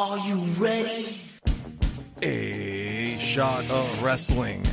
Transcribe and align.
Are 0.00 0.16
you 0.16 0.36
ready? 0.56 1.20
A 2.22 3.18
shot 3.18 3.68
of 3.68 4.02
wrestling. 4.02 4.64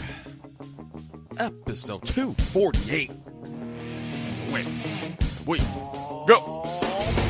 Episode 1.38 2.08
248. 2.08 3.11
Wait. 4.53 4.67
Wait. 5.45 5.61
Go. 6.32 6.63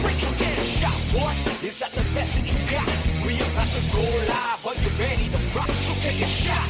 Break 0.04 0.22
your 0.22 0.36
damn 0.38 0.62
shot, 0.62 0.94
boy. 1.10 1.34
Is 1.66 1.80
that 1.80 1.90
the 1.90 2.06
message 2.14 2.54
you 2.54 2.62
got? 2.70 2.86
We 3.26 3.34
about 3.34 3.66
to 3.66 3.82
go 3.90 4.06
live. 4.30 4.68
Are 4.68 4.78
you 4.78 4.92
ready 5.02 5.30
to 5.34 5.58
rock? 5.58 5.68
So 5.82 5.94
take 6.08 6.22
a 6.22 6.28
shot. 6.28 6.70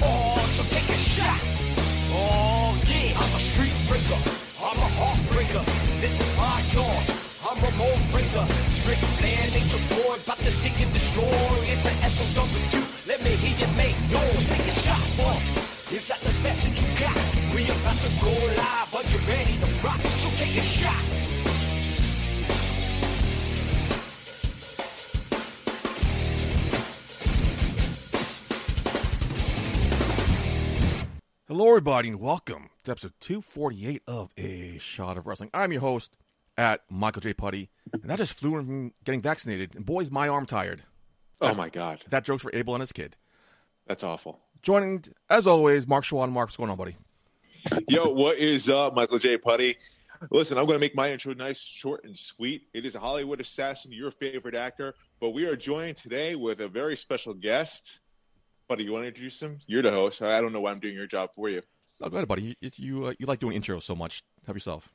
Oh, 0.00 0.46
so 0.54 0.62
take 0.62 0.90
a 0.90 0.96
shot. 0.96 1.40
Oh, 2.14 2.80
yeah. 2.86 3.18
I'm 3.18 3.34
a 3.34 3.40
street 3.40 3.74
breaker. 3.88 4.22
I'm 4.62 4.78
a 4.78 4.90
heartbreaker. 4.94 5.64
This 6.00 6.20
is 6.20 6.36
my 6.36 6.62
yard. 6.72 7.21
I'm 7.62 7.70
Ramon 7.78 8.12
Razor. 8.12 8.44
Straight 8.74 9.02
land, 9.22 9.52
nature. 9.54 9.78
About 10.24 10.38
to 10.38 10.50
seek 10.50 10.80
and 10.82 10.92
destroy. 10.92 11.22
It's 11.70 11.86
an 11.86 11.94
SOW. 12.10 12.42
Let 13.06 13.22
me 13.22 13.30
hear 13.30 13.56
you 13.56 13.76
make 13.76 13.94
noise. 14.10 14.48
Take 14.48 14.66
a 14.66 14.72
shot, 14.72 14.98
boy. 15.16 15.38
Is 15.94 16.08
that 16.08 16.18
the 16.20 16.32
message 16.42 16.82
you 16.82 16.90
got? 16.98 17.14
We 17.54 17.62
about 17.66 17.96
to 18.02 18.10
go 18.18 18.32
live. 18.58 18.94
Are 18.96 19.06
you 19.06 19.18
ready 19.30 19.54
to 19.60 19.86
rock? 19.86 20.00
So 20.00 20.28
take 20.42 20.56
a 20.58 20.62
shot. 20.62 21.22
Hello, 31.46 31.68
everybody, 31.68 32.08
and 32.08 32.18
welcome 32.18 32.70
to 32.84 32.90
episode 32.90 33.12
248 33.20 34.02
of 34.08 34.32
A 34.36 34.78
Shot 34.78 35.16
of 35.16 35.28
Wrestling. 35.28 35.50
I'm 35.54 35.70
your 35.70 35.82
host 35.82 36.16
at 36.56 36.82
Michael 36.90 37.20
J. 37.20 37.32
Putty, 37.34 37.70
and 38.02 38.12
I 38.12 38.16
just 38.16 38.34
flew 38.34 38.56
in 38.58 38.66
from 38.66 38.92
getting 39.04 39.22
vaccinated, 39.22 39.74
and 39.74 39.84
boy's 39.86 40.10
my 40.10 40.28
arm 40.28 40.46
tired. 40.46 40.82
Oh 41.40 41.54
my 41.54 41.68
god, 41.70 42.02
That 42.10 42.24
joke's 42.24 42.42
for 42.42 42.54
Abel 42.54 42.74
and 42.74 42.80
his 42.82 42.92
kid. 42.92 43.16
that's 43.86 44.04
awful. 44.04 44.38
Joining, 44.62 45.04
as 45.28 45.46
always, 45.46 45.86
Mark 45.88 46.04
Schwann. 46.04 46.30
Mark, 46.30 46.46
what's 46.48 46.56
going 46.56 46.70
on, 46.70 46.76
buddy? 46.76 46.96
Yo, 47.88 48.12
what 48.12 48.38
is 48.38 48.68
up, 48.70 48.94
Michael 48.94 49.18
J. 49.18 49.36
Putty? 49.38 49.76
Listen, 50.30 50.56
I'm 50.56 50.66
going 50.66 50.76
to 50.76 50.80
make 50.80 50.94
my 50.94 51.10
intro 51.10 51.32
nice, 51.34 51.60
short, 51.60 52.04
and 52.04 52.16
sweet. 52.16 52.68
It 52.72 52.84
is 52.86 52.94
a 52.94 53.00
Hollywood 53.00 53.40
assassin, 53.40 53.90
your 53.92 54.12
favorite 54.12 54.54
actor, 54.54 54.94
but 55.20 55.30
we 55.30 55.46
are 55.46 55.56
joined 55.56 55.96
today 55.96 56.36
with 56.36 56.60
a 56.60 56.68
very 56.68 56.96
special 56.96 57.34
guest. 57.34 57.98
Buddy, 58.68 58.84
you 58.84 58.92
want 58.92 59.02
to 59.02 59.08
introduce 59.08 59.40
him? 59.40 59.58
You're 59.66 59.82
the 59.82 59.90
host. 59.90 60.22
I 60.22 60.40
don't 60.40 60.52
know 60.52 60.60
why 60.60 60.70
I'm 60.70 60.78
doing 60.78 60.94
your 60.94 61.08
job 61.08 61.30
for 61.34 61.48
you. 61.50 61.62
Oh, 62.00 62.08
go 62.08 62.16
ahead, 62.18 62.28
buddy. 62.28 62.56
You 62.60 62.70
you, 62.76 63.06
uh, 63.06 63.14
you 63.18 63.26
like 63.26 63.40
doing 63.40 63.60
intros 63.60 63.82
so 63.82 63.96
much. 63.96 64.22
Help 64.44 64.56
yourself. 64.56 64.92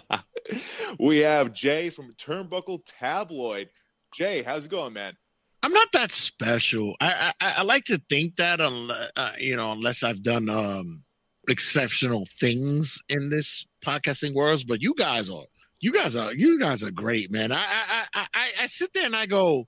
we 0.98 1.18
have 1.18 1.52
Jay 1.52 1.90
from 1.90 2.14
Turnbuckle 2.14 2.80
Tabloid. 2.86 3.68
Jay, 4.14 4.42
how's 4.42 4.64
it 4.64 4.70
going, 4.70 4.92
man? 4.92 5.16
I'm 5.62 5.72
not 5.72 5.88
that 5.92 6.12
special. 6.12 6.94
I 7.00 7.32
I, 7.40 7.54
I 7.58 7.62
like 7.62 7.84
to 7.86 8.00
think 8.08 8.36
that, 8.36 8.60
unless, 8.60 9.10
uh, 9.16 9.32
you 9.38 9.56
know, 9.56 9.72
unless 9.72 10.02
I've 10.02 10.22
done 10.22 10.48
um, 10.48 11.04
exceptional 11.48 12.26
things 12.38 12.98
in 13.08 13.28
this 13.28 13.66
podcasting 13.84 14.34
world. 14.34 14.62
But 14.66 14.80
you 14.80 14.94
guys 14.96 15.30
are, 15.30 15.44
you 15.80 15.92
guys 15.92 16.16
are, 16.16 16.32
you 16.32 16.58
guys 16.58 16.82
are 16.82 16.90
great, 16.90 17.30
man. 17.30 17.52
I 17.52 17.62
I 17.62 18.04
I, 18.14 18.26
I, 18.32 18.48
I 18.62 18.66
sit 18.66 18.92
there 18.94 19.04
and 19.04 19.16
I 19.16 19.26
go, 19.26 19.66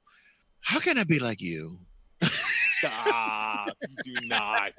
how 0.60 0.78
can 0.78 0.96
I 0.96 1.04
be 1.04 1.18
like 1.18 1.42
you? 1.42 1.78
Stop. 2.78 3.68
you 4.04 4.14
do 4.14 4.26
not. 4.28 4.72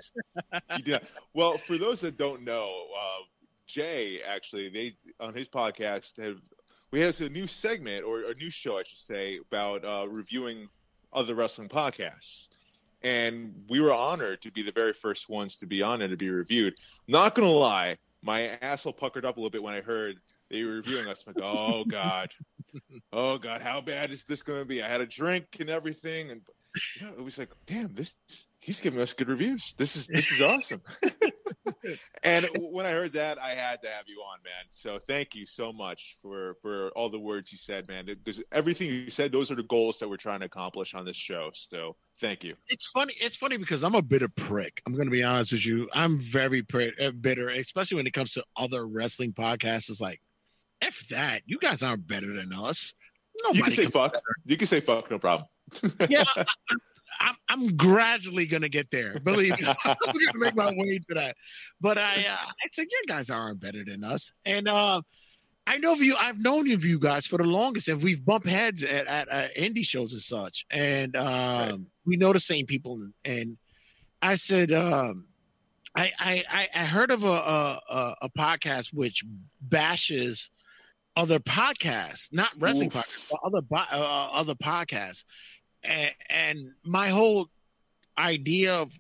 You 0.78 0.84
do 0.84 0.92
not. 0.94 1.04
Well, 1.34 1.58
for 1.58 1.78
those 1.78 2.02
that 2.02 2.18
don't 2.18 2.44
know, 2.44 2.70
uh, 2.98 3.24
Jay 3.68 4.22
actually 4.22 4.70
they 4.70 4.96
on 5.20 5.34
his 5.34 5.48
podcast 5.48 6.22
have 6.22 6.38
we 6.94 7.00
have 7.00 7.20
a 7.22 7.30
new 7.30 7.48
segment 7.48 8.06
or 8.06 8.22
a 8.22 8.36
new 8.36 8.52
show, 8.52 8.78
I 8.78 8.84
should 8.84 9.00
say, 9.00 9.40
about 9.40 9.84
uh, 9.84 10.08
reviewing 10.08 10.70
other 11.12 11.34
wrestling 11.34 11.68
podcasts. 11.68 12.50
And 13.02 13.66
we 13.68 13.82
were 13.82 13.92
honored 13.92 14.44
to 14.44 14.52
be 14.52 14.62
the 14.62 14.72
very 14.72 14.94
first 14.94 15.28
ones 15.28 15.56
to 15.58 15.66
be 15.66 15.82
on 15.82 16.04
and 16.04 16.12
to 16.12 16.18
be 16.18 16.30
reviewed. 16.30 16.76
Not 17.08 17.34
gonna 17.34 17.50
lie, 17.50 17.98
my 18.22 18.50
asshole 18.62 18.94
puckered 18.94 19.26
up 19.26 19.38
a 19.38 19.40
little 19.40 19.50
bit 19.50 19.64
when 19.64 19.74
I 19.74 19.82
heard 19.82 20.18
they 20.52 20.64
were 20.64 20.74
reviewing 20.74 21.08
us. 21.08 21.24
I'm 21.26 21.34
like, 21.34 21.44
oh 21.44 21.84
god, 21.90 22.30
oh 23.12 23.40
god, 23.40 23.64
how 23.64 23.82
bad 23.82 24.12
is 24.12 24.24
this 24.24 24.44
gonna 24.44 24.64
be? 24.64 24.84
I 24.84 24.88
had 24.88 25.02
a 25.02 25.08
drink 25.08 25.58
and 25.60 25.72
everything, 25.72 26.30
and 26.30 26.42
you 26.96 27.08
know, 27.08 27.14
it 27.14 27.24
was 27.24 27.40
like, 27.40 27.50
damn, 27.66 27.96
this 27.96 28.14
he's 28.60 28.80
giving 28.80 29.02
us 29.02 29.14
good 29.14 29.30
reviews. 29.30 29.74
This 29.80 29.96
is 29.96 30.06
this 30.06 30.32
is 30.32 30.42
awesome. 30.42 30.82
and 32.24 32.48
when 32.60 32.86
I 32.86 32.92
heard 32.92 33.14
that, 33.14 33.40
I 33.40 33.56
had 33.56 33.82
to 33.84 33.88
have 33.88 34.06
you 34.08 34.20
on, 34.20 34.40
man. 34.44 34.66
So 34.70 35.00
thank 35.08 35.36
you 35.36 35.46
so 35.46 35.72
much 35.74 36.18
for 36.22 36.56
for 36.62 36.90
all 36.90 37.10
the 37.10 37.20
words 37.20 37.52
you 37.52 37.58
said, 37.58 37.88
man. 37.88 38.06
Because 38.06 38.42
everything 38.52 38.88
you 38.88 39.10
said, 39.10 39.32
those 39.32 39.50
are 39.52 39.56
the 39.56 39.64
goals 39.64 40.00
that 40.00 40.10
we're 40.10 40.18
trying 40.18 40.40
to 40.42 40.46
accomplish 40.46 40.94
on 40.94 41.06
this 41.06 41.16
show. 41.16 41.52
So 41.54 41.96
thank 42.20 42.44
you. 42.44 42.56
It's 42.70 42.88
funny. 42.88 43.14
It's 43.22 43.36
funny 43.36 43.58
because 43.58 43.84
I'm 43.84 43.96
a 43.96 44.02
bitter 44.02 44.30
prick. 44.30 44.82
I'm 44.86 44.94
going 44.94 45.08
to 45.08 45.12
be 45.12 45.24
honest 45.24 45.52
with 45.52 45.66
you. 45.66 45.90
I'm 45.94 46.20
very 46.20 46.66
uh, 47.02 47.12
bitter, 47.12 47.50
especially 47.50 47.98
when 47.98 48.08
it 48.08 48.14
comes 48.14 48.32
to 48.34 48.44
other 48.58 48.86
wrestling 48.88 49.34
podcasts. 49.34 49.90
It's 49.90 50.02
like, 50.02 50.22
f 50.82 51.06
that. 51.10 51.42
You 51.46 51.60
guys 51.60 51.84
aren't 51.84 52.08
better 52.08 52.34
than 52.34 52.52
us. 52.54 52.94
Nobody 53.44 53.58
You 53.58 53.64
can 53.64 53.74
say 53.74 53.82
can- 53.84 53.92
fuck. 53.92 54.22
You 54.46 54.58
can 54.58 54.68
say 54.68 54.80
fuck, 54.80 55.10
no 55.10 55.20
problem. 55.20 55.48
yeah, 56.10 56.24
I'm, 57.20 57.36
I'm 57.50 57.76
gradually 57.78 58.46
gonna 58.46 58.70
get 58.70 58.90
there. 58.92 59.20
Believe 59.20 59.60
me, 59.60 59.66
I'm 59.86 59.96
gonna 60.06 60.32
make 60.36 60.56
my 60.56 60.72
way 60.74 61.00
to 61.10 61.14
that. 61.16 61.36
But 61.82 61.98
I, 61.98 62.26
uh, 62.30 62.36
I 62.38 62.68
said, 62.72 62.88
your 62.92 63.02
guys 63.16 63.30
aren't 63.30 63.60
better 63.60 63.84
than 63.86 64.04
us, 64.04 64.32
and 64.46 64.68
uh, 64.68 65.02
I 65.66 65.78
know 65.78 65.94
of 65.94 66.02
you. 66.02 66.16
I've 66.16 66.40
known 66.40 66.70
of 66.72 66.84
you 66.84 67.00
guys 67.00 67.26
for 67.26 67.38
the 67.38 67.44
longest, 67.46 67.88
and 67.88 68.02
we've 68.02 68.24
bumped 68.26 68.48
heads 68.48 68.84
at, 68.84 69.08
at, 69.08 69.30
at 69.30 69.56
indie 69.56 69.86
shows 69.86 70.12
and 70.14 70.22
such, 70.22 70.66
and 70.72 71.16
um, 71.16 71.28
Right. 71.28 71.80
we 72.06 72.18
know 72.18 72.34
the 72.34 72.40
same 72.40 72.66
people. 72.66 73.08
And 73.26 73.58
I 74.22 74.36
said, 74.36 74.72
um, 74.72 75.26
I, 75.96 76.12
I, 76.20 76.68
I- 76.74 76.86
heard 76.86 77.12
of 77.12 77.24
a, 77.24 77.28
a, 77.28 77.80
a, 77.90 78.16
a 78.24 78.30
podcast 78.32 78.94
which 78.94 79.24
bashes 79.62 80.50
other 81.16 81.40
podcasts, 81.40 82.28
not 82.32 82.50
wrestling 82.60 82.88
Oof. 82.88 82.96
podcasts, 82.96 83.30
but 83.30 83.40
other 83.46 83.62
uh, 83.72 84.30
other 84.32 84.56
podcasts 84.56 85.24
and, 85.84 86.72
my 86.84 87.10
whole 87.10 87.50
idea 88.18 88.74
of 88.74 88.92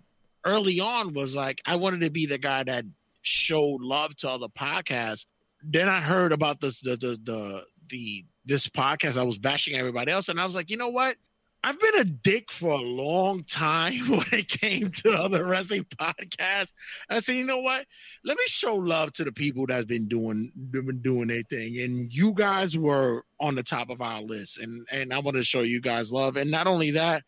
early 0.45 0.79
on 0.79 1.13
was 1.13 1.35
like 1.35 1.61
I 1.65 1.75
wanted 1.75 2.01
to 2.01 2.09
be 2.09 2.25
the 2.25 2.37
guy 2.37 2.63
that 2.63 2.85
showed 3.21 3.81
love 3.81 4.15
to 4.17 4.29
other 4.29 4.47
podcasts. 4.47 5.25
Then 5.63 5.87
I 5.87 6.01
heard 6.01 6.31
about 6.31 6.59
this 6.59 6.79
the 6.81 6.95
the 6.97 7.19
the, 7.23 7.63
the 7.89 8.25
this 8.45 8.67
podcast. 8.67 9.17
I 9.17 9.23
was 9.23 9.37
bashing 9.37 9.75
everybody 9.75 10.11
else, 10.11 10.29
and 10.29 10.39
I 10.39 10.45
was 10.45 10.55
like, 10.55 10.69
you 10.69 10.77
know 10.77 10.89
what? 10.89 11.15
I've 11.63 11.79
been 11.79 11.99
a 11.99 12.03
dick 12.03 12.51
for 12.51 12.73
a 12.73 12.81
long 12.81 13.43
time 13.45 13.99
when 14.09 14.25
it 14.31 14.47
came 14.49 14.91
to 14.91 15.13
other 15.13 15.45
wrestling 15.45 15.85
podcasts. 15.97 16.73
And 17.09 17.17
I 17.17 17.19
said, 17.21 17.35
you 17.35 17.45
know 17.45 17.59
what? 17.59 17.85
Let 18.25 18.37
me 18.37 18.43
show 18.47 18.75
love 18.75 19.13
to 19.13 19.23
the 19.23 19.31
people 19.31 19.65
that's 19.67 19.85
been 19.85 20.07
doing 20.07 20.51
been 20.71 21.01
doing 21.01 21.27
their 21.27 21.43
thing. 21.43 21.79
And 21.79 22.11
you 22.11 22.33
guys 22.33 22.77
were 22.77 23.23
on 23.39 23.55
the 23.55 23.63
top 23.63 23.89
of 23.89 24.01
our 24.01 24.21
list. 24.21 24.59
And 24.59 24.85
and 24.91 25.13
I 25.13 25.19
want 25.19 25.37
to 25.37 25.43
show 25.43 25.61
you 25.61 25.81
guys 25.81 26.11
love. 26.11 26.35
And 26.35 26.51
not 26.51 26.67
only 26.67 26.91
that, 26.91 27.23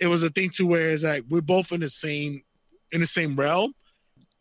it 0.00 0.06
was 0.06 0.22
a 0.22 0.30
thing 0.30 0.50
to 0.50 0.66
where 0.66 0.90
it's 0.90 1.02
like 1.02 1.24
we're 1.28 1.40
both 1.40 1.72
in 1.72 1.80
the 1.80 1.90
same 1.90 2.42
in 2.92 3.00
the 3.00 3.06
same 3.06 3.36
realm 3.36 3.72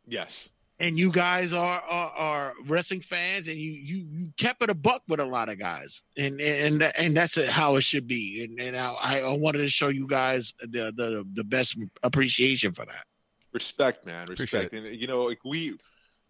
Yes. 0.08 0.50
And 0.80 1.00
you 1.00 1.12
guys 1.12 1.54
are, 1.54 1.82
are 1.82 2.12
are 2.12 2.54
wrestling 2.68 3.02
fans 3.02 3.48
and 3.48 3.58
you 3.58 3.72
you 3.72 4.06
you 4.10 4.28
kept 4.38 4.62
it 4.62 4.70
a 4.70 4.74
buck 4.74 5.02
with 5.08 5.20
a 5.20 5.26
lot 5.26 5.50
of 5.50 5.58
guys. 5.58 6.04
And 6.18 6.42
and 6.42 6.84
and 6.84 7.16
that's 7.16 7.44
how 7.48 7.76
it 7.76 7.82
should 7.82 8.08
be. 8.08 8.44
And 8.44 8.60
and 8.60 8.78
I, 8.78 9.20
I 9.20 9.32
wanted 9.32 9.60
to 9.60 9.70
show 9.70 9.88
you 9.88 10.08
guys 10.08 10.54
the 10.60 10.92
the 10.96 11.26
the 11.34 11.44
best 11.44 11.78
appreciation 12.04 12.74
for 12.74 12.86
that. 12.86 13.06
Respect 13.54 14.06
man. 14.06 14.28
Respect. 14.28 14.74
And 14.74 14.88
you 14.88 15.08
know 15.08 15.24
like 15.24 15.40
we 15.46 15.78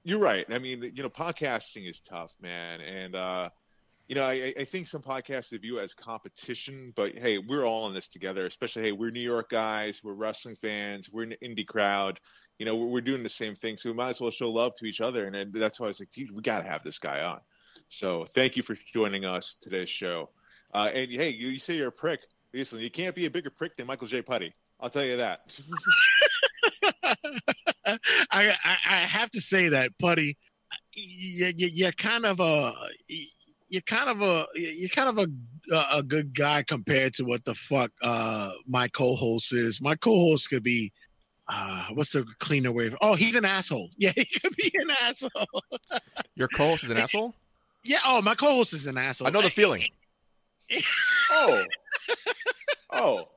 you're 0.04 0.20
right. 0.20 0.46
I 0.50 0.60
mean 0.60 0.92
you 0.94 1.02
know 1.02 1.10
podcasting 1.10 1.90
is 1.90 2.00
tough 2.00 2.34
man. 2.40 2.82
And 2.82 3.16
uh 3.16 3.50
you 4.08 4.16
know 4.16 4.24
I, 4.24 4.54
I 4.60 4.64
think 4.66 4.88
some 4.88 5.02
podcasts 5.02 5.60
view 5.60 5.80
as 5.80 5.94
competition 5.94 6.94
but 6.96 7.16
hey 7.18 7.38
we're 7.38 7.66
all 7.66 7.88
in 7.88 7.94
this 7.94 8.08
together 8.08 8.46
especially 8.46 8.84
hey 8.84 8.92
we're 8.92 9.12
new 9.12 9.20
york 9.20 9.50
guys 9.50 10.02
we're 10.04 10.14
wrestling 10.14 10.56
fans 10.56 11.10
we're 11.12 11.24
an 11.24 11.36
indie 11.44 11.66
crowd. 11.66 12.20
You 12.60 12.66
know 12.66 12.76
we're, 12.76 12.88
we're 12.88 13.02
doing 13.02 13.24
the 13.24 13.30
same 13.30 13.56
thing 13.56 13.78
so 13.78 13.90
we 13.90 13.96
might 13.96 14.12
as 14.12 14.22
well 14.22 14.32
show 14.32 14.50
love 14.50 14.74
to 14.78 14.86
each 14.86 15.02
other 15.02 15.28
and, 15.28 15.54
that's 15.54 15.80
why 15.80 15.88
i 15.88 15.90
was 15.90 16.00
like 16.00 16.12
dude 16.12 16.36
we 16.36 16.42
got 16.42 16.62
to 16.62 16.70
have 16.70 16.84
this 16.84 17.00
guy 17.00 17.22
on. 17.22 17.40
So 17.90 18.26
thank 18.34 18.56
you 18.56 18.64
for 18.64 18.78
joining 18.94 19.26
us 19.26 19.58
today's 19.62 19.90
show. 19.90 20.30
Uh 20.74 20.90
and 20.94 21.12
hey 21.12 21.30
you, 21.30 21.50
you 21.50 21.60
say 21.60 21.76
you're 21.76 21.90
a 21.90 21.92
prick. 21.92 22.22
Listen 22.54 22.80
you 22.80 22.92
can't 22.92 23.16
be 23.16 23.26
a 23.26 23.32
bigger 23.32 23.50
prick 23.50 23.76
than 23.76 23.88
michael 23.88 24.08
j. 24.08 24.22
Putty. 24.22 24.54
I'll 24.80 24.90
tell 24.90 25.06
you 25.06 25.18
that. 25.18 25.40
I, 28.32 28.56
I 28.64 28.78
I 28.90 28.98
have 28.98 29.32
to 29.32 29.42
say 29.42 29.70
that, 29.70 29.98
Putty, 30.00 30.38
you, 30.94 31.54
you, 31.56 31.68
you're 31.68 31.92
kind 31.94 32.26
of 32.26 32.40
a 32.40 32.74
you're 33.76 33.82
kind 33.82 34.10
of 34.10 34.22
a 34.22 34.48
you're 34.56 34.88
kind 34.88 35.10
of 35.10 35.18
a 35.18 35.28
a 35.92 36.02
good 36.02 36.34
guy 36.34 36.64
compared 36.64 37.14
to 37.16 37.24
what 37.24 37.44
the 37.44 37.54
fuck 37.54 37.92
uh 38.02 38.52
my 38.66 38.88
co-host 38.88 39.52
is. 39.52 39.82
My 39.82 39.96
co-host 39.96 40.50
could 40.50 40.64
be 40.64 40.94
uh 41.50 41.88
what's 41.94 42.12
the 42.12 42.26
cleaner 42.40 42.72
way? 42.72 42.88
Of, 42.88 42.96
oh, 43.02 43.16
he's 43.16 43.36
an 43.36 43.44
asshole. 43.44 43.90
Yeah, 43.98 44.14
he 44.16 44.24
could 44.24 44.56
be 44.56 44.72
an 44.76 44.92
asshole. 45.02 45.64
Your 46.36 46.48
co-host 46.48 46.86
is 46.86 46.90
an 46.90 46.98
asshole. 46.98 47.36
Yeah. 47.84 48.00
Oh, 48.06 48.22
my 48.22 48.34
co-host 48.34 48.72
is 48.72 48.88
an 48.88 48.98
asshole. 48.98 49.28
I 49.28 49.32
know 49.32 49.42
the 49.42 49.50
feeling. 49.50 49.84
oh 51.32 51.66
Oh, 52.94 53.28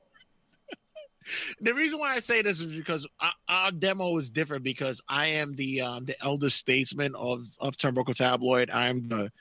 the 1.61 1.73
reason 1.73 1.99
why 1.99 2.15
I 2.15 2.19
say 2.19 2.41
this 2.41 2.59
is 2.59 2.73
because 2.73 3.07
our, 3.19 3.33
our 3.47 3.71
demo 3.71 4.17
is 4.17 4.29
different 4.29 4.63
because 4.63 5.01
I 5.07 5.27
am 5.27 5.55
the 5.55 5.81
um, 5.81 6.05
the 6.05 6.21
elder 6.23 6.49
statesman 6.49 7.15
of 7.15 7.45
of 7.59 7.77
Turnbuckle 7.77 8.15
Tabloid. 8.15 8.69
I'm 8.69 9.07
the 9.07 9.31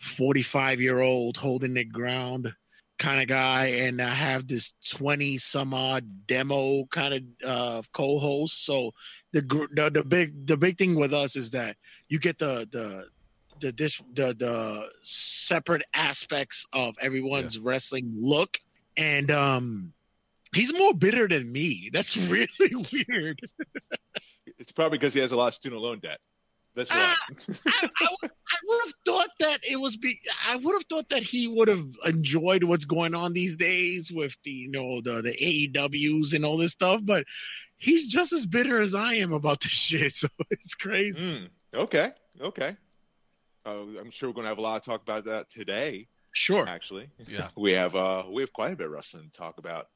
45 0.00 0.80
year 0.80 1.00
old 1.00 1.36
holding 1.36 1.74
the 1.74 1.84
ground 1.84 2.52
kind 2.98 3.20
of 3.20 3.28
guy, 3.28 3.66
and 3.66 4.00
I 4.00 4.14
have 4.14 4.46
this 4.46 4.72
20 4.90 5.38
some 5.38 5.74
odd 5.74 6.26
demo 6.26 6.86
kind 6.92 7.14
of 7.14 7.22
uh, 7.48 7.82
co-host. 7.92 8.64
So 8.64 8.92
the, 9.32 9.40
the 9.74 9.90
the 9.90 10.04
big 10.04 10.46
the 10.46 10.56
big 10.56 10.78
thing 10.78 10.94
with 10.94 11.12
us 11.12 11.36
is 11.36 11.50
that 11.50 11.76
you 12.08 12.18
get 12.18 12.38
the 12.38 12.68
the 12.70 13.08
the 13.60 13.72
this 13.72 14.00
the 14.14 14.34
the 14.34 14.88
separate 15.02 15.82
aspects 15.92 16.66
of 16.72 16.94
everyone's 17.00 17.58
wrestling 17.58 18.12
look 18.16 18.58
and 18.96 19.30
um 19.30 19.92
he's 20.54 20.72
more 20.72 20.94
bitter 20.94 21.26
than 21.28 21.50
me 21.50 21.90
that's 21.92 22.16
really 22.34 22.48
weird 22.92 23.40
it's 24.58 24.72
probably 24.72 24.98
because 24.98 25.12
he 25.14 25.20
has 25.20 25.32
a 25.32 25.36
lot 25.36 25.48
of 25.48 25.54
student 25.54 25.82
loan 25.82 25.98
debt. 25.98 26.18
That's 26.76 26.88
why. 26.90 26.96
Ah. 26.98 27.16
I, 27.66 27.88
I, 28.00 28.08
would- 28.22 28.30
I 28.30 28.56
would 28.66 28.80
have 28.84 28.94
thought 29.04 29.30
that 29.40 29.60
it 29.68 29.76
was 29.80 29.96
be 29.96 30.20
i 30.48 30.56
would 30.56 30.74
have 30.74 30.84
thought 30.88 31.08
that 31.10 31.22
he 31.22 31.46
would 31.48 31.68
have 31.68 31.86
enjoyed 32.04 32.64
what's 32.64 32.84
going 32.84 33.14
on 33.14 33.32
these 33.32 33.56
days 33.56 34.10
with 34.10 34.34
the 34.44 34.50
you 34.50 34.70
know 34.70 35.00
the 35.00 35.22
the 35.22 35.32
aews 35.36 36.34
and 36.34 36.44
all 36.44 36.56
this 36.56 36.72
stuff 36.72 37.00
but 37.04 37.24
he's 37.76 38.06
just 38.08 38.32
as 38.32 38.46
bitter 38.46 38.78
as 38.80 38.94
i 38.94 39.14
am 39.14 39.32
about 39.32 39.60
this 39.60 39.70
shit 39.88 40.14
so 40.14 40.28
it's 40.50 40.74
crazy 40.74 41.48
Hmm. 41.74 41.78
okay, 41.80 42.12
okay. 42.40 42.76
Uh, 43.66 43.80
I'm 43.98 44.10
sure 44.10 44.28
we're 44.28 44.34
going 44.34 44.44
to 44.44 44.48
have 44.50 44.58
a 44.58 44.62
lot 44.62 44.76
of 44.76 44.82
talk 44.84 45.00
about 45.02 45.24
that 45.24 45.50
today. 45.50 46.06
sure 46.32 46.66
Actually, 46.68 47.08
Yeah. 47.26 47.48
we 47.56 47.72
have 47.72 47.94
uh, 47.94 48.24
we 48.30 48.42
have 48.42 48.52
quite 48.52 48.72
a 48.72 48.76
bit 48.76 48.86
of 48.86 48.92
wrestling 48.92 49.30
to 49.32 49.38
talk 49.38 49.56
about. 49.58 49.86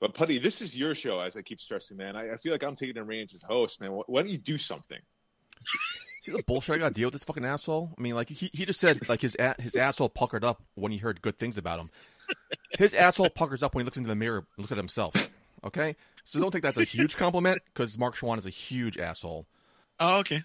But 0.00 0.14
Putty, 0.14 0.38
this 0.38 0.62
is 0.62 0.74
your 0.74 0.94
show, 0.94 1.20
as 1.20 1.36
I 1.36 1.42
keep 1.42 1.60
stressing, 1.60 1.96
man. 1.96 2.16
I, 2.16 2.32
I 2.32 2.36
feel 2.36 2.52
like 2.52 2.62
I'm 2.62 2.74
taking 2.74 2.94
the 2.94 3.04
reins 3.04 3.34
as 3.34 3.42
host, 3.42 3.80
man. 3.80 3.92
Why, 3.92 4.02
why 4.06 4.22
don't 4.22 4.30
you 4.30 4.38
do 4.38 4.56
something? 4.58 4.98
See 6.22 6.32
the 6.32 6.42
bullshit 6.46 6.76
I 6.76 6.78
got 6.78 6.88
to 6.88 6.94
deal 6.94 7.06
with 7.08 7.12
this 7.12 7.24
fucking 7.24 7.44
asshole. 7.44 7.92
I 7.96 8.00
mean, 8.00 8.14
like 8.14 8.28
he, 8.30 8.50
he 8.52 8.64
just 8.64 8.80
said 8.80 9.08
like 9.08 9.20
his 9.20 9.36
his 9.58 9.76
asshole 9.76 10.08
puckered 10.08 10.44
up 10.44 10.62
when 10.74 10.90
he 10.92 10.98
heard 10.98 11.20
good 11.22 11.36
things 11.36 11.58
about 11.58 11.80
him. 11.80 11.90
His 12.78 12.94
asshole 12.94 13.30
puckers 13.30 13.62
up 13.62 13.74
when 13.74 13.82
he 13.82 13.84
looks 13.84 13.96
into 13.96 14.08
the 14.08 14.14
mirror 14.14 14.38
and 14.38 14.46
looks 14.58 14.72
at 14.72 14.78
himself. 14.78 15.14
Okay, 15.64 15.96
so 16.24 16.40
don't 16.40 16.50
think 16.50 16.64
that's 16.64 16.78
a 16.78 16.84
huge 16.84 17.16
compliment 17.18 17.60
because 17.66 17.98
Mark 17.98 18.16
Schwann 18.16 18.38
is 18.38 18.46
a 18.46 18.50
huge 18.50 18.96
asshole. 18.96 19.46
oh, 19.98 20.18
okay 20.20 20.42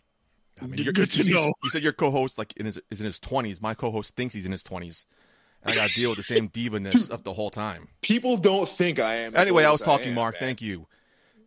I 0.61 0.65
mean, 0.67 0.79
you're- 0.83 0.93
to 0.93 1.17
you- 1.17 1.23
you- 1.23 1.33
know. 1.33 1.53
You 1.63 1.69
said 1.69 1.81
your 1.83 1.93
co-host 1.93 2.37
like 2.37 2.53
in 2.57 2.65
his 2.65 2.79
is 2.89 2.99
in 2.99 3.05
his 3.05 3.19
twenties. 3.19 3.61
My 3.61 3.73
co-host 3.73 4.15
thinks 4.17 4.33
he's 4.33 4.45
in 4.45 4.51
his 4.51 4.63
twenties, 4.63 5.05
and 5.11 5.24
I 5.65 5.75
got 5.75 5.89
to 5.89 5.95
deal 5.95 6.09
with 6.11 6.17
the 6.17 6.23
same 6.23 6.47
diva-ness 6.47 7.09
of 7.09 7.23
the 7.23 7.33
whole 7.33 7.49
time. 7.49 7.87
People 8.01 8.37
don't 8.37 8.67
think 8.69 8.99
I 8.99 9.15
am. 9.15 9.35
Anyway, 9.35 9.63
I 9.63 9.71
was 9.71 9.81
as 9.81 9.85
talking, 9.85 10.09
am, 10.09 10.15
Mark. 10.15 10.35
man. 10.35 10.41
Thank 10.41 10.61
you, 10.61 10.87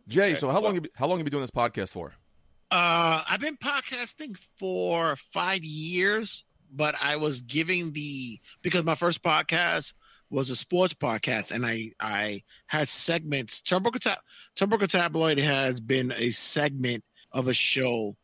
Jay. 0.07 0.31
Okay, 0.31 0.39
So 0.39 0.49
how 0.49 0.55
long 0.61 0.73
well- 0.73 0.83
you 0.83 0.89
how 0.95 1.07
long 1.07 1.17
you 1.19 1.23
been 1.23 1.31
doing 1.31 1.41
this 1.43 1.51
podcast 1.51 1.89
for? 1.89 2.13
Uh, 2.71 3.23
I've 3.27 3.39
been 3.39 3.57
podcasting 3.57 4.35
for 4.59 5.15
five 5.33 5.63
years, 5.63 6.43
but 6.71 6.93
I 7.01 7.15
was 7.15 7.41
giving 7.41 7.91
the 7.93 8.39
because 8.61 8.83
my 8.83 8.93
first 8.95 9.23
podcast 9.23 9.93
was 10.29 10.51
a 10.51 10.55
sports 10.55 10.93
podcast, 10.93 11.51
and 11.51 11.65
I 11.65 11.91
I 11.99 12.43
had 12.67 12.87
segments. 12.87 13.61
Turnbuckle, 13.61 13.99
Tab- 13.99 14.19
Turnbuckle 14.55 14.87
Tabloid 14.89 15.39
has 15.39 15.79
been 15.79 16.13
a 16.15 16.29
segment 16.31 17.03
of 17.31 17.47
a 17.47 17.53
show 17.53 18.15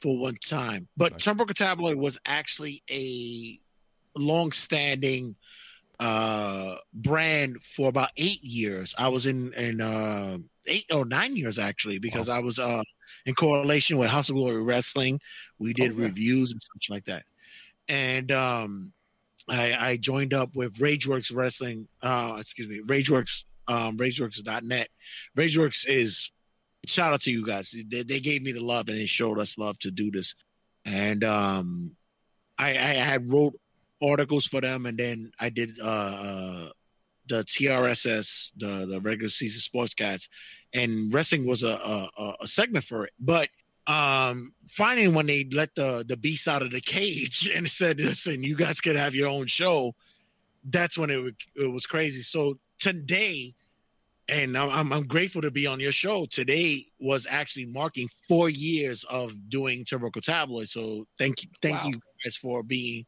for 0.00 0.16
one 0.16 0.36
time, 0.46 0.86
but 0.96 1.12
Nice. 1.12 1.24
Turnbuckle 1.24 1.54
Tabloid 1.54 1.96
was 1.96 2.18
actually 2.24 2.84
a 2.88 3.58
long-standing 4.18 5.36
uh 6.00 6.76
brand 6.94 7.58
for 7.74 7.88
about 7.88 8.10
eight 8.16 8.42
years. 8.42 8.94
I 8.96 9.08
was 9.08 9.26
in 9.26 9.52
in 9.54 9.80
uh 9.80 10.38
eight 10.66 10.86
or 10.92 11.04
nine 11.04 11.34
years 11.36 11.58
actually 11.58 11.98
because 11.98 12.28
I 12.28 12.38
was 12.38 12.58
uh 12.58 12.82
in 13.26 13.34
correlation 13.34 13.98
with 13.98 14.08
House 14.08 14.28
of 14.28 14.36
Glory 14.36 14.62
Wrestling. 14.62 15.20
We 15.58 15.72
did 15.72 15.96
yeah. 15.96 16.04
reviews 16.04 16.52
and 16.52 16.62
such 16.62 16.88
like 16.88 17.04
that. 17.06 17.24
And 17.88 18.30
um 18.30 18.92
I, 19.48 19.90
I 19.92 19.96
joined 19.96 20.34
up 20.34 20.54
with 20.54 20.74
Rageworks 20.74 21.34
Wrestling, 21.34 21.88
uh 22.02 22.36
excuse 22.38 22.68
me, 22.68 22.80
Rageworks 22.86 23.44
um 23.66 23.98
Rageworks.net. 23.98 24.88
Rageworks 25.36 25.86
is 25.88 26.30
shout 26.86 27.12
out 27.12 27.22
to 27.22 27.32
you 27.32 27.44
guys. 27.44 27.74
They, 27.88 28.04
they 28.04 28.20
gave 28.20 28.42
me 28.42 28.52
the 28.52 28.60
love 28.60 28.88
and 28.88 28.98
they 28.98 29.06
showed 29.06 29.40
us 29.40 29.58
love 29.58 29.78
to 29.80 29.90
do 29.90 30.12
this. 30.12 30.36
And 30.84 31.24
um 31.24 31.96
I, 32.56 32.70
I 32.70 32.92
had 32.94 33.32
wrote 33.32 33.54
articles 34.02 34.46
for 34.46 34.60
them 34.60 34.86
and 34.86 34.98
then 34.98 35.32
I 35.38 35.48
did 35.50 35.78
uh, 35.80 35.84
uh 35.84 36.70
the 37.28 37.44
TRSS, 37.44 38.50
the 38.56 38.86
the 38.86 39.00
regular 39.00 39.28
season 39.28 39.60
sportscast, 39.60 40.28
and 40.72 41.12
wrestling 41.12 41.46
was 41.46 41.62
a, 41.62 41.68
a 41.68 42.34
a- 42.40 42.46
segment 42.46 42.84
for 42.84 43.04
it. 43.04 43.12
But 43.20 43.48
um 43.86 44.52
finding 44.70 45.14
when 45.14 45.26
they 45.26 45.48
let 45.52 45.74
the 45.74 46.04
the 46.08 46.16
beast 46.16 46.48
out 46.48 46.62
of 46.62 46.70
the 46.70 46.80
cage 46.80 47.48
and 47.54 47.68
said, 47.68 48.00
"Listen, 48.00 48.42
you 48.42 48.56
guys 48.56 48.80
could 48.80 48.96
have 48.96 49.14
your 49.14 49.28
own 49.28 49.46
show," 49.46 49.94
that's 50.64 50.98
when 50.98 51.10
it 51.10 51.34
it 51.56 51.70
was 51.72 51.86
crazy. 51.86 52.22
So 52.22 52.58
today, 52.78 53.54
and 54.28 54.56
I'm 54.56 54.70
I'm, 54.70 54.92
I'm 54.92 55.06
grateful 55.06 55.42
to 55.42 55.50
be 55.50 55.66
on 55.66 55.80
your 55.80 55.92
show. 55.92 56.26
Today 56.26 56.86
was 57.00 57.26
actually 57.28 57.66
marking 57.66 58.08
four 58.28 58.48
years 58.50 59.04
of 59.04 59.32
doing 59.50 59.84
Turbo 59.84 60.10
Tabloid. 60.10 60.68
So 60.68 61.06
thank 61.18 61.42
you, 61.42 61.48
thank 61.62 61.82
Wow. 61.82 61.90
you 61.90 62.00
guys 62.24 62.36
for 62.36 62.62
being 62.62 63.06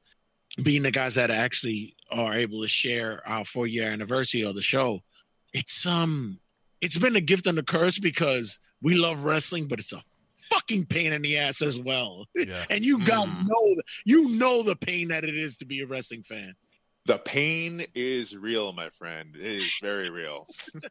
being 0.63 0.83
the 0.83 0.91
guys 0.91 1.15
that 1.15 1.31
actually 1.31 1.95
are 2.11 2.35
able 2.35 2.61
to 2.63 2.69
share 2.69 3.27
our 3.29 3.45
four 3.45 3.67
year 3.67 3.91
anniversary 3.91 4.43
of 4.43 4.55
the 4.55 4.63
show. 4.63 5.01
It's 5.53 5.87
um 5.87 6.39
it's 6.81 6.99
been 6.99 7.17
a 7.17 7.21
gift 7.21 7.47
and 7.47 7.59
a 7.59 7.63
curse 7.63 7.99
because 7.99 8.59
we 8.83 8.95
love 8.95 9.23
wrestling, 9.25 9.69
but 9.69 9.79
it's 9.79 9.93
a 9.93 10.03
fucking 10.51 10.87
pain 10.87 11.13
in 11.13 11.23
the 11.23 11.37
ass 11.39 11.63
as 11.63 11.79
well. 11.79 12.27
Yeah. 12.35 12.65
And 12.71 12.85
you 12.85 13.05
guys 13.05 13.29
Mm. 13.29 13.47
know 13.47 13.83
you 14.05 14.29
know 14.31 14.63
the 14.63 14.77
pain 14.77 15.09
that 15.09 15.25
it 15.25 15.37
is 15.37 15.57
to 15.59 15.65
be 15.65 15.81
a 15.81 15.87
wrestling 15.87 16.25
fan. 16.29 16.55
The 17.07 17.19
pain 17.19 17.87
is 17.95 18.37
real, 18.37 18.73
my 18.73 18.91
friend. 18.91 19.35
It 19.37 19.43
is 19.47 19.71
very 19.81 20.11
real. 20.11 20.47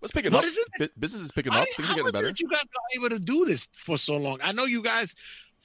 What's 0.00 0.12
picking 0.12 0.32
What 0.32 0.44
up? 0.44 0.50
is 0.50 0.56
it? 0.56 0.68
Bu- 0.78 0.88
Business 1.00 1.22
is 1.22 1.30
picking 1.32 1.52
How, 1.52 1.60
up. 1.62 1.68
Things 1.76 1.88
are 1.88 1.92
how 1.92 1.96
getting 1.96 2.08
is 2.08 2.14
it 2.14 2.18
better. 2.18 2.26
that 2.28 2.40
you 2.40 2.48
guys 2.48 2.62
are 2.62 2.96
able 2.98 3.10
to 3.10 3.18
do 3.18 3.44
this 3.44 3.68
for 3.84 3.96
so 3.98 4.16
long? 4.16 4.38
I 4.42 4.52
know 4.52 4.64
you 4.64 4.82
guys 4.82 5.14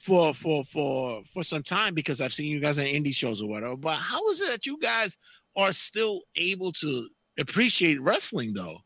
for 0.00 0.34
for 0.34 0.64
for 0.64 1.22
for 1.32 1.42
some 1.42 1.62
time 1.62 1.94
because 1.94 2.20
I've 2.20 2.32
seen 2.32 2.46
you 2.46 2.60
guys 2.60 2.78
on 2.78 2.86
indie 2.86 3.14
shows 3.14 3.42
or 3.42 3.48
whatever. 3.48 3.76
But 3.76 3.96
how 3.96 4.28
is 4.30 4.40
it 4.40 4.48
that 4.48 4.66
you 4.66 4.78
guys 4.78 5.16
are 5.56 5.72
still 5.72 6.22
able 6.36 6.72
to 6.72 7.08
appreciate 7.38 8.00
wrestling 8.00 8.52
though? 8.52 8.78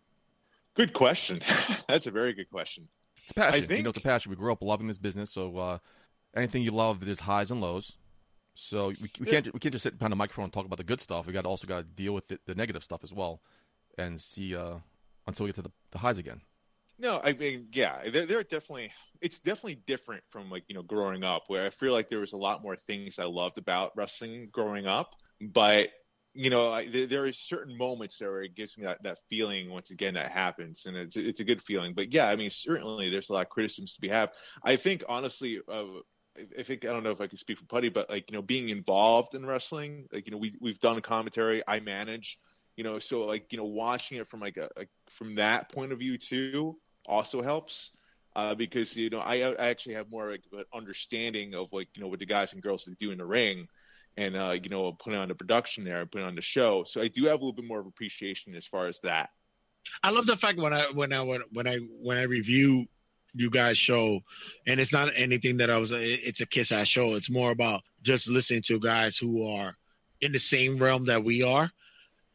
Good 0.75 0.93
question. 0.93 1.41
That's 1.89 2.07
a 2.07 2.11
very 2.11 2.33
good 2.33 2.51
question. 2.51 2.89
It's 3.23 3.31
a 3.31 3.35
passion. 3.35 3.63
You 3.63 3.69
think- 3.69 3.85
know, 3.85 3.91
it's 3.91 3.99
a 3.99 4.03
passion. 4.03 4.31
We 4.31 4.37
grew 4.37 4.53
up 4.53 4.63
loving 4.63 4.87
this 4.87 4.99
business, 4.99 5.31
so 5.31 5.57
uh, 5.57 5.79
anything 6.37 6.63
you 6.63 6.73
love, 6.73 7.05
there's 7.05 7.21
highs 7.21 7.51
and 7.51 7.61
lows. 7.61 7.97
So 8.55 8.89
we, 8.89 9.11
we 9.19 9.27
can't 9.27 9.53
we 9.53 9.61
can't 9.61 9.73
just 9.73 9.83
sit 9.83 9.99
behind 9.99 10.13
a 10.13 10.17
microphone 10.17 10.45
and 10.45 10.53
talk 10.53 10.67
about 10.67 10.79
the 10.79 10.85
good 10.85 11.01
stuff. 11.01 11.27
We 11.27 11.33
got 11.33 11.43
to 11.43 11.49
also 11.49 11.67
got 11.67 11.79
to 11.79 11.85
deal 11.85 12.13
with 12.13 12.29
the, 12.29 12.39
the 12.47 12.55
negative 12.55 12.85
stuff 12.85 13.03
as 13.03 13.13
well, 13.13 13.41
and 13.99 14.21
see 14.21 14.55
uh, 14.55 14.77
until 15.27 15.45
we 15.45 15.49
get 15.49 15.57
to 15.57 15.63
the, 15.63 15.73
the 15.91 15.99
highs 15.99 16.19
again. 16.19 16.41
No, 16.99 17.21
I 17.23 17.33
mean, 17.33 17.69
yeah, 17.73 18.09
there, 18.09 18.39
are 18.39 18.43
definitely. 18.45 18.93
It's 19.21 19.39
definitely 19.39 19.77
different 19.87 20.23
from 20.31 20.51
like 20.51 20.65
you 20.69 20.75
know 20.75 20.83
growing 20.83 21.25
up, 21.25 21.45
where 21.49 21.67
I 21.67 21.71
feel 21.71 21.93
like 21.93 22.09
there 22.09 22.21
was 22.21 22.33
a 22.35 22.37
lot 22.37 22.63
more 22.63 22.77
things 22.77 23.19
I 23.19 23.25
loved 23.25 23.59
about 23.59 23.93
wrestling 23.97 24.49
growing 24.53 24.87
up, 24.87 25.11
but 25.41 25.91
you 26.35 26.51
know, 26.51 26.71
I, 26.73 26.89
there, 26.89 27.07
there 27.07 27.25
are 27.25 27.33
certain 27.33 27.77
moments 27.77 28.19
there 28.19 28.31
where 28.33 28.43
it 28.43 28.55
gives 28.57 28.77
me 28.77 28.85
that, 28.85 29.03
that 29.05 29.21
feeling 29.31 29.71
once 29.71 29.91
again 29.91 30.15
that 30.15 30.31
happens, 30.33 30.85
and 30.87 30.97
it's 30.97 31.17
it's 31.17 31.41
a 31.41 31.45
good 31.45 31.63
feeling. 31.63 31.95
But 31.95 32.13
yeah, 32.13 32.29
I 32.29 32.37
mean, 32.37 32.51
certainly 32.51 33.11
there's 33.11 33.31
a 33.31 33.33
lot 33.33 33.43
of 33.47 33.51
criticisms 33.51 33.95
to 33.95 34.01
be 34.01 34.09
had. 34.09 34.31
I 34.63 34.77
think 34.77 35.03
honestly, 35.09 35.61
uh, 35.69 35.85
I- 36.37 36.49
I 36.59 36.63
think 36.63 36.85
I 36.85 36.89
don't 36.93 37.03
know 37.05 37.11
if 37.13 37.21
I 37.21 37.27
can 37.29 37.39
speak 37.39 37.59
for 37.59 37.67
Putty, 37.67 37.89
but 37.89 38.11
like 38.11 38.31
you 38.31 38.37
know, 38.37 38.43
being 38.43 38.69
involved 38.69 39.35
in 39.35 39.47
wrestling, 39.47 40.07
like 40.13 40.27
you 40.27 40.33
know, 40.33 40.39
we 40.39 40.57
we've 40.61 40.79
done 40.81 41.01
commentary, 41.01 41.63
I 41.67 41.81
manage, 41.81 42.39
you 42.77 42.85
know, 42.85 42.99
so 42.99 43.25
like 43.25 43.53
you 43.53 43.59
know, 43.59 43.65
watching 43.65 44.19
it 44.19 44.27
from 44.27 44.41
like 44.41 44.57
a, 44.57 44.69
a 44.77 44.87
from 45.11 45.37
that 45.37 45.71
point 45.73 45.93
of 45.93 45.99
view 45.99 46.19
too 46.19 46.77
also 47.07 47.43
helps. 47.43 47.91
Uh, 48.37 48.53
because 48.53 48.97
you 48.97 49.11
know 49.11 49.21
I, 49.21 49.37
I 49.53 49.69
actually 49.69 49.95
have 49.95 50.11
more 50.11 50.33
like, 50.33 50.43
an 50.53 50.65
understanding 50.75 51.55
of 51.55 51.73
like 51.73 51.87
you 51.95 52.03
know 52.03 52.09
what 52.09 52.19
the 52.19 52.27
guys 52.27 52.53
and 52.53 52.61
girls 52.61 52.89
do 52.99 53.13
in 53.13 53.19
the 53.19 53.25
ring, 53.25 53.69
and 54.17 54.37
uh, 54.37 54.57
you 54.61 54.69
know 54.69 54.91
putting 54.93 55.19
on 55.19 55.29
the 55.29 55.37
production 55.37 55.85
there, 55.85 56.01
and 56.01 56.11
putting 56.11 56.27
on 56.27 56.35
the 56.35 56.43
show. 56.43 56.83
So 56.85 57.01
I 57.01 57.07
do 57.07 57.27
have 57.27 57.35
a 57.35 57.45
little 57.45 57.53
bit 57.53 57.65
more 57.65 57.79
of 57.79 57.87
appreciation 57.87 58.57
as 58.57 58.67
far 58.67 58.87
as 58.87 58.99
that. 59.05 59.31
I 60.03 60.11
love 60.11 60.27
the 60.27 60.37
fact 60.37 60.59
when 60.59 60.73
I 60.73 60.87
when 60.93 61.13
I 61.13 61.21
when 61.21 61.69
I 61.69 61.77
when 61.77 62.17
I 62.17 62.23
review 62.23 62.87
you 63.35 63.51
guys 63.51 63.77
show, 63.77 64.21
and 64.67 64.81
it's 64.81 64.93
not 64.93 65.11
anything 65.15 65.57
that 65.59 65.71
I 65.71 65.77
was. 65.77 65.93
It's 65.93 66.41
a 66.41 66.47
kiss 66.47 66.73
ass 66.73 66.89
show. 66.89 67.15
It's 67.15 67.31
more 67.31 67.51
about 67.51 67.83
just 68.03 68.29
listening 68.29 68.63
to 68.63 68.81
guys 68.81 69.17
who 69.17 69.47
are 69.47 69.75
in 70.21 70.33
the 70.33 70.39
same 70.39 70.79
realm 70.79 71.05
that 71.07 71.23
we 71.23 71.43
are. 71.43 71.71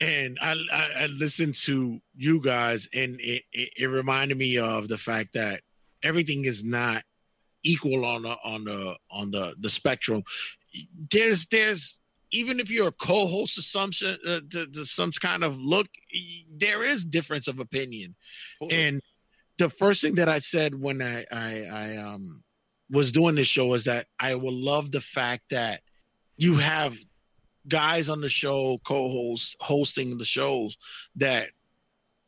And 0.01 0.37
I 0.41 0.55
I, 0.71 0.89
I 1.01 1.05
listened 1.07 1.55
to 1.65 1.99
you 2.15 2.39
guys, 2.41 2.87
and 2.93 3.19
it, 3.19 3.43
it 3.51 3.69
it 3.77 3.85
reminded 3.87 4.37
me 4.37 4.57
of 4.57 4.87
the 4.87 4.97
fact 4.97 5.33
that 5.33 5.61
everything 6.03 6.45
is 6.45 6.63
not 6.63 7.03
equal 7.63 8.05
on 8.05 8.23
the 8.23 8.35
on 8.43 8.63
the 8.63 8.95
on 9.11 9.31
the 9.31 9.55
the 9.59 9.69
spectrum. 9.69 10.23
There's 11.11 11.45
there's 11.47 11.97
even 12.31 12.59
if 12.59 12.69
you're 12.69 12.89
a 12.89 12.91
co-host 12.91 13.57
assumption 13.57 14.17
uh, 14.27 14.39
to, 14.51 14.67
to 14.67 14.85
some 14.85 15.11
kind 15.11 15.43
of 15.43 15.57
look, 15.57 15.87
there 16.57 16.83
is 16.83 17.03
difference 17.03 17.47
of 17.47 17.59
opinion. 17.59 18.15
And 18.69 19.01
the 19.57 19.69
first 19.69 20.01
thing 20.01 20.15
that 20.15 20.29
I 20.29 20.39
said 20.39 20.79
when 20.79 21.01
I 21.01 21.25
I, 21.31 21.63
I 21.63 21.97
um 21.97 22.43
was 22.89 23.11
doing 23.11 23.35
this 23.35 23.47
show 23.47 23.73
is 23.73 23.83
that 23.83 24.07
I 24.19 24.35
will 24.35 24.53
love 24.53 24.91
the 24.91 25.01
fact 25.01 25.43
that 25.51 25.81
you 26.37 26.55
have 26.57 26.95
guys 27.69 28.09
on 28.09 28.21
the 28.21 28.29
show, 28.29 28.79
co-hosts, 28.83 29.55
hosting 29.59 30.17
the 30.17 30.25
shows 30.25 30.77
that 31.15 31.49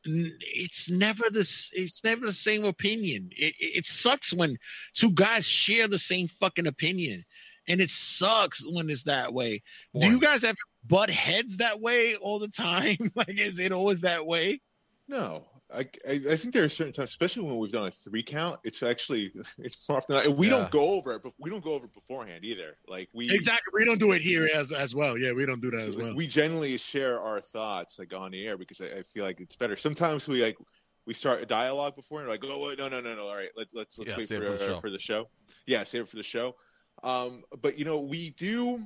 it's 0.03 0.89
never 0.89 1.29
this 1.29 1.69
it's 1.73 2.03
never 2.03 2.25
the 2.25 2.31
same 2.31 2.65
opinion. 2.65 3.29
It, 3.35 3.53
it, 3.59 3.77
it 3.77 3.85
sucks 3.85 4.33
when 4.33 4.57
two 4.93 5.11
guys 5.11 5.45
share 5.45 5.87
the 5.87 5.99
same 5.99 6.27
fucking 6.27 6.67
opinion. 6.67 7.25
And 7.67 7.79
it 7.79 7.91
sucks 7.91 8.67
when 8.67 8.89
it's 8.89 9.03
that 9.03 9.33
way. 9.33 9.61
Do 9.93 10.07
you 10.07 10.19
guys 10.19 10.43
ever 10.43 10.57
butt 10.87 11.11
heads 11.11 11.57
that 11.57 11.79
way 11.79 12.15
all 12.15 12.39
the 12.39 12.47
time? 12.47 12.97
like, 13.15 13.37
is 13.37 13.59
it 13.59 13.71
always 13.71 14.01
that 14.01 14.25
way? 14.25 14.61
No, 15.07 15.45
I, 15.73 15.87
I 16.07 16.21
I 16.31 16.35
think 16.35 16.53
there 16.53 16.63
are 16.63 16.69
certain 16.69 16.93
times, 16.93 17.09
especially 17.09 17.43
when 17.47 17.57
we've 17.57 17.71
done 17.71 17.87
a 17.87 17.91
three 17.91 18.23
count. 18.23 18.59
It's 18.63 18.83
actually 18.83 19.31
it's 19.57 19.85
often. 19.89 20.35
We 20.35 20.47
Yeah. 20.47 20.51
don't 20.51 20.71
go 20.71 20.89
over 20.91 21.13
it, 21.13 21.23
but 21.23 21.33
we 21.39 21.49
don't 21.49 21.63
go 21.63 21.73
over 21.73 21.85
it 21.85 21.93
beforehand 21.93 22.43
either. 22.43 22.77
Like 22.87 23.09
we 23.13 23.29
Exactly. 23.29 23.71
We 23.73 23.85
don't 23.85 23.99
do 23.99 24.11
it 24.11 24.21
here 24.21 24.49
as 24.53 24.71
as 24.71 24.93
well. 24.93 25.17
Yeah, 25.17 25.31
we 25.33 25.45
don't 25.45 25.61
do 25.61 25.71
that 25.71 25.87
as 25.87 25.95
well. 25.95 26.15
we 26.15 26.27
generally 26.27 26.77
share 26.77 27.19
our 27.21 27.39
thoughts 27.41 27.99
like 27.99 28.13
on 28.13 28.31
the 28.31 28.45
air 28.47 28.57
because 28.57 28.81
I, 28.81 28.85
I 28.99 29.03
feel 29.03 29.23
like 29.23 29.39
it's 29.39 29.55
better. 29.55 29.77
Sometimes 29.77 30.27
we 30.27 30.41
like 30.43 30.57
we 31.05 31.13
start 31.13 31.41
a 31.41 31.45
dialogue 31.45 31.95
before 31.95 32.19
and 32.21 32.29
like 32.29 32.43
oh 32.43 32.73
no 32.77 32.87
no 32.89 32.99
no 33.01 33.15
no 33.15 33.27
all 33.27 33.35
right 33.35 33.49
let, 33.55 33.67
let's 33.73 33.97
let's 33.97 34.11
Yeah, 34.11 34.17
wait 34.17 34.27
save 34.27 34.39
for, 34.39 34.47
it 34.47 34.51
for 34.51 34.57
the 34.57 34.63
uh, 34.63 34.67
show. 34.67 34.79
for 34.81 34.89
the 34.89 34.99
show. 34.99 35.29
Yeah, 35.65 35.83
save 35.83 36.01
it 36.03 36.09
for 36.09 36.17
the 36.17 36.23
show. 36.23 36.55
Um, 37.03 37.43
but 37.61 37.77
you 37.79 37.85
know 37.85 37.99
we 38.01 38.31
do 38.31 38.83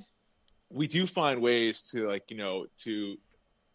we 0.72 0.88
do 0.88 1.06
find 1.08 1.42
ways 1.42 1.82
to 1.92 2.08
like 2.08 2.30
you 2.30 2.38
know 2.38 2.66
to 2.84 3.18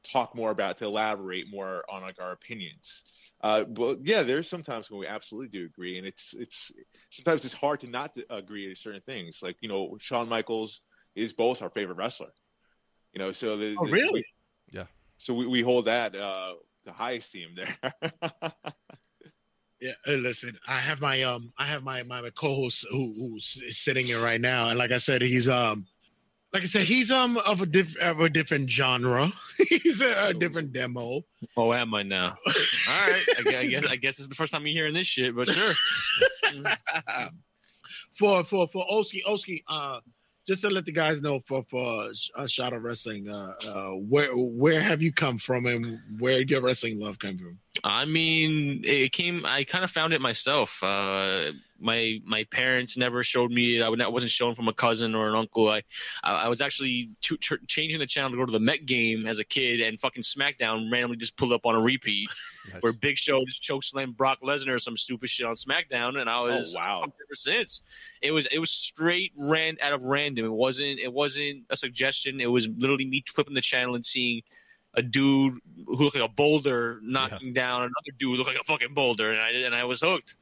talk 0.05 0.35
more 0.35 0.51
about 0.51 0.79
to 0.79 0.85
elaborate 0.85 1.47
more 1.51 1.85
on 1.91 2.03
like 2.03 2.21
our 2.21 2.33
opinions. 2.33 3.05
Uh, 3.43 3.65
but 3.65 3.99
yeah, 4.03 4.23
there's 4.23 4.49
sometimes 4.49 4.91
when 4.91 5.01
we 5.01 5.07
absolutely 5.07 5.49
do 5.49 5.65
agree, 5.65 5.99
and 5.99 6.07
it's 6.07 6.35
it's 6.35 6.73
sometimes 7.11 7.45
it's 7.45 7.55
hard 7.55 7.81
to 7.81 7.87
not 7.87 8.15
to 8.15 8.25
agree 8.35 8.69
to 8.69 8.77
certain 8.77 9.03
things. 9.03 9.41
Like 9.43 9.57
you 9.61 9.69
know, 9.69 9.97
Shawn 10.01 10.29
Michaels 10.29 10.83
is 11.15 11.33
both 11.33 11.63
our 11.63 11.71
favorite 11.71 11.97
wrestler. 11.97 12.33
You 13.13 13.19
know, 13.19 13.33
so 13.33 13.57
the, 13.57 13.77
oh, 13.79 13.87
the- 13.87 13.93
really? 13.93 14.25
Yeah. 14.73 14.85
So 15.19 15.35
we, 15.35 15.47
we 15.47 15.63
hold 15.63 15.87
that 15.87 16.15
uh, 16.15 16.55
the 16.85 16.93
high 16.93 17.13
esteem 17.13 17.57
there. 17.57 18.13
Yeah. 19.81 19.93
uh, 20.07 20.13
Listen, 20.13 20.59
I 20.69 20.79
have 20.79 21.01
my 21.01 21.23
um, 21.23 21.53
I 21.59 21.67
have 21.67 21.83
my 21.83 22.03
my 22.03 22.29
co-host 22.39 22.87
who, 22.91 23.15
who's 23.17 23.63
sitting 23.71 24.07
here 24.07 24.23
right 24.23 24.41
now, 24.41 24.69
and 24.69 24.79
like 24.79 24.91
I 24.93 24.99
said, 24.99 25.23
he's 25.23 25.49
um, 25.49 25.87
like 26.53 26.63
I 26.63 26.67
said, 26.67 26.87
he's 26.87 27.11
um 27.11 27.37
of 27.39 27.61
a 27.61 27.67
diff 27.67 27.97
of 27.99 28.21
a 28.21 28.29
different 28.29 28.71
genre. 28.71 29.33
he's 29.69 30.01
a, 30.01 30.29
a 30.29 30.35
different 30.35 30.73
demo. 30.73 31.23
Oh, 31.57 31.73
am 31.73 31.95
I 31.95 32.03
now? 32.03 32.37
All 32.47 33.09
right. 33.09 33.23
I 33.39 33.43
guess, 33.43 33.55
I 33.55 33.67
guess 33.67 33.85
I 33.87 33.97
guess 33.97 34.19
it's 34.19 34.29
the 34.29 34.35
first 34.35 34.53
time 34.53 34.67
you're 34.67 34.75
hearing 34.75 34.95
this 34.95 35.07
shit, 35.07 35.35
but 35.35 35.49
sure. 35.49 35.75
for 38.19 38.45
for 38.45 38.67
for 38.69 38.85
Oski 38.91 39.23
Oski, 39.25 39.65
uh, 39.69 40.01
just 40.47 40.63
to 40.63 40.71
let 40.71 40.87
the 40.87 40.93
guys 40.93 41.21
know 41.21 41.41
for 41.47 41.65
for 41.71 42.11
uh, 42.37 42.47
Shot 42.47 42.73
of 42.73 42.83
Wrestling, 42.83 43.29
uh, 43.29 43.55
uh, 43.67 43.91
where 43.91 44.37
where 44.37 44.81
have 44.81 45.01
you 45.03 45.13
come 45.13 45.39
from 45.39 45.67
and 45.67 46.01
where 46.19 46.39
did 46.39 46.51
your 46.51 46.63
wrestling 46.63 46.99
love 46.99 47.19
come 47.21 47.39
from? 47.39 47.59
I 47.85 48.05
mean, 48.07 48.83
it 48.85 49.13
came. 49.13 49.47
I 49.47 49.63
kind 49.63 49.85
of 49.85 49.91
found 49.91 50.13
it 50.13 50.21
myself. 50.21 50.83
Uh, 50.83 51.53
my 51.81 52.21
my 52.25 52.45
parents 52.45 52.97
never 52.97 53.25
showed 53.25 53.51
me. 53.51 53.79
it. 53.79 53.83
I 53.83 54.09
wasn't 54.09 54.31
shown 54.31 54.55
from 54.55 54.69
a 54.69 54.73
cousin 54.73 55.15
or 55.15 55.29
an 55.29 55.35
uncle. 55.35 55.69
I 55.69 55.83
I, 56.23 56.49
was 56.49 56.61
actually 56.61 57.11
changing 57.67 57.99
the 57.99 58.07
channel 58.07 58.31
to 58.31 58.37
go 58.37 58.47
to 58.47 58.53
the 58.53 58.61
Met 58.61 58.87
game 58.87 59.27
as 59.27 59.39
a 59.39 59.45
kid, 59.45 59.81
and 59.81 59.99
fucking 60.01 60.23
SmackDown 60.23 60.91
randomly 60.93 61.17
just 61.17 61.37
pulled 61.37 61.53
up 61.53 61.65
on 61.65 61.75
a 61.75 61.81
repeat 61.81 62.29
Nice. 62.73 62.83
where 62.83 62.93
Big 62.93 63.17
Show 63.17 63.43
just 63.47 63.63
chokeslammed 63.63 64.17
Brock 64.17 64.39
Lesnar 64.43 64.75
or 64.75 64.79
some 64.79 64.97
stupid 64.97 65.31
shit 65.31 65.47
on 65.47 65.55
SmackDown, 65.55 66.21
and 66.21 66.29
I 66.29 66.39
oh, 66.39 66.57
was 66.57 66.75
Oh, 66.75 66.79
wow. 66.79 67.03
ever 67.05 67.35
since. 67.35 67.81
It 68.23 68.31
was 68.33 68.47
it 68.53 68.59
was 68.59 68.71
straight 68.71 69.33
ran 69.37 69.77
out 69.81 69.93
of 69.93 70.05
random. 70.05 70.45
It 70.45 70.53
wasn't 70.53 70.99
it 71.01 71.13
wasn't 71.13 71.65
a 71.71 71.77
suggestion. 71.77 72.41
It 72.41 72.47
was 72.51 72.69
literally 72.77 73.07
me 73.07 73.25
flipping 73.27 73.55
the 73.55 73.61
channel 73.61 73.95
and 73.95 74.05
seeing 74.05 74.43
a 74.95 75.03
dude 75.03 75.55
who 75.87 75.95
looked 75.95 76.17
like 76.17 76.29
a 76.29 76.33
boulder 76.33 76.99
knocking 77.03 77.53
down 77.53 77.83
another 77.83 78.17
dude 78.19 78.33
who 78.33 78.37
looked 78.37 78.49
like 78.51 78.61
a 78.61 78.65
fucking 78.65 78.93
boulder, 78.93 79.31
and 79.31 79.41
I 79.41 79.51
and 79.51 79.75
I 79.75 79.85
was 79.85 80.01
hooked. 80.01 80.35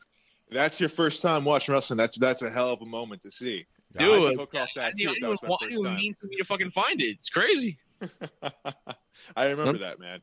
That's 0.50 0.80
your 0.80 0.88
first 0.88 1.22
time 1.22 1.44
watching 1.44 1.74
wrestling. 1.74 1.96
That's 1.96 2.18
that's 2.18 2.42
a 2.42 2.50
hell 2.50 2.72
of 2.72 2.82
a 2.82 2.86
moment 2.86 3.22
to 3.22 3.30
see. 3.30 3.66
Yeah, 3.94 4.06
Dude, 4.06 4.30
be 4.30 4.36
hooked 4.36 4.56
off 4.56 4.68
I 4.76 4.80
that 4.80 4.98
too. 4.98 5.14
That 5.20 5.28
was 5.28 5.42
my 5.42 5.56
first 5.60 5.82
time. 5.82 5.96
mean 5.96 6.14
for 6.20 6.26
me 6.26 6.36
to 6.36 6.44
fucking 6.44 6.70
find 6.70 7.00
it. 7.00 7.16
It's 7.18 7.30
crazy. 7.30 7.78
I 9.36 9.46
remember 9.46 9.78
that 9.78 9.98
man. 9.98 10.20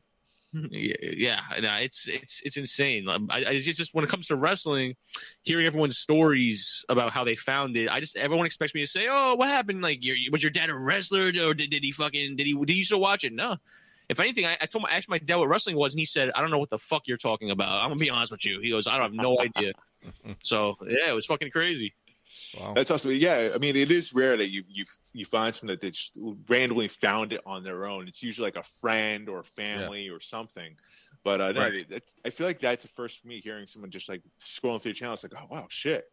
Yeah, 0.70 1.40
no, 1.60 1.74
it's 1.74 2.08
it's 2.08 2.40
it's 2.44 2.56
insane. 2.56 3.06
I, 3.08 3.18
I 3.30 3.38
it's 3.50 3.66
just 3.66 3.94
when 3.94 4.04
it 4.04 4.10
comes 4.10 4.28
to 4.28 4.36
wrestling, 4.36 4.94
hearing 5.42 5.66
everyone's 5.66 5.98
stories 5.98 6.84
about 6.88 7.12
how 7.12 7.24
they 7.24 7.36
found 7.36 7.76
it, 7.76 7.90
I 7.90 8.00
just 8.00 8.16
everyone 8.16 8.46
expects 8.46 8.74
me 8.74 8.80
to 8.80 8.86
say, 8.86 9.06
"Oh, 9.10 9.34
what 9.34 9.50
happened? 9.50 9.82
Like, 9.82 10.02
your, 10.02 10.16
was 10.32 10.42
your 10.42 10.50
dad 10.50 10.70
a 10.70 10.74
wrestler, 10.74 11.26
or 11.26 11.52
did, 11.52 11.70
did 11.70 11.82
he 11.82 11.92
fucking 11.92 12.36
did 12.36 12.46
he 12.46 12.54
did 12.64 12.76
you 12.76 12.84
still 12.84 13.00
watch 13.00 13.24
it?" 13.24 13.32
No. 13.32 13.56
If 14.08 14.20
anything, 14.20 14.46
I, 14.46 14.56
I 14.60 14.66
told 14.66 14.82
my 14.82 14.90
I 14.90 14.96
asked 14.96 15.08
my 15.08 15.18
dad 15.18 15.36
what 15.36 15.48
wrestling 15.48 15.76
was, 15.76 15.92
and 15.94 15.98
he 15.98 16.04
said, 16.04 16.30
"I 16.34 16.40
don't 16.40 16.50
know 16.50 16.58
what 16.58 16.70
the 16.70 16.78
fuck 16.78 17.02
you're 17.06 17.16
talking 17.16 17.50
about. 17.50 17.68
I'm 17.68 17.90
gonna 17.90 17.98
be 17.98 18.10
honest 18.10 18.30
with 18.32 18.44
you." 18.44 18.60
He 18.60 18.70
goes, 18.70 18.86
"I 18.86 18.92
don't 18.92 19.02
have 19.02 19.12
no 19.12 19.38
idea." 19.40 19.72
so 20.42 20.76
yeah, 20.86 21.10
it 21.10 21.14
was 21.14 21.26
fucking 21.26 21.50
crazy. 21.50 21.94
Wow. 22.58 22.74
That's 22.74 22.90
awesome. 22.90 23.12
Yeah, 23.12 23.50
I 23.54 23.58
mean, 23.58 23.76
it 23.76 23.90
is 23.90 24.12
rare 24.14 24.36
that 24.36 24.48
you 24.50 24.64
you 24.68 24.84
you 25.12 25.24
find 25.24 25.54
someone 25.54 25.78
that 25.80 25.92
just 25.92 26.18
randomly 26.48 26.88
found 26.88 27.32
it 27.32 27.40
on 27.46 27.62
their 27.64 27.86
own. 27.86 28.08
It's 28.08 28.22
usually 28.22 28.46
like 28.46 28.56
a 28.56 28.68
friend 28.80 29.28
or 29.28 29.42
family 29.42 30.08
or 30.08 30.20
something. 30.20 30.76
But 31.24 31.40
uh, 31.40 31.52
no, 31.52 31.60
Right. 31.60 31.86
that's, 31.88 32.12
I 32.24 32.30
feel 32.30 32.46
like 32.46 32.60
that's 32.60 32.84
the 32.84 32.90
first 32.90 33.20
for 33.20 33.26
me 33.26 33.40
hearing 33.40 33.66
someone 33.66 33.90
just 33.90 34.08
like 34.08 34.22
scrolling 34.44 34.80
through 34.80 34.92
the 34.92 34.98
channel. 34.98 35.14
It's 35.14 35.24
like, 35.24 35.32
oh 35.34 35.46
wow, 35.50 35.66
shit. 35.68 36.04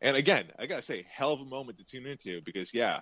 And 0.00 0.16
again, 0.16 0.46
I 0.58 0.66
gotta 0.66 0.82
say, 0.82 1.06
hell 1.10 1.32
of 1.32 1.40
a 1.40 1.44
moment 1.44 1.78
to 1.78 1.84
tune 1.84 2.06
into 2.06 2.40
because 2.42 2.72
yeah, 2.72 3.00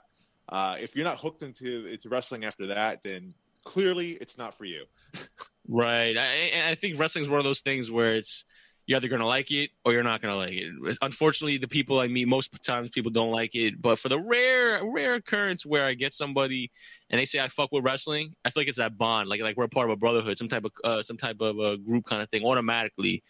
uh, 0.48 0.76
if 0.80 0.94
you're 0.96 1.04
not 1.04 1.18
hooked 1.18 1.42
into 1.42 1.86
into 1.86 2.08
wrestling 2.08 2.44
after 2.44 2.66
that, 2.68 3.02
then 3.02 3.34
clearly 3.64 4.12
it's 4.20 4.38
not 4.38 4.56
for 4.56 4.64
you. 4.64 4.84
Right. 5.66 6.16
I, 6.16 6.24
and 6.52 6.68
I 6.68 6.74
think 6.74 6.98
wrestling 6.98 7.22
is 7.22 7.28
one 7.28 7.38
of 7.38 7.44
those 7.44 7.60
things 7.60 7.90
where 7.90 8.14
it's 8.14 8.44
you're 8.86 8.98
either 8.98 9.08
gonna 9.08 9.26
like 9.26 9.50
it 9.50 9.70
or 9.84 9.92
you're 9.92 10.02
not 10.02 10.20
gonna 10.20 10.36
like 10.36 10.52
it. 10.52 10.98
Unfortunately, 11.00 11.56
the 11.56 11.68
people 11.68 12.00
I 12.00 12.06
meet 12.06 12.28
most 12.28 12.50
times 12.64 12.90
people 12.90 13.10
don't 13.10 13.30
like 13.30 13.54
it. 13.54 13.80
But 13.80 13.98
for 13.98 14.10
the 14.10 14.20
rare 14.20 14.80
rare 14.84 15.14
occurrence 15.14 15.64
where 15.64 15.86
I 15.86 15.94
get 15.94 16.12
somebody 16.12 16.70
and 17.08 17.18
they 17.18 17.24
say 17.24 17.40
I 17.40 17.48
fuck 17.48 17.72
with 17.72 17.84
wrestling, 17.84 18.34
I 18.44 18.50
feel 18.50 18.60
like 18.60 18.68
it's 18.68 18.78
that 18.78 18.98
bond, 18.98 19.28
like 19.28 19.40
like 19.40 19.56
we're 19.56 19.68
part 19.68 19.88
of 19.88 19.92
a 19.94 19.96
brotherhood, 19.96 20.36
some 20.36 20.48
type 20.48 20.64
of 20.64 20.72
uh, 20.84 21.02
some 21.02 21.16
type 21.16 21.40
of 21.40 21.58
a 21.58 21.78
group 21.78 22.04
kind 22.04 22.22
of 22.22 22.28
thing, 22.28 22.44
automatically. 22.44 23.22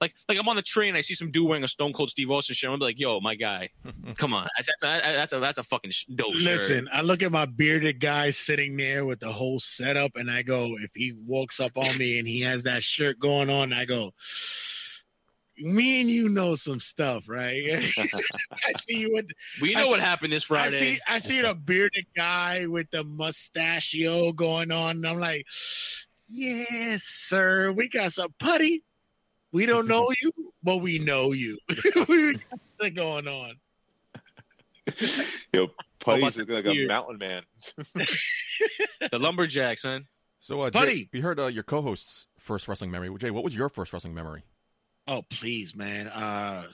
Like 0.00 0.14
like 0.28 0.38
I'm 0.38 0.48
on 0.48 0.56
the 0.56 0.62
train, 0.62 0.96
I 0.96 1.02
see 1.02 1.14
some 1.14 1.30
dude 1.30 1.46
wearing 1.46 1.64
a 1.64 1.68
Stone 1.68 1.92
Cold 1.92 2.10
Steve 2.10 2.30
Austin 2.30 2.54
shirt. 2.54 2.72
I'm 2.72 2.80
like, 2.80 2.98
yo, 2.98 3.20
my 3.20 3.34
guy, 3.34 3.68
come 4.16 4.32
on, 4.32 4.48
that's 4.56 4.68
that's, 4.80 5.02
that's 5.02 5.32
a 5.34 5.40
that's 5.40 5.58
a 5.58 5.62
fucking 5.62 5.92
dope 6.14 6.34
shirt. 6.34 6.42
Listen, 6.42 6.88
I 6.92 7.02
look 7.02 7.22
at 7.22 7.30
my 7.30 7.44
bearded 7.44 8.00
guy 8.00 8.30
sitting 8.30 8.76
there 8.76 9.04
with 9.04 9.20
the 9.20 9.30
whole 9.30 9.58
setup, 9.58 10.12
and 10.14 10.30
I 10.30 10.40
go, 10.42 10.76
if 10.80 10.90
he 10.94 11.12
walks 11.26 11.60
up 11.60 11.76
on 11.76 11.98
me 11.98 12.18
and 12.18 12.26
he 12.26 12.40
has 12.40 12.62
that 12.62 12.82
shirt 12.82 13.20
going 13.20 13.50
on, 13.50 13.74
I 13.74 13.84
go, 13.84 14.12
me 15.58 16.00
and 16.00 16.10
you 16.10 16.30
know 16.30 16.54
some 16.54 16.80
stuff, 16.80 17.28
right? 17.28 17.92
I 17.98 18.72
see 18.80 19.00
you 19.00 19.10
with 19.12 19.26
we 19.60 19.74
know 19.74 19.84
see- 19.84 19.90
what 19.90 20.00
happened 20.00 20.32
this 20.32 20.44
Friday. 20.44 20.76
I 20.76 20.80
see 20.80 21.00
I 21.08 21.18
see 21.18 21.40
the 21.42 21.54
bearded 21.54 22.06
guy 22.16 22.66
with 22.66 22.90
the 22.90 23.04
mustachio 23.04 24.32
going 24.32 24.72
on, 24.72 24.96
and 24.96 25.06
I'm 25.06 25.20
like, 25.20 25.44
yes, 26.26 27.02
sir, 27.02 27.72
we 27.72 27.88
got 27.88 28.12
some 28.12 28.32
putty. 28.38 28.82
We 29.52 29.66
don't 29.66 29.86
know 29.86 30.08
you, 30.22 30.32
but 30.62 30.78
we 30.78 30.98
know 30.98 31.32
you. 31.32 31.58
we 32.08 32.32
got 32.34 32.60
something 32.78 32.94
going 32.94 33.28
on. 33.28 33.54
Yo, 35.52 35.68
Putty's 36.00 36.34
the 36.36 36.44
like 36.46 36.66
a 36.66 36.86
mountain 36.86 37.18
man. 37.18 37.42
the 37.94 39.18
lumberjack, 39.18 39.78
son. 39.78 40.06
So, 40.38 40.62
uh, 40.62 40.70
Buddy. 40.70 41.04
Jay, 41.04 41.08
we 41.12 41.20
heard 41.20 41.38
uh, 41.38 41.46
your 41.46 41.62
co-host's 41.62 42.26
first 42.38 42.66
wrestling 42.66 42.90
memory. 42.90 43.14
Jay, 43.18 43.30
what 43.30 43.44
was 43.44 43.54
your 43.54 43.68
first 43.68 43.92
wrestling 43.92 44.14
memory? 44.14 44.42
Oh, 45.06 45.22
please, 45.30 45.74
man. 45.74 46.08
Uh, 46.08 46.66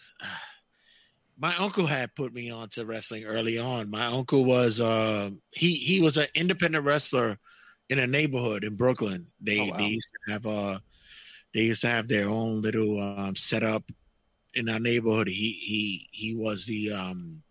my 1.38 1.56
uncle 1.56 1.86
had 1.86 2.14
put 2.14 2.32
me 2.32 2.50
on 2.50 2.68
to 2.70 2.86
wrestling 2.86 3.24
early 3.24 3.58
on. 3.58 3.90
My 3.90 4.06
uncle 4.06 4.44
was 4.44 4.80
uh, 4.80 5.30
he 5.50 5.74
he 5.74 6.00
was 6.00 6.16
an 6.16 6.28
independent 6.34 6.84
wrestler 6.84 7.38
in 7.88 7.98
a 7.98 8.06
neighborhood 8.06 8.64
in 8.64 8.76
Brooklyn. 8.76 9.26
They 9.40 9.60
Oh, 9.60 9.66
wow. 9.66 9.76
they 9.76 9.84
used 9.84 10.08
to 10.26 10.32
have 10.32 10.46
uh 10.46 10.78
they 11.56 11.62
used 11.62 11.80
to 11.80 11.88
have 11.88 12.06
their 12.06 12.28
own 12.28 12.60
little 12.60 13.00
um, 13.00 13.34
setup 13.34 13.82
in 14.54 14.68
our 14.68 14.78
neighborhood. 14.78 15.26
He 15.26 15.58
he 15.64 16.08
he 16.12 16.34
was 16.34 16.66
the 16.66 16.92
um 16.92 17.42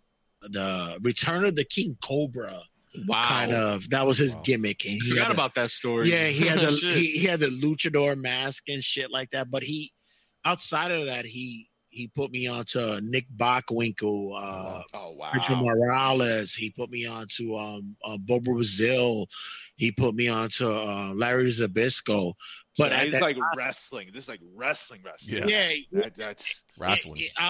the 0.42 0.98
Return 1.02 1.44
of 1.44 1.56
the 1.56 1.66
King 1.66 1.98
Cobra 2.04 2.62
Wow. 3.08 3.28
kind 3.28 3.52
of 3.52 3.90
that 3.90 4.06
was 4.08 4.18
his 4.18 4.36
Wow. 4.36 4.42
gimmick. 4.46 4.86
And 4.86 5.02
he 5.02 5.10
Forgot 5.10 5.32
a- 5.32 5.34
about 5.34 5.56
that 5.56 5.72
story. 5.72 6.10
yeah, 6.12 6.28
he 6.28 6.46
had 6.46 6.60
the 6.62 6.72
he, 6.94 7.18
he 7.20 7.26
had 7.26 7.40
the 7.40 7.48
luchador 7.48 8.16
mask 8.16 8.70
and 8.70 8.82
shit 8.84 9.12
like 9.12 9.32
that. 9.32 9.50
But 9.52 9.64
he 9.64 9.92
outside 10.46 10.92
of 10.92 11.06
that, 11.08 11.26
he 11.26 11.68
he 11.90 12.08
put 12.08 12.30
me 12.30 12.46
onto 12.48 13.00
Nick 13.02 13.26
Bockwinkel, 13.36 14.36
uh, 14.38 14.84
Oh 14.94 15.12
wow. 15.12 15.32
Richard 15.34 15.58
Morales. 15.58 16.54
He 16.54 16.70
put 16.70 16.90
me 16.92 17.06
onto 17.08 17.56
um, 17.56 17.96
uh, 18.06 18.18
Bobo 18.18 18.54
Brazil. 18.54 19.28
He 19.78 19.92
put 19.92 20.14
me 20.14 20.28
onto 20.28 20.70
uh, 20.72 21.14
Larry 21.16 21.50
Zbyszko. 21.50 22.34
But 22.78 22.92
But 22.92 23.04
it's 23.04 23.12
that 23.14 23.22
like 23.22 23.38
wrestling. 23.58 24.10
This 24.14 24.24
is 24.24 24.30
like 24.30 24.42
wrestling, 24.54 25.02
wrestling. 25.06 25.48
Yeah. 25.48 25.70
yeah, 25.70 26.02
That, 26.02 26.16
that's 26.16 26.64
Wrestling. 26.78 27.22
yeah, 27.38 27.50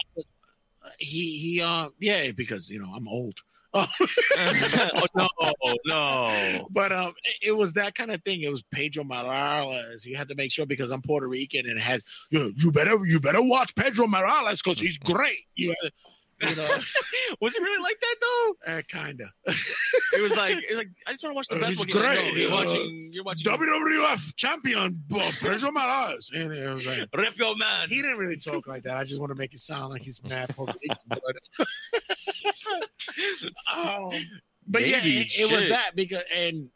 he 1.00 1.38
he 1.38 1.62
uh 1.62 1.90
yeah 2.00 2.32
because 2.32 2.70
you 2.70 2.80
know 2.80 2.92
I'm 2.96 3.08
old. 3.08 3.38
oh, 3.76 3.88
no, 5.16 5.28
no. 5.86 6.68
But 6.72 6.92
um, 6.94 7.14
it, 7.24 7.50
it 7.50 7.52
was 7.52 7.74
that 7.74 7.94
kind 7.94 8.10
of 8.12 8.24
thing. 8.24 8.42
It 8.42 8.50
was 8.50 8.64
Pedro 8.72 9.04
Morales. 9.04 10.06
You 10.06 10.16
had 10.16 10.30
to 10.30 10.36
make 10.36 10.52
sure 10.54 10.66
because 10.66 10.92
I'm 10.92 11.02
Puerto 11.02 11.28
Rican 11.28 11.68
and 11.68 11.78
it 11.78 11.82
had 11.82 12.02
you, 12.30 12.54
you 12.56 12.72
better 12.72 13.06
you 13.06 13.20
better 13.20 13.42
watch 13.42 13.76
Pedro 13.76 14.08
Morales 14.08 14.62
because 14.62 14.80
he's 14.80 14.98
great. 14.98 15.40
You, 15.56 15.74
had- 15.84 15.92
you 16.42 16.56
know, 16.56 16.68
Was 17.42 17.56
it 17.56 17.62
really 17.62 17.82
like 17.84 17.98
that 18.02 18.16
though? 18.22 18.74
uh, 18.74 18.82
kinda. 18.90 19.26
It 20.14 20.22
was 20.22 20.36
like, 20.36 20.58
it 20.58 20.66
was 20.70 20.78
like 20.78 20.88
I 21.08 21.12
just 21.12 21.24
want 21.24 21.34
to 21.34 21.36
watch 21.36 21.48
the 21.48 21.56
Uh, 21.56 21.60
best 21.60 21.78
one. 21.80 21.88
Like, 21.88 21.96
no, 21.96 22.02
great. 22.02 22.34
you're 22.36 22.52
Uh, 22.52 22.56
watching. 22.56 23.10
You're 23.14 23.24
watching. 23.24 23.52
WWF 23.52 24.36
champion 24.36 25.04
uh, 25.16 25.32
Pedro 25.42 25.72
Morales. 25.72 26.32
And 26.34 26.52
it 26.54 26.74
was 26.74 26.86
like, 26.86 27.08
Rep 27.16 27.36
your 27.38 27.56
man. 27.56 27.90
he 27.90 27.98
didn't 28.02 28.18
really 28.18 28.38
talk 28.38 28.68
like 28.68 28.84
that. 28.84 28.98
I 28.98 29.04
just 29.04 29.20
want 29.20 29.32
to 29.32 29.36
make 29.36 29.54
it 29.54 29.60
sound 29.60 29.92
like 29.92 30.02
he's 30.02 30.22
mad 30.24 30.54
Rican. 30.58 30.76
But, 31.10 31.36
um, 33.76 34.12
but 34.68 34.88
yeah, 34.88 35.04
it, 35.04 35.28
it 35.40 35.52
was 35.52 35.68
that 35.70 35.92
because 35.96 36.24
and 36.36 36.70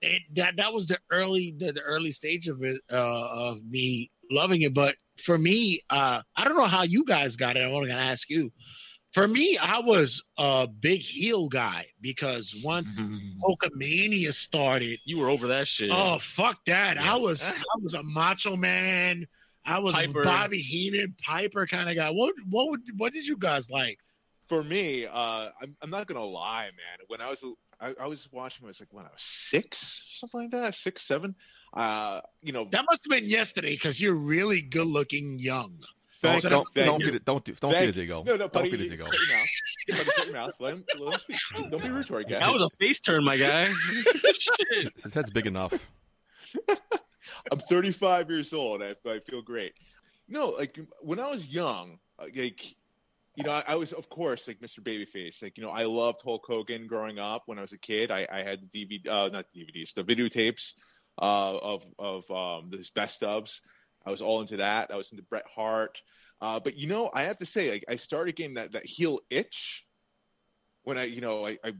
it, 0.00 0.22
that 0.34 0.56
that 0.56 0.72
was 0.72 0.86
the 0.86 0.98
early 1.10 1.54
the, 1.56 1.72
the 1.72 1.80
early 1.80 2.12
stage 2.12 2.48
of 2.48 2.62
it 2.62 2.80
uh, 2.90 2.96
of 2.96 3.64
me 3.64 4.10
loving 4.30 4.62
it. 4.62 4.74
But 4.74 4.96
for 5.22 5.36
me, 5.38 5.82
uh, 5.90 6.22
I 6.36 6.44
don't 6.44 6.56
know 6.56 6.66
how 6.66 6.82
you 6.82 7.04
guys 7.04 7.36
got 7.36 7.56
it. 7.56 7.60
I'm 7.60 7.72
only 7.72 7.88
gonna 7.88 8.00
ask 8.00 8.28
you. 8.30 8.50
For 9.16 9.26
me, 9.26 9.56
I 9.56 9.78
was 9.78 10.22
a 10.36 10.66
big 10.66 11.00
heel 11.00 11.48
guy 11.48 11.86
because 12.02 12.54
once 12.62 12.98
Hulkamania 13.42 14.30
started, 14.34 15.00
You 15.06 15.16
were 15.20 15.30
over 15.30 15.48
that 15.48 15.66
shit. 15.66 15.88
Oh 15.90 16.18
fuck 16.18 16.62
that! 16.66 16.96
Yeah. 16.96 17.14
I 17.14 17.16
was 17.16 17.42
I 17.42 17.54
was 17.80 17.94
a 17.94 18.02
macho 18.02 18.56
man. 18.56 19.26
I 19.64 19.78
was 19.78 19.94
Piper. 19.94 20.20
a 20.20 20.24
Bobby 20.24 20.58
Heenan 20.58 21.14
Piper 21.18 21.66
kind 21.66 21.88
of 21.88 21.96
guy. 21.96 22.10
What 22.10 22.34
what 22.50 22.68
would 22.68 22.82
what 22.98 23.14
did 23.14 23.24
you 23.24 23.38
guys 23.38 23.70
like? 23.70 24.00
for 24.48 24.62
me. 24.62 25.06
Uh, 25.06 25.48
I'm, 25.62 25.74
I'm 25.80 25.90
not 25.90 26.06
gonna 26.06 26.22
lie, 26.22 26.66
man. 26.66 27.06
When 27.08 27.22
I 27.22 27.30
was 27.30 27.42
I, 27.80 27.94
I 27.98 28.06
was 28.06 28.28
watching, 28.32 28.66
I 28.66 28.68
was 28.68 28.80
like, 28.80 28.92
when 28.92 29.06
I 29.06 29.08
was 29.08 29.22
six, 29.22 30.04
something 30.10 30.42
like 30.42 30.50
that, 30.50 30.74
six, 30.74 31.02
seven. 31.02 31.34
Uh, 31.72 32.20
you 32.42 32.52
know, 32.52 32.68
That 32.70 32.84
must 32.88 33.02
have 33.04 33.10
been 33.10 33.30
yesterday 33.30 33.72
because 33.72 33.98
you're 33.98 34.14
really 34.14 34.60
good 34.60 34.86
looking 34.86 35.38
young. 35.38 35.78
Don't, 36.22 36.32
thank- 36.40 36.50
don't, 36.50 36.66
thank 36.74 36.86
don't 36.86 37.02
feed 37.02 37.14
it. 37.14 37.24
Don't 37.24 37.44
do- 37.44 37.52
don't 37.54 37.72
feed 37.72 37.86
his 37.86 37.98
ego. 37.98 38.22
No, 38.24 38.36
no, 38.36 38.48
don't 38.48 38.70
feed 38.70 38.80
his 38.80 38.92
ego. 38.92 39.06
Shut 39.06 39.14
your 39.28 39.36
mouth. 39.36 40.06
Shut 40.14 40.24
your 40.26 40.34
mouth. 40.34 40.50
Let 40.60 40.72
him, 40.74 40.84
let 40.98 41.14
him 41.14 41.20
speak. 41.20 41.70
Don't 41.70 41.82
be 41.82 41.90
rude 41.90 42.06
to 42.06 42.14
our 42.14 42.22
guest. 42.22 42.40
that 42.40 42.52
was 42.52 42.62
a 42.62 42.76
face 42.78 43.00
turn, 43.00 43.24
my 43.24 43.36
guy. 43.36 43.70
shit. 43.92 44.92
His 45.02 45.14
head's 45.14 45.30
big 45.30 45.46
enough. 45.46 45.72
I'm 47.52 47.58
35 47.58 48.30
years 48.30 48.52
old. 48.52 48.82
I, 48.82 48.94
I 49.08 49.20
feel 49.20 49.42
great. 49.42 49.74
No, 50.28 50.48
like 50.50 50.78
when 51.00 51.20
I 51.20 51.28
was 51.28 51.46
young, 51.46 51.98
like 52.18 52.74
you 53.36 53.44
know, 53.44 53.50
I, 53.50 53.64
I 53.68 53.74
was 53.76 53.92
of 53.92 54.08
course 54.08 54.48
like 54.48 54.60
Mr. 54.60 54.80
Babyface. 54.80 55.42
Like 55.42 55.56
you 55.56 55.62
know, 55.62 55.70
I 55.70 55.84
loved 55.84 56.20
Hulk 56.24 56.44
Hogan 56.46 56.86
growing 56.86 57.18
up. 57.18 57.42
When 57.46 57.58
I 57.58 57.62
was 57.62 57.72
a 57.72 57.78
kid, 57.78 58.10
I, 58.10 58.26
I 58.30 58.42
had 58.42 58.60
the 58.70 58.86
DVD, 58.86 59.06
uh, 59.08 59.28
not 59.28 59.46
DVDs, 59.54 59.94
the 59.94 60.02
videotapes 60.02 60.72
uh, 61.20 61.58
of 61.58 61.84
of 61.98 62.30
um, 62.30 62.72
his 62.72 62.90
best 62.90 63.20
ofs. 63.22 63.60
I 64.06 64.10
was 64.10 64.22
all 64.22 64.40
into 64.40 64.58
that. 64.58 64.90
I 64.90 64.96
was 64.96 65.10
into 65.10 65.24
Bret 65.24 65.44
Hart. 65.54 66.00
Uh, 66.40 66.60
but 66.60 66.76
you 66.76 66.86
know, 66.86 67.10
I 67.12 67.24
have 67.24 67.38
to 67.38 67.46
say, 67.46 67.70
like, 67.70 67.84
I 67.88 67.96
started 67.96 68.36
getting 68.36 68.54
that 68.54 68.72
that 68.72 68.86
heel 68.86 69.20
itch 69.30 69.84
when 70.84 70.98
I, 70.98 71.04
you 71.04 71.20
know, 71.20 71.46
I, 71.46 71.58
I 71.64 71.72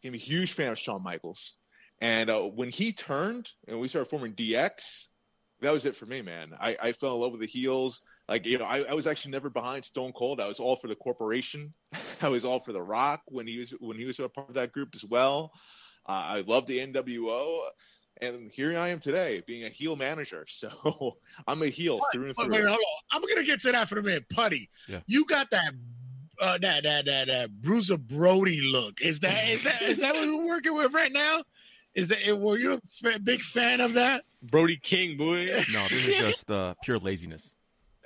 became 0.00 0.14
a 0.14 0.18
huge 0.18 0.52
fan 0.52 0.72
of 0.72 0.78
Shawn 0.78 1.02
Michaels. 1.02 1.54
And 2.00 2.30
uh, 2.30 2.42
when 2.42 2.70
he 2.70 2.92
turned 2.92 3.48
and 3.66 3.80
we 3.80 3.88
started 3.88 4.10
forming 4.10 4.34
DX, 4.34 5.06
that 5.60 5.72
was 5.72 5.84
it 5.84 5.96
for 5.96 6.06
me, 6.06 6.22
man. 6.22 6.52
I, 6.60 6.76
I 6.80 6.92
fell 6.92 7.14
in 7.14 7.20
love 7.20 7.32
with 7.32 7.40
the 7.40 7.46
heels. 7.46 8.02
Like, 8.28 8.46
you 8.46 8.58
know, 8.58 8.64
I, 8.64 8.82
I 8.82 8.94
was 8.94 9.06
actually 9.06 9.32
never 9.32 9.50
behind 9.50 9.84
Stone 9.84 10.12
Cold. 10.12 10.40
I 10.40 10.46
was 10.46 10.60
all 10.60 10.76
for 10.76 10.86
the 10.86 10.94
corporation. 10.94 11.72
I 12.20 12.28
was 12.28 12.44
all 12.44 12.60
for 12.60 12.72
The 12.72 12.82
Rock 12.82 13.22
when 13.26 13.46
he 13.46 13.58
was 13.58 13.72
when 13.80 13.96
he 13.96 14.04
was 14.04 14.18
a 14.18 14.28
part 14.28 14.48
of 14.48 14.54
that 14.54 14.72
group 14.72 14.90
as 14.94 15.04
well. 15.04 15.52
Uh, 16.08 16.12
I 16.12 16.40
loved 16.40 16.68
the 16.68 16.78
NWO, 16.78 17.60
and 18.20 18.50
here 18.50 18.76
I 18.78 18.88
am 18.88 19.00
today, 19.00 19.42
being 19.46 19.64
a 19.64 19.68
heel 19.68 19.96
manager. 19.96 20.44
So 20.58 21.16
I'm 21.46 21.62
a 21.62 21.68
heel 21.68 22.00
through 22.12 22.26
and 22.26 22.34
through. 22.36 22.48
wait, 22.50 22.60
hold 22.66 22.70
on. 22.72 22.78
I'm 23.12 23.22
gonna 23.22 23.44
get 23.44 23.60
to 23.62 23.72
that 23.72 23.88
for 23.88 23.98
a 23.98 24.02
minute. 24.02 24.24
Putty, 24.30 24.68
Yeah. 24.88 25.00
you 25.06 25.24
got 25.26 25.50
that 25.50 25.72
uh, 26.40 26.58
that 26.58 26.82
that 26.84 27.04
that 27.06 27.26
that 27.28 27.60
Bruiser 27.62 27.96
Brody 27.98 28.60
look. 28.60 29.00
Is 29.00 29.20
that 29.20 29.48
is 29.48 29.62
that 29.64 29.82
is 29.82 29.98
that 29.98 30.14
what 30.14 30.26
we're 30.26 30.46
working 30.46 30.74
with 30.76 30.92
right 30.92 31.12
now? 31.12 31.42
Is 31.94 32.08
that 32.08 32.38
were 32.38 32.58
you 32.58 32.80
a 33.04 33.18
big 33.18 33.42
fan 33.42 33.80
of 33.80 33.94
that? 33.94 34.24
Brody 34.42 34.76
King, 34.76 35.16
boy. 35.16 35.46
No, 35.72 35.82
this 35.88 36.06
is 36.06 36.16
just 36.16 36.50
uh, 36.50 36.74
pure 36.82 36.98
laziness. 36.98 37.54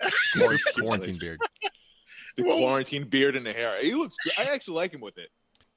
Quar- 0.37 0.57
quarantine 0.81 1.19
beard. 1.19 1.39
the 2.37 2.45
Well- 2.45 2.59
quarantine 2.59 3.05
beard 3.09 3.37
and 3.37 3.45
the 3.47 3.53
hair. 3.53 3.77
He 3.83 3.95
looks. 3.95 4.17
I 4.39 4.45
actually 4.45 4.75
like 4.77 4.93
him 4.93 5.01
with 5.01 5.19
it. 5.19 5.29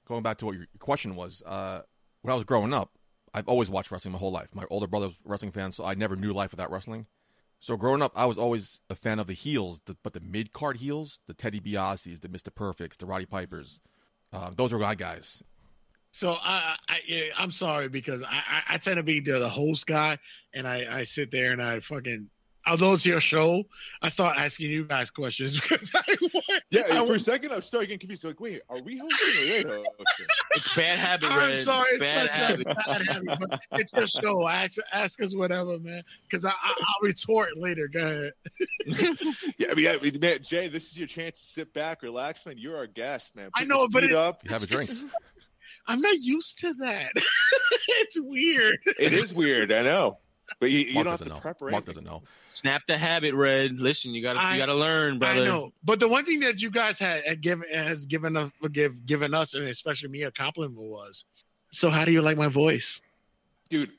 Going 0.07 0.23
back 0.23 0.37
to 0.37 0.45
what 0.45 0.55
your 0.55 0.65
question 0.79 1.15
was, 1.15 1.41
uh, 1.45 1.81
when 2.21 2.31
I 2.31 2.35
was 2.35 2.43
growing 2.43 2.73
up, 2.73 2.91
I've 3.35 3.49
always 3.49 3.69
watched 3.69 3.91
wrestling 3.91 4.13
my 4.13 4.17
whole 4.17 4.31
life. 4.31 4.55
My 4.55 4.63
older 4.69 4.87
brother 4.87 5.07
was 5.07 5.15
a 5.15 5.29
wrestling 5.29 5.51
fan, 5.51 5.73
so 5.73 5.83
I 5.83 5.93
never 5.93 6.15
knew 6.15 6.31
life 6.31 6.51
without 6.51 6.71
wrestling. 6.71 7.05
So 7.59 7.75
growing 7.75 8.01
up, 8.01 8.13
I 8.15 8.25
was 8.25 8.37
always 8.37 8.79
a 8.89 8.95
fan 8.95 9.19
of 9.19 9.27
the 9.27 9.33
heels, 9.33 9.81
the, 9.85 9.97
but 10.03 10.13
the 10.13 10.21
mid 10.21 10.53
card 10.53 10.77
heels, 10.77 11.19
the 11.27 11.33
Ted 11.33 11.53
DiBiase's, 11.53 12.21
the 12.21 12.29
Mister 12.29 12.49
Perfects, 12.49 12.95
the 12.95 13.05
Roddy 13.05 13.25
Pipers, 13.25 13.81
uh, 14.31 14.51
those 14.55 14.71
are 14.71 14.79
my 14.79 14.95
guys. 14.95 15.43
So 16.11 16.29
I, 16.31 16.77
I 16.87 17.29
I'm 17.37 17.51
sorry 17.51 17.89
because 17.89 18.23
I, 18.23 18.61
I, 18.69 18.77
tend 18.77 18.97
to 18.97 19.03
be 19.03 19.19
the 19.19 19.49
host 19.49 19.85
guy, 19.85 20.17
and 20.53 20.65
I, 20.65 20.99
I 20.99 21.03
sit 21.03 21.29
there 21.29 21.51
and 21.51 21.61
I 21.61 21.81
fucking. 21.81 22.29
Although 22.67 22.93
it's 22.93 23.05
your 23.05 23.19
show, 23.21 23.63
I 24.01 24.09
start 24.09 24.37
asking 24.37 24.71
you 24.71 24.85
guys 24.85 25.11
questions 25.11 25.59
because 25.61 25.91
I 25.93 26.03
want. 26.33 26.45
Yeah, 26.71 26.81
I 26.81 26.85
for 26.87 26.93
a 26.93 27.03
want- 27.05 27.21
second 27.21 27.51
I 27.51 27.59
started 27.59 27.87
getting 27.87 27.99
confused. 27.99 28.23
Like, 28.23 28.39
wait, 28.39 28.61
are 28.69 28.81
we 28.81 28.97
hosting 28.97 29.65
or 29.67 29.69
they 29.69 29.83
hosting? 29.97 30.25
It's 30.55 30.73
bad 30.75 30.97
habit, 30.97 31.29
I'm 31.31 31.37
Red. 31.49 31.63
sorry, 31.63 31.89
it's 31.91 31.99
bad 31.99 32.29
such 32.29 32.37
habit. 32.37 32.67
a 32.67 32.75
bad 32.75 33.05
habit, 33.07 33.39
but 33.49 33.59
it's 33.79 33.93
your 33.93 34.07
show. 34.07 34.47
Ask, 34.47 34.77
ask 34.91 35.21
us 35.21 35.35
whatever, 35.35 35.77
man. 35.79 36.01
Because 36.29 36.43
I, 36.45 36.49
I, 36.49 36.69
I'll 36.69 37.03
retort 37.03 37.49
later. 37.57 37.87
Go 37.87 37.99
ahead. 37.99 38.31
Yeah, 39.57 39.67
I 39.71 39.73
mean, 39.75 39.87
I 39.87 39.97
mean, 39.99 40.19
man, 40.19 40.39
Jay, 40.41 40.67
this 40.67 40.87
is 40.89 40.97
your 40.97 41.07
chance 41.07 41.39
to 41.39 41.45
sit 41.45 41.73
back, 41.73 42.01
relax, 42.03 42.45
man. 42.45 42.55
You're 42.57 42.77
our 42.77 42.87
guest, 42.87 43.35
man. 43.35 43.49
I 43.55 43.63
know, 43.63 43.87
but 43.87 44.01
feet 44.03 44.11
it- 44.11 44.17
up. 44.17 44.47
Have 44.49 44.63
a 44.63 44.65
drink. 44.65 44.89
I'm 45.87 46.01
not 46.01 46.17
used 46.19 46.59
to 46.61 46.73
that. 46.75 47.11
it's 47.15 48.19
weird. 48.19 48.77
It 48.99 49.13
is 49.13 49.33
weird, 49.33 49.71
I 49.71 49.83
know, 49.83 50.17
but 50.59 50.71
you, 50.71 50.79
you 50.79 50.93
Mark 50.93 51.05
don't 51.05 51.11
have 51.11 51.19
doesn't 51.19 51.27
to 51.29 51.33
know. 51.35 51.39
prep 51.39 51.61
or 51.61 51.69
Mark 51.71 51.85
doesn't 51.85 52.03
know. 52.03 52.23
Snap 52.47 52.83
the 52.87 52.97
habit, 52.97 53.33
Red. 53.33 53.79
Listen, 53.79 54.13
you 54.13 54.21
gotta 54.21 54.39
I- 54.39 54.53
you 54.53 54.59
gotta 54.59 54.73
learn, 54.75 55.19
brother. 55.19 55.41
I 55.41 55.45
know, 55.45 55.71
but 55.83 55.99
the 55.99 56.07
one 56.07 56.25
thing 56.25 56.39
that 56.41 56.61
you 56.61 56.69
guys 56.69 56.99
had, 56.99 57.23
had 57.25 57.41
given 57.41 57.67
has 57.73 58.05
given 58.05 58.37
us 58.37 58.51
give, 58.71 59.05
given 59.05 59.33
us, 59.33 59.53
and 59.53 59.67
especially 59.67 60.09
me, 60.09 60.23
a 60.23 60.31
compliment 60.31 60.79
was. 60.79 61.25
So, 61.71 61.89
how 61.89 62.05
do 62.05 62.11
you 62.11 62.21
like 62.21 62.37
my 62.37 62.47
voice? 62.47 63.01
dude. 63.69 63.91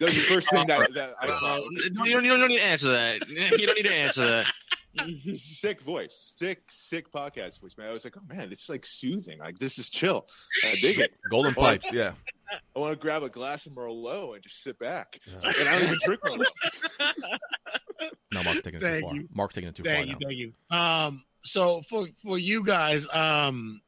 That 0.00 0.06
was 0.06 0.14
the 0.14 0.20
first 0.34 0.50
thing 0.50 0.66
that, 0.66 0.92
that 0.94 1.10
I, 1.20 1.26
Uh, 1.28 1.60
you, 1.70 1.90
don't, 1.90 2.24
you 2.24 2.36
don't 2.36 2.48
need 2.48 2.56
to 2.58 2.62
answer 2.64 2.90
that. 2.90 3.28
You 3.28 3.66
don't 3.66 3.76
need 3.76 3.82
to 3.84 3.94
answer 3.94 4.26
that. 4.26 4.46
sick 5.36 5.80
voice, 5.82 6.34
sick, 6.36 6.62
sick 6.70 7.10
podcast 7.12 7.60
voice, 7.60 7.76
man. 7.78 7.88
I 7.88 7.92
was 7.92 8.04
like, 8.04 8.14
oh 8.16 8.34
man, 8.34 8.50
it's 8.50 8.68
like 8.68 8.84
soothing. 8.84 9.38
Like 9.38 9.58
this 9.58 9.78
is 9.78 9.88
chill. 9.88 10.26
I 10.64 10.74
dig 10.80 10.98
it. 10.98 11.12
Golden 11.30 11.54
pipes, 11.54 11.92
yeah. 11.92 12.12
I 12.76 12.78
want 12.78 12.92
to 12.92 12.98
grab 12.98 13.22
a 13.22 13.28
glass 13.28 13.66
of 13.66 13.72
Merlot 13.72 14.34
and 14.34 14.42
just 14.42 14.62
sit 14.62 14.78
back. 14.78 15.18
Yeah. 15.26 15.50
And 15.60 15.68
I 15.68 15.78
don't 15.78 15.86
even 15.88 15.98
drink 16.04 16.20
Merlot. 16.22 16.46
No, 18.32 18.42
Mark's 18.42 18.62
taking 18.62 18.80
it 18.80 18.82
Thank 18.82 19.02
too 19.04 19.06
far. 19.08 19.14
you. 19.16 19.28
Mark's 19.34 19.54
taking 19.54 19.68
it 19.68 19.76
too 19.76 19.82
Thank 19.82 20.06
far 20.06 20.06
you, 20.06 20.12
now. 20.12 20.28
thank 20.28 20.38
you. 20.38 20.52
Um, 20.76 21.24
so 21.44 21.82
for 21.88 22.06
for 22.24 22.38
you 22.38 22.64
guys, 22.64 23.06
um, 23.12 23.80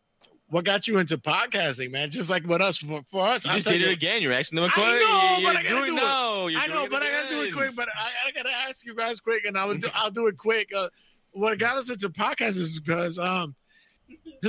what 0.49 0.65
got 0.65 0.87
you 0.87 0.99
into 0.99 1.17
podcasting, 1.19 1.91
man? 1.91 2.11
Just 2.11 2.29
like 2.31 2.47
with 2.47 2.61
us, 2.61 2.77
for, 2.77 3.03
for 3.11 3.27
us, 3.27 3.45
You 3.45 3.53
I'm 3.53 3.57
just 3.59 3.67
did 3.69 3.77
it 3.77 3.85
telling 3.85 3.93
again. 3.97 4.23
You're 4.23 4.33
asking 4.33 4.57
them 4.57 4.65
a 4.65 4.69
I 4.69 4.71
question. 4.71 5.01
know, 5.01 5.37
You're 5.39 5.51
but 5.53 5.57
I 5.57 5.63
gotta 5.63 5.75
doing, 5.75 5.87
do 5.87 5.97
it. 5.97 6.01
no, 6.01 6.49
I 6.57 6.67
know, 6.67 6.75
doing 6.81 6.91
but 6.91 7.03
I 7.03 7.11
gotta 7.11 7.29
do 7.31 7.41
it 7.43 7.53
quick. 7.53 7.75
But 7.75 7.89
I, 7.89 8.29
I 8.29 8.31
gotta 8.33 8.53
ask 8.69 8.85
you 8.85 8.95
guys 8.95 9.21
quick, 9.21 9.45
and 9.47 9.57
I 9.57 9.65
would 9.65 9.81
do, 9.83 9.89
I'll 9.95 10.11
do 10.11 10.27
it 10.27 10.37
quick. 10.37 10.69
Uh, 10.77 10.89
what 11.33 11.59
got 11.59 11.79
us 11.79 11.91
into 11.91 12.11
podcasts 12.11 12.59
is 12.59 12.79
because 12.79 13.19
um 13.19 13.55
It's 13.64 13.64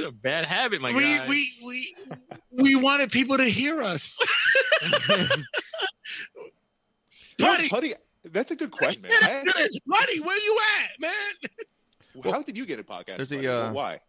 a 0.03 0.11
bad 0.11 0.45
habit, 0.45 0.81
my 0.81 0.91
we, 0.91 1.01
guy. 1.01 1.27
we 1.27 1.53
we 1.63 1.95
we 2.51 2.75
wanted 2.75 3.11
people 3.11 3.37
to 3.37 3.45
hear 3.45 3.81
us. 3.81 4.17
Dude, 7.37 7.47
Buddy. 7.47 7.69
Putty, 7.69 7.93
that's 8.31 8.51
a 8.51 8.55
good 8.55 8.71
question, 8.71 9.03
man. 9.03 9.13
I 9.21 9.69
buddy, 9.85 10.19
where 10.19 10.37
you 10.37 10.57
at, 10.79 11.01
man? 11.01 12.31
how 12.33 12.41
did 12.41 12.57
you 12.57 12.65
get 12.65 12.79
a 12.79 12.83
podcast? 12.83 13.17
There's 13.17 13.31
a, 13.31 13.53
uh, 13.53 13.71
Why? 13.73 13.99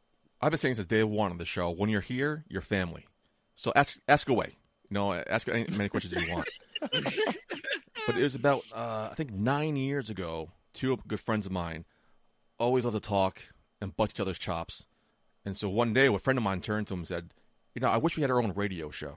I've 0.40 0.50
been 0.50 0.58
saying 0.58 0.76
since 0.76 0.86
day 0.86 1.02
one 1.02 1.32
of 1.32 1.38
the 1.38 1.44
show, 1.44 1.70
when 1.70 1.90
you're 1.90 2.00
here, 2.00 2.44
you're 2.48 2.62
family. 2.62 3.06
So 3.54 3.72
ask 3.74 3.98
ask 4.08 4.28
away. 4.28 4.56
You 4.90 4.94
know, 4.94 5.12
ask 5.14 5.48
any, 5.48 5.66
many 5.72 5.88
questions 5.88 6.14
you 6.14 6.32
want. 6.32 6.48
but 6.80 8.16
it 8.16 8.22
was 8.22 8.36
about, 8.36 8.62
uh, 8.72 9.08
I 9.10 9.14
think, 9.16 9.32
nine 9.32 9.76
years 9.76 10.10
ago. 10.10 10.50
Two 10.74 10.98
good 11.08 11.18
friends 11.18 11.46
of 11.46 11.52
mine 11.52 11.86
always 12.58 12.84
love 12.84 12.94
to 12.94 13.00
talk. 13.00 13.42
and 13.80 13.96
bust 13.96 14.16
each 14.16 14.20
other's 14.20 14.38
chops. 14.38 14.86
And 15.46 15.56
so 15.56 15.70
one 15.70 15.94
day, 15.94 16.06
a 16.06 16.18
friend 16.18 16.36
of 16.36 16.42
mine 16.42 16.60
turned 16.60 16.88
to 16.88 16.94
him 16.94 17.00
and 17.00 17.08
said, 17.08 17.32
"You 17.72 17.80
know, 17.80 17.88
I 17.88 17.98
wish 17.98 18.16
we 18.16 18.22
had 18.22 18.30
our 18.30 18.42
own 18.42 18.52
radio 18.52 18.90
show." 18.90 19.16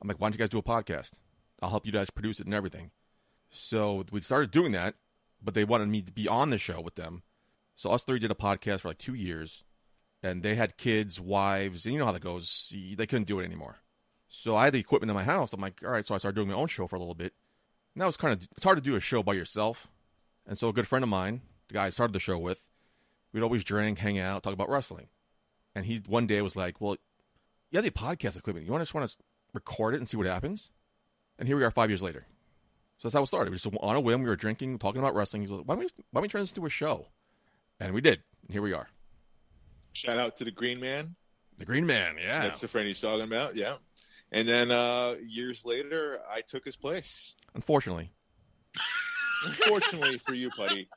I'm 0.00 0.08
like, 0.08 0.20
"Why 0.20 0.26
don't 0.26 0.34
you 0.34 0.38
guys 0.38 0.48
do 0.48 0.58
a 0.58 0.62
podcast? 0.62 1.20
I'll 1.62 1.70
help 1.70 1.86
you 1.86 1.92
guys 1.92 2.10
produce 2.10 2.40
it 2.40 2.46
and 2.46 2.54
everything." 2.54 2.90
So 3.48 4.04
we 4.10 4.20
started 4.20 4.50
doing 4.50 4.72
that, 4.72 4.96
but 5.40 5.54
they 5.54 5.64
wanted 5.64 5.88
me 5.88 6.02
to 6.02 6.12
be 6.12 6.26
on 6.26 6.50
the 6.50 6.58
show 6.58 6.80
with 6.80 6.96
them. 6.96 7.22
So 7.76 7.90
us 7.92 8.02
three 8.02 8.18
did 8.18 8.32
a 8.32 8.34
podcast 8.34 8.80
for 8.80 8.88
like 8.88 8.98
two 8.98 9.14
years, 9.14 9.62
and 10.20 10.42
they 10.42 10.56
had 10.56 10.76
kids, 10.76 11.20
wives, 11.20 11.86
and 11.86 11.92
you 11.92 12.00
know 12.00 12.06
how 12.06 12.12
that 12.12 12.20
goes. 12.20 12.74
They 12.74 13.06
couldn't 13.06 13.28
do 13.28 13.38
it 13.38 13.44
anymore. 13.44 13.78
So 14.26 14.56
I 14.56 14.64
had 14.64 14.74
the 14.74 14.80
equipment 14.80 15.10
in 15.10 15.16
my 15.16 15.22
house. 15.22 15.52
I'm 15.52 15.60
like, 15.60 15.80
all 15.84 15.90
right. 15.90 16.04
So 16.04 16.14
I 16.14 16.18
started 16.18 16.34
doing 16.36 16.48
my 16.48 16.54
own 16.54 16.66
show 16.66 16.88
for 16.88 16.96
a 16.96 16.98
little 16.98 17.14
bit. 17.14 17.34
And 17.94 18.00
that 18.00 18.06
was 18.06 18.16
kind 18.16 18.32
of 18.32 18.48
it's 18.56 18.64
hard 18.64 18.78
to 18.78 18.82
do 18.82 18.96
a 18.96 19.00
show 19.00 19.22
by 19.22 19.34
yourself. 19.34 19.88
And 20.44 20.58
so 20.58 20.68
a 20.68 20.72
good 20.72 20.88
friend 20.88 21.04
of 21.04 21.08
mine, 21.08 21.42
the 21.68 21.74
guy 21.74 21.86
I 21.86 21.90
started 21.90 22.14
the 22.14 22.18
show 22.18 22.38
with, 22.38 22.66
we'd 23.32 23.42
always 23.42 23.62
drink, 23.62 23.98
hang 23.98 24.18
out, 24.18 24.42
talk 24.42 24.54
about 24.54 24.68
wrestling. 24.68 25.06
And 25.74 25.86
he 25.86 26.02
one 26.06 26.26
day 26.26 26.42
was 26.42 26.56
like, 26.56 26.80
"Well, 26.80 26.96
you 27.70 27.78
have 27.78 27.84
the 27.84 27.90
podcast 27.90 28.38
equipment. 28.38 28.66
You 28.66 28.72
want 28.72 28.82
to 28.82 28.86
just 28.86 28.94
want 28.94 29.08
to 29.08 29.16
record 29.54 29.94
it 29.94 29.98
and 29.98 30.08
see 30.08 30.16
what 30.16 30.26
happens?" 30.26 30.70
And 31.38 31.48
here 31.48 31.56
we 31.56 31.64
are, 31.64 31.70
five 31.70 31.90
years 31.90 32.02
later. 32.02 32.26
So 32.98 33.08
that's 33.08 33.14
how 33.14 33.22
it 33.22 33.26
started. 33.26 33.50
We 33.50 33.56
just 33.56 33.74
on 33.80 33.96
a 33.96 34.00
whim, 34.00 34.22
we 34.22 34.28
were 34.28 34.36
drinking, 34.36 34.78
talking 34.78 35.00
about 35.00 35.14
wrestling. 35.14 35.42
He's 35.42 35.50
like, 35.50 35.66
"Why 35.66 35.74
don't 35.74 35.84
we 35.84 35.90
why 36.10 36.20
don't 36.20 36.22
we 36.22 36.28
turn 36.28 36.42
this 36.42 36.50
into 36.50 36.66
a 36.66 36.70
show?" 36.70 37.08
And 37.80 37.94
we 37.94 38.00
did. 38.00 38.22
And 38.42 38.52
here 38.52 38.62
we 38.62 38.72
are. 38.72 38.88
Shout 39.92 40.18
out 40.18 40.36
to 40.38 40.44
the 40.44 40.50
Green 40.50 40.80
Man. 40.80 41.16
The 41.58 41.64
Green 41.64 41.86
Man, 41.86 42.16
yeah. 42.20 42.42
That's 42.42 42.60
the 42.60 42.68
friend 42.68 42.86
he's 42.86 43.00
talking 43.00 43.24
about. 43.24 43.56
Yeah. 43.56 43.76
And 44.30 44.48
then 44.48 44.70
uh, 44.70 45.16
years 45.26 45.64
later, 45.64 46.20
I 46.30 46.40
took 46.40 46.64
his 46.64 46.76
place. 46.76 47.34
Unfortunately, 47.54 48.10
Unfortunately 49.44 50.18
for 50.18 50.32
you, 50.32 50.50
buddy, 50.56 50.88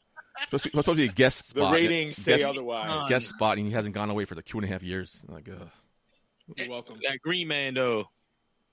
supposed 0.43 0.63
to 0.63 0.69
be, 0.69 0.71
supposed 0.71 0.87
to 0.87 0.95
be 0.95 1.05
a 1.05 1.07
guest 1.13 1.53
the 1.53 1.61
spot. 1.61 1.73
ratings 1.73 2.17
say 2.17 2.37
guest, 2.37 2.49
otherwise. 2.49 3.07
guest 3.09 3.29
spot, 3.29 3.57
and 3.57 3.65
he 3.67 3.73
hasn't 3.73 3.95
gone 3.95 4.09
away 4.09 4.25
for 4.25 4.35
like 4.35 4.45
two 4.45 4.57
and 4.57 4.65
a 4.65 4.67
half 4.67 4.83
years. 4.83 5.21
Like, 5.27 5.47
uh, 5.49 5.65
You're 6.57 6.69
welcome. 6.69 6.97
That 7.07 7.19
Green 7.21 7.47
Man 7.47 7.73
though. 7.75 8.05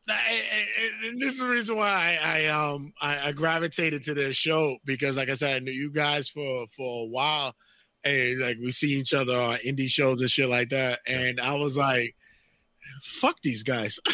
I- 0.08 0.12
I- 0.14 1.06
and 1.08 1.20
this 1.20 1.34
is 1.34 1.38
the 1.40 1.46
reason 1.46 1.76
why 1.76 2.18
I, 2.20 2.42
I 2.42 2.46
um 2.46 2.92
I, 3.00 3.28
I 3.28 3.32
gravitated 3.32 4.04
to 4.06 4.14
this 4.14 4.36
show 4.36 4.76
because 4.84 5.16
like 5.16 5.28
I 5.28 5.34
said 5.34 5.54
I 5.54 5.58
knew 5.60 5.70
you 5.70 5.92
guys 5.92 6.28
for 6.28 6.66
for 6.76 7.04
a 7.04 7.08
while 7.08 7.54
and 8.02 8.40
like 8.40 8.56
we 8.60 8.72
see 8.72 8.88
each 8.98 9.14
other 9.14 9.38
on 9.40 9.58
indie 9.58 9.88
shows 9.88 10.20
and 10.20 10.28
shit 10.28 10.48
like 10.48 10.70
that 10.70 10.98
and 11.06 11.40
I 11.40 11.54
was 11.54 11.76
like 11.76 12.16
fuck 13.04 13.36
these 13.44 13.62
guys 13.62 14.00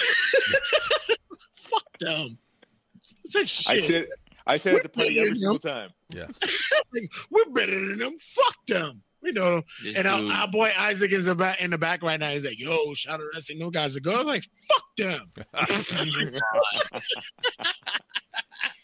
fuck 1.71 1.99
them 2.01 2.39
Said 3.27 3.49
shit. 3.49 3.69
I 3.69 3.79
said, 3.81 4.07
I 4.49 4.57
said 4.59 4.75
at 4.77 4.83
the 4.83 4.89
party 4.89 5.21
every 5.21 5.37
single 5.37 5.59
time. 5.59 5.91
Like, 6.91 7.11
we're 7.31 7.51
better 7.53 7.79
than 7.87 7.99
them. 7.99 8.17
Fuck 8.35 8.57
them. 8.67 9.03
You 9.23 9.33
know 9.33 9.63
This 9.83 9.97
and 9.97 10.07
our, 10.07 10.23
our 10.33 10.49
boy 10.49 10.73
Isaac 10.79 11.13
is 11.13 11.27
about 11.27 11.61
in 11.61 11.71
the 11.73 11.77
back 11.79 12.03
right 12.03 12.19
now. 12.19 12.31
He's 12.31 12.45
like 12.45 12.59
yo 12.59 12.95
shout 12.95 13.21
out 13.21 13.27
wrestling 13.35 13.59
no 13.59 13.69
guys 13.69 13.97
are 13.97 14.01
good 14.01 14.15
I 14.15 14.19
was 14.19 14.27
like 14.27 14.45
fuck 14.69 14.85
them. 14.97 15.33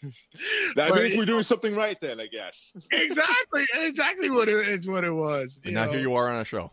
That 0.75 0.89
But- 0.89 1.01
means 1.01 1.15
we're 1.15 1.25
doing 1.25 1.43
something 1.43 1.73
right 1.75 1.99
then, 1.99 2.19
I 2.19 2.27
guess. 2.27 2.75
exactly. 2.91 3.65
Exactly 3.75 4.29
what 4.29 4.47
it 4.49 4.67
is 4.67 4.87
what 4.87 5.03
it 5.03 5.11
was 5.11 5.59
and 5.65 5.73
now 5.73 5.85
know? 5.85 5.91
here 5.93 6.01
you 6.01 6.13
are 6.13 6.29
on 6.29 6.41
a 6.41 6.45
show. 6.45 6.71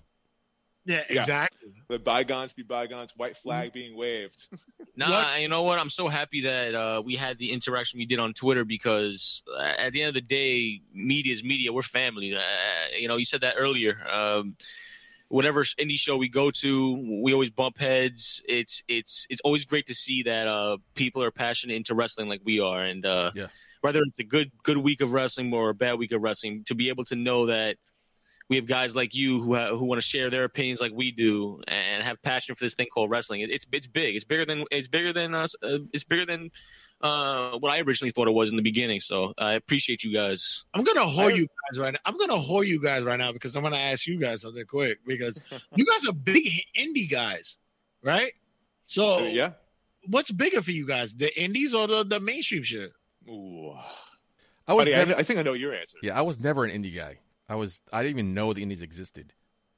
Yeah, 0.85 1.05
Yeah. 1.11 1.21
exactly. 1.21 1.73
Let 1.89 2.05
bygones 2.05 2.53
be 2.53 2.63
bygones. 2.63 3.13
White 3.17 3.37
flag 3.37 3.73
being 3.73 3.97
waved. 3.97 4.49
Nah, 4.95 5.11
What? 5.11 5.41
you 5.41 5.49
know 5.49 5.63
what? 5.63 5.79
I'm 5.79 5.89
so 5.89 6.07
happy 6.09 6.43
that 6.43 6.75
uh, 6.75 7.01
we 7.03 7.17
had 7.17 7.39
the 7.39 7.51
interaction 7.51 7.99
we 7.99 8.05
did 8.05 8.19
on 8.19 8.35
Twitter 8.35 8.63
because 8.63 9.43
uh, 9.59 9.63
at 9.79 9.95
the 9.95 10.03
end 10.03 10.09
of 10.09 10.15
the 10.15 10.21
day, 10.21 10.83
media 10.93 11.33
is 11.33 11.43
media. 11.43 11.73
We're 11.73 11.83
family. 11.83 12.35
Uh, 12.37 12.41
you 12.99 13.09
know, 13.09 13.17
you 13.17 13.25
said 13.25 13.41
that 13.41 13.55
earlier. 13.57 13.97
Um, 14.07 14.55
whatever 15.29 15.65
indie 15.65 15.97
show 15.99 16.19
we 16.19 16.29
go 16.29 16.51
to, 16.51 17.21
we 17.23 17.33
always 17.33 17.49
bump 17.49 17.79
heads. 17.79 18.43
It's 18.47 18.83
it's 18.87 19.27
it's 19.31 19.41
always 19.45 19.65
great 19.65 19.87
to 19.87 19.95
see 19.95 20.23
that 20.25 20.47
uh, 20.47 20.77
people 20.95 21.23
are 21.23 21.31
passionate 21.31 21.75
into 21.75 21.95
wrestling 21.95 22.29
like 22.29 22.43
we 22.45 22.61
are, 22.61 22.83
and 22.85 23.07
uh, 23.07 23.31
Yeah. 23.35 23.47
whether 23.81 24.03
it's 24.03 24.19
a 24.19 24.25
good 24.25 24.53
good 24.63 24.77
week 24.77 25.01
of 25.01 25.15
wrestling 25.15 25.55
or 25.55 25.71
a 25.71 25.75
bad 25.75 25.95
week 25.99 26.13
of 26.13 26.21
wrestling, 26.21 26.65
to 26.67 26.75
be 26.75 26.91
able 26.91 27.07
to 27.07 27.17
know 27.17 27.47
that 27.47 27.77
we 28.49 28.57
have 28.57 28.67
guys 28.67 28.95
like 28.97 29.15
you 29.15 29.41
who 29.43 29.55
ha- 29.55 29.75
who 29.77 29.85
want 29.85 30.01
to 30.01 30.07
share 30.07 30.29
their 30.31 30.45
opinions 30.45 30.81
like 30.81 30.93
we 30.95 31.11
do 31.11 31.61
and 31.69 32.03
have 32.03 32.21
passion 32.23 32.55
for 32.55 32.65
this 32.65 32.75
thing 32.75 32.87
called 32.93 33.11
wrestling. 33.11 33.41
It, 33.41 33.51
it's 33.51 33.67
it's 33.73 33.87
big. 33.87 34.17
It's 34.17 34.25
bigger 34.25 34.45
than 34.45 34.65
it's 34.71 34.89
bigger 34.89 35.13
than 35.13 35.35
us. 35.35 35.55
Uh, 35.63 35.79
it's 35.93 36.05
bigger 36.05 36.27
than 36.27 36.51
uh, 37.01 37.53
what 37.59 37.71
I 37.73 37.81
originally 37.81 38.13
thought 38.13 38.29
it 38.29 38.33
was 38.33 38.51
in 38.51 38.57
the 38.57 38.63
beginning. 38.63 39.01
So 39.01 39.33
I 39.39 39.55
appreciate 39.55 40.05
you 40.05 40.13
guys. 40.13 40.65
I'm 40.75 40.85
gonna 40.85 41.01
whore 41.01 41.33
I- 41.33 41.37
you 41.37 41.47
guys 41.71 41.79
right 41.79 41.93
now. 41.93 41.99
I'm 42.05 42.17
gonna 42.19 42.35
whore 42.35 42.67
you 42.67 42.81
guys 42.81 43.05
right 43.05 43.19
now 43.19 43.33
because 43.33 43.57
I'm 43.57 43.63
gonna 43.63 43.77
ask 43.77 44.07
you 44.07 44.19
guys 44.19 44.43
something 44.43 44.65
quick 44.67 44.99
because 45.07 45.41
you 45.77 45.85
guys 45.87 46.07
are 46.07 46.13
big 46.13 46.47
indie 46.77 47.11
guys, 47.11 47.59
right? 48.03 48.33
So 48.87 49.21
Uh, 49.21 49.29
yeah. 49.29 49.51
what's 50.09 50.31
bigger 50.31 50.63
for 50.63 50.71
you 50.73 50.87
guys, 50.87 51.15
the 51.15 51.31
indies 51.41 51.75
or 51.75 51.87
the, 51.87 52.05
the 52.05 52.21
mainstream 52.21 52.63
shit? 52.63 52.93
Ooh. 53.29 53.73
I 54.67 54.75
was 54.75 54.85
Buddy, 54.87 54.93
never, 54.97 55.15
I, 55.17 55.19
I 55.19 55.23
think 55.23 55.39
I 55.39 55.43
know 55.43 55.55
your 55.55 55.75
answer. 55.75 55.99
yeah, 56.03 56.17
I 56.19 56.23
was 56.23 56.39
never 56.39 56.65
an 56.65 56.71
indie 56.71 56.95
guy. 56.95 57.19
I 57.53 57.55
was 57.55 57.83
I 57.93 58.03
didn't 58.03 58.19
even 58.19 58.33
know 58.33 58.55
the 58.55 58.63
indies 58.63 58.81
existed. 58.81 59.35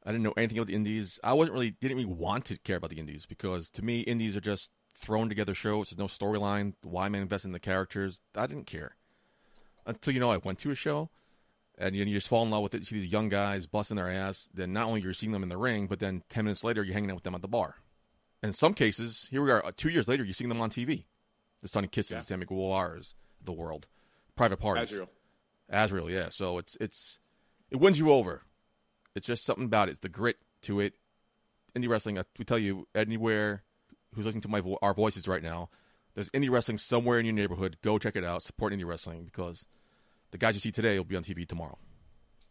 I 0.06 0.12
didn't 0.12 0.22
know 0.22 0.34
anything 0.36 0.58
about 0.58 0.68
the 0.68 0.76
indies. 0.76 1.18
I 1.24 1.32
wasn't 1.32 1.54
really 1.54 1.72
didn't 1.72 1.98
even 1.98 2.18
want 2.18 2.44
to 2.44 2.58
care 2.58 2.76
about 2.76 2.90
the 2.90 3.00
indies 3.00 3.26
because 3.26 3.68
to 3.70 3.84
me 3.84 4.00
indies 4.00 4.36
are 4.36 4.40
just 4.40 4.70
thrown 4.94 5.28
together 5.28 5.54
shows. 5.54 5.90
There's 5.90 5.98
no 5.98 6.06
storyline. 6.06 6.74
Why 6.84 7.06
am 7.06 7.16
I 7.16 7.18
investing 7.18 7.48
in 7.48 7.52
the 7.52 7.58
characters? 7.58 8.22
I 8.36 8.46
didn't 8.46 8.68
care 8.68 8.94
until 9.86 10.14
you 10.14 10.20
know 10.20 10.30
I 10.30 10.36
went 10.36 10.60
to 10.60 10.70
a 10.70 10.76
show, 10.76 11.10
and 11.76 11.96
you, 11.96 12.04
you 12.04 12.14
just 12.14 12.28
fall 12.28 12.44
in 12.44 12.50
love 12.50 12.62
with 12.62 12.74
it. 12.74 12.78
You 12.78 12.84
see 12.84 13.00
these 13.00 13.10
young 13.12 13.28
guys 13.28 13.66
busting 13.66 13.96
their 13.96 14.08
ass. 14.10 14.48
Then 14.54 14.72
not 14.72 14.86
only 14.86 15.00
you're 15.00 15.12
seeing 15.12 15.32
them 15.32 15.42
in 15.42 15.48
the 15.48 15.56
ring, 15.56 15.88
but 15.88 15.98
then 15.98 16.22
ten 16.28 16.44
minutes 16.44 16.62
later 16.62 16.84
you're 16.84 16.94
hanging 16.94 17.10
out 17.10 17.16
with 17.16 17.24
them 17.24 17.34
at 17.34 17.42
the 17.42 17.48
bar. 17.48 17.74
And 18.40 18.50
in 18.50 18.54
some 18.54 18.74
cases, 18.74 19.26
here 19.32 19.42
we 19.42 19.50
are, 19.50 19.64
uh, 19.66 19.72
two 19.76 19.88
years 19.88 20.06
later, 20.06 20.22
you're 20.22 20.34
seeing 20.34 20.50
them 20.50 20.60
on 20.60 20.70
TV. 20.70 21.06
The 21.60 21.68
Sonny 21.68 21.88
Kisses, 21.88 22.12
Yeah. 22.12 22.20
Sammy 22.20 22.46
Guevara's, 22.46 23.16
of 23.40 23.46
the 23.46 23.52
world, 23.52 23.88
private 24.36 24.58
parties. 24.58 24.92
Azrael. 24.92 25.10
Azrael, 25.70 26.10
yeah. 26.10 26.28
So 26.28 26.58
it's 26.58 26.76
it's 26.76 27.18
it 27.74 27.80
wins 27.80 27.98
you 27.98 28.10
over. 28.10 28.42
It's 29.16 29.26
just 29.26 29.44
something 29.44 29.64
about 29.64 29.88
it. 29.88 29.92
It's 29.92 30.00
the 30.00 30.08
grit 30.08 30.36
to 30.62 30.78
it. 30.80 30.94
Indie 31.76 31.88
wrestling, 31.88 32.18
I- 32.18 32.24
we 32.38 32.44
tell 32.44 32.58
you 32.58 32.86
anywhere 32.94 33.64
who's 34.14 34.24
listening 34.24 34.42
to 34.42 34.48
my 34.48 34.60
vo- 34.60 34.78
our 34.80 34.94
voices 34.94 35.26
right 35.26 35.42
now, 35.42 35.68
there's 36.14 36.30
indie 36.30 36.48
wrestling 36.50 36.78
somewhere 36.78 37.18
in 37.18 37.26
your 37.26 37.34
neighborhood. 37.34 37.76
Go 37.82 37.98
check 37.98 38.14
it 38.14 38.22
out. 38.24 38.42
Support 38.42 38.72
indie 38.72 38.86
wrestling 38.86 39.24
because 39.24 39.66
the 40.30 40.38
guys 40.38 40.54
you 40.54 40.60
see 40.60 40.70
today 40.70 40.96
will 40.96 41.04
be 41.04 41.16
on 41.16 41.24
TV 41.24 41.46
tomorrow. 41.46 41.76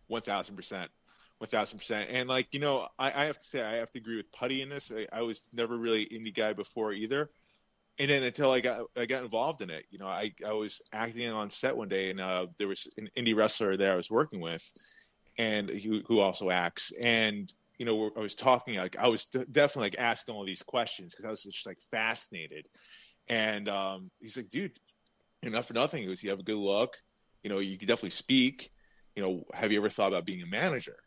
One 0.08 0.22
thousand 0.22 0.58
percent, 0.58 0.92
one 1.38 1.50
thousand 1.50 1.78
percent. 1.78 2.10
And 2.12 2.28
like 2.28 2.48
you 2.52 2.60
know, 2.60 2.90
I, 3.00 3.24
I 3.24 3.26
have 3.26 3.40
to 3.40 3.48
say 3.48 3.62
I 3.62 3.76
have 3.76 3.92
to 3.94 4.00
agree 4.00 4.18
with 4.18 4.30
Putty 4.34 4.62
in 4.62 4.68
this. 4.68 4.92
I, 4.92 5.08
I 5.18 5.22
was 5.22 5.42
never 5.54 5.78
really 5.78 6.06
indie 6.06 6.36
guy 6.36 6.52
before 6.52 6.92
either, 6.92 7.30
and 7.98 8.10
then 8.10 8.24
until 8.24 8.52
I 8.52 8.60
got 8.60 8.82
I 8.98 9.06
got 9.06 9.24
involved 9.24 9.62
in 9.62 9.70
it, 9.70 9.86
you 9.90 10.00
know, 10.00 10.08
I 10.08 10.34
I 10.46 10.52
was 10.52 10.82
acting 10.92 11.30
on 11.30 11.50
set 11.50 11.78
one 11.78 11.88
day, 11.88 12.10
and 12.10 12.20
uh, 12.20 12.48
there 12.58 12.68
was 12.68 12.90
an 12.98 13.10
indie 13.18 13.36
wrestler 13.36 13.78
there 13.78 13.94
I 13.94 13.96
was 13.96 14.12
working 14.12 14.42
with, 14.42 14.70
and 15.38 15.70
who, 15.70 16.02
who 16.08 16.20
also 16.20 16.50
acts, 16.50 16.92
and 17.00 17.52
you 17.78 17.86
know, 17.86 18.12
I 18.16 18.20
was 18.20 18.36
talking 18.36 18.76
like 18.76 18.96
I 18.98 19.08
was 19.08 19.26
de- 19.26 19.46
definitely 19.46 19.90
like 19.90 20.00
asking 20.00 20.36
all 20.36 20.46
these 20.46 20.62
questions 20.62 21.14
because 21.14 21.26
I 21.26 21.32
was 21.32 21.44
just 21.44 21.66
like 21.66 21.80
fascinated, 21.92 22.68
and 23.28 23.68
um, 23.70 24.12
he's 24.20 24.38
like, 24.38 24.50
dude, 24.50 24.80
enough 25.42 25.68
for 25.68 25.74
nothing. 25.74 26.02
He 26.02 26.08
goes, 26.08 26.22
you 26.24 26.30
have 26.30 26.40
a 26.40 26.44
good 26.44 26.58
look, 26.58 26.98
you 27.44 27.50
know, 27.50 27.60
you 27.60 27.78
can 27.78 27.88
definitely 27.88 28.12
speak 28.12 28.72
you 29.16 29.22
know, 29.22 29.44
have 29.54 29.72
you 29.72 29.80
ever 29.80 29.90
thought 29.90 30.08
about 30.08 30.26
being 30.26 30.42
a 30.42 30.48
manager? 30.48 30.98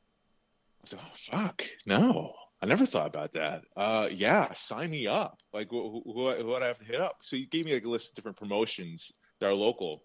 I 0.85 0.89
said, 0.89 1.01
oh, 1.03 1.13
fuck, 1.15 1.65
no, 1.87 2.33
I 2.63 2.67
never 2.67 2.87
thought 2.87 3.09
about 3.09 3.33
that. 3.33 3.63
Uh, 3.77 4.09
yeah, 4.13 4.53
sign 4.55 4.91
me 4.91 5.07
up. 5.07 5.41
Like, 5.53 5.71
who, 5.71 6.03
who, 6.05 6.55
I 6.55 6.67
have 6.67 6.79
to 6.79 6.85
hit 6.85 7.01
up? 7.01 7.19
So 7.23 7.37
he 7.37 7.47
gave 7.47 7.65
me 7.65 7.75
like 7.75 7.85
a 7.85 7.89
list 7.89 8.11
of 8.11 8.15
different 8.15 8.37
promotions 8.37 9.11
that 9.41 9.47
are 9.47 9.55
local, 9.55 10.03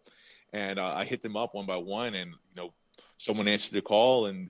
and 0.53 0.79
uh, 0.79 0.93
I 0.95 1.05
hit 1.05 1.21
them 1.21 1.37
up 1.37 1.53
one 1.53 1.67
by 1.67 1.77
one, 1.77 2.15
and 2.15 2.31
you 2.31 2.55
know, 2.55 2.73
someone 3.21 3.47
answered 3.47 3.73
the 3.73 3.81
call, 3.81 4.25
and 4.25 4.49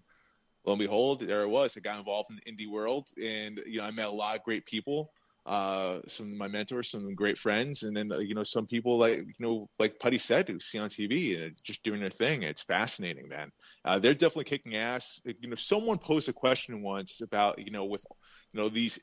lo 0.65 0.73
and 0.73 0.79
behold, 0.79 1.21
there 1.21 1.41
it 1.41 1.49
was. 1.49 1.75
I 1.75 1.81
got 1.81 1.99
involved 1.99 2.29
in 2.31 2.39
the 2.43 2.51
indie 2.51 2.69
world, 2.71 3.07
and 3.21 3.61
you 3.65 3.79
know, 3.79 3.85
I 3.85 3.91
met 3.91 4.07
a 4.07 4.11
lot 4.11 4.37
of 4.37 4.43
great 4.43 4.65
people. 4.65 5.11
Uh, 5.45 6.01
some 6.07 6.31
of 6.31 6.37
my 6.37 6.47
mentors, 6.47 6.91
some 6.91 7.15
great 7.15 7.37
friends, 7.37 7.81
and 7.81 7.97
then 7.97 8.11
uh, 8.11 8.19
you 8.19 8.35
know, 8.35 8.43
some 8.43 8.67
people 8.67 8.97
like 8.97 9.17
you 9.17 9.33
know, 9.39 9.69
like 9.79 9.99
Putty 9.99 10.19
said, 10.19 10.47
who 10.47 10.59
see 10.59 10.77
on 10.77 10.89
TV 10.89 11.43
and 11.43 11.55
just 11.63 11.83
doing 11.83 11.99
their 11.99 12.11
thing. 12.11 12.43
It's 12.43 12.61
fascinating, 12.61 13.27
man. 13.27 13.51
Uh, 13.83 13.99
they're 13.99 14.13
definitely 14.13 14.45
kicking 14.45 14.75
ass. 14.75 15.19
You 15.25 15.49
know, 15.49 15.55
someone 15.55 15.97
posed 15.97 16.29
a 16.29 16.33
question 16.33 16.83
once 16.83 17.21
about 17.21 17.59
you 17.59 17.71
know, 17.71 17.85
with 17.85 18.05
you 18.53 18.61
know 18.61 18.69
these 18.69 18.99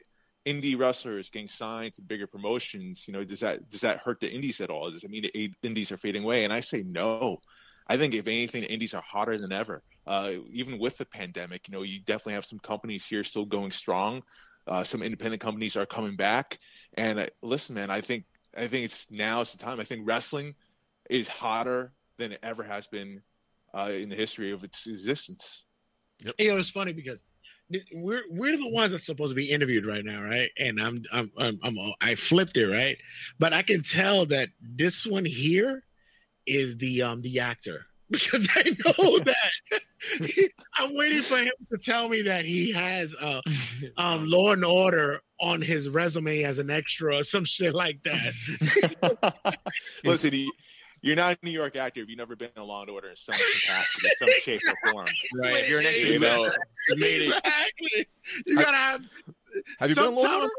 indie 0.46 0.78
wrestlers 0.78 1.28
getting 1.30 1.48
signed 1.48 1.94
to 1.94 2.02
bigger 2.02 2.26
promotions. 2.26 3.04
You 3.06 3.14
know, 3.14 3.24
does 3.24 3.40
that 3.40 3.68
does 3.68 3.82
that 3.82 3.98
hurt 3.98 4.20
the 4.20 4.30
indies 4.30 4.60
at 4.60 4.70
all? 4.70 4.90
Does 4.90 5.04
it 5.04 5.10
mean 5.10 5.22
the 5.22 5.52
indies 5.62 5.92
are 5.92 5.98
fading 5.98 6.22
away? 6.24 6.44
And 6.44 6.52
I 6.52 6.60
say 6.60 6.84
no. 6.86 7.38
I 7.88 7.96
think 7.96 8.14
if 8.14 8.26
anything, 8.26 8.64
indies 8.64 8.94
are 8.94 9.02
hotter 9.02 9.38
than 9.38 9.52
ever. 9.52 9.82
Uh, 10.06 10.32
even 10.50 10.78
with 10.78 10.96
the 10.98 11.04
pandemic, 11.04 11.68
you 11.68 11.72
know, 11.72 11.82
you 11.82 12.00
definitely 12.00 12.34
have 12.34 12.46
some 12.46 12.58
companies 12.58 13.06
here 13.06 13.24
still 13.24 13.44
going 13.44 13.72
strong. 13.72 14.22
Uh, 14.66 14.84
some 14.84 15.02
independent 15.02 15.40
companies 15.40 15.76
are 15.76 15.86
coming 15.86 16.16
back. 16.16 16.58
And 16.94 17.18
uh, 17.18 17.26
listen, 17.42 17.74
man, 17.74 17.90
I 17.90 18.00
think 18.00 18.24
I 18.56 18.66
think 18.66 18.84
it's 18.84 19.06
now 19.10 19.40
is 19.40 19.52
the 19.52 19.58
time. 19.58 19.80
I 19.80 19.84
think 19.84 20.06
wrestling 20.06 20.54
is 21.08 21.28
hotter 21.28 21.92
than 22.18 22.32
it 22.32 22.40
ever 22.42 22.62
has 22.62 22.86
been 22.86 23.22
uh, 23.74 23.90
in 23.92 24.08
the 24.08 24.16
history 24.16 24.52
of 24.52 24.64
its 24.64 24.86
existence. 24.86 25.66
You 26.38 26.52
know, 26.52 26.58
it's 26.58 26.70
funny 26.70 26.92
because 26.92 27.22
we're 27.92 28.24
we're 28.30 28.56
the 28.56 28.68
ones 28.68 28.92
that's 28.92 29.06
supposed 29.06 29.30
to 29.30 29.36
be 29.36 29.50
interviewed 29.50 29.86
right 29.86 30.04
now, 30.04 30.22
right? 30.22 30.50
And 30.58 30.80
I'm 30.80 31.02
I'm 31.12 31.30
I'm, 31.38 31.58
I'm 31.62 31.76
I 32.00 32.14
flipped 32.14 32.56
it, 32.56 32.66
right? 32.66 32.96
But 33.38 33.52
I 33.52 33.62
can 33.62 33.82
tell 33.82 34.26
that 34.26 34.48
this 34.60 35.06
one 35.06 35.24
here 35.24 35.84
is 36.48 36.76
the 36.78 37.02
um 37.02 37.20
the 37.22 37.38
actor 37.40 37.84
because 38.10 38.48
I 38.54 38.62
know 38.84 39.18
that 39.24 39.80
I'm 40.78 40.96
waiting 40.96 41.22
for 41.22 41.36
him 41.38 41.50
to 41.70 41.78
tell 41.78 42.08
me 42.08 42.22
that 42.22 42.44
he 42.46 42.72
has 42.72 43.14
uh 43.20 43.42
um 43.98 44.26
Law 44.26 44.52
and 44.52 44.64
Order 44.64 45.20
on 45.40 45.60
his 45.60 45.88
resume 45.88 46.42
as 46.42 46.58
an 46.58 46.70
extra 46.70 47.16
or 47.18 47.22
some 47.22 47.44
shit 47.44 47.74
like 47.74 48.02
that. 48.04 49.56
Listen, 50.04 50.32
you, 50.34 50.50
you're 51.02 51.16
not 51.16 51.36
a 51.40 51.44
New 51.44 51.52
York 51.52 51.76
actor 51.76 52.00
if 52.00 52.08
you've 52.08 52.18
never 52.18 52.34
been 52.34 52.48
in 52.56 52.62
a 52.62 52.64
Law 52.64 52.80
and 52.82 52.90
Order 52.90 53.10
in 53.10 53.16
some 53.16 53.34
capacity, 53.34 54.08
some 54.18 54.28
shape 54.40 54.60
or 54.84 54.90
form. 54.92 55.06
Right. 55.36 55.64
If 55.64 55.68
you're 55.70 55.80
an 55.80 55.86
extra, 55.86 56.08
You 56.08 56.18
know, 56.18 56.44
you 56.88 56.96
made 56.96 57.22
it. 57.22 57.26
exactly. 57.28 58.06
You 58.46 58.56
gotta 58.56 58.76
have. 58.76 59.04
Have 59.80 59.90
you 59.90 59.96
been 59.96 60.04
on 60.06 60.14
Law 60.16 60.24
and 60.24 60.34
Order? 60.34 60.50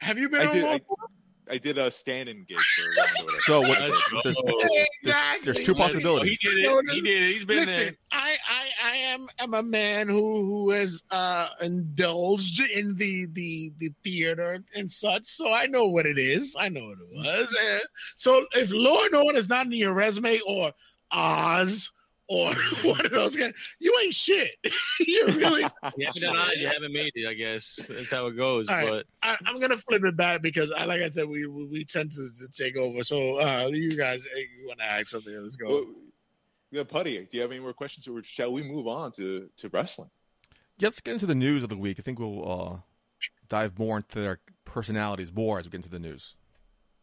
Have 0.00 0.18
you 0.18 0.28
been 0.28 0.40
I 0.40 0.46
on 0.46 0.52
did. 0.54 0.62
Law 0.64 0.72
and 0.72 0.82
Order? 0.88 1.02
I 1.50 1.58
did 1.58 1.76
a 1.76 1.90
stand-in 1.90 2.44
gig 2.48 2.58
for 2.58 3.00
Law 3.00 3.06
and 3.08 3.24
Order. 3.26 3.40
So 3.40 3.60
what? 3.60 3.80
Let's. 3.80 4.00
There's, 4.22 4.38
Oh, 4.44 4.84
there's, 5.02 5.16
there's 5.42 5.56
two 5.58 5.72
He 5.72 5.78
possibilities. 5.78 6.40
did 6.40 6.58
it. 6.58 6.84
He 6.92 7.00
did 7.00 7.22
it. 7.22 7.32
He's 7.32 7.44
been 7.44 7.66
there. 7.66 7.78
Listen, 7.78 7.96
I, 8.12 8.36
I, 8.48 8.90
I 8.92 8.96
am, 8.96 9.26
am 9.40 9.54
a 9.54 9.62
man 9.62 10.08
who, 10.08 10.44
who 10.44 10.70
has 10.70 11.02
uh, 11.10 11.48
indulged 11.60 12.60
in 12.60 12.94
the, 12.96 13.26
the, 13.32 13.72
the 13.78 13.90
theater 14.04 14.62
and 14.74 14.90
such, 14.90 15.24
so 15.26 15.52
I 15.52 15.66
know 15.66 15.86
what 15.88 16.06
it 16.06 16.18
is. 16.18 16.54
I 16.58 16.68
know 16.68 16.84
what 16.86 16.98
it 17.00 17.08
was. 17.12 17.56
And 17.60 17.82
so 18.16 18.46
if 18.52 18.70
Law 18.70 19.04
and 19.04 19.14
Order 19.16 19.38
is 19.38 19.48
not 19.48 19.66
in 19.66 19.72
your 19.72 19.94
resume 19.94 20.40
or 20.46 20.72
Oz 21.10 21.90
or 22.28 22.54
one 22.82 23.04
of 23.04 23.12
those 23.12 23.36
guys, 23.36 23.52
you 23.78 23.94
ain't 24.02 24.14
shit. 24.14 24.50
you 25.00 25.26
really. 25.26 25.62
You 25.96 26.06
haven't 26.06 26.22
done 26.22 26.36
eyes, 26.36 26.60
you 26.60 26.68
haven't 26.68 26.92
made 26.92 27.12
it. 27.14 27.28
I 27.28 27.34
guess 27.34 27.78
that's 27.88 28.10
how 28.10 28.26
it 28.26 28.36
goes. 28.36 28.68
All 28.68 28.76
right. 28.76 28.88
But 28.88 29.06
I, 29.22 29.36
I'm 29.46 29.60
gonna 29.60 29.76
flip 29.76 30.04
it 30.04 30.16
back 30.16 30.40
because, 30.40 30.72
I, 30.72 30.84
like 30.84 31.02
I 31.02 31.08
said, 31.08 31.28
we 31.28 31.46
we, 31.46 31.66
we 31.66 31.84
tend 31.84 32.12
to, 32.12 32.30
to 32.38 32.48
take 32.48 32.76
over. 32.76 33.02
So 33.02 33.38
uh, 33.38 33.68
you 33.70 33.96
guys, 33.96 34.22
hey, 34.34 34.46
you 34.58 34.66
want 34.66 34.78
to 34.78 34.86
ask 34.86 35.08
something? 35.08 35.38
Let's 35.38 35.56
go. 35.56 35.68
Well, 35.68 35.84
yeah, 36.72 36.84
Putty, 36.84 37.18
do 37.18 37.28
you 37.32 37.42
have 37.42 37.50
any 37.50 37.60
more 37.60 37.74
questions, 37.74 38.08
or 38.08 38.22
shall 38.22 38.52
we 38.52 38.62
move 38.62 38.86
on 38.86 39.12
to, 39.12 39.48
to 39.58 39.68
wrestling? 39.68 40.08
Yeah, 40.78 40.88
let's 40.88 41.00
get 41.00 41.12
into 41.12 41.26
the 41.26 41.34
news 41.34 41.62
of 41.62 41.68
the 41.68 41.76
week. 41.76 41.98
I 42.00 42.02
think 42.02 42.18
we'll 42.18 42.50
uh, 42.50 42.76
dive 43.48 43.78
more 43.78 43.98
into 43.98 44.20
their 44.20 44.40
personalities 44.64 45.30
more 45.32 45.58
as 45.58 45.66
we 45.66 45.70
get 45.70 45.78
into 45.78 45.90
the 45.90 45.98
news. 45.98 46.34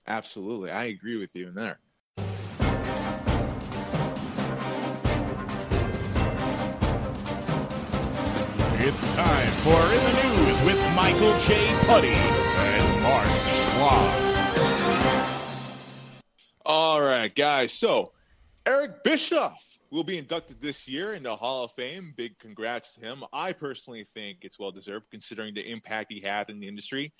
Absolutely, 0.08 0.71
I 0.71 0.86
agree 0.86 1.17
with 1.17 1.36
you 1.36 1.49
in 1.49 1.53
there. 1.53 1.79
It's 8.91 9.13
time 9.13 9.52
for 9.62 9.80
In 9.93 10.04
the 10.04 10.45
News 10.47 10.62
with 10.63 10.95
Michael 10.95 11.38
J. 11.41 11.78
Putty 11.86 12.08
and 12.08 13.04
Mark 13.04 13.28
Schwab. 13.45 14.15
All 16.65 16.99
right, 16.99 17.32
guys. 17.36 17.71
So, 17.71 18.13
Eric 18.65 19.04
Bischoff 19.04 19.63
will 19.91 20.04
be 20.04 20.17
inducted 20.17 20.60
this 20.60 20.88
year 20.88 21.13
into 21.13 21.36
Hall 21.36 21.65
of 21.65 21.71
Fame. 21.73 22.15
Big 22.17 22.39
congrats 22.39 22.95
to 22.95 23.02
him. 23.02 23.23
I 23.32 23.54
personally 23.54 24.08
think 24.15 24.39
it's 24.41 24.58
well 24.58 24.71
deserved 24.71 25.06
considering 25.12 25.54
the 25.54 25.71
impact 25.71 26.12
he 26.12 26.19
had 26.19 26.49
in 26.49 26.60
the 26.60 26.67
industry. 26.67 27.13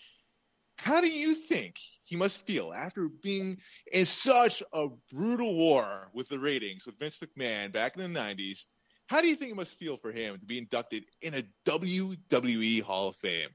How 0.78 1.02
do 1.02 1.08
you 1.08 1.36
think 1.36 1.76
he 2.02 2.16
must 2.16 2.48
feel 2.48 2.74
after 2.74 3.10
being 3.22 3.60
in 3.92 4.08
such 4.08 4.64
a 4.74 4.88
brutal 5.14 5.56
war 5.56 6.10
with 6.16 6.30
the 6.30 6.40
ratings 6.40 6.88
with 6.88 6.98
Vince 6.98 7.20
McMahon 7.20 7.72
back 7.72 7.96
in 7.96 8.12
the 8.12 8.20
90s? 8.20 8.66
How 9.10 9.22
do 9.22 9.28
you 9.28 9.36
think 9.36 9.52
it 9.52 9.56
must 9.56 9.74
feel 9.74 9.98
for 9.98 10.12
him 10.12 10.38
to 10.38 10.46
be 10.46 10.60
inducted 10.60 11.04
in 11.24 11.34
a 11.34 11.44
WWE 11.66 12.84
Hall 12.84 13.08
of 13.08 13.16
Fame? 13.16 13.50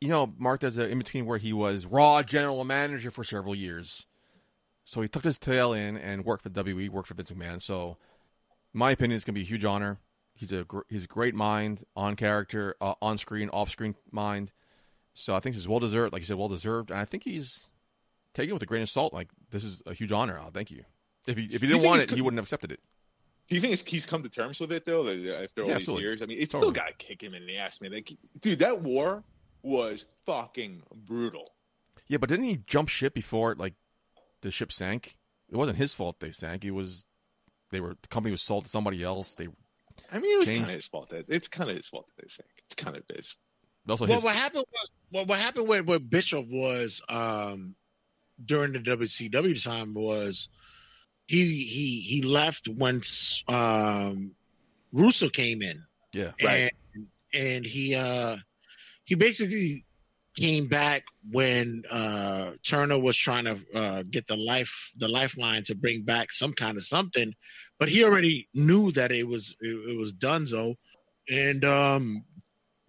You 0.00 0.08
know, 0.08 0.34
Mark, 0.36 0.58
there's 0.58 0.76
an 0.78 0.90
in 0.90 0.98
between 0.98 1.26
where 1.26 1.38
he 1.38 1.52
was 1.52 1.86
Raw 1.86 2.24
general 2.24 2.64
manager 2.64 3.12
for 3.12 3.22
several 3.22 3.54
years. 3.54 4.06
So 4.84 5.00
he 5.00 5.06
tucked 5.06 5.26
his 5.26 5.38
tail 5.38 5.72
in 5.72 5.96
and 5.96 6.24
worked 6.24 6.42
for 6.42 6.50
WWE, 6.50 6.88
worked 6.88 7.06
for 7.06 7.14
Vince 7.14 7.30
McMahon. 7.30 7.62
So, 7.62 7.98
my 8.72 8.90
opinion, 8.90 9.14
it's 9.14 9.24
going 9.24 9.34
to 9.34 9.38
be 9.38 9.44
a 9.44 9.48
huge 9.48 9.64
honor. 9.64 10.00
He's 10.34 10.50
a 10.50 10.64
gr- 10.64 10.80
he's 10.88 11.04
a 11.04 11.08
great 11.08 11.36
mind, 11.36 11.84
on 11.94 12.16
character, 12.16 12.74
uh, 12.80 12.94
on 13.00 13.16
screen, 13.16 13.50
off 13.50 13.70
screen 13.70 13.94
mind. 14.10 14.50
So 15.14 15.36
I 15.36 15.40
think 15.40 15.54
he's 15.54 15.68
well 15.68 15.78
deserved, 15.78 16.12
like 16.12 16.22
you 16.22 16.26
said, 16.26 16.36
well 16.36 16.48
deserved, 16.48 16.90
and 16.90 16.98
I 16.98 17.04
think 17.04 17.22
he's 17.22 17.70
taken 18.34 18.50
it 18.50 18.54
with 18.54 18.62
a 18.64 18.66
grain 18.66 18.82
of 18.82 18.90
salt. 18.90 19.14
Like 19.14 19.28
this 19.50 19.62
is 19.62 19.84
a 19.86 19.94
huge 19.94 20.10
honor. 20.10 20.40
Oh, 20.44 20.50
thank 20.52 20.72
you. 20.72 20.82
If 21.28 21.36
he 21.36 21.44
if 21.44 21.62
he 21.62 21.68
didn't 21.68 21.84
want 21.84 22.02
it, 22.02 22.10
he 22.10 22.20
wouldn't 22.20 22.38
have 22.38 22.46
accepted 22.46 22.72
it. 22.72 22.80
Do 23.48 23.54
you 23.54 23.60
think 23.60 23.86
he's 23.86 24.06
come 24.06 24.22
to 24.22 24.28
terms 24.28 24.58
with 24.58 24.72
it 24.72 24.86
though? 24.86 25.02
Like, 25.02 25.18
after 25.42 25.62
all 25.62 25.68
Yeah, 25.68 25.74
these 25.74 25.82
absolutely. 25.82 26.04
years, 26.04 26.22
I 26.22 26.26
mean, 26.26 26.38
it's 26.40 26.52
Totally. 26.52 26.72
still 26.72 26.82
got 26.84 26.88
to 26.98 27.04
kick 27.04 27.22
him 27.22 27.34
in 27.34 27.46
the 27.46 27.58
ass, 27.58 27.80
man. 27.80 27.92
Like, 27.92 28.12
dude, 28.40 28.60
that 28.60 28.80
war 28.80 29.22
was 29.62 30.06
fucking 30.26 30.82
brutal. 31.06 31.50
Yeah, 32.08 32.18
but 32.18 32.28
didn't 32.28 32.46
he 32.46 32.58
jump 32.66 32.88
ship 32.88 33.14
before 33.14 33.54
like 33.54 33.74
the 34.42 34.50
ship 34.50 34.72
sank? 34.72 35.16
It 35.50 35.56
wasn't 35.56 35.78
his 35.78 35.92
fault 35.92 36.20
they 36.20 36.30
sank. 36.30 36.64
It 36.64 36.70
was 36.72 37.04
they 37.70 37.80
were 37.80 37.96
the 38.00 38.08
company 38.08 38.30
was 38.30 38.42
sold 38.42 38.64
to 38.64 38.70
somebody 38.70 39.02
else. 39.02 39.34
They 39.34 39.48
I 40.10 40.18
mean, 40.18 40.34
it 40.34 40.38
was 40.38 40.50
kind 40.50 40.62
of 40.62 40.68
his 40.68 40.86
fault. 40.86 41.10
That 41.10 41.26
it's 41.28 41.48
kind 41.48 41.70
of 41.70 41.76
his 41.76 41.88
fault 41.88 42.06
that 42.08 42.22
they 42.22 42.28
sank. 42.28 42.48
It's 42.66 42.74
kind 42.74 42.96
of 42.96 43.02
his. 43.14 43.34
also 43.88 44.06
well, 44.06 44.16
his. 44.16 44.24
what 44.24 44.34
happened 44.34 44.64
was 44.72 44.90
well, 45.12 45.26
what 45.26 45.38
happened 45.38 45.68
with, 45.68 45.86
with 45.86 46.08
Bischoff 46.08 46.46
was 46.48 47.00
um, 47.08 47.74
during 48.44 48.72
the 48.72 48.78
WCW 48.80 49.62
time 49.62 49.94
was 49.94 50.48
he 51.26 51.64
he 51.64 52.00
he 52.00 52.22
left 52.22 52.68
once 52.68 53.42
um, 53.48 54.32
Russo 54.92 55.28
came 55.28 55.62
in, 55.62 55.82
Yeah, 56.12 56.32
Right. 56.42 56.72
and 56.94 57.06
and 57.32 57.66
he 57.66 57.94
uh, 57.94 58.36
he 59.04 59.14
basically 59.14 59.84
came 60.36 60.68
back 60.68 61.04
when 61.30 61.82
uh, 61.90 62.52
Turner 62.66 62.98
was 62.98 63.16
trying 63.16 63.44
to 63.44 63.58
uh, 63.74 64.02
get 64.10 64.26
the 64.26 64.36
life 64.36 64.72
the 64.98 65.08
lifeline 65.08 65.64
to 65.64 65.74
bring 65.74 66.02
back 66.02 66.32
some 66.32 66.52
kind 66.52 66.76
of 66.76 66.84
something, 66.84 67.32
but 67.78 67.88
he 67.88 68.04
already 68.04 68.48
knew 68.54 68.92
that 68.92 69.12
it 69.12 69.26
was 69.26 69.56
it, 69.60 69.90
it 69.92 69.96
was 69.98 70.12
Dunzo, 70.12 70.74
and 71.30 71.64
um, 71.64 72.24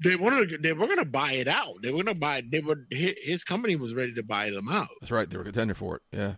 they 0.04 0.16
wanted 0.16 0.50
to, 0.50 0.58
they 0.58 0.74
were 0.74 0.88
going 0.88 1.00
to 1.00 1.06
buy 1.06 1.34
it 1.34 1.48
out. 1.48 1.76
They 1.82 1.90
were 1.90 2.04
going 2.04 2.14
to 2.16 2.20
buy 2.20 2.44
they 2.52 2.60
were 2.62 2.86
his 2.92 3.44
company 3.44 3.76
was 3.76 3.94
ready 3.94 4.14
to 4.16 4.24
buy 4.24 4.50
them 4.50 4.68
out. 4.68 4.90
that's 5.02 5.12
right. 5.12 5.30
They 5.30 5.38
were 5.38 5.44
a 5.44 5.46
contender 5.46 5.74
for 5.74 5.96
it. 5.98 6.02
Yeah, 6.12 6.34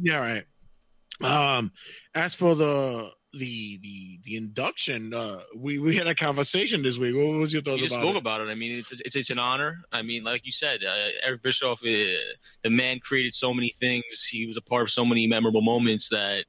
Yeah, 0.00 0.16
right. 0.18 0.44
Um, 1.22 1.72
as 2.14 2.34
for 2.34 2.54
the 2.54 3.10
the 3.34 3.78
the 3.82 4.20
the 4.24 4.36
induction, 4.36 5.12
uh, 5.12 5.40
we 5.56 5.78
we 5.78 5.96
had 5.96 6.06
a 6.06 6.14
conversation 6.14 6.82
this 6.82 6.98
week. 6.98 7.14
What 7.14 7.38
was 7.38 7.52
your 7.52 7.62
thoughts 7.62 7.80
you 7.80 7.86
just 7.86 7.96
about 7.96 8.04
spoke 8.04 8.14
it? 8.16 8.18
about 8.18 8.40
it. 8.40 8.48
I 8.50 8.54
mean, 8.54 8.78
it's 8.78 8.92
it's 8.92 9.16
it's 9.16 9.30
an 9.30 9.38
honor. 9.38 9.78
I 9.92 10.02
mean, 10.02 10.24
like 10.24 10.46
you 10.46 10.52
said, 10.52 10.80
uh, 10.84 11.08
Eric 11.24 11.42
Bischoff, 11.42 11.80
uh, 11.82 11.86
the 12.62 12.70
man 12.70 13.00
created 13.00 13.34
so 13.34 13.52
many 13.52 13.72
things. 13.80 14.24
He 14.30 14.46
was 14.46 14.56
a 14.56 14.62
part 14.62 14.82
of 14.82 14.90
so 14.90 15.04
many 15.04 15.26
memorable 15.26 15.62
moments 15.62 16.08
that. 16.10 16.44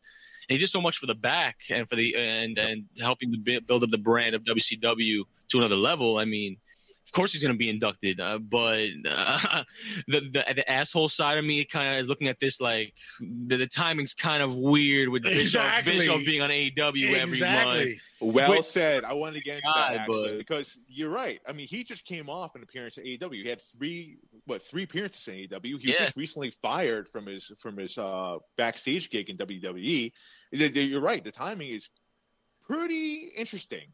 And 0.48 0.56
he 0.56 0.58
did 0.58 0.70
so 0.70 0.82
much 0.82 0.98
for 0.98 1.06
the 1.06 1.14
back 1.14 1.58
and 1.70 1.88
for 1.88 1.96
the 1.96 2.16
and 2.16 2.58
and 2.58 2.86
helping 3.00 3.32
to 3.32 3.62
build 3.68 3.84
up 3.84 3.92
the 3.92 4.00
brand 4.00 4.34
of 4.34 4.44
WCW 4.46 5.24
to 5.50 5.58
another 5.60 5.76
level. 5.76 6.18
I 6.18 6.26
mean, 6.26 6.58
of 7.10 7.14
course 7.14 7.34
he's 7.34 7.42
going 7.42 7.54
to 7.54 7.58
be 7.58 7.70
inducted, 7.72 8.20
uh, 8.20 8.38
but 8.38 8.86
uh, 9.10 9.64
the, 10.08 10.20
the 10.32 10.44
the 10.58 10.72
asshole 10.72 11.10
side 11.10 11.40
of 11.40 11.44
me 11.44 11.66
kind 11.66 11.96
of 11.96 12.02
is 12.04 12.08
looking 12.08 12.28
at 12.28 12.40
this 12.40 12.62
like 12.62 12.94
the, 13.20 13.58
the 13.58 13.66
timing's 13.66 14.14
kind 14.14 14.44
of 14.44 14.56
weird 14.56 15.10
with 15.10 15.24
Bischoff, 15.24 15.42
Exactly. 15.42 15.98
Bischoff 15.98 16.24
being 16.24 16.42
on 16.44 16.52
AEW 16.52 17.16
every 17.18 17.40
month. 17.40 18.00
Well 18.22 18.52
Wait. 18.52 18.66
said. 18.66 19.04
I 19.06 19.14
wanted 19.14 19.36
to 19.40 19.42
get 19.44 19.56
into 19.58 19.72
that 19.74 19.94
actually 19.96 20.30
but- 20.34 20.38
because 20.38 20.78
you're 20.88 21.10
right. 21.10 21.40
I 21.48 21.52
mean, 21.54 21.66
he 21.68 21.84
just 21.84 22.06
came 22.06 22.30
off 22.30 22.54
an 22.56 22.62
appearance 22.62 22.98
at 23.00 23.06
AEW. 23.06 23.42
He 23.42 23.48
had 23.50 23.62
three, 23.76 24.18
what, 24.46 24.62
three 24.62 24.84
appearances 24.84 25.28
in 25.28 25.34
AEW. 25.34 25.66
He 25.66 25.74
was 25.74 25.84
Yeah. 25.84 25.96
just 26.06 26.16
recently 26.16 26.52
fired 26.52 27.10
from 27.10 27.26
his 27.26 27.52
from 27.60 27.76
his 27.78 27.98
uh, 27.98 28.38
backstage 28.56 29.10
gig 29.10 29.30
in 29.32 29.38
WWE. 29.38 30.12
Th- 30.54 30.74
th- 30.74 30.76
You're 30.90 31.02
right. 31.02 31.24
The 31.24 31.32
timing 31.32 31.70
is 31.72 31.90
pretty 32.68 33.32
interesting, 33.36 33.88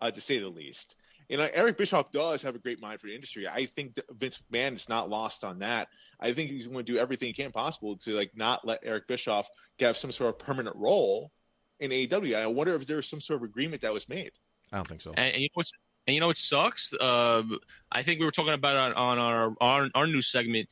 uh, 0.00 0.10
to 0.10 0.20
say 0.20 0.38
the 0.38 0.48
least. 0.48 0.96
You 1.30 1.36
know, 1.36 1.48
Eric 1.54 1.78
Bischoff 1.78 2.10
does 2.10 2.42
have 2.42 2.56
a 2.56 2.58
great 2.58 2.80
mind 2.80 3.00
for 3.00 3.06
the 3.06 3.14
industry. 3.14 3.46
I 3.46 3.64
think 3.64 3.96
Vince 4.18 4.42
McMahon 4.52 4.74
is 4.74 4.88
not 4.88 5.08
lost 5.08 5.44
on 5.44 5.60
that. 5.60 5.86
I 6.18 6.32
think 6.32 6.50
he's 6.50 6.66
going 6.66 6.84
to 6.84 6.92
do 6.92 6.98
everything 6.98 7.28
he 7.28 7.32
can 7.32 7.52
possible 7.52 7.96
to 7.98 8.14
like 8.14 8.32
not 8.34 8.66
let 8.66 8.80
Eric 8.82 9.06
Bischoff 9.06 9.48
have 9.78 9.96
some 9.96 10.10
sort 10.10 10.30
of 10.30 10.40
permanent 10.40 10.74
role 10.74 11.30
in 11.78 11.92
AEW. 11.92 12.34
I 12.34 12.48
wonder 12.48 12.74
if 12.74 12.84
there 12.84 12.96
was 12.96 13.08
some 13.08 13.20
sort 13.20 13.36
of 13.36 13.44
agreement 13.44 13.82
that 13.82 13.92
was 13.92 14.08
made. 14.08 14.32
I 14.72 14.78
don't 14.78 14.88
think 14.88 15.02
so. 15.02 15.10
And, 15.10 15.32
and 15.34 15.42
you 15.42 15.46
know 15.46 15.54
what's 15.54 15.72
and 16.08 16.14
you 16.16 16.20
know 16.20 16.26
what 16.26 16.36
sucks? 16.36 16.92
Uh, 16.92 17.44
I 17.92 18.02
think 18.02 18.18
we 18.18 18.24
were 18.26 18.32
talking 18.32 18.52
about 18.52 18.90
it 18.90 18.96
on, 18.96 19.18
on 19.18 19.18
our, 19.18 19.54
our 19.60 19.88
our 19.94 20.06
news 20.08 20.26
segment. 20.26 20.68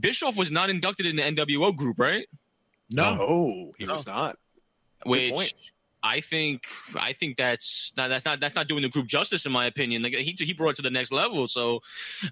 Bischoff 0.00 0.36
was 0.36 0.50
not 0.50 0.68
inducted 0.68 1.06
in 1.06 1.14
the 1.14 1.22
NWO 1.22 1.76
group, 1.76 2.00
right? 2.00 2.26
No, 2.90 3.14
No, 3.14 3.72
he 3.78 3.86
No. 3.86 3.94
was 3.94 4.06
not. 4.06 4.36
Good 5.04 5.10
Which 5.10 5.32
point. 5.32 5.54
I 6.06 6.20
think 6.20 6.62
I 6.94 7.12
think 7.12 7.36
that's 7.36 7.92
not 7.96 8.08
that's 8.08 8.24
not 8.24 8.38
that's 8.40 8.54
not 8.54 8.68
doing 8.68 8.82
the 8.82 8.88
group 8.88 9.06
justice 9.06 9.44
in 9.46 9.52
my 9.52 9.66
opinion. 9.66 10.02
Like 10.02 10.14
he 10.14 10.34
he 10.38 10.52
brought 10.52 10.70
it 10.70 10.76
to 10.76 10.82
the 10.82 10.90
next 10.90 11.10
level. 11.12 11.48
So 11.48 11.80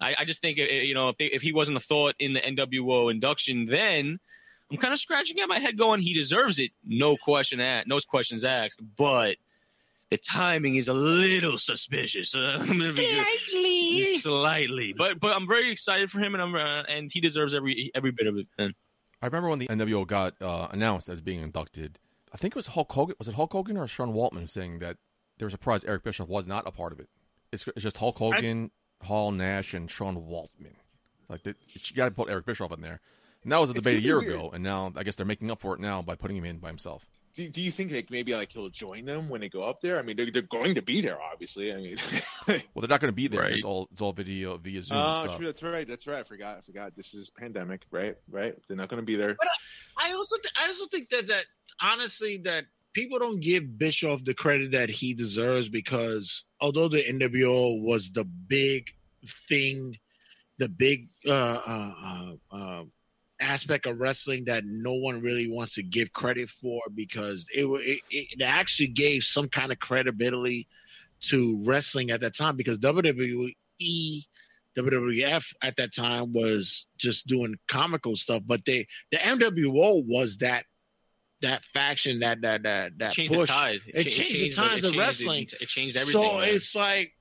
I, 0.01 0.15
I 0.21 0.25
just 0.25 0.41
think 0.41 0.59
uh, 0.59 0.65
you 0.65 0.95
know 0.95 1.09
if 1.11 1.17
they, 1.19 1.27
if 1.27 1.43
he 1.43 1.53
wasn't 1.53 1.77
a 1.77 1.81
thought 1.81 2.15
in 2.19 2.33
the 2.35 2.41
NWO 2.41 3.11
induction, 3.11 3.67
then 3.67 4.21
I'm 4.71 4.77
kind 4.79 4.93
of 4.95 5.01
scratching 5.01 5.41
at 5.41 5.49
my 5.49 5.59
head, 5.59 5.77
going 5.77 6.01
he 6.01 6.15
deserves 6.15 6.59
it, 6.59 6.71
no 6.85 7.17
question 7.17 7.61
asked, 7.61 7.87
no 7.87 7.99
questions 8.01 8.45
asked. 8.45 8.81
But 8.97 9.37
the 10.11 10.19
timing 10.19 10.77
is 10.77 10.89
a 10.89 10.95
little 10.95 11.59
suspicious. 11.59 12.35
Uh, 12.35 12.59
I'm 12.61 12.79
gonna 12.79 12.93
be 12.93 13.13
Slightly. 13.15 14.19
slightly, 14.19 14.95
but 14.97 15.21
but 15.21 15.33
I'm 15.35 15.47
very 15.49 15.71
excited 15.73 16.11
for 16.11 16.21
him, 16.21 16.35
and 16.35 16.43
I'm 16.43 16.55
uh, 16.55 16.83
and 16.85 17.11
he 17.13 17.21
deserves 17.21 17.55
every 17.55 17.91
every 17.95 18.13
bit 18.13 18.27
of 18.27 18.37
it. 18.37 18.47
man. 18.59 18.75
I 19.23 19.27
remember 19.27 19.49
when 19.49 19.59
the 19.59 19.69
NWO 19.69 20.07
got 20.07 20.35
uh, 20.43 20.69
announced 20.71 21.09
as 21.09 21.21
being 21.21 21.41
inducted. 21.41 21.99
I 22.35 22.37
think 22.37 22.53
it 22.53 22.57
was 22.57 22.67
Hulk 22.69 22.93
Hogan. 22.93 23.15
Was 23.19 23.29
it 23.29 23.35
Hulk 23.35 23.53
Hogan 23.53 23.77
or 23.77 23.87
Sean 23.87 24.13
Waltman 24.13 24.51
saying 24.51 24.81
that 24.81 24.97
they 25.39 25.47
were 25.47 25.51
surprised 25.51 25.87
Eric 25.87 26.03
Bischoff 26.03 26.29
was 26.29 26.49
not 26.49 26.67
a 26.67 26.73
part 26.73 26.93
of 26.93 26.99
it? 26.99 27.09
It's, 27.53 27.67
it's 27.69 27.83
just 27.83 27.97
Hulk 27.99 28.19
Hogan, 28.19 28.73
Hall, 29.03 29.31
Nash, 29.31 29.73
and 29.73 29.89
Sean 29.89 30.17
Waltman. 30.17 30.75
Like 31.29 31.45
they, 31.45 31.55
you 31.73 31.97
got 31.97 32.07
to 32.07 32.11
put 32.11 32.29
Eric 32.29 32.45
Bischoff 32.45 32.73
in 32.73 32.81
there. 32.81 33.01
And 33.45 33.53
that 33.53 33.59
was 33.59 33.71
a 33.71 33.75
debate 33.75 33.99
a 33.99 34.01
year 34.01 34.19
weird. 34.19 34.33
ago, 34.33 34.51
and 34.53 34.65
now 34.65 34.93
I 34.97 35.05
guess 35.05 35.17
they're 35.17 35.27
making 35.27 35.51
up 35.51 35.61
for 35.61 35.75
it 35.75 35.81
now 35.81 36.03
by 36.03 36.17
putting 36.17 36.37
him 36.37 36.45
in 36.45 36.59
by 36.59 36.69
himself. 36.69 37.07
Do, 37.35 37.49
do 37.49 37.61
you 37.61 37.73
think 37.73 37.91
like 37.91 38.11
maybe 38.11 38.33
like 38.33 38.53
he'll 38.53 38.69
join 38.69 39.05
them 39.05 39.29
when 39.29 39.41
they 39.41 39.49
go 39.49 39.63
up 39.63 39.81
there? 39.81 39.99
I 39.99 40.03
mean, 40.03 40.17
they're, 40.17 40.31
they're 40.31 40.43
going 40.43 40.77
to 40.77 40.83
be 40.83 41.01
there, 41.01 41.21
obviously. 41.21 41.73
I 41.73 41.77
mean, 41.77 41.97
Well, 42.47 42.61
they're 42.77 42.89
not 42.89 43.01
going 43.01 43.13
to 43.13 43.13
be 43.13 43.27
there. 43.27 43.43
Right. 43.43 43.55
It's 43.55 43.65
all 43.65 43.89
it's 43.93 44.01
all 44.01 44.13
video 44.13 44.57
via 44.57 44.83
Zoom 44.83 44.99
oh, 44.99 45.01
and 45.01 45.25
stuff. 45.25 45.39
true, 45.39 45.47
that's 45.47 45.63
right, 45.63 45.87
that's 45.87 46.07
right. 46.07 46.21
I 46.21 46.23
forgot, 46.23 46.59
I 46.59 46.61
forgot. 46.61 46.95
This 46.95 47.13
is 47.13 47.31
pandemic, 47.31 47.83
right? 47.91 48.17
Right? 48.31 48.55
They're 48.69 48.77
not 48.77 48.89
going 48.89 49.03
to 49.03 49.07
be 49.07 49.17
there. 49.17 49.37
I 49.99 50.13
also 50.13 50.37
th- 50.37 50.55
I 50.57 50.69
also 50.69 50.87
think 50.87 51.09
that 51.11 51.27
that 51.27 51.47
honestly 51.81 52.37
that 52.45 52.67
people 52.93 53.19
don't 53.19 53.41
give 53.41 53.79
Bischoff 53.79 54.25
the 54.25 54.35
credit 54.35 54.71
that 54.71 54.89
he 54.89 55.13
deserves 55.13 55.69
because 55.69 56.45
although 56.61 56.89
the 56.89 57.03
NWO 57.03 57.83
was 57.83 58.11
the 58.11 58.25
big 58.25 58.91
thing, 59.49 59.99
the 60.59 60.69
big 60.69 61.09
uh, 61.27 61.31
uh, 61.31 61.95
uh, 62.05 62.57
uh, 62.57 62.85
aspect 63.45 63.87
of 63.87 64.01
wrestling 64.01 64.45
that 64.47 64.65
no 64.65 64.95
one 64.95 65.21
really 65.21 65.51
wants 65.51 65.75
to 65.75 65.83
give 65.83 66.13
credit 66.13 66.51
for 66.51 66.81
because 66.95 67.47
it, 67.55 67.65
it 67.65 68.01
it 68.11 68.43
actually 68.43 68.89
gave 68.89 69.23
some 69.23 69.49
kind 69.49 69.71
of 69.71 69.79
credibility 69.79 70.67
to 71.21 71.61
wrestling 71.65 72.11
at 72.11 72.21
that 72.21 72.35
time 72.35 72.57
because 72.57 72.79
WWE. 72.79 73.55
WWF 74.77 75.55
at 75.63 75.77
that 75.77 75.95
time 75.95 76.33
was 76.33 76.87
just 76.99 77.29
doing 77.29 77.55
comical 77.69 78.17
stuff, 78.17 78.43
but 78.45 78.61
they 78.67 78.87
the 79.13 79.19
NWO 79.19 80.05
was 80.05 80.37
that 80.39 80.65
that 81.43 81.65
faction 81.67 82.21
that 82.21 82.41
that 82.41 82.63
that 82.65 82.99
that 82.99 83.13
changed 83.13 83.33
push. 83.33 83.49
the 83.49 83.55
tide. 83.55 83.81
It 83.87 84.05
changed 84.05 84.43
the 84.43 84.51
tides 84.51 84.85
it 84.85 84.91
of 84.91 84.97
wrestling. 84.97 85.45
It, 85.45 85.55
it 85.61 85.69
changed 85.69 85.97
everything. 85.97 86.23
So 86.23 86.39
man. 86.39 86.49
it's 86.49 86.75
like 86.75 87.13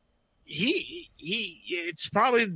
he 0.45 1.09
he 1.17 1.61
it's 1.67 2.09
probably 2.09 2.53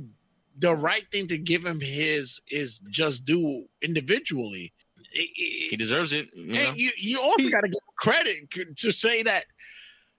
the 0.58 0.74
right 0.74 1.04
thing 1.12 1.28
to 1.28 1.38
give 1.38 1.64
him 1.64 1.80
his 1.80 2.40
is 2.50 2.80
just 2.90 3.24
due 3.24 3.66
individually. 3.82 4.72
It- 5.12 5.70
he 5.70 5.76
deserves 5.76 6.12
it. 6.12 6.28
You 6.34 6.52
know? 6.52 6.60
and 6.60 6.78
you 6.78 6.90
you 6.96 7.20
also 7.20 7.48
got 7.48 7.60
to 7.62 7.68
give 7.68 7.78
credit 7.98 8.50
to 8.76 8.92
say 8.92 9.22
that 9.22 9.46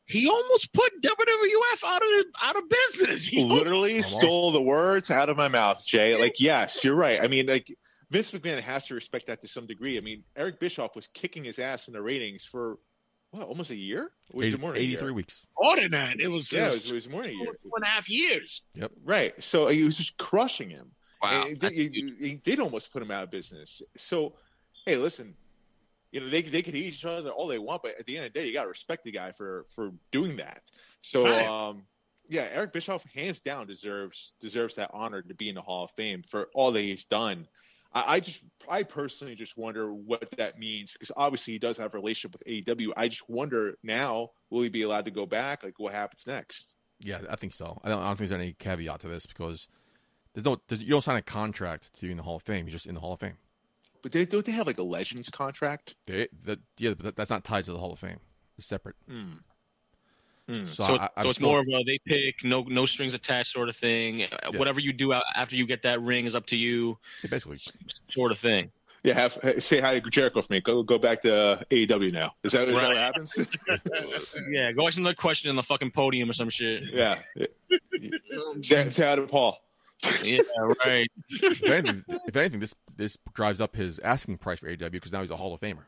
he 0.06 0.28
almost 0.28 0.73
put 0.73 0.91
WWF 1.02 1.84
out 1.86 2.02
of 2.02 2.25
out 2.41 2.56
of 2.56 2.63
business. 2.69 3.25
He 3.28 3.43
literally 3.43 3.97
Almost. 3.97 4.17
stole 4.19 4.52
the 4.52 4.62
words 4.62 5.12
out 5.12 5.30
of 5.30 5.38
my 5.38 5.47
mouth, 5.47 5.86
Jay. 5.86 6.19
Like, 6.19 6.39
yes, 6.39 6.84
you're 6.84 6.95
right. 6.95 7.21
I 7.21 7.28
mean, 7.28 7.45
like 7.45 7.71
Vince 8.10 8.32
McMahon 8.32 8.60
has 8.60 8.88
to 8.88 8.95
respect 8.95 9.28
that 9.28 9.39
to 9.41 9.47
some 9.47 9.67
degree. 9.67 9.97
I 9.97 10.02
mean, 10.02 10.23
Eric 10.36 10.60
Bischoff 10.60 10.95
was 10.95 11.08
kicking 11.08 11.43
his 11.43 11.60
ass 11.60 11.88
in 11.88 11.93
the 11.93 12.02
ratings 12.02 12.43
for 12.43 12.80
what, 13.31 13.47
almost 13.47 13.69
a 13.71 13.75
year? 13.75 14.11
Or 14.33 14.37
was 14.37 14.45
it 14.45 14.47
80 14.49 14.57
more 14.57 14.71
than 14.73 14.81
a 14.81 14.85
year? 14.85 14.97
83 14.97 15.11
weeks. 15.11 15.45
more 15.59 15.75
than 15.77 15.91
that. 15.91 16.19
It 16.19 16.27
was, 16.27 16.51
Yeah, 16.51 16.67
it 16.67 16.67
it 16.67 16.73
was 16.73 16.83
was, 16.83 16.91
it 16.91 16.95
was 16.95 17.09
more 17.09 17.21
than 17.23 17.31
a 17.31 17.33
two 17.33 17.39
year. 17.39 17.53
and 17.75 17.83
a 17.83 17.87
half 17.87 18.09
years. 18.09 18.61
Right. 19.03 19.43
So 19.43 19.67
he 19.67 19.83
was 19.83 19.97
just 19.97 20.17
crushing 20.17 20.69
him. 20.69 20.91
wow. 21.21 21.45
And 21.47 21.57
they, 21.59 21.69
he- 21.69 22.13
he 22.19 22.33
did 22.35 22.59
almost 22.59 22.91
put 22.91 23.01
him 23.01 23.11
out 23.11 23.23
of 23.23 23.31
business. 23.31 23.81
So, 23.97 24.33
hey, 24.85 24.95
listen, 24.95 25.35
you 26.11 26.21
know 26.21 26.29
they 26.29 26.41
they 26.41 26.63
could 26.63 26.73
hate 26.73 26.85
each 26.93 27.05
other 27.05 27.29
all 27.29 27.45
they 27.47 27.59
want, 27.59 27.83
but 27.83 27.99
at 27.99 28.05
the 28.07 28.17
end 28.17 28.25
of 28.25 28.33
the 28.33 28.39
day, 28.39 28.47
you 28.47 28.53
got 28.53 28.63
to 28.63 28.69
respect 28.69 29.03
the 29.03 29.11
guy 29.11 29.31
for 29.31 29.65
for 29.75 29.91
doing 30.11 30.37
that. 30.37 30.63
So, 31.01 31.23
Right. 31.25 31.45
um, 31.45 31.83
yeah, 32.27 32.47
Eric 32.51 32.73
Bischoff 32.73 33.03
hands 33.13 33.39
down 33.41 33.67
deserves 33.67 34.33
deserves 34.39 34.73
that 34.75 34.89
honor 34.91 35.21
to 35.21 35.33
be 35.35 35.49
in 35.49 35.55
the 35.55 35.61
Hall 35.61 35.83
of 35.85 35.91
Fame 35.91 36.23
for 36.27 36.49
all 36.55 36.71
that 36.71 36.81
he's 36.81 37.03
done. 37.05 37.47
I, 37.93 38.15
I 38.15 38.19
just, 38.19 38.41
I 38.67 38.84
personally 38.84 39.36
just 39.36 39.58
wonder 39.58 39.93
what 39.93 40.30
that 40.38 40.60
means 40.60 40.93
because 40.93 41.12
obviously 41.15 41.54
he 41.54 41.60
does 41.60 41.78
have 41.78 41.93
a 41.93 41.97
relationship 41.97 42.34
with 42.34 42.45
AEW. 42.45 42.89
I 42.95 43.08
just 43.08 43.28
wonder 43.30 43.78
now, 43.84 44.32
will 44.49 44.62
he 44.62 44.69
be 44.69 44.84
allowed 44.84 45.06
to 45.06 45.12
go 45.12 45.25
back? 45.25 45.63
Like, 45.63 45.80
what 45.80 45.93
happens 45.93 46.25
next? 46.28 46.75
Yeah, 46.99 47.19
I 47.30 47.36
think 47.36 47.54
so. 47.54 47.80
I 47.84 47.89
don't, 47.89 47.99
I 47.99 48.08
don't 48.08 48.17
think 48.17 48.30
there's 48.30 48.41
any 48.41 48.54
caveat 48.54 48.99
to 49.02 49.08
this 49.08 49.25
because 49.25 49.67
there's 50.34 50.45
no 50.45 50.58
there's, 50.67 50.84
you 50.84 50.89
don't 50.89 51.02
sign 51.02 51.17
a 51.17 51.21
contract 51.21 51.93
to 51.99 52.06
be 52.06 52.12
in 52.12 52.17
the 52.17 52.23
Hall 52.23 52.36
of 52.36 52.43
Fame. 52.43 52.65
You're 52.65 52.73
just 52.73 52.86
in 52.86 52.95
the 52.95 53.02
Hall 53.02 53.13
of 53.13 53.19
Fame. 53.19 53.38
But 54.02 54.12
they, 54.12 54.25
don't 54.25 54.45
they 54.45 54.52
have 54.54 54.67
like 54.67 54.78
a 54.78 54.84
Legends 54.84 55.30
contract? 55.30 55.95
They, 56.06 56.28
that, 56.45 56.60
yeah, 56.78 56.93
but 56.93 57.15
that's 57.15 57.30
not 57.30 57.43
tied 57.43 57.65
to 57.65 57.71
the 57.71 57.80
Hall 57.80 57.93
of 57.93 57.99
Fame. 57.99 58.19
It's 58.58 58.67
separate. 58.67 58.95
Hmm. 59.10 59.38
Hmm. 60.49 60.65
So, 60.65 60.83
so, 60.83 60.95
I, 60.97 61.09
I'm 61.15 61.23
so 61.25 61.29
it's 61.29 61.35
still- 61.35 61.49
more 61.49 61.59
of 61.59 61.67
a 61.67 61.83
they 61.83 61.99
pick 62.07 62.43
no 62.43 62.63
no 62.63 62.88
strings 62.88 63.13
attached 63.13 63.51
sort 63.51 63.69
of 63.69 63.75
thing. 63.75 64.23
Uh, 64.23 64.51
Whatever 64.55 64.79
you 64.79 64.91
do 64.93 65.13
after 65.13 65.55
you 65.55 65.67
get 65.67 65.83
that 65.83 66.01
ring 66.01 66.25
is 66.25 66.33
up 66.33 66.47
to 66.47 66.55
you, 66.57 66.97
yeah, 67.23 67.29
basically. 67.29 67.59
sort 68.07 68.31
of 68.31 68.39
thing. 68.39 68.71
Yeah, 69.03 69.13
have, 69.13 69.38
say 69.63 69.79
hi 69.79 69.99
to 69.99 70.09
Jericho 70.09 70.41
for 70.41 70.51
me. 70.51 70.59
Go 70.59 70.81
go 70.81 70.97
back 70.97 71.21
to 71.21 71.33
uh, 71.33 71.63
AEW 71.69 72.12
now. 72.12 72.33
Is 72.43 72.53
that, 72.53 72.67
is 72.67 72.75
that 72.75 72.88
what 72.88 72.97
happens? 72.97 73.38
Yeah, 74.49 74.71
go 74.71 74.88
ask 74.88 74.97
another 74.97 75.13
question 75.15 75.49
on 75.51 75.55
the 75.55 75.63
fucking 75.63 75.91
podium 75.91 76.29
or 76.29 76.33
some 76.33 76.49
shit. 76.49 76.83
yeah. 76.91 77.19
Say, 78.62 78.89
say 78.89 79.05
hi 79.05 79.15
to 79.15 79.27
Paul. 79.27 79.57
Yeah, 80.23 80.41
right. 80.85 81.07
if 81.29 81.63
anything, 81.63 82.03
if 82.25 82.35
anything, 82.35 82.59
this 82.59 82.73
this 82.97 83.17
drives 83.33 83.62
up 83.62 83.75
his 83.75 83.99
asking 83.99 84.38
price 84.38 84.59
for 84.59 84.67
AEW 84.67 84.91
because 84.91 85.12
now 85.12 85.21
he's 85.21 85.31
a 85.31 85.38
Hall 85.38 85.53
of 85.53 85.59
Famer. 85.59 85.83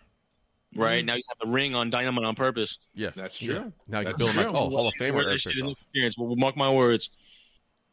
Right 0.75 0.99
mm-hmm. 0.99 1.07
now 1.07 1.15
he's 1.15 1.27
got 1.27 1.37
the 1.45 1.51
ring 1.51 1.75
on 1.75 1.89
Dynamite 1.89 2.23
on 2.23 2.35
purpose. 2.35 2.77
Yeah, 2.93 3.11
That's 3.15 3.41
Yeah. 3.41 3.59
true. 3.59 3.73
Now 3.87 3.99
you 3.99 4.05
can 4.05 4.11
That's 4.13 4.17
bill 4.17 4.27
him 4.27 4.39
as 4.39 4.45
true. 4.45 4.55
oh 4.55 4.69
Hall 4.69 4.87
of 4.87 4.93
Famer 4.99 5.13
Where 5.15 5.23
Eric 5.29 5.43
this 5.43 5.53
shit 5.53 5.69
experience. 5.69 6.17
Well, 6.17 6.35
mark 6.35 6.55
my 6.55 6.71
words. 6.71 7.09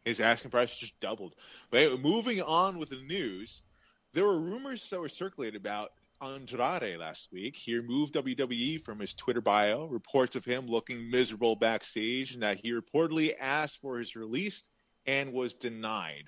His 0.04 0.20
asking 0.20 0.52
price 0.52 0.74
just 0.74 0.98
doubled. 1.00 1.34
But 1.70 1.80
anyway, 1.80 2.00
moving 2.00 2.40
on 2.40 2.78
with 2.78 2.90
the 2.90 3.02
news, 3.02 3.62
there 4.12 4.24
were 4.24 4.40
rumors 4.40 4.88
that 4.90 5.00
were 5.00 5.08
circulated 5.08 5.60
about 5.60 5.92
Andrade 6.20 6.98
last 6.98 7.28
week. 7.32 7.56
He 7.56 7.74
removed 7.74 8.14
WWE 8.14 8.84
from 8.84 9.00
his 9.00 9.12
Twitter 9.12 9.40
bio. 9.40 9.86
Reports 9.86 10.36
of 10.36 10.44
him 10.44 10.66
looking 10.66 11.10
miserable 11.10 11.56
backstage, 11.56 12.32
and 12.32 12.42
that 12.42 12.58
he 12.58 12.72
reportedly 12.72 13.34
asked 13.38 13.80
for 13.80 13.98
his 13.98 14.16
release 14.16 14.64
and 15.06 15.32
was 15.32 15.54
denied. 15.54 16.24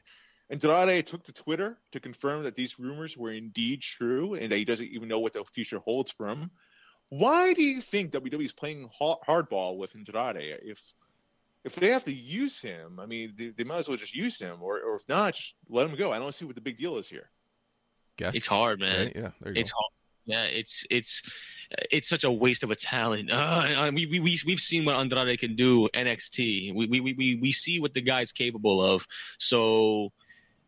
Andrade 0.51 1.07
took 1.07 1.23
to 1.25 1.33
Twitter 1.33 1.79
to 1.93 2.01
confirm 2.01 2.43
that 2.43 2.57
these 2.57 2.79
rumors 2.79 3.17
were 3.17 3.31
indeed 3.31 3.83
true 3.83 4.35
and 4.35 4.51
that 4.51 4.57
he 4.57 4.65
doesn't 4.65 4.89
even 4.89 5.09
know 5.09 5.21
what 5.21 5.33
the 5.33 5.45
future 5.45 5.79
holds 5.79 6.11
for 6.11 6.27
him. 6.29 6.51
Why 7.09 7.55
do 7.55 7.63
you 7.63 7.81
think 7.81 8.13
WWE 8.13 8.45
is 8.45 8.53
playing 8.53 8.89
hardball 9.01 9.77
with 9.77 9.95
Andrade? 9.95 10.59
If 10.63 10.81
if 11.65 11.75
they 11.75 11.89
have 11.91 12.05
to 12.05 12.15
use 12.15 12.61
him, 12.61 12.99
I 12.99 13.07
mean, 13.07 13.35
they, 13.37 13.49
they 13.49 13.65
might 13.65 13.79
as 13.79 13.89
well 13.89 13.97
just 13.99 14.15
use 14.15 14.39
him, 14.39 14.63
or, 14.63 14.81
or 14.81 14.97
if 14.97 15.07
not, 15.09 15.35
just 15.35 15.55
let 15.69 15.87
him 15.89 15.95
go. 15.97 16.11
I 16.11 16.19
don't 16.19 16.33
see 16.35 16.47
what 16.47 16.55
the 16.55 16.61
big 16.63 16.79
deal 16.79 16.97
is 16.97 17.07
here. 17.09 17.29
Guess. 18.17 18.35
It's 18.35 18.47
hard, 18.47 18.81
man. 18.81 19.07
Right? 19.07 19.17
Yeah, 19.17 19.31
there 19.41 19.53
you 19.53 19.61
It's 19.61 19.71
go. 19.71 19.77
hard. 19.79 19.93
Yeah, 20.27 20.45
it's 20.45 20.85
it's 20.91 21.23
it's 21.91 22.09
such 22.09 22.25
a 22.25 22.31
waste 22.31 22.63
of 22.63 22.71
a 22.71 22.77
talent. 22.77 23.31
Uh, 23.31 23.91
we 23.95 24.07
we 24.07 24.21
we 24.21 24.39
we've 24.47 24.61
seen 24.61 24.85
what 24.85 24.95
Andrade 24.97 25.39
can 25.41 25.57
do 25.57 25.89
NXT. 25.95 26.75
We 26.75 26.87
we 26.87 27.01
we 27.01 27.13
we 27.15 27.35
we 27.37 27.53
see 27.53 27.81
what 27.81 27.95
the 27.95 28.01
guy's 28.03 28.33
capable 28.33 28.83
of. 28.83 29.07
So. 29.39 30.13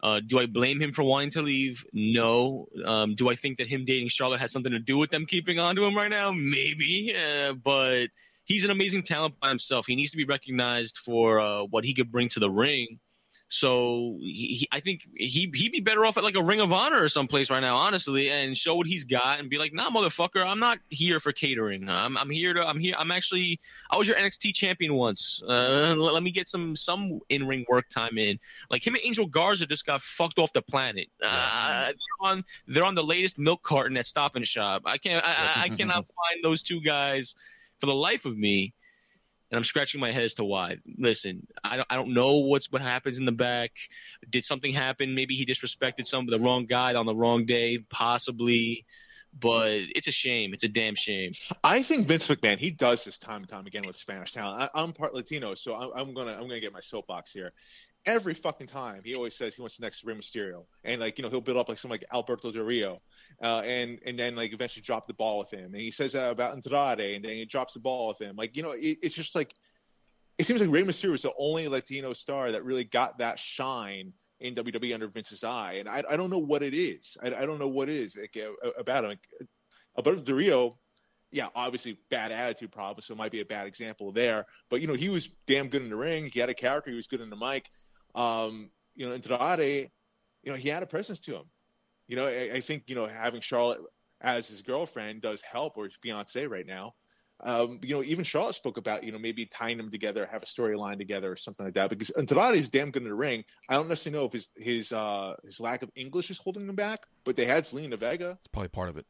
Uh, 0.03 0.21
do 0.27 0.41
I 0.41 0.47
blame 0.47 0.81
him 0.81 0.93
for 0.93 1.05
wanting 1.05 1.31
to 1.31 1.43
leave? 1.43 1.85
No. 1.93 2.67
Um, 2.85 3.15
do 3.15 3.31
I 3.31 3.37
think 3.37 3.59
that 3.59 3.69
him 3.69 3.85
dating 3.85 4.09
Charlotte 4.09 4.41
had 4.41 4.51
something 4.51 4.73
to 4.73 4.81
do 4.81 4.99
with 4.99 5.11
them 5.11 5.27
keeping 5.27 5.59
on 5.59 5.77
to 5.77 5.85
him 5.85 5.97
right 5.97 6.11
now? 6.11 6.33
Maybe. 6.33 7.15
Uh, 7.15 7.53
but 7.53 8.07
he's 8.45 8.65
an 8.65 8.71
amazing 8.71 9.05
talent 9.05 9.35
by 9.41 9.49
himself. 9.49 9.87
He 9.87 9.95
needs 9.95 10.11
to 10.11 10.17
be 10.17 10.25
recognized 10.25 10.99
for 10.99 11.41
uh, 11.41 11.63
what 11.65 11.85
he 11.85 11.95
could 11.95 12.11
bring 12.11 12.29
to 12.31 12.41
the 12.41 12.51
ring. 12.51 12.99
So 13.53 14.17
he, 14.19 14.61
he, 14.61 14.69
I 14.73 14.81
think 14.81 15.07
he 15.15 15.51
he'd 15.53 15.73
be 15.73 15.81
better 15.81 16.07
off 16.07 16.17
at 16.17 16.25
like 16.25 16.37
a 16.37 16.43
Ring 16.43 16.61
of 16.61 16.73
Honor 16.73 17.03
or 17.03 17.09
someplace 17.11 17.51
right 17.51 17.61
now, 17.61 17.77
honestly, 17.77 18.31
and 18.31 18.57
show 18.57 18.75
what 18.77 18.87
he's 18.87 19.05
got 19.05 19.41
and 19.41 19.51
be 19.51 19.59
like, 19.59 19.75
"Nah, 19.75 19.91
motherfucker, 19.91 20.43
I'm 20.43 20.59
not 20.59 20.79
here 20.89 21.21
for 21.21 21.33
catering. 21.33 21.87
I'm 21.87 22.17
I'm 22.17 22.31
here 22.31 22.55
to 22.55 22.67
I'm 22.67 22.81
here. 22.81 22.95
I'm 22.99 23.11
actually 23.11 23.61
I 23.91 23.99
was 23.99 24.09
your 24.09 24.17
NXT 24.17 24.55
champion 24.55 24.95
once. 24.95 25.43
Uh, 25.47 25.95
let, 25.99 26.15
let 26.15 26.23
me 26.23 26.31
get 26.31 26.49
some 26.49 26.75
some 26.75 27.21
in 27.29 27.47
ring 27.47 27.67
work 27.69 27.91
time 27.91 28.17
in. 28.17 28.39
Like 28.71 28.87
him 28.87 28.95
and 28.95 29.05
Angel 29.05 29.27
Garza 29.27 29.67
just 29.67 29.85
got 29.85 30.01
fucked 30.01 30.39
off 30.39 30.51
the 30.55 30.63
planet. 30.63 31.09
Uh, 31.23 31.89
they're 31.89 32.31
on 32.31 32.45
they're 32.69 32.87
on 32.87 32.95
the 32.95 33.05
latest 33.05 33.39
milk 33.39 33.63
carton 33.63 33.99
at 33.99 34.07
Stop 34.07 34.35
and 34.35 34.49
Shop. 34.49 34.81
I 34.87 34.97
can't 34.97 35.23
I, 35.23 35.29
I, 35.29 35.63
I 35.65 35.69
cannot 35.69 36.07
find 36.33 36.43
those 36.43 36.63
two 36.63 36.81
guys 36.81 37.35
for 37.81 37.87
the 37.87 37.95
life 37.95 38.25
of 38.25 38.35
me 38.35 38.73
and 39.53 39.59
I'm 39.59 39.65
scratching 39.65 40.01
my 40.01 40.11
head 40.13 40.23
as 40.23 40.35
to 40.35 40.45
why. 40.45 40.79
Listen, 40.97 41.47
I 41.63 41.77
don't, 41.77 41.87
I 41.91 41.97
don't 41.97 42.15
know 42.15 42.39
what's 42.39 42.73
what 42.73 42.81
happens 42.81 43.19
in 43.19 43.27
the 43.27 43.33
back. 43.33 43.73
Did 44.31 44.47
something 44.47 44.73
happen? 44.73 45.15
Maybe 45.15 45.35
he 45.35 45.45
disrespected 45.45 46.07
some 46.07 46.25
of 46.25 46.31
the 46.31 46.41
wrong 46.43 46.65
guy 46.65 46.95
on 46.95 47.05
the 47.05 47.15
wrong 47.15 47.45
day, 47.45 47.79
possibly. 47.91 48.87
But 49.39 49.81
it's 49.95 50.09
a 50.09 50.13
shame. 50.13 50.55
It's 50.55 50.65
a 50.65 50.69
damn 50.69 50.95
shame. 50.95 51.35
I 51.63 51.83
think 51.83 52.07
Vince 52.07 52.29
McMahon 52.29 52.59
he 52.59 52.71
does 52.71 53.05
this 53.05 53.19
time 53.19 53.43
and 53.43 53.49
time 53.49 53.67
again 53.67 53.83
with 53.87 53.97
Spanish 53.97 54.33
talent. 54.33 54.63
I, 54.63 54.83
I'm 54.83 54.95
part 54.95 55.15
Latino, 55.15 55.55
so 55.55 55.75
I'm, 55.75 55.91
I'm 55.95 56.15
gonna 56.15 56.33
I'm 56.33 56.49
gonna 56.49 56.61
get 56.61 56.73
my 56.73 56.81
soapbox 56.81 57.33
here. 57.33 57.53
Every 58.05 58.35
fucking 58.35 58.67
time 58.67 59.03
he 59.05 59.15
always 59.15 59.35
says 59.35 59.55
he 59.55 59.63
wants 59.63 59.77
the 59.77 59.83
next 59.83 60.03
Rey 60.05 60.15
Mysterio, 60.15 60.65
and 60.85 61.01
like 61.01 61.19
you 61.19 61.23
know 61.23 61.31
he'll 61.31 61.41
build 61.43 61.59
up 61.59 61.69
like 61.69 61.79
some 61.79 61.91
like 61.91 62.05
Alberto 62.13 62.53
Del 62.53 62.65
Rio, 62.65 63.01
uh, 63.43 63.61
and 63.65 63.99
and 64.07 64.19
then 64.19 64.37
like 64.37 64.53
eventually 64.53 64.83
dropped 64.83 65.09
the 65.09 65.15
ball 65.15 65.41
with 65.41 65.51
him. 65.51 65.75
And 65.75 65.77
he 65.77 65.91
says 65.91 66.13
that 66.13 66.31
about 66.31 66.53
Andrade, 66.53 67.17
and 67.17 67.25
then 67.25 67.33
he 67.33 67.45
drops 67.45 67.75
the 67.75 67.81
ball 67.81 68.09
with 68.09 68.21
him. 68.21 68.37
Like 68.37 68.57
you 68.57 68.63
know, 68.63 68.71
it, 68.71 68.99
it's 69.03 69.15
just 69.15 69.35
like 69.35 69.53
it 70.39 70.47
seems 70.47 70.61
like 70.61 70.71
Rey 70.71 70.85
Mysterio 70.85 71.11
was 71.11 71.23
the 71.23 71.33
only 71.37 71.69
Latino 71.69 72.13
star 72.13 72.53
that 72.53 72.65
really 72.65 72.85
got 72.85 73.19
that 73.19 73.39
shine 73.39 74.13
in 74.41 74.55
WWE 74.55 74.95
under 74.95 75.09
Vince's 75.09 75.45
eye, 75.45 75.75
and 75.75 75.89
I, 75.89 76.03
I 76.09 76.17
don't 76.17 76.31
know 76.31 76.39
what 76.39 76.63
it 76.63 76.75
is. 76.75 77.17
I, 77.23 77.29
I 77.29 77.47
don't 77.47 77.59
know 77.59 77.69
what 77.69 77.89
it 77.89 77.97
is 77.97 78.17
like, 78.17 78.37
uh, 78.37 78.71
about 78.79 79.05
him. 79.05 79.19
Alberto 79.97 80.23
Del 80.23 80.37
Rio, 80.37 80.79
yeah, 81.31 81.49
obviously 81.55 81.99
bad 82.11 82.33
attitude 82.33 82.73
problem, 82.73 83.03
so 83.03 83.15
it 83.15 83.19
might 83.19 83.33
be 83.33 83.41
a 83.41 83.45
bad 83.45 83.67
example 83.67 84.13
there. 84.13 84.47
But 84.71 84.81
you 84.81 84.87
know, 84.87 84.95
he 84.95 85.09
was 85.09 85.29
damn 85.47 85.69
good 85.69 85.83
in 85.83 85.91
the 85.91 85.97
ring. 85.97 86.31
He 86.33 86.41
had 86.41 86.49
a 86.49 86.55
character. 86.55 86.91
He 86.91 86.97
was 86.97 87.07
good 87.09 87.21
in 87.21 87.31
the 87.31 87.37
mic. 87.37 87.71
Um, 88.15 88.71
you 88.95 89.07
know, 89.07 89.15
Andrade, 89.15 89.91
you 90.43 90.53
know, 90.53 90.59
he 90.59 90.69
had 90.69 90.83
a 90.83 90.87
presence 90.87 91.21
to 91.21 91.37
him. 91.37 91.45
You 92.13 92.17
know, 92.17 92.27
I, 92.27 92.57
I 92.57 92.61
think 92.61 92.83
you 92.89 92.95
know 92.95 93.07
having 93.07 93.41
Charlotte 93.41 93.81
as 94.21 94.47
his 94.47 94.61
girlfriend 94.61 95.23
does 95.23 95.41
help, 95.41 95.79
or 95.79 95.87
his 95.87 95.97
fiance 96.03 96.47
right 96.47 96.67
now. 96.67 96.93
Um, 97.43 97.81
you 97.83 97.95
know, 97.95 98.03
even 98.03 98.23
Charlotte 98.23 98.55
spoke 98.55 98.77
about 98.77 99.03
you 99.03 99.13
know 99.13 99.19
maybe 99.19 99.47
tying 99.47 99.79
them 99.79 99.91
together, 99.91 100.27
have 100.27 100.43
a 100.43 100.45
storyline 100.45 100.99
together, 100.99 101.33
or 101.33 101.37
something 101.37 101.65
like 101.65 101.75
that. 101.77 101.89
Because 101.89 102.11
Andrade 102.11 102.57
is 102.57 102.69
damn 102.69 102.91
good 102.91 103.05
in 103.05 103.09
the 103.09 103.15
ring. 103.15 103.45
I 103.67 103.77
don't 103.77 103.89
necessarily 103.89 104.19
know 104.19 104.27
if 104.27 104.33
his 104.35 104.49
his 104.59 104.93
uh, 104.93 105.37
his 105.43 105.59
lack 105.59 105.83
of 105.83 105.91
English 105.97 106.29
is 106.29 106.37
holding 106.37 106.69
him 106.69 106.75
back, 106.75 107.01
but 107.25 107.35
they 107.35 107.47
had 107.47 107.65
Zelina 107.65 107.99
Vega. 107.99 108.37
It's 108.43 108.49
probably 108.49 108.69
part 108.69 108.91
of 108.91 108.99
it. 108.99 109.07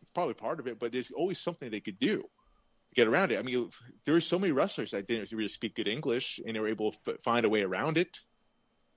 It's 0.00 0.10
probably 0.10 0.34
part 0.34 0.58
of 0.58 0.66
it, 0.66 0.80
but 0.80 0.90
there's 0.90 1.12
always 1.12 1.38
something 1.38 1.70
they 1.70 1.78
could 1.78 2.00
do 2.00 2.22
to 2.22 2.94
get 2.96 3.06
around 3.06 3.30
it. 3.30 3.38
I 3.38 3.42
mean, 3.42 3.70
there 4.04 4.14
were 4.14 4.20
so 4.20 4.40
many 4.40 4.50
wrestlers 4.50 4.90
that 4.90 5.06
didn't 5.06 5.30
really 5.30 5.46
speak 5.46 5.76
good 5.76 5.86
English, 5.86 6.40
and 6.44 6.56
they 6.56 6.60
were 6.60 6.66
able 6.66 6.90
to 6.90 6.98
f- 7.06 7.22
find 7.22 7.46
a 7.46 7.48
way 7.48 7.62
around 7.62 7.98
it. 7.98 8.18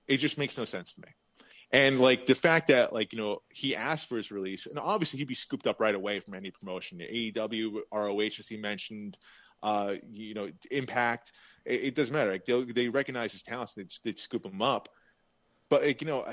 It 0.08 0.16
just 0.16 0.36
makes 0.36 0.58
no 0.58 0.64
sense 0.64 0.94
to 0.94 1.02
me. 1.02 1.08
And 1.72 1.98
like 1.98 2.26
the 2.26 2.34
fact 2.34 2.68
that 2.68 2.92
like 2.92 3.12
you 3.12 3.18
know 3.18 3.42
he 3.48 3.74
asked 3.74 4.08
for 4.08 4.16
his 4.16 4.30
release, 4.30 4.66
and 4.66 4.78
obviously 4.78 5.18
he'd 5.18 5.28
be 5.28 5.34
scooped 5.34 5.66
up 5.66 5.80
right 5.80 5.94
away 5.94 6.20
from 6.20 6.34
any 6.34 6.50
promotion, 6.50 6.98
AEW, 6.98 7.80
ROH 7.92 8.20
as 8.38 8.46
he 8.48 8.56
mentioned, 8.56 9.18
uh, 9.62 9.94
you 10.10 10.34
know 10.34 10.48
Impact. 10.70 11.32
It, 11.64 11.84
it 11.84 11.94
doesn't 11.94 12.14
matter. 12.14 12.30
Like 12.30 12.46
they 12.46 12.64
they 12.64 12.88
recognize 12.88 13.32
his 13.32 13.42
talents, 13.42 13.74
they 13.74 13.86
they 14.04 14.14
scoop 14.14 14.44
him 14.44 14.62
up. 14.62 14.88
But 15.68 15.82
like 15.82 16.00
you 16.00 16.06
know, 16.06 16.24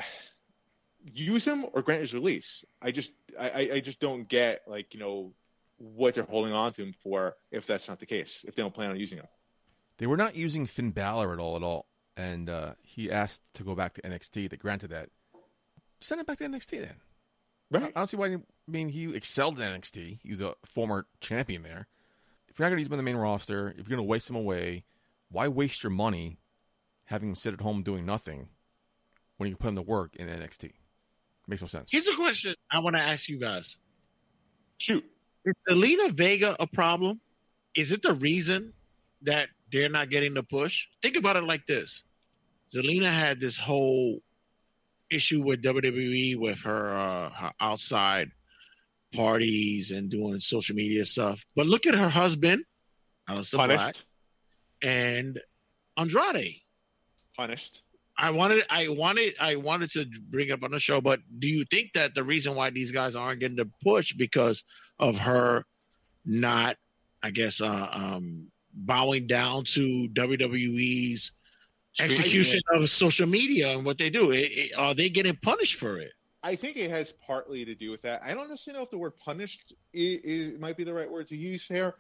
use 1.04 1.46
him 1.46 1.66
or 1.74 1.82
grant 1.82 2.02
his 2.02 2.14
release. 2.14 2.64
I 2.82 2.92
just 2.92 3.12
I 3.40 3.70
I 3.74 3.80
just 3.80 4.00
don't 4.00 4.28
get 4.28 4.62
like 4.68 4.94
you 4.94 5.00
know 5.00 5.34
what 5.78 6.14
they're 6.14 6.24
holding 6.24 6.54
on 6.54 6.74
to 6.74 6.84
him 6.84 6.94
for 7.02 7.36
if 7.52 7.66
that's 7.66 7.90
not 7.90 8.00
the 8.00 8.06
case. 8.06 8.46
If 8.48 8.56
they 8.56 8.62
don't 8.62 8.74
plan 8.74 8.92
on 8.92 9.00
using 9.00 9.18
him. 9.18 9.28
They 9.98 10.08
were 10.08 10.18
not 10.18 10.36
using 10.36 10.66
Finn 10.66 10.92
Balor 10.92 11.34
at 11.34 11.40
all 11.40 11.56
at 11.56 11.64
all, 11.64 11.88
and 12.16 12.50
uh, 12.50 12.74
he 12.82 13.12
asked 13.12 13.54
to 13.56 13.64
go 13.64 13.76
back 13.76 13.94
to 13.94 14.02
NXT. 14.02 14.50
They 14.50 14.58
granted 14.58 14.90
that. 14.92 15.10
Send 16.04 16.20
him 16.20 16.26
back 16.26 16.38
to 16.40 16.44
NXT 16.44 16.82
then. 16.82 16.96
Right. 17.72 17.94
I 17.96 18.00
don't 18.00 18.08
see 18.08 18.18
why. 18.18 18.28
I 18.28 18.38
mean, 18.68 18.90
he 18.90 19.16
excelled 19.16 19.60
in 19.60 19.72
NXT. 19.72 20.20
He 20.22 20.30
was 20.30 20.42
a 20.42 20.54
former 20.66 21.08
champion 21.22 21.64
there. 21.64 21.88
If 22.48 22.60
you're 22.60 22.66
not 22.66 22.70
going 22.70 22.78
to 22.78 22.82
use 22.82 22.88
him 22.88 22.94
on 22.94 22.98
the 22.98 23.04
main 23.04 23.16
roster, 23.16 23.70
if 23.70 23.78
you're 23.78 23.98
going 23.98 23.98
to 23.98 24.04
waste 24.04 24.30
him 24.30 24.36
away, 24.36 24.84
why 25.32 25.48
waste 25.48 25.82
your 25.82 25.90
money 25.90 26.38
having 27.06 27.30
him 27.30 27.36
sit 27.36 27.54
at 27.54 27.62
home 27.62 27.84
doing 27.84 28.06
nothing 28.06 28.50
when 29.38 29.50
you 29.50 29.56
can 29.56 29.62
put 29.62 29.70
him 29.70 29.76
to 29.78 29.82
work 29.82 30.16
in 30.18 30.28
NXT? 30.28 30.72
Makes 31.48 31.62
no 31.62 31.68
sense. 31.68 31.90
Here's 31.92 32.08
a 32.08 32.16
question 32.16 32.54
I 32.72 32.80
want 32.80 32.96
to 32.96 33.02
ask 33.02 33.28
you 33.30 33.40
guys: 33.40 33.78
Shoot. 34.78 35.04
Is 35.46 35.56
Zelina 35.70 36.14
Vega 36.14 36.56
a 36.60 36.68
problem? 36.68 37.20
Is 37.76 37.92
it 37.92 38.02
the 38.02 38.14
reason 38.14 38.74
that 39.24 39.50
they're 39.72 39.90
not 39.90 40.10
getting 40.10 40.34
the 40.34 40.44
push? 40.44 40.86
Think 41.02 41.16
about 41.16 41.38
it 41.38 41.44
like 41.44 41.66
this: 41.66 42.04
Zelina 42.74 43.12
had 43.12 43.40
this 43.40 43.58
whole 43.58 44.22
issue 45.14 45.42
with 45.42 45.62
WWE 45.62 46.38
with 46.38 46.60
her, 46.60 46.98
uh, 46.98 47.30
her 47.30 47.52
outside 47.60 48.32
parties 49.14 49.92
and 49.92 50.10
doing 50.10 50.40
social 50.40 50.76
media 50.76 51.06
stuff. 51.06 51.44
But 51.56 51.68
look 51.68 51.86
at 51.86 51.96
her 51.96 52.10
husband, 52.10 52.64
Aleister 53.30 53.68
Black, 53.68 53.96
and 54.82 55.40
Andrade. 55.98 56.62
Punished. 57.38 57.84
I 58.18 58.30
wanted, 58.30 58.64
I 58.70 58.90
wanted, 58.90 59.34
I 59.40 59.56
wanted 59.56 59.92
to 59.92 60.06
bring 60.30 60.52
up 60.52 60.64
on 60.64 60.72
the 60.72 60.80
show, 60.80 61.02
but 61.02 61.20
do 61.40 61.48
you 61.48 61.66
think 61.66 61.94
that 61.94 62.14
the 62.14 62.24
reason 62.24 62.54
why 62.56 62.70
these 62.70 62.92
guys 62.92 63.16
aren't 63.16 63.40
getting 63.40 63.58
the 63.58 63.70
push 63.84 64.14
because 64.14 64.64
of 65.00 65.18
her 65.18 65.66
not, 66.26 66.78
I 67.24 67.32
guess, 67.32 67.60
uh, 67.60 67.88
um, 67.92 68.48
bowing 68.74 69.28
down 69.28 69.64
to 69.66 70.10
WWE's 70.14 71.32
execution 72.00 72.62
of 72.74 72.90
social 72.90 73.28
media 73.28 73.70
and 73.76 73.86
what 73.86 73.98
they 73.98 74.10
do? 74.10 74.32
It, 74.32 74.52
it- 74.52 74.72
are 74.78 74.94
they 74.94 75.10
getting 75.10 75.36
punished 75.38 75.76
for 75.80 76.00
it? 76.00 76.12
I 76.46 76.56
think 76.58 76.76
it 76.76 76.90
has 76.92 77.14
partly 77.26 77.64
to 77.64 77.74
do 77.74 77.90
with 77.90 78.02
that. 78.02 78.22
I 78.24 78.34
don't 78.34 78.50
necessarily 78.50 78.80
know 78.80 78.84
if 78.84 78.90
the 78.92 78.98
word 78.98 79.14
punished 79.24 79.74
i 79.96 80.20
i 80.28 80.52
might 80.60 80.76
be 80.76 80.84
the 80.84 80.94
right 80.94 81.10
word 81.10 81.28
to 81.30 81.38
use 81.38 81.66
here. 81.66 81.96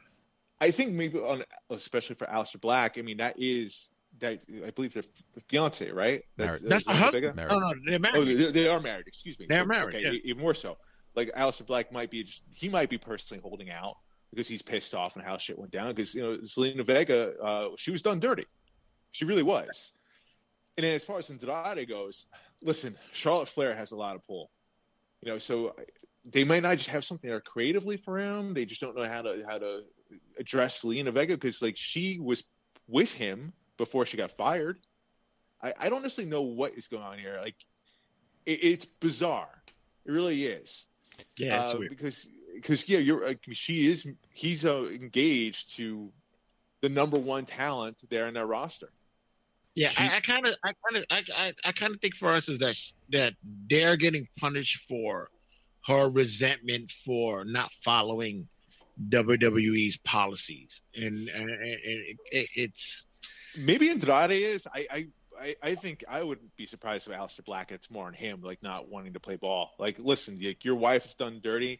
I 0.59 0.69
think 0.71 0.91
maybe 0.91 1.17
on, 1.19 1.43
especially 1.69 2.15
for 2.15 2.25
Aleister 2.27 2.59
Black. 2.59 2.97
I 2.97 3.01
mean, 3.03 3.17
that 3.17 3.35
is 3.39 3.91
that 4.19 4.39
I 4.65 4.69
believe 4.71 4.93
their 4.93 5.03
fiance, 5.49 5.89
right? 5.91 6.21
Married. 6.37 6.61
That's 6.65 6.83
the 6.83 6.91
is 6.91 6.97
husband. 6.97 7.35
Married. 7.35 7.51
No, 7.51 7.59
no, 7.59 7.73
they're 7.85 7.95
Oh, 7.95 7.99
married. 7.99 8.37
they, 8.37 8.51
they 8.51 8.67
are 8.67 8.79
married. 8.81 9.07
Excuse 9.07 9.39
me. 9.39 9.45
They're 9.49 9.63
So, 9.63 9.67
married, 9.67 9.95
Okay, 9.95 10.03
yeah. 10.05 10.19
even 10.25 10.41
more 10.41 10.53
so. 10.53 10.77
Like 11.15 11.31
Aleister 11.37 11.65
Black 11.65 11.91
might 11.91 12.11
be, 12.11 12.23
just, 12.23 12.41
he 12.49 12.69
might 12.69 12.89
be 12.89 12.97
personally 12.97 13.41
holding 13.41 13.71
out 13.71 13.95
because 14.31 14.47
he's 14.47 14.61
pissed 14.61 14.93
off 14.93 15.15
and 15.15 15.23
how 15.23 15.37
shit 15.37 15.57
went 15.57 15.71
down. 15.71 15.93
Because 15.93 16.13
you 16.13 16.21
know, 16.21 16.37
Zelina 16.37 16.85
Vega, 16.85 17.33
uh, 17.41 17.69
she 17.77 17.91
was 17.91 18.01
done 18.01 18.19
dirty. 18.19 18.45
She 19.13 19.25
really 19.25 19.43
was. 19.43 19.93
And 20.75 20.85
as 20.85 21.03
far 21.03 21.19
as 21.19 21.29
Andrade 21.29 21.87
goes, 21.87 22.25
listen, 22.61 22.97
Charlotte 23.13 23.47
Flair 23.47 23.73
has 23.75 23.91
a 23.91 23.95
lot 23.95 24.15
of 24.15 24.25
pull. 24.25 24.49
You 25.21 25.31
know, 25.31 25.39
so 25.39 25.75
they 26.29 26.43
might 26.43 26.63
not 26.63 26.77
just 26.77 26.89
have 26.89 27.05
something 27.05 27.29
there 27.29 27.39
creatively 27.39 27.95
for 27.95 28.19
him. 28.19 28.53
They 28.53 28.65
just 28.65 28.81
don't 28.81 28.95
know 28.95 29.05
how 29.05 29.21
to 29.21 29.45
how 29.47 29.59
to 29.59 29.83
address 30.37 30.81
Zelina 30.83 31.13
Vega 31.13 31.35
because 31.37 31.61
like 31.61 31.77
she 31.77 32.19
was 32.19 32.43
with 32.87 33.13
him 33.13 33.53
before 33.77 34.05
she 34.05 34.17
got 34.17 34.31
fired. 34.31 34.79
I, 35.61 35.73
I 35.79 35.89
don't 35.89 36.01
necessarily 36.01 36.31
know 36.31 36.41
what 36.41 36.73
is 36.73 36.87
going 36.87 37.03
on 37.03 37.19
here. 37.19 37.39
Like 37.41 37.55
it, 38.45 38.63
it's 38.63 38.85
bizarre. 38.85 39.63
It 40.05 40.11
really 40.11 40.45
is. 40.45 40.85
Yeah, 41.37 41.61
Uh, 41.65 41.77
because 41.87 42.27
because 42.55 42.89
yeah, 42.89 42.99
you're 42.99 43.25
like 43.25 43.39
she 43.51 43.87
is 43.87 44.07
he's 44.33 44.65
uh, 44.65 44.85
engaged 44.85 45.77
to 45.77 46.11
the 46.81 46.89
number 46.89 47.17
one 47.17 47.45
talent 47.45 48.01
there 48.09 48.27
in 48.27 48.33
their 48.33 48.47
roster. 48.47 48.89
Yeah, 49.75 49.89
She- 49.89 50.03
I 50.03 50.19
kind 50.19 50.47
of, 50.47 50.55
I 50.63 50.73
kind 50.73 50.97
of, 50.97 51.05
I, 51.09 51.23
I, 51.35 51.53
I 51.65 51.71
kind 51.71 51.93
of 51.95 52.01
think 52.01 52.15
for 52.15 52.31
us 52.33 52.47
is 52.49 52.59
that 52.59 52.75
that 53.09 53.33
they're 53.69 53.97
getting 53.97 54.27
punished 54.39 54.81
for 54.87 55.29
her 55.87 56.09
resentment 56.09 56.91
for 57.05 57.43
not 57.43 57.71
following 57.83 58.47
WWE's 59.09 59.97
policies, 59.97 60.81
and, 60.95 61.27
and, 61.27 61.49
and 61.49 61.49
it, 61.73 62.17
it, 62.31 62.49
it's 62.55 63.05
Maybe 63.57 63.89
Andrade 63.89 64.31
is. 64.31 64.67
I, 64.73 64.87
I 64.91 65.07
I 65.39 65.55
I 65.63 65.75
think 65.75 66.03
I 66.07 66.21
wouldn't 66.23 66.55
be 66.55 66.65
surprised 66.67 67.07
if 67.07 67.13
Aleister 67.13 67.43
Black 67.43 67.71
it's 67.71 67.89
more 67.89 68.05
on 68.07 68.13
him, 68.13 68.41
like 68.41 68.61
not 68.63 68.89
wanting 68.89 69.13
to 69.13 69.19
play 69.19 69.35
ball. 69.35 69.71
Like, 69.79 69.97
listen, 69.99 70.39
like, 70.41 70.63
your 70.63 70.75
wife 70.75 71.05
is 71.05 71.15
done 71.15 71.39
dirty. 71.43 71.79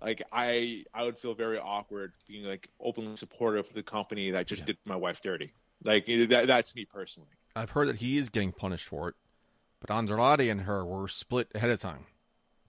Like 0.00 0.22
I 0.32 0.84
I 0.94 1.04
would 1.04 1.18
feel 1.18 1.34
very 1.34 1.58
awkward 1.58 2.12
being 2.28 2.44
like 2.44 2.68
openly 2.80 3.16
supportive 3.16 3.66
of 3.68 3.74
the 3.74 3.82
company 3.82 4.30
that 4.30 4.46
just 4.46 4.60
Yeah. 4.60 4.66
did 4.66 4.78
my 4.86 4.96
wife 4.96 5.20
dirty. 5.22 5.52
Like 5.86 6.04
eh, 6.08 6.26
that 6.26 6.46
that's 6.46 6.74
me 6.74 6.84
personally. 6.84 7.28
I've 7.54 7.70
heard 7.70 7.88
that 7.88 7.96
he 7.96 8.18
is 8.18 8.28
getting 8.28 8.52
punished 8.52 8.86
for 8.86 9.08
it, 9.08 9.14
but 9.80 9.90
Andrade 9.90 10.40
and 10.50 10.62
her 10.62 10.84
were 10.84 11.08
split 11.08 11.48
ahead 11.54 11.70
of 11.70 11.80
time. 11.80 12.06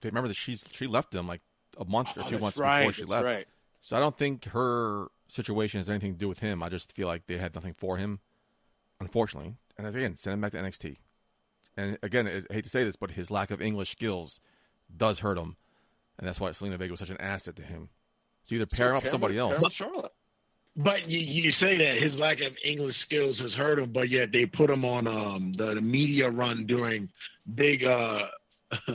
They 0.00 0.08
remember 0.08 0.28
that 0.28 0.34
she's 0.34 0.64
she 0.72 0.86
left 0.86 1.10
them 1.10 1.26
like 1.26 1.42
a 1.76 1.84
month 1.84 2.16
or 2.16 2.22
Oh, 2.24 2.28
two 2.28 2.38
months 2.38 2.58
right, 2.58 2.86
before 2.86 2.92
she 2.92 3.04
left. 3.04 3.24
Right. 3.24 3.46
So 3.80 3.96
I 3.96 4.00
don't 4.00 4.16
think 4.16 4.46
her 4.46 5.08
situation 5.28 5.78
has 5.80 5.90
anything 5.90 6.14
to 6.14 6.18
do 6.18 6.28
with 6.28 6.40
him. 6.40 6.62
I 6.62 6.68
just 6.68 6.92
feel 6.92 7.06
like 7.06 7.26
they 7.26 7.38
had 7.38 7.54
nothing 7.54 7.74
for 7.74 7.96
him, 7.96 8.20
unfortunately. 9.00 9.54
And 9.76 9.86
again, 9.86 10.16
send 10.16 10.34
him 10.34 10.40
back 10.40 10.52
to 10.52 10.58
NXT. 10.58 10.96
And 11.76 11.98
again, 12.02 12.26
I 12.50 12.52
hate 12.52 12.64
to 12.64 12.70
say 12.70 12.82
this, 12.82 12.96
but 12.96 13.12
his 13.12 13.30
lack 13.30 13.50
of 13.52 13.62
English 13.62 13.90
skills 13.90 14.40
does 14.96 15.20
hurt 15.20 15.38
him, 15.38 15.56
and 16.18 16.26
that's 16.26 16.40
why 16.40 16.50
Zelina 16.50 16.76
Vega 16.76 16.92
was 16.92 16.98
such 17.00 17.10
an 17.10 17.20
asset 17.20 17.54
to 17.56 17.62
him. 17.62 17.90
So 18.42 18.56
either 18.56 18.66
pair 18.66 18.90
him 18.90 18.96
up 18.96 19.06
somebody 19.06 19.38
else. 19.38 19.72
Charlotte. 19.72 20.12
But 20.80 21.10
you, 21.10 21.18
you 21.18 21.52
say 21.52 21.76
that 21.76 21.96
his 21.96 22.18
lack 22.20 22.40
of 22.40 22.56
English 22.64 22.96
skills 22.96 23.40
has 23.40 23.52
hurt 23.52 23.78
him, 23.80 23.90
but 23.92 24.08
yet 24.08 24.30
they 24.30 24.46
put 24.46 24.70
him 24.70 24.84
on 24.84 25.06
um, 25.08 25.52
the, 25.54 25.74
the 25.74 25.80
media 25.82 26.30
run 26.30 26.66
during 26.66 27.08
big 27.56 27.82
uh, 27.84 28.28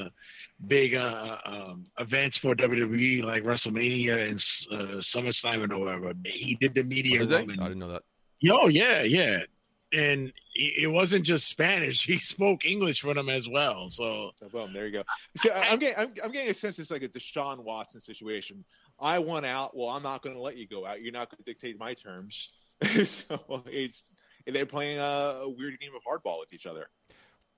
big 0.68 0.96
uh, 0.96 1.38
um, 1.46 1.86
events 2.00 2.38
for 2.38 2.56
WWE 2.56 3.24
like 3.24 3.44
WrestleMania 3.44 4.30
and 4.30 4.44
uh, 4.72 4.98
SummerSlam 5.02 5.64
and 5.64 5.78
whatever. 5.80 6.14
He 6.26 6.56
did 6.56 6.74
the 6.74 6.82
Oh, 6.82 6.84
media 6.84 7.20
did 7.20 7.30
they? 7.30 7.46
run. 7.46 7.60
I 7.60 7.64
didn't 7.64 7.80
know 7.80 7.92
that. 7.92 8.04
Oh 8.50 8.68
yeah, 8.68 9.02
yeah. 9.04 9.44
And 9.92 10.30
it 10.56 10.84
it 10.84 10.88
wasn't 10.88 11.26
just 11.26 11.48
Spanish; 11.48 12.04
he 12.06 12.18
spoke 12.20 12.66
English 12.66 13.02
for 13.02 13.14
them 13.14 13.30
as 13.30 13.48
well. 13.50 13.90
So 13.90 14.32
So, 14.40 14.48
boom, 14.50 14.74
there 14.74 14.86
you 14.88 14.92
go. 14.94 15.04
See, 15.38 15.50
I, 15.50 15.70
I'm 15.70 15.80
getting, 15.80 15.98
I'm, 15.98 16.14
I'm 16.24 16.32
getting 16.32 16.50
a 16.50 16.54
sense 16.54 16.80
it's 16.80 16.92
like 16.92 17.04
a 17.04 17.10
Deshaun 17.10 17.60
Watson 17.60 18.02
situation. 18.02 18.64
I 19.00 19.20
want 19.20 19.46
out. 19.46 19.76
Well, 19.76 19.90
I'm 19.90 20.04
not 20.04 20.22
going 20.22 20.36
to 20.36 20.42
let 20.42 20.58
you 20.58 20.68
go 20.68 20.86
out. 20.86 21.02
You're 21.02 21.14
not 21.14 21.30
going 21.30 21.38
to 21.38 21.44
dictate 21.44 21.78
my 21.78 21.94
terms. 21.94 22.50
so 23.06 23.64
it's 23.66 24.04
they're 24.46 24.66
playing 24.66 25.00
a, 25.00 25.42
a 25.44 25.50
weird 25.50 25.80
game 25.80 25.92
of 25.96 26.02
hardball 26.04 26.40
with 26.40 26.54
each 26.54 26.66
other. 26.66 26.88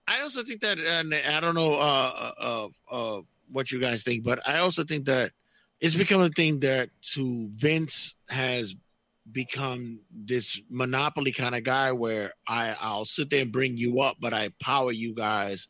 I 0.07 0.21
also 0.21 0.43
think 0.43 0.61
that, 0.61 0.77
and 0.77 1.13
I 1.13 1.39
don't 1.39 1.55
know, 1.55 1.75
uh, 1.75 2.31
uh, 2.39 2.67
uh, 2.91 3.21
what 3.51 3.71
you 3.71 3.79
guys 3.79 4.03
think, 4.03 4.23
but 4.23 4.47
I 4.47 4.59
also 4.59 4.83
think 4.83 5.05
that 5.05 5.31
it's 5.79 5.95
become 5.95 6.21
a 6.21 6.29
thing 6.29 6.59
that 6.61 6.89
to 7.13 7.49
Vince 7.55 8.15
has 8.29 8.75
become 9.31 9.99
this 10.11 10.59
monopoly 10.69 11.31
kind 11.31 11.55
of 11.55 11.63
guy 11.63 11.91
where 11.91 12.33
I 12.47 12.75
I'll 12.79 13.05
sit 13.05 13.29
there 13.29 13.41
and 13.41 13.51
bring 13.51 13.75
you 13.75 14.01
up, 14.01 14.17
but 14.19 14.33
I 14.33 14.49
power 14.61 14.91
you 14.91 15.15
guys 15.15 15.67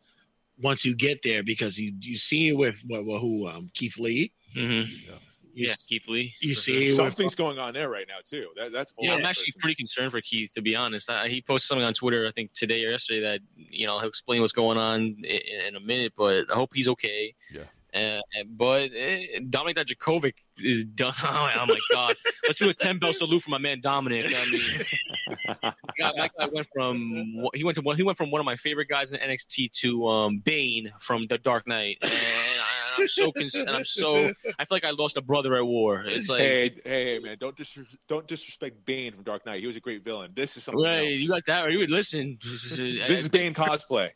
once 0.62 0.86
you 0.86 0.96
get 0.96 1.22
there 1.24 1.44
because 1.44 1.78
you 1.78 1.94
you 2.02 2.18
see 2.18 2.50
it 2.50 2.58
with 2.58 2.76
what, 2.88 3.06
what 3.06 3.22
who 3.22 3.48
um 3.48 3.70
Keith 3.74 3.98
Lee. 3.98 4.32
Mm-hmm. 4.56 5.16
You, 5.56 5.68
Yeah, 5.70 5.76
Keith 5.88 6.08
Lee. 6.08 6.34
you 6.42 6.54
see 6.54 6.88
sure. 6.88 6.96
Something's 6.98 7.34
going 7.34 7.58
on 7.58 7.74
there 7.74 7.90
right 7.90 8.06
now 8.08 8.18
too. 8.30 8.48
That, 8.58 8.72
that's 8.74 8.94
Yeah, 9.00 9.14
I'm 9.14 9.26
actually 9.26 9.52
person. 9.52 9.62
pretty 9.62 9.76
concerned 9.76 10.12
for 10.12 10.20
Keith, 10.22 10.52
to 10.54 10.62
be 10.62 10.76
honest. 10.76 11.10
I, 11.10 11.30
he 11.30 11.42
posted 11.42 11.68
something 11.70 11.86
on 11.86 11.94
Twitter, 11.94 12.28
I 12.28 12.32
think 12.32 12.54
today 12.54 12.84
or 12.86 12.92
yesterday, 12.92 13.22
that 13.22 13.40
you 13.56 13.88
know 13.88 13.98
he'll 14.00 14.10
explain 14.10 14.42
what's 14.42 14.54
going 14.54 14.78
on 14.78 15.16
in, 15.24 15.24
in 15.68 15.76
a 15.76 15.80
minute, 15.80 16.14
but 16.18 16.52
I 16.52 16.56
hope 16.56 16.72
he's 16.74 16.90
okay. 16.90 17.34
Yeah. 17.54 17.64
Uh, 17.96 18.20
but 18.58 18.92
uh, 18.92 19.40
Dominik 19.50 19.76
Dijakovic 19.78 20.34
is 20.58 20.84
done. 20.84 21.14
Oh 21.24 21.66
my 21.66 21.80
god! 21.94 22.18
Let's 22.44 22.60
do 22.60 22.68
a 22.68 22.74
ten 22.74 23.00
bell 23.00 23.14
salute 23.14 23.42
for 23.42 23.52
my 23.52 23.58
man 23.58 23.82
Dominik. 23.82 24.36
I 24.36 24.52
mean, 24.52 25.42
God, 25.98 26.14
that 26.18 26.32
guy 26.38 26.48
went 26.52 26.68
from 26.74 27.48
he 27.54 27.64
went 27.64 27.76
to 27.76 27.82
one 27.82 27.96
he 27.96 28.04
went 28.04 28.18
from 28.18 28.32
one 28.32 28.42
of 28.42 28.46
my 28.46 28.58
favorite 28.58 28.90
guys 28.90 29.14
in 29.14 29.22
NXT 29.22 29.72
to 29.74 30.08
um, 30.08 30.40
Bane 30.40 30.92
from 31.00 31.26
The 31.28 31.38
Dark 31.38 31.68
Knight, 31.68 31.98
and 32.02 32.12
I, 32.12 32.75
I'm 32.98 33.08
so 33.08 33.32
cons- 33.32 33.56
and 33.56 33.70
I'm 33.70 33.86
so 33.86 34.32
I 34.60 34.66
feel 34.66 34.68
like 34.72 34.86
I 34.86 34.92
lost 34.92 35.18
a 35.18 35.22
brother 35.22 35.56
at 35.56 35.66
war. 35.66 36.04
It's 36.06 36.30
like 36.30 36.42
hey, 36.42 36.82
hey, 36.84 37.20
man! 37.20 37.38
Don't 37.40 37.56
dis- 37.56 37.78
don't 38.08 38.28
disrespect 38.28 38.86
Bane 38.86 39.14
from 39.14 39.24
Dark 39.24 39.46
Knight. 39.46 39.60
He 39.60 39.68
was 39.68 39.76
a 39.76 39.80
great 39.80 40.04
villain. 40.04 40.32
This 40.36 40.58
is 40.58 40.64
something 40.64 40.84
right, 40.84 41.10
else. 41.10 41.20
you 41.20 41.30
got 41.30 41.44
that, 41.48 41.66
or 41.66 41.70
you 41.70 41.80
would 41.80 41.92
listen. 41.92 42.38
this 42.44 43.20
is 43.20 43.28
Bane 43.28 43.54
cosplay. 43.54 44.12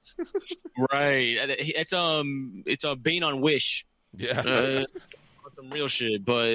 Right. 0.91 1.37
It's 1.59 1.93
um 1.93 2.63
it's 2.65 2.83
a 2.83 2.95
Bane 2.95 3.23
on 3.23 3.41
Wish. 3.41 3.85
Yeah. 4.15 4.39
Uh, 4.39 4.85
some 5.55 5.69
real 5.69 5.87
shit. 5.87 6.23
But 6.23 6.45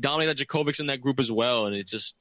Dominik 0.00 0.34
Dijakovic's 0.34 0.80
in 0.80 0.86
that 0.86 1.00
group 1.00 1.20
as 1.20 1.30
well, 1.30 1.66
and 1.66 1.74
it 1.76 1.86
just 1.86 2.14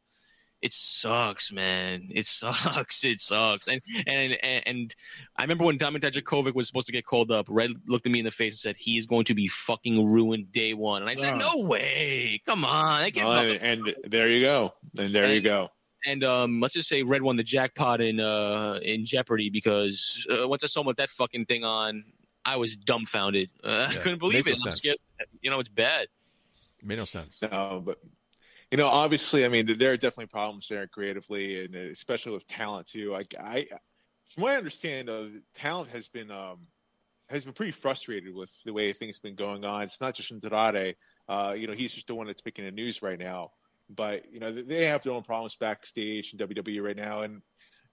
it 0.64 0.72
sucks, 0.74 1.52
man. 1.52 2.08
It 2.10 2.26
sucks. 2.40 3.04
It 3.04 3.20
sucks. 3.20 3.68
And 3.68 3.82
and 4.08 4.34
and, 4.42 4.64
and 4.66 4.96
I 5.38 5.44
remember 5.44 5.66
when 5.66 5.78
Dominik 5.78 6.02
Dijakovic 6.02 6.56
was 6.56 6.68
supposed 6.68 6.88
to 6.88 6.94
get 6.94 7.06
called 7.06 7.30
up, 7.32 7.46
Red 7.50 7.72
looked 7.88 8.06
at 8.06 8.12
me 8.12 8.20
in 8.20 8.26
the 8.26 8.32
face 8.32 8.54
and 8.54 8.60
said 8.60 8.78
he 8.78 8.98
is 8.98 9.06
going 9.06 9.26
to 9.26 9.36
be 9.36 9.48
fucking 9.48 10.12
ruined 10.12 10.52
day 10.52 10.74
one. 10.74 11.02
And 11.02 11.10
I 11.12 11.16
said, 11.16 11.34
Wow. 11.34 11.54
No 11.54 11.64
way. 11.68 12.42
Come 12.46 12.64
on. 12.66 13.02
I 13.04 13.12
can't 13.12 13.28
Oh, 13.28 13.32
and, 13.32 13.86
and 13.88 13.96
there 14.12 14.30
you 14.30 14.42
go. 14.42 14.74
And 14.98 15.14
there 15.14 15.34
you 15.34 15.42
go. 15.42 15.70
and 16.06 16.24
um, 16.24 16.60
let's 16.62 16.74
just 16.74 16.88
say 16.90 17.04
Red 17.04 17.22
won 17.22 17.36
the 17.36 17.44
jackpot 17.44 18.00
in 18.02 18.20
uh, 18.20 18.80
in 18.82 19.06
Jeopardy 19.06 19.50
because 19.50 20.26
uh, 20.32 20.48
once 20.48 20.64
I 20.64 20.68
saw 20.68 20.80
him 20.82 20.88
with 20.88 20.98
that 20.98 21.10
fucking 21.12 21.46
thing 21.46 21.64
on, 21.64 22.04
I 22.46 22.56
was 22.56 22.76
dumbfounded. 22.76 23.50
Uh, 23.64 23.88
I 23.90 23.96
couldn't 23.96 24.20
believe 24.20 24.46
makes 24.46 24.60
it. 24.60 24.64
no 24.66 24.72
sense. 24.72 24.78
scared. 24.78 24.98
You 25.42 25.50
know, 25.52 25.60
it's 25.60 25.70
bad. 25.70 26.08
Made 26.82 26.98
no 26.98 27.06
sense. 27.06 27.42
No, 27.42 27.82
but 27.86 28.00
you 28.74 28.78
know, 28.78 28.88
obviously, 28.88 29.46
I 29.46 29.50
mean, 29.50 29.68
there 29.78 29.92
are 29.92 29.98
definitely 29.98 30.26
problems 30.26 30.68
there 30.68 30.88
creatively, 30.88 31.64
and 31.64 31.76
especially 31.76 32.32
with 32.32 32.48
talent 32.48 32.88
too. 32.88 33.14
I, 33.14 33.22
I 33.40 33.68
from 34.32 34.42
what 34.42 34.54
I 34.54 34.56
understand, 34.56 35.12
uh, 35.12 35.26
talent 35.54 35.92
has 35.92 36.08
been 36.08 36.32
um, 36.32 36.66
has 37.30 37.44
been 37.44 37.54
pretty 37.54 37.72
frustrated 37.72 38.34
with 38.34 38.50
the 38.66 38.74
way 38.74 38.92
things 38.92 39.18
have 39.18 39.22
been 39.22 39.36
going 39.36 39.64
on. 39.64 39.84
It's 39.84 40.02
not 40.02 40.16
just 40.16 40.32
Andrade. 40.32 40.96
Uh, 41.30 41.54
you 41.56 41.68
know, 41.68 41.74
he's 41.74 41.92
just 41.92 42.08
the 42.08 42.16
one 42.16 42.26
that's 42.26 42.44
making 42.44 42.66
the 42.66 42.72
news 42.72 43.04
right 43.04 43.20
now. 43.20 43.52
But 43.92 44.34
you 44.34 44.40
know, 44.40 44.52
they 44.52 44.86
have 44.86 45.04
their 45.04 45.14
own 45.14 45.22
problems 45.22 45.56
backstage 45.56 46.34
in 46.34 46.40
WWE 46.40 46.84
right 46.84 46.98
now, 46.98 47.22
and 47.22 47.44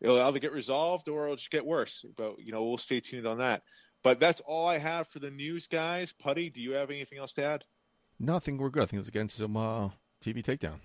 it'll 0.01 0.19
either 0.19 0.39
get 0.39 0.55
resolved 0.55 1.11
or 1.11 1.25
it'll 1.25 1.37
just 1.37 1.51
get 1.51 1.67
worse. 1.67 2.07
But 2.17 2.39
you 2.39 2.53
know, 2.53 2.65
we'll 2.65 2.79
stay 2.79 3.01
tuned 3.01 3.27
on 3.27 3.37
that. 3.37 3.65
But 4.03 4.19
that's 4.19 4.41
all 4.47 4.67
I 4.67 4.79
have 4.79 5.09
for 5.09 5.19
the 5.19 5.31
news, 5.31 5.67
guys. 5.67 6.15
Putty, 6.19 6.49
do 6.49 6.59
you 6.59 6.73
have 6.73 6.89
anything 6.89 7.19
else 7.19 7.35
to 7.35 7.45
add? 7.45 7.65
Nothing. 8.19 8.57
We're 8.57 8.71
good. 8.71 8.85
I 8.85 8.87
think 8.87 9.01
it's 9.01 9.11
against 9.11 9.37
some 9.37 9.59
uh, 9.59 9.91
TV 10.21 10.45
takedown. 10.45 10.81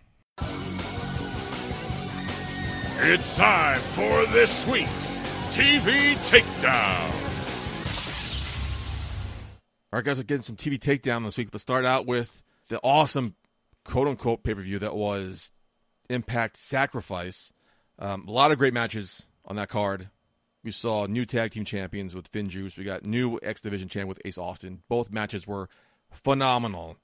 It's 3.08 3.36
time 3.36 3.80
for 3.80 4.26
this 4.32 4.66
week's 4.68 5.16
TV 5.56 6.16
Takedown. 6.30 7.12
All 9.92 10.00
right, 10.00 10.06
guys, 10.06 10.18
we're 10.18 10.24
getting 10.24 10.44
some 10.44 10.56
TV 10.56 10.80
takedown 10.80 11.24
this 11.24 11.38
week. 11.38 11.50
Let's 11.52 11.62
start 11.62 11.86
out 11.86 12.06
with 12.06 12.42
the 12.70 12.80
awesome 12.82 13.36
quote 13.84 14.08
unquote 14.08 14.44
pay 14.44 14.56
per 14.56 14.62
view 14.62 14.80
that 14.80 14.96
was 14.96 15.52
Impact 16.10 16.58
Sacrifice. 16.58 17.52
Um, 18.00 18.28
a 18.28 18.32
lot 18.32 18.52
of 18.52 18.58
great 18.58 18.74
matches 18.74 19.28
on 19.46 19.56
that 19.58 19.70
card. 19.70 20.10
We 20.64 20.72
saw 20.72 21.06
new 21.06 21.26
tag 21.26 21.52
team 21.52 21.66
champions 21.66 22.16
with 22.16 22.32
FinJuice. 22.32 22.78
We 22.78 22.86
got 22.86 23.06
new 23.06 23.40
X 23.44 23.62
Division 23.62 23.88
champ 23.88 24.08
with 24.08 24.22
Ace 24.26 24.38
Austin. 24.38 24.82
Both 24.90 25.12
matches 25.12 25.46
were 25.46 25.70
phenomenal. 26.12 26.98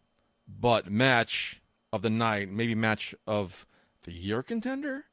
But 0.48 0.90
match 0.90 1.61
of 1.94 2.02
the 2.02 2.10
night, 2.10 2.50
maybe 2.50 2.76
match 2.76 3.14
of 3.28 3.66
the 4.04 4.12
year 4.12 4.42
contender? 4.44 5.06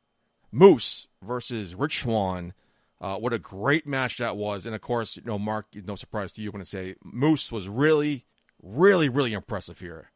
Moose 0.51 1.09
versus 1.23 1.75
Rich 1.75 2.03
Swann. 2.03 2.55
Uh, 3.01 3.17
what 3.17 3.33
a 3.33 3.39
great 3.39 3.87
match 3.87 4.19
that 4.19 4.37
was. 4.37 4.67
And 4.67 4.75
of 4.75 4.81
course, 4.81 5.17
you 5.17 5.23
know, 5.25 5.39
Mark, 5.39 5.67
no 5.75 5.95
surprise 5.95 6.33
to 6.33 6.43
you 6.43 6.51
when 6.51 6.61
I 6.61 6.65
say 6.65 6.97
Moose 7.05 7.53
was 7.53 7.69
really, 7.69 8.25
really, 8.63 9.09
really 9.09 9.33
impressive 9.35 9.79
here. 9.79 10.11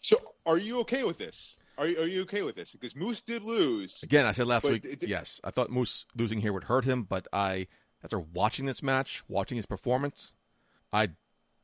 So, 0.00 0.16
are 0.46 0.56
you 0.58 0.78
okay 0.80 1.02
with 1.02 1.18
this? 1.18 1.60
Are 1.76 1.88
you, 1.88 2.00
are 2.00 2.06
you 2.06 2.22
okay 2.22 2.42
with 2.42 2.54
this? 2.54 2.70
Because 2.72 2.94
Moose 2.94 3.20
did 3.20 3.42
lose. 3.42 4.00
Again, 4.04 4.24
I 4.26 4.32
said 4.32 4.46
last 4.46 4.64
week, 4.64 4.84
it- 4.84 5.02
yes, 5.02 5.40
I 5.42 5.50
thought 5.50 5.70
Moose 5.70 6.06
losing 6.16 6.40
here 6.40 6.52
would 6.52 6.64
hurt 6.64 6.84
him, 6.84 7.02
but 7.02 7.26
I, 7.32 7.66
after 8.02 8.20
watching 8.20 8.66
this 8.66 8.82
match, 8.82 9.24
watching 9.28 9.56
his 9.56 9.66
performance, 9.66 10.32
I'm 10.92 11.16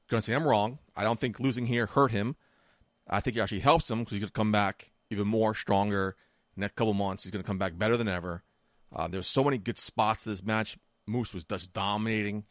going 0.09 0.21
to 0.21 0.25
say 0.27 0.35
I'm 0.35 0.47
wrong. 0.47 0.81
I 0.97 1.05
don't 1.05 1.21
think 1.21 1.39
losing 1.39 1.67
here 1.67 1.87
hurt 1.87 2.11
him. 2.11 2.35
I 3.11 3.21
think 3.21 3.37
it 3.37 3.41
actually 3.41 3.61
helps 3.61 3.91
him 3.91 3.99
because 3.99 4.13
he's 4.13 4.21
going 4.21 4.29
to 4.29 4.33
come 4.33 4.53
back 4.53 4.93
even 5.11 5.27
more 5.27 5.55
stronger. 5.55 6.17
Next 6.57 6.77
couple 6.77 6.95
months, 6.95 7.25
he's 7.25 7.33
going 7.33 7.43
to 7.43 7.47
come 7.47 7.59
back 7.59 7.77
better 7.77 7.97
than 7.97 8.09
ever. 8.09 8.43
Uh, 8.95 9.09
there's 9.09 9.27
so 9.27 9.45
many 9.45 9.59
good 9.59 9.79
spots 9.79 10.25
to 10.25 10.31
this 10.31 10.43
match. 10.43 10.79
Moose 11.07 11.35
was 11.35 11.45
just 11.45 11.73
dominating 11.73 12.45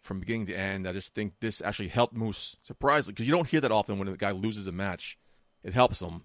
from 0.00 0.20
beginning 0.20 0.46
to 0.46 0.54
end. 0.54 0.88
I 0.88 0.92
just 0.92 1.14
think 1.14 1.34
this 1.40 1.60
actually 1.60 1.88
helped 1.88 2.14
Moose 2.14 2.56
surprisingly 2.62 3.14
because 3.14 3.26
you 3.26 3.32
don't 3.32 3.48
hear 3.48 3.60
that 3.60 3.72
often 3.72 3.98
when 3.98 4.08
a 4.08 4.16
guy 4.16 4.32
loses 4.32 4.66
a 4.66 4.72
match. 4.72 5.18
It 5.62 5.72
helps 5.72 6.02
him. 6.02 6.24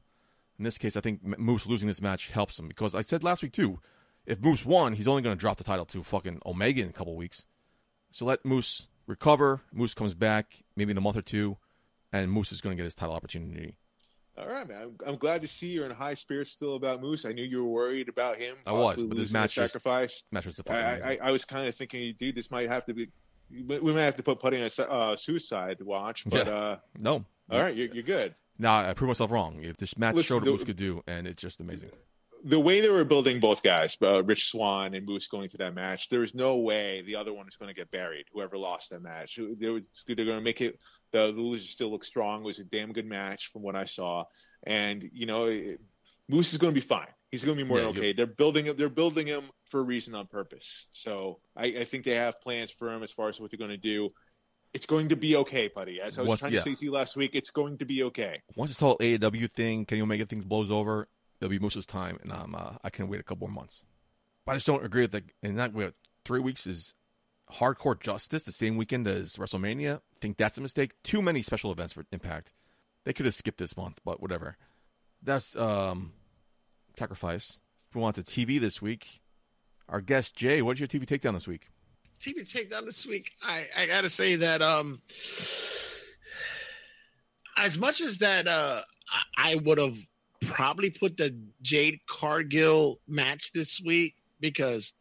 In 0.58 0.64
this 0.64 0.78
case, 0.78 0.98
I 0.98 1.02
think 1.02 1.24
Moose 1.24 1.68
losing 1.68 1.88
this 1.88 2.02
match 2.02 2.32
helps 2.32 2.60
him 2.60 2.68
because 2.68 2.96
I 2.96 3.02
said 3.02 3.24
last 3.24 3.44
week 3.44 3.54
too, 3.54 3.80
if 4.26 4.42
Moose 4.42 4.66
won, 4.66 4.94
he's 4.94 5.08
only 5.08 5.22
going 5.22 5.36
to 5.36 5.40
drop 5.40 5.58
the 5.58 5.64
title 5.64 5.86
to 5.86 6.04
fucking 6.04 6.42
Omega 6.46 6.82
in 6.82 6.90
a 6.90 6.94
couple 6.94 7.16
weeks. 7.16 7.46
So 8.12 8.26
let 8.26 8.44
Moose 8.44 8.88
recover. 9.06 9.62
Moose 9.72 9.94
comes 9.94 10.16
back 10.16 10.64
maybe 10.76 10.92
in 10.92 10.98
a 10.98 11.02
month 11.02 11.18
or 11.18 11.22
two, 11.22 11.58
and 12.24 12.32
Moose 12.32 12.52
is 12.52 12.62
going 12.62 12.76
to 12.76 12.78
get 12.82 12.86
his 12.86 12.96
title 12.96 13.16
opportunity. 13.16 13.76
All 14.38 14.48
right, 14.48 14.68
man. 14.68 14.82
I'm, 14.84 14.96
I'm 15.08 15.16
glad 15.16 15.42
to 15.42 15.48
see 15.48 15.68
you're 15.68 15.86
in 15.86 15.92
high 15.92 16.14
spirits 16.14 16.52
still 16.52 16.76
about 16.76 17.02
Moose. 17.02 17.26
I 17.26 17.32
knew 17.32 17.44
you 17.44 17.64
were 17.64 17.70
worried 17.70 18.08
about 18.08 18.38
him. 18.38 18.56
I 18.68 18.72
was, 18.72 19.04
but 19.04 19.18
this 19.18 19.32
match 19.32 19.56
just- 19.56 19.74
sacrifice. 19.74 20.24
Match 20.32 20.46
was 20.46 20.58
the 20.58 20.72
I, 20.72 21.00
fucking 21.00 21.06
I. 21.24 21.28
I 21.28 21.32
was 21.32 21.44
kind 21.44 21.68
of 21.68 21.74
thinking, 21.76 22.14
dude, 22.20 22.36
this 22.36 22.52
might 22.52 22.70
have 22.70 22.86
to 22.86 22.94
be. 22.94 23.08
We 23.50 23.94
might 23.94 24.02
have 24.02 24.18
to 24.18 24.24
put 24.24 24.40
putting 24.40 24.62
a 24.62 24.82
uh, 24.84 25.16
suicide 25.16 25.78
watch, 25.82 26.26
but 26.28 26.46
Yeah. 26.48 26.54
uh, 26.54 26.78
no, 27.00 27.24
all 27.50 27.60
right, 27.62 27.74
you're, 27.76 27.88
you're 27.88 28.04
good. 28.04 28.36
Now 28.60 28.78
I 28.80 28.94
proved 28.94 29.08
myself 29.08 29.32
wrong. 29.32 29.64
If 29.64 29.78
This 29.78 29.98
match 29.98 30.16
Listen, 30.16 30.28
showed 30.36 30.44
what 30.44 30.52
Moose 30.52 30.64
could 30.66 30.76
do, 30.76 31.02
and 31.08 31.26
it's 31.26 31.42
just 31.42 31.62
amazing. 31.62 31.92
the 32.44 32.60
way 32.60 32.82
they 32.82 32.90
were 32.90 33.06
building 33.06 33.40
both 33.40 33.64
guys, 33.64 33.96
uh, 34.02 34.22
Rich 34.24 34.50
Swann 34.52 34.94
and 34.96 35.06
Moose 35.06 35.28
going 35.28 35.48
to 35.50 35.58
that 35.60 35.74
match, 35.74 36.10
there 36.10 36.20
was 36.20 36.34
no 36.36 36.58
way 36.58 37.02
the 37.04 37.16
other 37.16 37.34
one 37.34 37.46
was 37.46 37.56
going 37.56 37.70
to 37.70 37.74
get 37.74 37.90
buried. 37.90 38.26
Whoever 38.34 38.58
lost 38.58 38.90
that 38.90 39.02
match, 39.02 39.38
they 39.38 39.70
were, 39.70 39.80
they're 40.08 40.16
going 40.26 40.38
to 40.38 40.42
make 40.42 40.60
it. 40.62 40.78
The, 41.12 41.28
losers 41.28 41.70
still 41.70 41.90
look 41.90 42.04
strong. 42.04 42.42
It 42.42 42.46
was 42.46 42.60
a 42.60 42.64
damn 42.64 42.92
good 42.94 43.06
match 43.06 43.52
from 43.52 43.62
what 43.62 43.76
I 43.76 43.86
saw, 43.86 44.26
and 44.64 45.10
you 45.14 45.26
know, 45.26 45.46
it, 45.46 45.80
Moose 46.28 46.52
is 46.52 46.58
going 46.58 46.74
to 46.74 46.80
be 46.80 46.86
fine. 46.86 47.08
He's 47.32 47.44
going 47.44 47.58
to 47.58 47.64
be 47.64 47.68
more 47.68 47.80
Yeah, 47.80 47.88
okay. 47.88 48.14
They're 48.14 48.26
building. 48.26 48.74
They're 48.76 48.90
building 48.90 49.28
him 49.28 49.46
for 49.70 49.80
a 49.80 49.84
reason 49.84 50.16
on 50.16 50.28
purpose. 50.28 50.86
So 50.94 51.40
I, 51.56 51.66
I 51.66 51.84
think 51.86 52.06
they 52.06 52.16
have 52.16 52.42
plans 52.42 52.72
for 52.72 52.94
him 52.94 53.04
as 53.04 53.12
far 53.12 53.30
as 53.30 53.40
what 53.40 53.52
they're 53.52 53.58
going 53.58 53.72
to 53.72 53.78
do. 53.78 54.14
It's 54.74 54.86
going 54.86 55.10
to 55.10 55.16
be 55.16 55.36
okay, 55.38 55.70
buddy. 55.74 56.00
As 56.02 56.18
I 56.18 56.22
was 56.22 56.30
Once- 56.30 56.40
trying 56.42 56.54
yeah. 56.54 56.60
to 56.60 56.64
say 56.66 56.76
to 56.76 56.86
you 56.86 56.92
last 56.92 57.16
week, 57.16 57.32
it's 57.34 57.50
going 57.50 57.78
to 57.80 57.86
be 57.86 58.04
okay. 58.04 58.42
Once 58.56 58.72
this 58.72 58.80
whole 58.80 58.98
AEW 58.98 59.52
thing, 59.52 59.86
Kenny 59.86 60.02
Omega 60.02 60.26
things 60.26 60.46
blows 60.46 60.70
over, 60.70 61.08
it'll 61.40 61.50
be 61.50 61.60
Moose's 61.60 61.86
time, 61.86 62.20
and 62.22 62.32
um, 62.32 62.56
uh, 62.56 62.74
I 62.84 62.90
can 62.90 63.08
wait 63.08 63.20
a 63.20 63.24
couple 63.24 63.48
more 63.48 63.56
months. 63.56 63.84
But 64.46 64.54
I 64.54 64.56
just 64.56 64.68
don't 64.68 64.86
agree 64.86 65.02
with 65.02 65.12
that. 65.12 65.24
And 65.42 65.58
that 65.58 65.74
wait, 65.74 65.94
three 66.26 66.40
weeks 66.40 66.68
is 66.68 66.94
hardcore 67.54 68.00
justice 68.00 68.44
the 68.44 68.52
same 68.52 68.78
weekend 68.78 69.08
as 69.08 69.38
WrestleMania. 69.38 70.02
Think 70.22 70.38
that's 70.38 70.58
a 70.58 70.62
mistake. 70.62 70.92
Too 71.04 71.22
many 71.22 71.42
special 71.42 71.72
events 71.72 71.94
for 71.94 72.06
Impact. 72.12 72.54
They 73.06 73.14
could 73.14 73.26
have 73.26 73.36
skipped 73.36 73.58
this 73.58 73.78
month, 73.78 74.02
but 74.04 74.22
whatever. 74.22 74.58
That's 75.24 75.56
um, 75.56 76.14
sacrifice. 76.98 77.60
Move 77.94 78.04
on 78.04 78.14
to 78.14 78.22
TV 78.22 78.60
this 78.60 78.82
week. 78.82 79.22
Our 79.90 80.02
guest 80.02 80.36
Jay, 80.36 80.62
what's 80.62 80.80
your 80.80 80.88
TV 80.88 81.06
takedown 81.06 81.34
this 81.34 81.48
week? 81.48 81.70
TV 82.20 82.40
takedown 82.42 82.86
this 82.86 83.06
week. 83.06 83.32
I 83.42 83.68
I 83.76 83.86
gotta 83.86 84.10
say 84.10 84.36
that 84.36 84.62
um, 84.62 85.02
as 87.56 87.78
much 87.78 88.02
as 88.02 88.18
that 88.18 88.48
uh, 88.48 88.82
I 89.38 89.56
would 89.56 89.78
have 89.78 89.98
probably 90.42 90.90
put 90.90 91.18
the 91.18 91.36
Jade 91.62 92.00
Cargill 92.10 93.00
match 93.08 93.52
this 93.54 93.80
week 93.80 94.16
because 94.40 94.94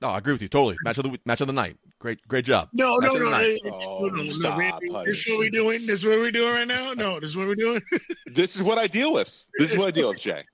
No, 0.00 0.08
I 0.10 0.18
agree 0.18 0.32
with 0.32 0.42
you 0.42 0.48
totally. 0.48 0.76
Match 0.84 0.98
of 0.98 1.04
the 1.04 1.18
match 1.24 1.40
of 1.40 1.46
the 1.48 1.52
night. 1.52 1.76
Great, 1.98 2.26
great 2.28 2.44
job. 2.44 2.68
No, 2.72 2.96
no, 2.96 3.00
That's 3.00 3.14
no, 3.14 3.20
it, 3.20 3.24
no, 3.24 3.30
nice. 3.30 3.58
no, 3.64 3.72
Oh, 3.82 4.04
no, 4.06 4.22
no, 4.22 4.32
stop, 4.32 4.58
Randy, 4.58 4.88
This 5.04 5.18
is 5.18 5.28
what 5.28 5.38
we're 5.38 5.50
doing. 5.50 5.86
This 5.86 5.98
is 6.00 6.04
what 6.04 6.18
we're 6.18 6.30
doing 6.30 6.52
right 6.52 6.68
now. 6.68 6.92
No, 6.94 7.18
this 7.18 7.30
is 7.30 7.36
what 7.36 7.48
we're 7.48 7.56
doing. 7.56 7.82
This 8.26 8.54
is 8.54 8.62
what 8.62 8.78
I 8.78 8.86
deal 8.86 9.12
with. 9.12 9.44
This 9.58 9.72
is 9.72 9.76
what 9.76 9.88
I 9.88 9.90
deal 9.90 10.10
with, 10.10 10.20
Jay. 10.20 10.44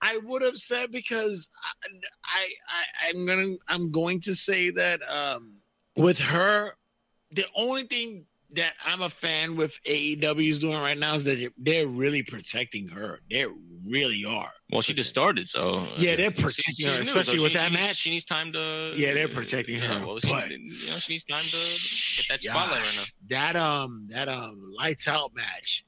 I 0.00 0.18
would 0.18 0.42
have 0.42 0.56
said 0.56 0.90
because 0.92 1.48
I, 1.84 1.88
I, 2.24 2.46
I 2.68 3.08
I'm 3.10 3.26
gonna, 3.26 3.54
I'm 3.68 3.90
going 3.90 4.20
to 4.22 4.34
say 4.34 4.70
that 4.70 5.00
um, 5.08 5.56
with 5.96 6.18
her, 6.18 6.72
the 7.32 7.44
only 7.54 7.84
thing 7.84 8.24
that 8.56 8.74
I'm 8.84 9.02
a 9.02 9.10
fan 9.10 9.56
with 9.56 9.78
AEW 9.86 10.50
is 10.50 10.58
doing 10.58 10.78
right 10.78 10.96
now 10.98 11.14
is 11.14 11.24
that 11.24 11.52
they're 11.58 11.86
really 11.86 12.22
protecting 12.22 12.88
her. 12.88 13.20
They 13.30 13.46
really 13.88 14.24
are. 14.24 14.50
Well, 14.70 14.82
she 14.82 14.94
just 14.94 15.10
started, 15.10 15.48
so 15.48 15.86
Yeah, 15.98 16.16
they're 16.16 16.30
protecting 16.30 16.86
her, 16.86 17.00
especially 17.00 17.40
with 17.40 17.52
she- 17.52 17.58
that 17.58 17.64
she 17.66 17.70
needs- 17.70 17.86
match. 17.86 17.96
She 17.96 18.10
needs 18.10 18.24
time 18.24 18.52
to. 18.52 18.94
Yeah, 18.96 19.14
they're 19.14 19.28
protecting 19.28 19.76
yeah, 19.82 19.98
her, 20.00 20.06
Well, 20.06 20.18
she, 20.20 20.28
but- 20.28 20.50
you 20.50 20.68
know, 20.90 20.98
she 20.98 21.12
needs 21.14 21.24
time 21.24 21.42
to 21.44 21.56
get 22.16 22.26
that 22.28 22.42
spotlight 22.42 22.82
right 22.82 22.94
now. 22.96 23.04
That 23.28 23.56
um 23.56 24.08
that 24.10 24.28
um 24.28 24.72
lights 24.76 25.06
out 25.08 25.32
match. 25.34 25.84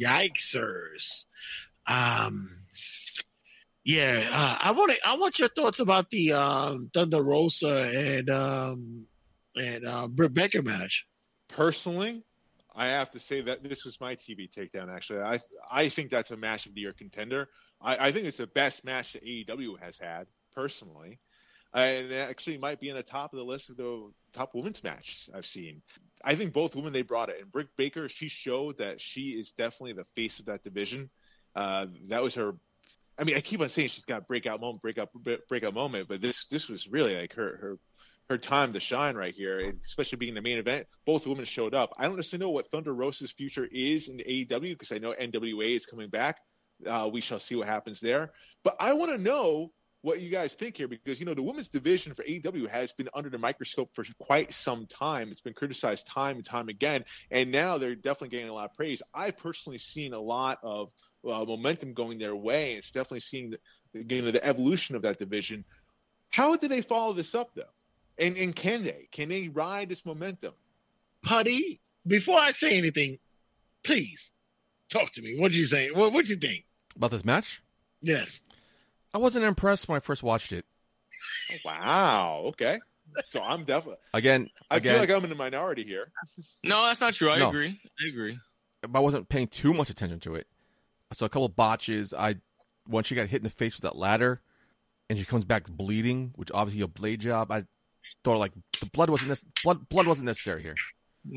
Yikesers. 0.00 1.24
Um 1.86 2.50
yeah, 3.84 4.28
uh, 4.32 4.58
I 4.60 4.72
want 4.72 4.90
to, 4.90 5.06
I 5.06 5.14
want 5.16 5.38
your 5.38 5.48
thoughts 5.48 5.78
about 5.78 6.10
the 6.10 6.32
um 6.32 6.90
Thunder 6.92 7.22
Rosa 7.22 7.88
and 7.94 8.30
um 8.30 9.06
and 9.54 9.86
uh 9.86 10.08
Britt 10.08 10.34
Baker 10.34 10.62
match. 10.62 11.04
Personally, 11.56 12.22
I 12.74 12.88
have 12.88 13.10
to 13.12 13.18
say 13.18 13.40
that 13.40 13.62
this 13.62 13.86
was 13.86 13.98
my 13.98 14.14
TV 14.14 14.46
takedown. 14.50 14.94
Actually, 14.94 15.20
I 15.22 15.38
I 15.72 15.88
think 15.88 16.10
that's 16.10 16.30
a 16.30 16.36
match 16.36 16.66
of 16.66 16.74
the 16.74 16.82
year 16.82 16.92
contender. 16.92 17.48
I, 17.80 18.08
I 18.08 18.12
think 18.12 18.26
it's 18.26 18.36
the 18.36 18.46
best 18.46 18.84
match 18.84 19.14
that 19.14 19.24
AEW 19.24 19.80
has 19.80 19.96
had 19.96 20.26
personally, 20.54 21.18
and 21.72 22.12
it 22.12 22.28
actually 22.28 22.58
might 22.58 22.78
be 22.78 22.90
in 22.90 22.96
the 22.96 23.02
top 23.02 23.32
of 23.32 23.38
the 23.38 23.44
list 23.44 23.70
of 23.70 23.78
the 23.78 24.12
top 24.34 24.54
women's 24.54 24.84
matches 24.84 25.30
I've 25.34 25.46
seen. 25.46 25.80
I 26.22 26.34
think 26.34 26.52
both 26.52 26.76
women 26.76 26.92
they 26.92 27.00
brought 27.00 27.30
it, 27.30 27.40
and 27.40 27.50
Britt 27.50 27.68
Baker 27.78 28.10
she 28.10 28.28
showed 28.28 28.76
that 28.76 29.00
she 29.00 29.30
is 29.30 29.52
definitely 29.52 29.94
the 29.94 30.06
face 30.14 30.38
of 30.38 30.44
that 30.44 30.62
division. 30.62 31.08
Uh, 31.54 31.86
that 32.08 32.22
was 32.22 32.34
her. 32.34 32.54
I 33.18 33.24
mean, 33.24 33.34
I 33.34 33.40
keep 33.40 33.62
on 33.62 33.70
saying 33.70 33.88
she's 33.88 34.04
got 34.04 34.28
breakout 34.28 34.60
moment, 34.60 34.82
breakout 34.82 35.08
breakout 35.48 35.72
moment, 35.72 36.06
but 36.06 36.20
this 36.20 36.44
this 36.48 36.68
was 36.68 36.86
really 36.86 37.16
like 37.16 37.32
her 37.32 37.56
her 37.56 37.78
her 38.28 38.38
time 38.38 38.72
to 38.72 38.80
shine 38.80 39.16
right 39.16 39.34
here, 39.34 39.72
especially 39.84 40.18
being 40.18 40.34
the 40.34 40.42
main 40.42 40.58
event. 40.58 40.86
Both 41.04 41.26
women 41.26 41.44
showed 41.44 41.74
up. 41.74 41.92
I 41.98 42.04
don't 42.04 42.16
necessarily 42.16 42.46
know 42.46 42.50
what 42.50 42.70
Thunder 42.70 42.92
Rosa's 42.92 43.30
future 43.30 43.68
is 43.70 44.08
in 44.08 44.18
AEW 44.18 44.72
because 44.72 44.92
I 44.92 44.98
know 44.98 45.14
NWA 45.20 45.76
is 45.76 45.86
coming 45.86 46.08
back. 46.08 46.38
Uh, 46.86 47.08
we 47.12 47.20
shall 47.20 47.38
see 47.38 47.54
what 47.54 47.68
happens 47.68 48.00
there. 48.00 48.32
But 48.64 48.76
I 48.80 48.92
want 48.92 49.12
to 49.12 49.18
know 49.18 49.70
what 50.02 50.20
you 50.20 50.30
guys 50.30 50.54
think 50.54 50.76
here 50.76 50.88
because 50.88 51.18
you 51.18 51.26
know 51.26 51.34
the 51.34 51.42
women's 51.42 51.68
division 51.68 52.14
for 52.14 52.22
AEW 52.24 52.68
has 52.68 52.92
been 52.92 53.08
under 53.14 53.30
the 53.30 53.38
microscope 53.38 53.90
for 53.94 54.04
quite 54.20 54.52
some 54.52 54.86
time. 54.86 55.30
It's 55.30 55.40
been 55.40 55.54
criticized 55.54 56.06
time 56.06 56.36
and 56.36 56.44
time 56.44 56.68
again, 56.68 57.04
and 57.30 57.50
now 57.50 57.78
they're 57.78 57.94
definitely 57.94 58.28
getting 58.28 58.48
a 58.48 58.54
lot 58.54 58.70
of 58.70 58.74
praise. 58.76 59.02
I've 59.14 59.36
personally 59.36 59.78
seen 59.78 60.12
a 60.12 60.20
lot 60.20 60.58
of 60.62 60.90
uh, 61.28 61.44
momentum 61.44 61.92
going 61.92 62.18
their 62.18 62.36
way. 62.36 62.74
It's 62.74 62.90
definitely 62.90 63.20
seeing 63.20 63.50
the, 63.50 64.14
you 64.14 64.22
know, 64.22 64.30
the 64.30 64.44
evolution 64.44 64.94
of 64.96 65.02
that 65.02 65.18
division. 65.18 65.64
How 66.28 66.56
do 66.56 66.68
they 66.68 66.82
follow 66.82 67.12
this 67.12 67.34
up 67.34 67.50
though? 67.54 67.64
And 68.18 68.36
and 68.36 68.54
can 68.56 68.82
they? 68.82 69.08
Can 69.12 69.28
they 69.28 69.48
ride 69.48 69.88
this 69.88 70.04
momentum? 70.06 70.54
Putty, 71.22 71.80
before 72.06 72.38
I 72.38 72.50
say 72.52 72.76
anything, 72.78 73.18
please 73.84 74.30
talk 74.90 75.12
to 75.14 75.22
me. 75.22 75.38
What 75.38 75.52
do 75.52 75.58
you 75.58 75.66
say? 75.66 75.90
What 75.90 76.12
what 76.12 76.26
you 76.28 76.36
think? 76.36 76.64
About 76.94 77.10
this 77.10 77.24
match, 77.24 77.62
Yes. 78.00 78.40
I 79.12 79.18
wasn't 79.18 79.44
impressed 79.44 79.88
when 79.88 79.96
I 79.96 80.00
first 80.00 80.22
watched 80.22 80.52
it. 80.52 80.64
Oh, 81.50 81.56
wow. 81.64 82.42
Okay. 82.48 82.78
So 83.24 83.40
I'm 83.42 83.64
definitely. 83.64 83.96
Again, 84.14 84.48
I 84.70 84.76
again, 84.76 84.92
feel 84.94 85.00
like 85.00 85.10
I'm 85.10 85.24
in 85.24 85.30
the 85.30 85.36
minority 85.36 85.84
here. 85.84 86.10
No, 86.64 86.84
that's 86.86 87.00
not 87.00 87.14
true. 87.14 87.30
I 87.30 87.38
No. 87.38 87.48
agree. 87.48 87.80
I 88.04 88.08
agree. 88.08 88.38
I 88.94 88.98
wasn't 89.00 89.28
paying 89.28 89.48
too 89.48 89.72
much 89.72 89.90
attention 89.90 90.20
to 90.20 90.34
it. 90.34 90.46
I 91.10 91.14
saw 91.14 91.24
a 91.26 91.28
couple 91.28 91.48
botches. 91.48 92.12
I 92.12 92.36
once 92.88 93.06
she 93.06 93.14
got 93.14 93.28
hit 93.28 93.38
in 93.38 93.44
the 93.44 93.50
face 93.50 93.74
with 93.76 93.82
that 93.82 93.96
ladder, 93.96 94.40
and 95.08 95.18
she 95.18 95.24
comes 95.24 95.44
back 95.44 95.68
bleeding, 95.68 96.32
which 96.36 96.50
obviously 96.52 96.82
a 96.82 96.86
blade 96.88 97.20
job. 97.20 97.50
I 97.50 97.64
thought 98.26 98.38
like 98.38 98.52
the 98.80 98.86
blood 98.86 99.08
wasn't 99.08 99.28
nec- 99.28 99.62
blood 99.62 99.88
blood 99.88 100.08
wasn't 100.08 100.26
necessary 100.26 100.60
here 100.60 100.74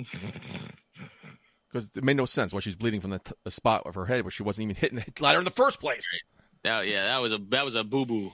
because 1.71 1.91
it 1.95 2.03
made 2.03 2.17
no 2.17 2.25
sense 2.25 2.51
why 2.51 2.59
she's 2.59 2.75
bleeding 2.75 2.99
from 2.99 3.11
the, 3.11 3.19
t- 3.19 3.31
the 3.43 3.51
spot 3.51 3.83
of 3.85 3.93
her 3.93 4.07
head 4.07 4.23
where 4.23 4.31
she 4.31 4.41
wasn't 4.41 4.63
even 4.63 4.75
hitting 4.75 4.97
the 4.97 5.23
ladder 5.23 5.37
in 5.37 5.45
the 5.45 5.51
first 5.51 5.79
place. 5.79 6.23
That, 6.63 6.87
yeah, 6.87 7.03
that 7.03 7.21
was 7.21 7.31
a 7.31 7.37
that 7.49 7.63
was 7.63 7.75
a 7.75 7.83
boo 7.83 8.07
boo. 8.07 8.31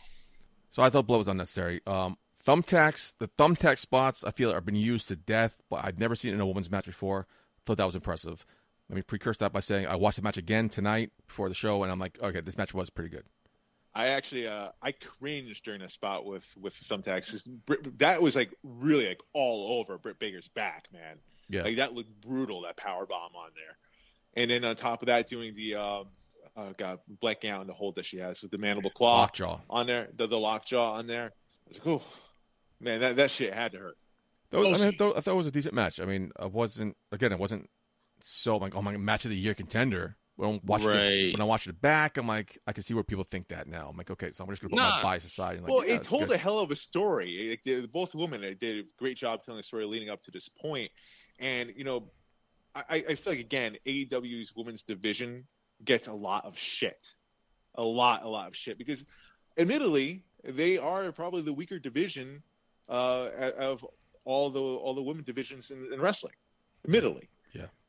So 0.70 0.82
I 0.82 0.90
thought 0.90 1.06
blood 1.06 1.18
was 1.18 1.28
unnecessary. 1.28 1.82
Um, 1.86 2.18
thumbtacks, 2.48 3.14
the 3.20 3.28
thumbtack 3.28 3.78
spots, 3.78 4.24
I 4.24 4.32
feel 4.32 4.54
are 4.54 4.62
been 4.62 4.76
used 4.76 5.10
to 5.10 5.18
death, 5.18 5.62
but 5.70 5.84
I've 5.84 6.00
never 6.00 6.16
seen 6.16 6.32
it 6.32 6.36
in 6.36 6.42
a 6.42 6.46
women's 6.46 6.72
match 6.72 6.86
before. 6.86 7.28
Thought 7.66 7.78
that 7.78 7.86
was 7.86 7.96
impressive. 7.96 8.46
Let 8.90 8.96
me 8.96 9.02
precurse 9.02 9.38
that 9.40 9.52
by 9.52 9.60
saying 9.60 9.86
I 9.86 9.98
watched 9.98 10.16
the 10.16 10.24
match 10.24 10.38
again 10.38 10.70
tonight 10.70 11.12
before 11.28 11.50
the 11.50 11.56
show, 11.56 11.84
and 11.84 11.92
I'm 11.92 12.00
like, 12.00 12.18
okay, 12.22 12.40
this 12.40 12.58
match 12.58 12.74
was 12.74 12.90
pretty 12.90 13.10
good. 13.10 13.26
I 13.98 14.08
actually, 14.08 14.46
uh, 14.46 14.70
I 14.82 14.92
cringed 14.92 15.64
during 15.64 15.82
a 15.82 15.90
spot 15.90 16.26
with 16.26 16.46
with 16.60 16.74
thumbtacks. 16.74 17.32
'cause 17.32 17.44
Britt- 17.44 17.98
That 18.00 18.22
was 18.22 18.36
like 18.36 18.54
really 18.64 19.08
like 19.08 19.22
all 19.34 19.80
over 19.80 19.98
Britt 19.98 20.20
Baker's 20.20 20.50
back, 20.50 20.88
man. 20.92 21.18
Yeah. 21.50 21.64
Like 21.64 21.78
that 21.78 21.94
looked 21.94 22.20
brutal. 22.22 22.62
That 22.64 22.76
power 22.76 23.06
bomb 23.06 23.36
on 23.36 23.52
there, 23.56 23.78
and 24.36 24.52
then 24.52 24.66
on 24.66 24.76
top 24.76 25.02
of 25.02 25.06
that, 25.06 25.28
doing 25.30 25.56
the 25.56 25.76
um, 25.76 26.08
uh, 26.58 26.74
God, 26.78 27.00
blanking 27.24 27.50
out 27.50 27.62
on 27.62 27.68
the 27.68 27.74
hold 27.74 27.96
that 27.96 28.06
she 28.06 28.18
has 28.18 28.42
with 28.42 28.52
the 28.52 28.58
mandible 28.58 28.90
claw 28.90 29.20
Lockjaw. 29.22 29.62
on 29.70 29.88
there, 29.88 30.10
the 30.16 30.28
the 30.28 30.40
lockjaw 30.40 30.94
on 30.96 31.08
there. 31.08 31.32
I 31.32 31.70
was 31.70 31.78
like, 31.78 31.88
oh 31.88 32.04
man, 32.82 33.00
that 33.00 33.16
that 33.16 33.32
shit 33.32 33.54
had 33.54 33.72
to 33.74 33.78
hurt. 33.80 33.98
That 34.50 34.58
was- 34.60 34.82
I, 34.82 34.86
mean, 34.86 34.94
I, 34.94 34.98
thought, 34.98 35.18
I 35.18 35.22
thought 35.22 35.32
it 35.32 35.38
was 35.38 35.48
a 35.48 35.52
decent 35.52 35.74
match. 35.74 36.00
I 36.02 36.06
mean, 36.06 36.32
I 36.38 36.46
wasn't 36.48 36.98
again, 37.14 37.32
it 37.32 37.40
wasn't 37.40 37.70
so 38.22 38.58
like 38.58 38.76
oh 38.76 38.82
my 38.82 38.98
match 38.98 39.24
of 39.26 39.32
the 39.32 39.38
year 39.38 39.54
contender. 39.54 40.18
When 40.38 40.50
I 40.56 40.60
watched 40.66 40.86
it, 40.86 40.90
Right. 40.90 41.32
when 41.34 41.42
I 41.42 41.46
watched 41.46 41.68
it 41.68 41.80
back, 41.82 42.18
I'm 42.18 42.28
like, 42.28 42.58
I 42.68 42.74
can 42.74 42.84
see 42.84 42.94
where 42.94 43.04
people 43.04 43.24
think 43.24 43.48
that 43.50 43.68
now. 43.68 43.88
I'm 43.90 43.96
like, 43.98 44.12
okay, 44.12 44.32
so 44.34 44.44
I'm 44.44 44.50
just 44.50 44.62
gonna 44.62 44.72
put 44.72 44.78
my 44.82 44.90
Nah. 44.90 45.02
bias 45.04 45.24
aside. 45.24 45.54
And 45.58 45.64
like, 45.64 45.72
well, 45.74 45.88
yeah, 45.88 45.96
it 45.96 46.04
told 46.04 46.28
good. 46.28 46.36
a 46.36 46.38
hell 46.38 46.60
of 46.60 46.72
a 46.72 46.76
story. 46.76 47.52
It, 47.54 47.64
did- 47.64 47.92
both 47.92 48.14
women 48.14 48.42
they 48.42 48.54
did 48.54 48.86
a 48.86 48.88
great 48.98 49.16
job 49.18 49.44
telling 49.44 49.60
the 49.60 49.64
story 49.64 49.86
leading 49.86 50.10
up 50.10 50.22
to 50.24 50.32
this 50.32 50.50
point. 50.50 50.92
And 51.40 51.72
you 51.76 51.84
know, 51.86 52.12
I, 52.76 53.06
I 53.10 53.16
feel 53.16 53.32
like 53.34 53.40
again, 53.40 53.78
AEW's 53.86 54.54
women's 54.56 54.84
division 54.84 55.48
gets 55.86 56.08
a 56.10 56.14
lot 56.14 56.44
of 56.44 56.58
shit, 56.58 57.14
a 57.76 57.84
lot, 57.84 58.24
a 58.24 58.28
lot 58.28 58.48
of 58.50 58.56
shit 58.56 58.78
because, 58.78 59.06
admittedly, 59.58 60.26
they 60.44 60.78
are 60.78 61.12
probably 61.14 61.42
the 61.42 61.54
weaker 61.54 61.80
division 61.80 62.44
uh, 62.90 63.30
of 63.58 63.86
all 64.26 64.50
the 64.50 64.60
all 64.60 64.94
the 64.94 65.02
women 65.02 65.24
divisions 65.24 65.72
in, 65.72 65.90
in 65.94 66.02
wrestling. 66.02 66.34
Admittedly, 66.84 67.22
Yeah. 67.24 67.35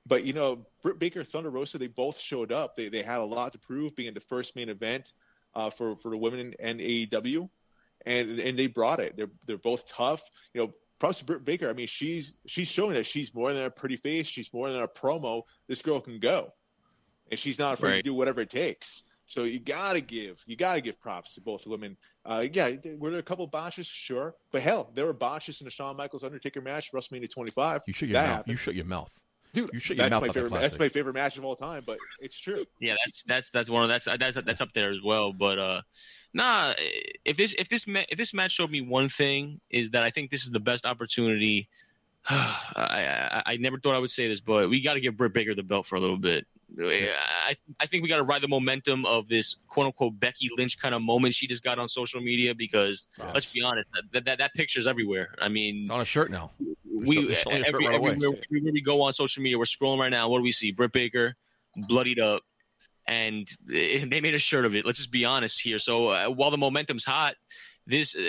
But 0.07 0.25
you 0.25 0.33
know, 0.33 0.65
Britt 0.83 0.99
Baker, 0.99 1.25
Thunder 1.25 1.51
Rosa, 1.51 1.79
they 1.79 1.89
both 1.89 2.19
showed 2.19 2.53
up. 2.53 2.77
They 2.77 2.89
they 2.89 3.03
had 3.03 3.19
a 3.19 3.25
lot 3.25 3.53
to 3.53 3.59
prove, 3.59 3.97
being 3.97 4.15
the 4.15 4.21
first 4.21 4.55
main 4.55 4.69
event 4.69 5.13
uh, 5.55 5.71
for 5.71 5.97
for 5.97 6.11
the 6.11 6.17
women 6.17 6.55
and 6.61 6.81
AEW, 6.81 7.49
and 8.07 8.39
and 8.39 8.59
they 8.59 8.67
brought 8.69 9.01
it. 9.01 9.17
They're 9.17 9.31
they're 9.47 9.59
both 9.59 9.87
tough. 9.89 10.23
You 10.55 10.61
know, 10.63 10.75
props 11.01 11.19
to 11.19 11.25
Britt 11.25 11.45
Baker. 11.45 11.69
I 11.69 11.73
mean, 11.73 11.89
she's 11.89 12.35
she's 12.47 12.69
showing 12.69 12.95
that 12.95 13.07
she's 13.07 13.35
more 13.35 13.53
than 13.53 13.65
a 13.65 13.71
pretty 13.71 13.97
face. 13.97 14.27
She's 14.29 14.53
more 14.53 14.71
than 14.71 14.81
a 14.81 14.89
promo. 14.89 15.43
This 15.67 15.83
girl 15.83 16.01
can 16.01 16.21
go, 16.21 16.53
and 17.31 17.39
she's 17.39 17.59
not 17.59 17.75
afraid 17.75 17.91
Right. 17.91 17.97
to 17.97 18.03
do 18.03 18.15
whatever 18.15 18.43
it 18.43 18.51
takes. 18.51 19.03
So 19.29 19.43
you 19.43 19.59
gotta 19.59 20.01
give 20.01 20.41
you 20.47 20.55
gotta 20.55 20.81
give 20.81 21.01
props 21.01 21.35
to 21.35 21.41
both 21.41 21.67
women. 21.67 21.97
Uh, 22.25 22.47
yeah, 22.53 22.71
were 22.99 23.11
there 23.11 23.19
a 23.19 23.25
couple 23.25 23.45
botches? 23.49 23.89
Sure, 23.89 24.37
but 24.53 24.63
hell, 24.63 24.93
there 24.95 25.05
were 25.07 25.13
botches 25.13 25.61
in 25.61 25.65
the 25.65 25.71
Shawn 25.73 25.97
Michaels 25.97 26.23
Undertaker 26.23 26.61
match, 26.61 26.93
WrestleMania 26.93 27.29
25. 27.29 27.83
You 27.89 27.93
shut 27.93 28.09
your 28.09 28.13
That 28.13 28.21
mouth. 28.23 28.37
happened. 28.37 28.53
You 28.53 28.57
shut 28.57 28.75
your 28.77 28.85
mouth. 28.85 29.13
Dude, 29.57 29.71
You 29.73 29.81
shut 29.81 29.97
your 29.97 30.05
that's 30.05 30.11
mouth 30.11 30.21
my 30.21 30.27
about 30.27 30.35
that 30.35 30.43
favorite. 30.43 30.61
That's 30.61 30.79
my 30.79 30.89
favorite 30.91 31.15
match 31.15 31.39
of 31.39 31.45
all 31.47 31.57
time. 31.57 31.83
But 31.87 31.97
it's 32.21 32.39
true. 32.39 32.67
Yeah, 32.79 32.95
that's 33.07 33.23
that's 33.23 33.51
that's 33.51 33.71
one 33.71 33.83
of 33.85 33.89
that's 33.89 34.05
that's 34.05 34.37
that's 34.45 34.61
up 34.61 34.75
there 34.75 34.91
as 34.91 34.99
well. 35.03 35.33
But 35.33 35.59
uh, 35.59 35.81
nah, 36.35 36.75
if 37.25 37.39
this 37.39 37.55
if 37.59 37.71
this 37.71 37.87
ma- 37.87 38.05
if 38.11 38.19
this 38.19 38.35
match 38.35 38.53
showed 38.53 38.71
me 38.71 38.83
one 38.83 39.09
thing 39.09 39.59
is 39.71 39.89
that 39.91 40.03
I 40.03 40.11
think 40.11 40.31
this 40.31 40.43
is 40.43 40.51
the 40.51 40.61
best 40.61 40.85
opportunity. 40.85 41.71
I, 42.29 43.41
I 43.47 43.53
I 43.53 43.57
never 43.57 43.79
thought 43.81 43.95
I 43.95 43.99
would 43.99 44.11
say 44.11 44.29
this, 44.29 44.41
but 44.41 44.69
we 44.69 44.83
got 44.83 44.95
to 44.95 45.01
give 45.01 45.17
Britt 45.17 45.33
Baker 45.33 45.55
the 45.55 45.63
belt 45.63 45.87
for 45.87 45.97
a 45.97 46.01
little 46.01 46.19
bit. 46.19 46.47
I 46.79 47.57
I 47.81 47.87
think 47.87 48.03
we 48.03 48.09
got 48.09 48.17
to 48.19 48.23
ride 48.25 48.43
the 48.43 48.49
momentum 48.49 49.07
of 49.07 49.29
this 49.29 49.57
quote 49.69 49.87
unquote 49.87 50.19
Becky 50.19 50.51
Lynch 50.57 50.79
kind 50.79 50.95
of 50.95 51.03
moment 51.03 51.35
she 51.35 51.47
just 51.47 51.63
got 51.63 51.79
on 51.79 51.89
social 51.89 52.21
media 52.21 52.55
because 52.55 53.07
Wow. 53.19 53.31
let's 53.35 53.51
be 53.53 53.63
honest, 53.63 53.89
that, 54.13 54.25
that 54.25 54.39
that 54.39 54.55
picture's 54.55 54.87
everywhere. 54.87 55.35
I 55.41 55.49
mean, 55.49 55.83
It's 55.83 55.91
on 55.91 56.01
a 56.01 56.05
shirt 56.05 56.31
now. 56.31 56.51
we 56.85 57.27
They're 57.27 57.37
shirt 57.37 57.47
right 57.53 57.67
everywhere, 57.67 57.95
everywhere 57.95 58.33
we 58.51 58.83
go 58.83 59.03
on 59.03 59.13
social 59.13 59.43
media, 59.43 59.59
we're 59.59 59.65
scrolling 59.65 59.99
right 59.99 60.11
now. 60.11 60.29
What 60.29 60.39
do 60.39 60.43
we 60.43 60.53
see? 60.53 60.73
Britt 60.73 60.93
Baker, 60.93 61.35
bloodied 61.77 62.19
up, 62.19 62.43
and 63.07 63.49
eh, 63.73 64.05
they 64.11 64.21
made 64.21 64.35
a 64.35 64.39
shirt 64.39 64.65
of 64.65 64.75
it. 64.75 64.85
Let's 64.85 64.99
just 64.99 65.11
be 65.11 65.25
honest 65.25 65.61
here. 65.61 65.79
So 65.79 66.09
uh, 66.09 66.27
while 66.29 66.51
the 66.51 66.59
momentum's 66.59 67.05
hot, 67.05 67.37
this 67.87 68.15
uh, 68.17 68.21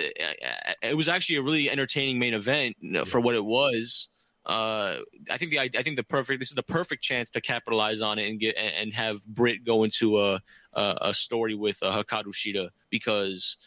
it 0.82 0.96
was 0.96 1.08
actually 1.08 1.36
a 1.36 1.42
really 1.42 1.68
entertaining 1.70 2.18
main 2.18 2.34
event 2.34 2.76
uh, 2.96 3.04
for 3.04 3.20
what 3.20 3.34
it 3.34 3.44
was. 3.44 4.08
Uh, 4.48 5.00
I 5.30 5.36
think 5.36 5.50
the 5.50 5.60
I 5.60 5.68
think 5.68 5.96
the 5.96 6.02
perfect 6.02 6.40
this 6.40 6.48
is 6.48 6.54
the 6.54 6.62
perfect 6.62 7.02
chance 7.02 7.28
to 7.30 7.40
capitalize 7.40 8.00
on 8.00 8.18
it 8.18 8.28
and 8.28 8.40
get 8.40 8.56
and 8.56 8.94
have 8.94 9.22
Britt 9.26 9.64
go 9.64 9.84
into 9.84 10.18
a 10.18 10.40
a, 10.72 10.94
a 11.02 11.14
story 11.14 11.54
with 11.54 11.78
uh, 11.82 12.02
Hikaru 12.02 12.32
Shida 12.32 12.70
because 12.88 13.58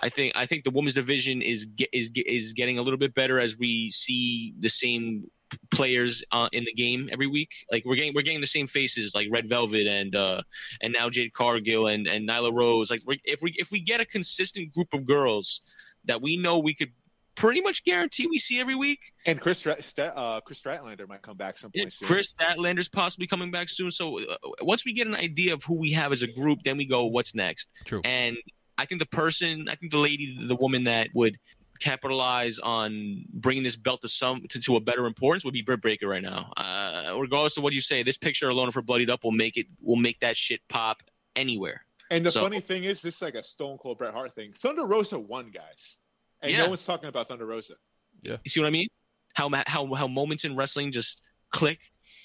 I 0.00 0.10
think 0.10 0.34
I 0.36 0.44
think 0.44 0.64
the 0.64 0.70
women's 0.70 0.94
division 0.94 1.40
is 1.40 1.66
ge- 1.74 1.88
is 1.92 2.10
is 2.14 2.52
getting 2.52 2.78
a 2.78 2.82
little 2.82 2.98
bit 2.98 3.14
better 3.14 3.40
as 3.40 3.56
we 3.56 3.90
see 3.90 4.54
the 4.60 4.68
same 4.68 5.30
players 5.70 6.22
uh, 6.32 6.48
in 6.52 6.64
the 6.64 6.72
game 6.74 7.08
every 7.12 7.26
week. 7.26 7.50
Like 7.72 7.84
we're 7.84 7.96
getting 7.96 8.12
we're 8.14 8.22
getting 8.22 8.42
the 8.42 8.46
same 8.46 8.66
faces 8.66 9.14
like 9.14 9.28
Red 9.30 9.48
Velvet 9.48 9.86
and 9.86 10.14
uh, 10.14 10.42
and 10.82 10.92
now 10.92 11.08
Jade 11.08 11.32
Cargill 11.32 11.86
and 11.86 12.06
and 12.06 12.28
Nyla 12.28 12.52
Rose. 12.52 12.90
Like 12.90 13.02
if 13.24 13.40
we 13.40 13.54
if 13.56 13.70
we 13.70 13.80
get 13.80 14.00
a 14.00 14.06
consistent 14.06 14.72
group 14.74 14.92
of 14.92 15.06
girls 15.06 15.62
that 16.04 16.20
we 16.20 16.36
know 16.36 16.58
we 16.58 16.74
could 16.74 16.92
pretty 17.34 17.60
much 17.60 17.84
guarantee 17.84 18.26
we 18.26 18.38
see 18.38 18.60
every 18.60 18.74
week. 18.74 19.00
And 19.26 19.40
Chris 19.40 19.62
Strat- 19.62 20.12
uh, 20.16 20.40
Kris 20.40 20.60
Stratlander 20.60 21.08
might 21.08 21.22
come 21.22 21.36
back 21.36 21.56
some 21.58 21.70
point 21.76 21.92
soon. 21.92 22.06
Kris 22.08 22.32
Statlander's 22.32 22.88
possibly 22.88 23.26
coming 23.26 23.50
back 23.50 23.68
soon. 23.68 23.90
So 23.90 24.20
uh, 24.20 24.36
once 24.62 24.84
we 24.84 24.92
get 24.92 25.06
an 25.06 25.14
idea 25.14 25.54
of 25.54 25.62
who 25.64 25.74
we 25.74 25.90
have 25.92 26.12
as 26.12 26.22
a 26.22 26.26
group, 26.28 26.60
then 26.64 26.76
we 26.76 26.86
go, 26.86 27.04
what's 27.06 27.34
next? 27.34 27.68
True. 27.84 28.00
And 28.04 28.36
I 28.78 28.86
think 28.86 29.00
the 29.00 29.06
person, 29.06 29.68
I 29.68 29.74
think 29.76 29.92
the 29.92 29.98
lady, 29.98 30.46
the 30.46 30.56
woman 30.56 30.84
that 30.84 31.08
would 31.14 31.38
capitalize 31.80 32.58
on 32.60 33.24
bringing 33.32 33.64
this 33.64 33.76
belt 33.76 34.00
to 34.02 34.08
some 34.08 34.42
to, 34.48 34.60
to 34.60 34.76
a 34.76 34.80
better 34.80 35.06
importance 35.06 35.44
would 35.44 35.54
be 35.54 35.62
Britt 35.62 35.82
Baker 35.82 36.08
right 36.08 36.22
now. 36.22 36.52
Uh, 36.56 37.16
regardless 37.18 37.56
of 37.56 37.62
what 37.62 37.72
you 37.72 37.80
say, 37.80 38.02
this 38.02 38.16
picture 38.16 38.48
alone 38.48 38.68
of 38.68 38.74
her 38.74 38.82
bloodied 38.82 39.10
up 39.10 39.24
will 39.24 39.32
make 39.32 39.56
it 39.56 39.66
will 39.82 39.96
make 39.96 40.20
that 40.20 40.36
shit 40.36 40.60
pop 40.68 41.02
anywhere. 41.36 41.84
And 42.10 42.24
the 42.24 42.30
So- 42.30 42.42
funny 42.42 42.60
thing 42.60 42.84
is, 42.84 43.02
this 43.02 43.16
is 43.16 43.22
like 43.22 43.34
a 43.34 43.42
Stone 43.42 43.78
Cold 43.78 43.98
Bret 43.98 44.12
Hart 44.14 44.34
thing. 44.34 44.52
Thunder 44.52 44.86
Rosa 44.86 45.18
won, 45.18 45.50
guys, 45.50 45.98
and 46.44 46.52
Yeah. 46.52 46.62
no 46.64 46.68
one's 46.68 46.84
talking 46.84 47.08
about 47.08 47.28
Thunder 47.28 47.46
Rosa. 47.46 47.74
Yeah, 48.22 48.36
you 48.44 48.50
see 48.50 48.60
what 48.60 48.66
I 48.66 48.70
mean? 48.70 48.88
How 49.34 49.50
how 49.66 49.92
how 49.94 50.06
moments 50.06 50.44
in 50.44 50.54
wrestling 50.56 50.92
just 50.92 51.20
click, 51.50 51.78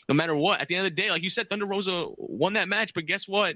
no 0.08 0.16
matter 0.16 0.36
what. 0.36 0.62
At 0.62 0.68
the 0.68 0.76
end 0.76 0.86
of 0.86 0.96
the 0.96 1.02
day, 1.02 1.10
like 1.10 1.24
you 1.24 1.30
said, 1.30 1.50
Thunder 1.50 1.66
Rosa 1.66 2.08
won 2.18 2.54
that 2.54 2.68
match, 2.68 2.94
but 2.94 3.06
guess 3.06 3.28
what? 3.28 3.56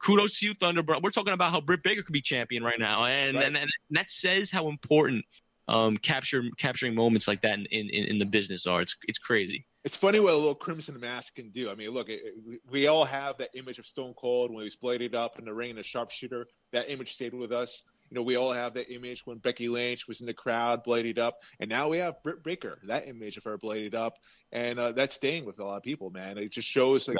Kudos 0.00 0.38
to 0.40 0.46
you, 0.46 0.54
Thunder. 0.54 0.82
Bro. 0.82 1.00
We're 1.02 1.10
talking 1.10 1.32
about 1.32 1.50
how 1.52 1.60
Britt 1.60 1.82
Baker 1.82 2.02
could 2.02 2.12
be 2.12 2.20
champion 2.20 2.62
right 2.62 2.78
now, 2.78 3.04
and 3.06 3.36
Right. 3.36 3.46
and, 3.46 3.56
and 3.56 3.70
that 3.90 4.10
says 4.10 4.50
how 4.50 4.68
important 4.68 5.24
um 5.66 5.96
capture 5.96 6.42
capturing 6.58 6.94
moments 6.94 7.26
like 7.26 7.40
that 7.40 7.58
in, 7.58 7.66
in, 7.70 7.88
in 7.88 8.18
the 8.18 8.26
business 8.26 8.66
are. 8.66 8.82
It's 8.82 8.94
it's 9.08 9.18
crazy. 9.18 9.64
It's 9.84 9.96
funny 9.96 10.18
what 10.20 10.32
a 10.32 10.36
little 10.36 10.54
Crimson 10.54 10.98
Mask 10.98 11.34
can 11.34 11.50
do. 11.50 11.70
I 11.70 11.74
mean, 11.74 11.90
look, 11.90 12.08
it, 12.08 12.22
it- 12.24 12.60
we 12.70 12.86
all 12.86 13.04
have 13.04 13.36
that 13.38 13.50
image 13.54 13.78
of 13.78 13.86
Stone 13.86 14.14
Cold 14.14 14.50
when 14.50 14.60
he 14.60 14.64
was 14.64 14.76
bladed 14.76 15.14
up 15.14 15.38
in 15.38 15.44
the 15.46 15.52
ring 15.54 15.70
and 15.70 15.78
a 15.78 15.82
sharpshooter. 15.82 16.46
That 16.72 16.90
image 16.90 17.12
stayed 17.14 17.34
with 17.34 17.52
us. 17.52 17.82
You 18.10 18.16
know, 18.16 18.22
we 18.22 18.36
all 18.36 18.52
have 18.52 18.74
that 18.74 18.92
image 18.92 19.26
when 19.26 19.38
Becky 19.38 19.68
Lynch 19.68 20.06
was 20.06 20.20
in 20.20 20.26
the 20.26 20.34
crowd, 20.34 20.84
bladed 20.84 21.18
up, 21.18 21.38
and 21.58 21.68
now 21.68 21.88
we 21.88 21.98
have 21.98 22.22
Britt 22.22 22.42
Baker. 22.44 22.78
That 22.84 23.08
image 23.08 23.36
of 23.36 23.44
her 23.44 23.58
bladed 23.58 23.94
up, 23.94 24.18
and 24.52 24.78
uh, 24.78 24.92
that's 24.92 25.14
staying 25.14 25.44
with 25.44 25.58
a 25.58 25.64
lot 25.64 25.78
of 25.78 25.82
people, 25.82 26.10
man. 26.10 26.38
It 26.38 26.52
just 26.52 26.68
shows 26.68 27.08
like, 27.08 27.16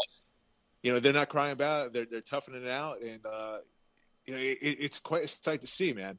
you 0.82 0.93
know, 0.93 1.01
they're 1.01 1.12
not 1.12 1.30
crying 1.30 1.53
about 1.53 1.87
it. 1.87 1.93
They're 1.93 2.07
they're 2.11 2.20
toughing 2.20 2.55
it 2.55 2.68
out, 2.68 3.01
and 3.03 3.24
uh, 3.24 3.59
you 4.26 4.35
know, 4.35 4.41
it, 4.41 4.59
it's 4.61 4.99
quite 4.99 5.24
a 5.24 5.28
sight 5.28 5.62
to 5.62 5.66
see, 5.66 5.93
man. 5.93 6.18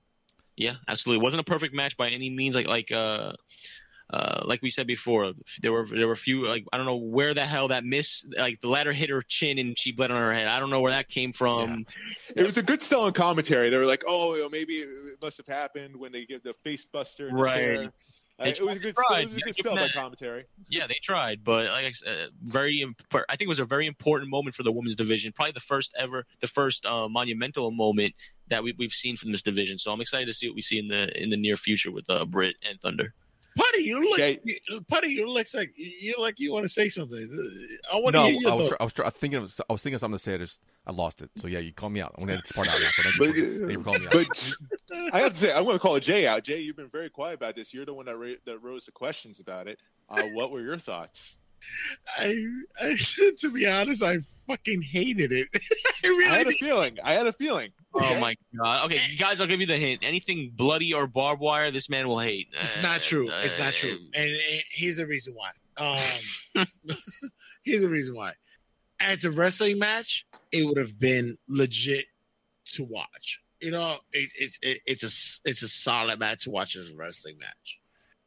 Yeah, 0.58 0.76
absolutely. 0.88 1.22
It 1.22 1.26
wasn't 1.26 1.42
a 1.42 1.52
perfect 1.52 1.74
match 1.74 1.98
by 1.98 2.10
any 2.10 2.30
means. 2.30 2.56
Like 2.56 2.68
like 2.68 2.92
uh, 2.92 3.34
uh, 4.12 4.44
like 4.46 4.62
we 4.62 4.70
said 4.70 4.86
before, 4.86 5.34
there 5.62 5.72
were 5.72 5.86
there 5.86 6.08
were 6.08 6.14
a 6.14 6.18
few 6.18 6.48
like 6.48 6.66
I 6.72 6.78
don't 6.78 6.86
know 6.86 6.96
where 6.96 7.34
the 7.34 7.46
hell 7.46 7.70
that 7.70 7.84
miss 7.84 8.24
like 8.38 8.62
the 8.62 8.68
ladder 8.68 8.94
hit 8.94 9.10
her 9.10 9.24
chin 9.24 9.58
and 9.58 9.78
she 9.78 9.92
bled 9.92 10.12
on 10.12 10.18
her 10.22 10.34
head. 10.34 10.48
I 10.48 10.60
don't 10.60 10.70
know 10.70 10.82
where 10.82 10.92
that 10.92 11.10
came 11.10 11.34
from. 11.34 11.86
It 12.36 12.44
was 12.44 12.58
a 12.58 12.64
good 12.64 12.84
selling 12.84 13.14
commentary. 13.14 13.70
They 13.70 13.78
were 13.78 13.86
like, 13.86 14.04
"Oh, 14.08 14.36
you 14.36 14.44
know, 14.44 14.50
maybe 14.50 14.76
it 14.76 15.20
must 15.22 15.38
have 15.38 15.48
happened 15.48 15.96
when 15.96 16.12
they 16.12 16.26
give 16.26 16.44
the 16.44 16.54
face 16.64 16.86
buster." 16.86 17.30
The 17.30 17.36
Right. 17.36 17.90
Uh, 18.38 18.46
it 18.48 18.62
was 18.62 18.76
a 18.76 18.80
good, 18.80 18.96
it 18.98 19.30
was 19.30 19.38
a 19.38 19.40
good 19.40 19.56
sell 19.56 19.76
that 19.76 19.94
commentary. 19.94 20.44
Yeah, 20.68 20.88
they 20.88 21.00
tried, 21.02 21.44
but 21.44 21.68
like 21.68 21.86
I 21.86 21.92
said, 21.92 22.30
very 22.44 22.82
important. 22.82 23.28
I 23.30 23.38
think 23.38 23.48
it 23.48 23.50
was 23.50 23.60
a 23.60 23.66
very 23.66 23.88
important 23.88 24.30
moment 24.30 24.56
for 24.56 24.64
the 24.64 24.74
women's 24.74 24.96
division. 24.96 25.32
Probably 25.32 25.54
the 25.54 25.62
first 25.62 25.94
ever, 25.98 26.26
the 26.42 26.48
first 26.48 26.86
uh, 26.86 27.08
monumental 27.08 27.72
moment 27.72 28.14
that 28.50 28.62
we, 28.62 28.76
we've 28.78 28.92
seen 28.92 29.16
from 29.16 29.32
this 29.32 29.42
division. 29.42 29.78
So 29.78 29.92
I'm 29.92 30.02
excited 30.02 30.26
to 30.26 30.34
see 30.34 30.50
what 30.50 30.56
we 30.56 30.62
see 30.62 30.80
in 30.80 30.90
the 30.90 31.10
in 31.18 31.30
the 31.30 31.38
near 31.38 31.56
future 31.56 31.92
with 31.92 32.10
uh, 32.10 32.26
Britt 32.26 32.58
and 32.68 32.80
Thunder. 32.82 33.14
Putty, 33.56 33.84
you 33.84 34.04
look, 34.10 34.18
Jay- 34.18 34.40
Putty, 34.90 35.08
you 35.08 35.28
look 35.28 35.48
like 35.54 35.72
you 35.78 36.16
like 36.20 36.40
you 36.40 36.52
want 36.52 36.64
to 36.64 36.70
say 36.70 36.90
something. 36.90 37.30
I 37.92 37.96
want 37.96 38.14
to 38.14 38.20
No, 38.20 38.26
hear 38.28 38.40
your 38.42 38.52
I 38.52 38.54
was, 38.54 38.68
tr- 38.68 38.76
I 38.80 38.84
was, 38.84 38.94
tr- 38.94 39.04
I 39.04 39.06
was 39.06 39.14
thinking 39.14 39.40
of, 39.42 39.60
I 39.70 39.74
was 39.74 39.82
thinking 39.82 39.96
of 39.96 40.02
something 40.02 40.18
to 40.18 40.24
say. 40.24 40.34
I 40.34 40.38
just, 40.38 40.62
I 40.86 40.92
lost 40.92 41.22
it. 41.22 41.30
So 41.38 41.48
yeah, 41.48 41.60
you 41.60 41.72
call 41.72 41.90
me 41.90 42.02
out. 42.02 42.14
I'm 42.18 42.24
gonna 42.24 42.34
edit 42.34 42.46
this 42.46 42.52
part 42.52 42.68
out 42.68 42.80
now. 42.82 42.90
So 42.90 43.04
thank 43.24 43.36
you, 43.36 43.54
for, 43.54 43.60
thank 43.60 43.72
you 43.72 43.78
for 43.78 43.84
calling 43.84 44.02
me 44.02 44.08
out. 44.08 44.12
but 44.92 45.14
I 45.14 45.20
have 45.20 45.34
to 45.34 45.40
say, 45.40 45.54
I'm 45.54 45.64
going 45.64 45.76
to 45.76 45.80
call 45.80 46.00
Jay 46.00 46.28
out. 46.28 46.44
Jay, 46.44 46.60
you've 46.60 46.76
been 46.76 46.90
very 46.90 47.10
quiet 47.10 47.36
about 47.36 47.56
this. 47.56 47.74
You're 47.74 47.86
the 47.86 47.94
one 47.94 48.06
that, 48.08 48.18
ra- 48.18 48.34
that 48.46 48.60
rose 48.62 48.86
the 48.86 48.92
questions 48.92 49.40
about 49.40 49.68
it. 49.68 49.80
Uh, 50.10 50.24
what 50.34 50.52
were 50.52 50.62
your 50.62 50.78
thoughts? 50.78 51.38
I, 52.18 52.46
I, 52.80 52.98
to 53.40 53.52
be 53.52 53.66
honest, 53.68 54.04
I 54.04 54.18
fucking 54.48 54.82
hated 54.82 55.32
it. 55.32 55.48
I 56.04 56.08
really 56.08 56.26
I 56.26 56.38
had 56.38 56.48
a 56.48 56.50
did. 56.52 56.60
feeling. 56.60 56.98
I 57.04 57.14
had 57.14 57.28
a 57.28 57.34
feeling. 57.34 57.72
Oh 57.94 58.20
my 58.20 58.36
god! 58.60 58.86
Okay, 58.86 59.00
you 59.10 59.18
guys, 59.18 59.40
I'll 59.40 59.48
give 59.48 59.62
you 59.62 59.66
the 59.68 59.78
hint. 59.78 60.02
Anything 60.04 60.52
bloody 60.56 60.94
or 60.94 61.08
barbed 61.08 61.42
wire, 61.42 61.72
this 61.72 61.90
man 61.90 62.08
will 62.08 62.20
hate. 62.20 62.48
It's 62.60 62.78
Uh, 62.78 62.82
not 62.82 63.02
true. 63.02 63.30
It's 63.32 63.58
not 63.58 63.70
uh, 63.70 63.72
true. 63.72 63.98
And, 64.14 64.30
and 64.30 64.64
here's 64.70 64.98
the 64.98 65.08
reason 65.08 65.34
why. 65.34 65.52
Um, 65.78 66.68
here's 67.64 67.82
the 67.82 67.90
reason 67.90 68.16
why. 68.16 68.34
As 69.00 69.24
a 69.26 69.32
wrestling 69.32 69.80
match, 69.80 70.26
it 70.52 70.66
would 70.66 70.78
have 70.78 71.00
been 71.00 71.38
legit 71.48 72.06
to 72.74 72.84
watch. 72.84 73.40
You 73.62 73.72
know, 73.72 73.98
it, 74.12 74.30
it, 74.38 74.52
it, 74.62 74.82
it's 74.86 75.04
a 75.04 75.08
s- 75.08 75.40
it's 75.46 75.64
a 75.64 75.68
solid 75.68 76.20
match 76.20 76.44
to 76.44 76.50
watch 76.52 76.76
as 76.76 76.90
a 76.90 76.96
wrestling 76.96 77.38
match. 77.40 77.80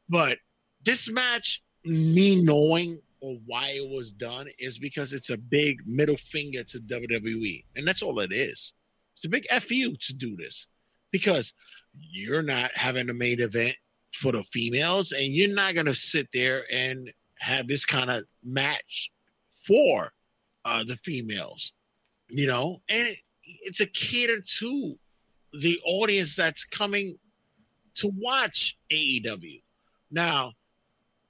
But 0.09 0.39
this 0.85 1.09
match, 1.11 1.63
me 1.85 2.41
knowing 2.43 3.01
or 3.21 3.39
why 3.47 3.71
it 3.71 3.89
was 3.89 4.13
done 4.13 4.49
is 4.59 4.79
because 4.79 5.13
it's 5.13 5.31
a 5.31 5.37
big 5.37 5.79
middle 5.87 6.17
finger 6.17 6.63
to 6.65 6.79
WWE, 6.79 7.65
and 7.77 7.87
that's 7.87 8.03
all 8.03 8.21
it 8.21 8.33
is. 8.33 8.73
It's 9.15 9.25
a 9.25 9.29
big 9.29 9.47
fu 9.61 9.97
to 9.97 10.13
do 10.15 10.37
this 10.37 10.67
because 11.11 11.53
you're 11.93 12.43
not 12.43 12.71
having 12.75 13.11
a 13.11 13.15
main 13.15 13.41
event 13.41 13.77
for 14.15 14.33
the 14.33 14.43
females, 14.45 15.13
and 15.13 15.35
you're 15.35 15.55
not 15.55 15.75
gonna 15.75 15.95
sit 15.95 16.29
there 16.33 16.65
and 16.73 17.11
have 17.39 17.69
this 17.69 17.85
kind 17.85 18.11
of 18.11 18.25
match 18.45 19.11
for 19.67 20.13
uh, 20.65 20.85
the 20.85 20.97
females, 20.99 21.73
you 22.29 22.47
know. 22.47 22.81
And 22.89 23.09
it, 23.09 23.19
it's 23.43 23.81
a 23.81 23.87
cater 23.87 24.41
to 24.59 24.99
the 25.61 25.79
audience 25.85 26.37
that's 26.37 26.65
coming 26.65 27.19
to 27.95 28.09
watch 28.17 28.77
AEW. 28.91 29.63
Now, 30.11 30.53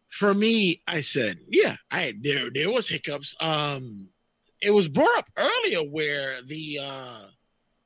for 0.09 0.33
me, 0.35 0.83
I 0.87 1.01
said, 1.01 1.39
yeah, 1.49 1.77
I 1.91 2.15
there 2.21 2.51
there 2.53 2.71
was 2.71 2.89
hiccups. 2.89 3.35
Um, 3.41 4.09
it 4.61 4.71
was 4.71 4.89
brought 4.89 5.17
up 5.19 5.29
earlier 5.37 5.81
where 5.81 6.43
the 6.43 6.79
uh 6.83 7.21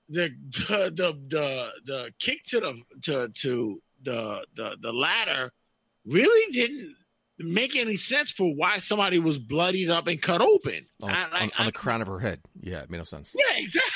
the 0.08 0.30
the 0.68 0.92
the 0.94 1.18
the, 1.28 1.70
the 1.84 2.12
kick 2.18 2.44
to 2.46 2.60
the 2.60 2.82
to 3.02 3.28
to 3.28 3.82
the 4.02 4.46
the 4.54 4.76
the 4.80 4.92
ladder 4.92 5.52
really 6.04 6.52
didn't 6.52 6.94
make 7.38 7.76
any 7.76 7.96
sense 7.96 8.30
for 8.30 8.54
why 8.54 8.78
somebody 8.78 9.18
was 9.18 9.38
bloodied 9.38 9.90
up 9.90 10.06
and 10.06 10.20
cut 10.22 10.40
open. 10.40 10.86
on, 11.02 11.10
I- 11.10 11.28
like, 11.30 11.42
on 11.42 11.50
I- 11.58 11.64
the 11.66 11.72
crown 11.72 12.00
of 12.02 12.08
her 12.08 12.18
head. 12.18 12.40
Yeah, 12.60 12.82
it 12.82 12.90
made 12.90 12.98
no 12.98 13.04
sense. 13.04 13.34
yeah, 13.34 13.56
exactly. 13.58 13.90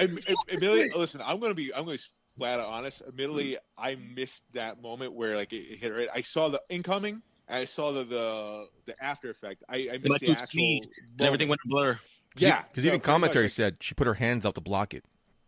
Ad- 0.00 0.10
ad- 0.28 0.34
admittedly, 0.52 0.90
listen, 0.94 1.20
I'm 1.24 1.38
going 1.40 1.50
to 1.50 1.54
be, 1.54 1.72
I'm 1.74 1.84
going 1.84 1.96
to 1.98 2.02
be 2.04 2.08
flat 2.36 2.60
out 2.60 2.66
honest. 2.66 3.02
Admittedly, 3.06 3.58
I 3.78 3.96
missed 4.14 4.42
that 4.52 4.80
moment 4.82 5.12
where 5.12 5.36
like 5.36 5.52
it, 5.52 5.62
it 5.72 5.78
hit 5.78 5.90
her. 5.92 6.06
I 6.14 6.22
saw 6.22 6.48
the 6.48 6.60
incoming. 6.68 7.22
and 7.48 7.58
I 7.58 7.64
saw 7.64 7.92
the 7.92 8.04
the, 8.04 8.66
the 8.86 9.04
after 9.04 9.30
effect. 9.30 9.64
I, 9.68 9.88
I 9.92 9.98
missed 9.98 10.10
Like 10.10 10.20
the 10.20 10.26
you 10.28 10.32
actual. 10.32 10.46
sneezed, 10.46 11.00
And 11.18 11.26
everything 11.26 11.48
went 11.48 11.60
to 11.62 11.68
blur. 11.68 11.98
Yeah, 12.38 12.62
because 12.68 12.82
so 12.84 12.88
even 12.88 12.90
pretty 12.90 12.96
much, 12.98 13.02
commentary 13.04 13.48
said 13.48 13.76
she 13.80 13.94
put 13.94 14.06
her 14.06 14.14
hands 14.14 14.44
out 14.44 14.54
to 14.56 14.60
block 14.60 14.92
it. 14.94 15.04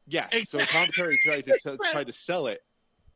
Yeah, 0.07 0.27
so 0.47 0.59
commentary 0.65 1.19
tried 1.23 1.45
to 1.45 1.61
sell, 1.61 1.77
tried 1.77 2.07
to 2.07 2.15
sell 2.15 2.47
it. 2.47 2.63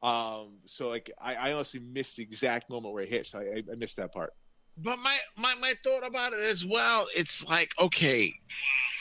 Um, 0.02 0.58
so 0.66 0.88
like 0.88 1.10
I, 1.18 1.34
I 1.36 1.52
honestly 1.54 1.80
missed 1.80 2.16
the 2.16 2.22
exact 2.22 2.68
moment 2.68 2.92
where 2.92 3.02
it 3.04 3.08
hit. 3.08 3.26
So 3.26 3.38
I, 3.38 3.42
I- 3.42 3.72
I 3.72 3.74
missed 3.76 3.96
that 3.96 4.12
part. 4.12 4.30
But 4.76 4.98
my, 4.98 5.16
my 5.36 5.54
my 5.54 5.74
thought 5.84 6.04
about 6.06 6.32
it 6.34 6.40
as 6.40 6.64
well, 6.66 7.06
it's 7.14 7.44
like, 7.44 7.70
okay, 7.78 8.32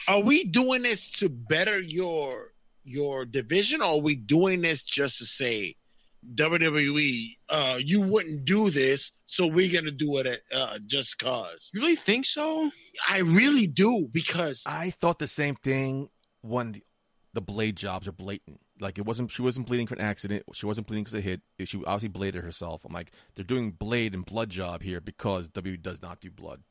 are 0.07 0.19
we 0.21 0.43
doing 0.43 0.81
this 0.83 1.09
to 1.19 1.27
better 1.29 1.79
your 1.81 2.50
your 2.83 3.25
division, 3.25 3.81
or 3.81 3.93
are 3.93 3.97
we 3.97 4.15
doing 4.15 4.61
this 4.61 4.83
just 4.83 5.17
to 5.19 5.25
say 5.25 5.75
WWE, 6.35 7.35
uh, 7.49 7.79
you 7.79 8.01
wouldn't 8.01 8.45
do 8.45 8.69
this, 8.69 9.11
so 9.25 9.47
we're 9.47 9.71
gonna 9.71 9.91
do 9.91 10.17
it 10.17 10.27
at, 10.27 10.41
uh, 10.53 10.79
just 10.85 11.17
cause? 11.17 11.69
You 11.73 11.81
really 11.81 11.95
think 11.95 12.25
so? 12.25 12.69
I 13.07 13.19
really 13.19 13.67
do 13.67 14.07
because 14.11 14.63
I 14.65 14.91
thought 14.91 15.19
the 15.19 15.27
same 15.27 15.55
thing 15.55 16.09
when 16.41 16.73
the, 16.73 16.83
the 17.33 17.41
blade 17.41 17.75
jobs 17.75 18.07
are 18.07 18.13
blatant. 18.13 18.59
Like 18.79 18.97
it 18.97 19.05
wasn't. 19.05 19.31
She 19.31 19.41
wasn't 19.41 19.67
bleeding 19.67 19.87
for 19.87 19.95
an 19.95 20.01
accident. 20.01 20.43
She 20.53 20.65
wasn't 20.65 20.87
bleeding 20.87 21.03
because 21.03 21.15
of 21.15 21.23
hit. 21.23 21.41
She 21.63 21.77
obviously 21.85 22.09
bladed 22.09 22.43
herself. 22.43 22.85
I'm 22.85 22.93
like, 22.93 23.11
they're 23.35 23.45
doing 23.45 23.71
blade 23.71 24.13
and 24.13 24.25
blood 24.25 24.49
job 24.49 24.81
here 24.81 25.01
because 25.01 25.47
W 25.49 25.77
does 25.77 26.01
not 26.01 26.19
do 26.19 26.31
blood. 26.31 26.61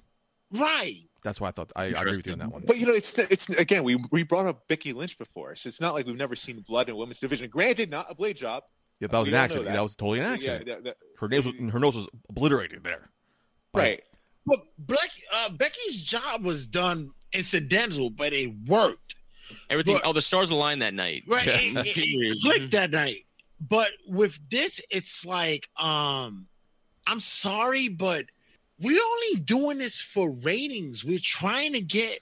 right, 0.52 1.08
That's 1.22 1.40
why 1.40 1.48
I 1.48 1.50
thought 1.50 1.70
I, 1.76 1.82
I 1.84 1.86
agree 1.88 2.16
with 2.16 2.26
you 2.26 2.32
on 2.32 2.38
that 2.38 2.50
one. 2.50 2.62
But 2.66 2.78
you 2.78 2.86
know, 2.86 2.92
it's 2.92 3.16
it's 3.18 3.48
again 3.50 3.84
we 3.84 3.96
we 4.10 4.22
brought 4.22 4.46
up 4.46 4.66
Becky 4.68 4.92
Lynch 4.92 5.18
before, 5.18 5.54
so 5.56 5.68
it's 5.68 5.80
not 5.80 5.94
like 5.94 6.06
we've 6.06 6.16
never 6.16 6.34
seen 6.36 6.64
blood 6.66 6.88
in 6.88 6.96
women's 6.96 7.20
division. 7.20 7.48
Granted, 7.50 7.90
not 7.90 8.06
a 8.08 8.14
blade 8.14 8.36
job. 8.36 8.62
Yeah, 9.00 9.08
that 9.08 9.18
was 9.18 9.28
We 9.28 9.34
an 9.34 9.40
accident. 9.40 9.66
That. 9.66 9.74
that. 9.74 9.82
was 9.82 9.96
totally 9.96 10.18
an 10.20 10.26
Yeah, 10.26 10.32
accident. 10.32 10.66
that- 10.66 10.84
that- 10.84 10.96
her 11.18 11.28
nose, 11.28 11.46
was, 11.46 11.54
her 11.72 11.78
nose 11.78 11.96
was 11.96 12.08
obliterated 12.28 12.82
there. 12.84 13.08
By- 13.72 13.80
right. 13.80 14.02
but 14.46 14.60
Black 14.78 15.10
uh, 15.32 15.48
Becky's 15.50 16.02
job 16.02 16.44
was 16.44 16.66
done 16.66 17.10
incidental, 17.32 18.10
but 18.10 18.32
it 18.34 18.50
worked. 18.66 19.14
Everything. 19.70 19.94
But- 19.94 20.02
oh, 20.04 20.12
the 20.12 20.20
stars 20.22 20.50
aligned 20.50 20.82
that 20.82 20.92
night. 20.94 21.22
Right. 21.26 21.46
Yeah. 21.46 21.80
It, 21.80 21.86
it- 21.86 21.98
it 21.98 22.36
clicked 22.42 22.72
that 22.72 22.90
night. 22.90 23.24
But 23.68 23.88
with 24.08 24.38
this, 24.50 24.80
it's 24.90 25.24
like, 25.24 25.68
um, 25.76 26.46
I'm 27.06 27.20
sorry, 27.20 27.88
but 27.88 28.24
we're 28.80 29.00
only 29.02 29.40
doing 29.40 29.78
this 29.78 30.00
for 30.00 30.30
ratings. 30.30 31.04
We're 31.04 31.18
trying 31.22 31.72
to 31.74 31.80
get 31.80 32.20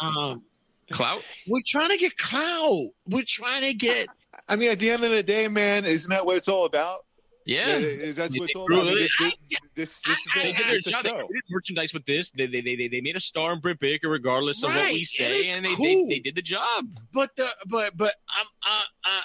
um 0.00 0.42
Clout. 0.90 1.22
we're 1.46 1.62
trying 1.66 1.88
to 1.90 1.96
get 1.96 2.16
clout. 2.18 2.88
We're 3.06 3.24
trying 3.26 3.62
to 3.62 3.72
get 3.72 4.08
I 4.48 4.56
mean, 4.56 4.70
at 4.70 4.78
the 4.78 4.90
end 4.90 5.04
of 5.04 5.10
the 5.10 5.22
day, 5.22 5.48
man, 5.48 5.84
isn't 5.84 6.10
that 6.10 6.24
what 6.26 6.36
it's 6.36 6.48
all 6.48 6.64
about? 6.66 7.04
Yeah. 7.44 7.76
is 7.78 8.16
that 8.16 8.32
You 8.32 8.40
what 8.40 8.50
it's 8.50 8.56
all 8.56 8.72
about? 8.72 8.88
I 8.88 8.94
this, 8.94 9.10
this, 9.18 9.32
this, 9.74 10.00
this 10.00 10.00
I- 10.06 10.12
is 10.12 10.18
They 10.34 10.40
a, 10.50 10.52
did 10.52 10.66
their 10.66 10.74
a 10.76 10.80
job. 10.80 11.02
They 11.04 11.08
show. 11.10 11.28
merchandise 11.50 11.92
with 11.94 12.04
this. 12.06 12.30
They, 12.30 12.46
they, 12.46 12.60
they, 12.60 12.76
they, 12.76 12.88
they 12.88 13.00
made 13.00 13.16
a 13.16 13.20
star 13.20 13.52
in 13.52 13.60
Britt 13.60 13.80
Baker 13.80 14.08
regardless 14.08 14.62
of 14.62 14.70
what 14.74 14.92
we 14.92 15.02
say, 15.04 15.40
it's 15.46 15.56
and 15.56 15.64
they, 15.66 15.74
cool. 15.74 16.06
they, 16.08 16.14
they 16.14 16.18
did 16.20 16.34
the 16.36 16.42
job. 16.42 16.86
but 17.12 17.34
the 17.36 17.48
but 17.66 17.96
but 17.96 18.14
um 18.38 18.46
uh 18.64 19.08
uh 19.08 19.20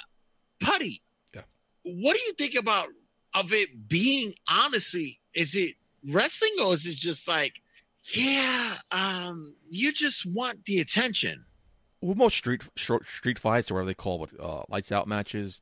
Putty. 0.60 1.02
Yeah. 1.36 1.42
What 1.84 2.16
do 2.16 2.22
you 2.24 2.34
think 2.34 2.56
about 2.56 2.88
of 3.34 3.54
it 3.54 3.88
being 3.88 4.34
honestly? 4.50 5.20
Is 5.36 5.54
it 5.56 5.76
wrestling 6.08 6.52
goes 6.58 6.86
is 6.86 6.96
just 6.96 7.28
like, 7.28 7.54
yeah, 8.14 8.78
um, 8.92 9.54
you 9.70 9.92
just 9.92 10.26
want 10.26 10.66
the 10.66 10.80
attention? 10.80 11.46
Well, 12.02 12.16
most 12.16 12.38
street 12.38 12.64
short 12.76 13.08
street 13.08 13.40
fights 13.40 13.72
or 13.72 13.76
whatever 13.76 13.88
they 13.88 13.94
call 13.96 14.20
what 14.20 14.40
uh, 14.40 14.64
lights 14.70 14.92
out 14.92 15.08
matches, 15.08 15.62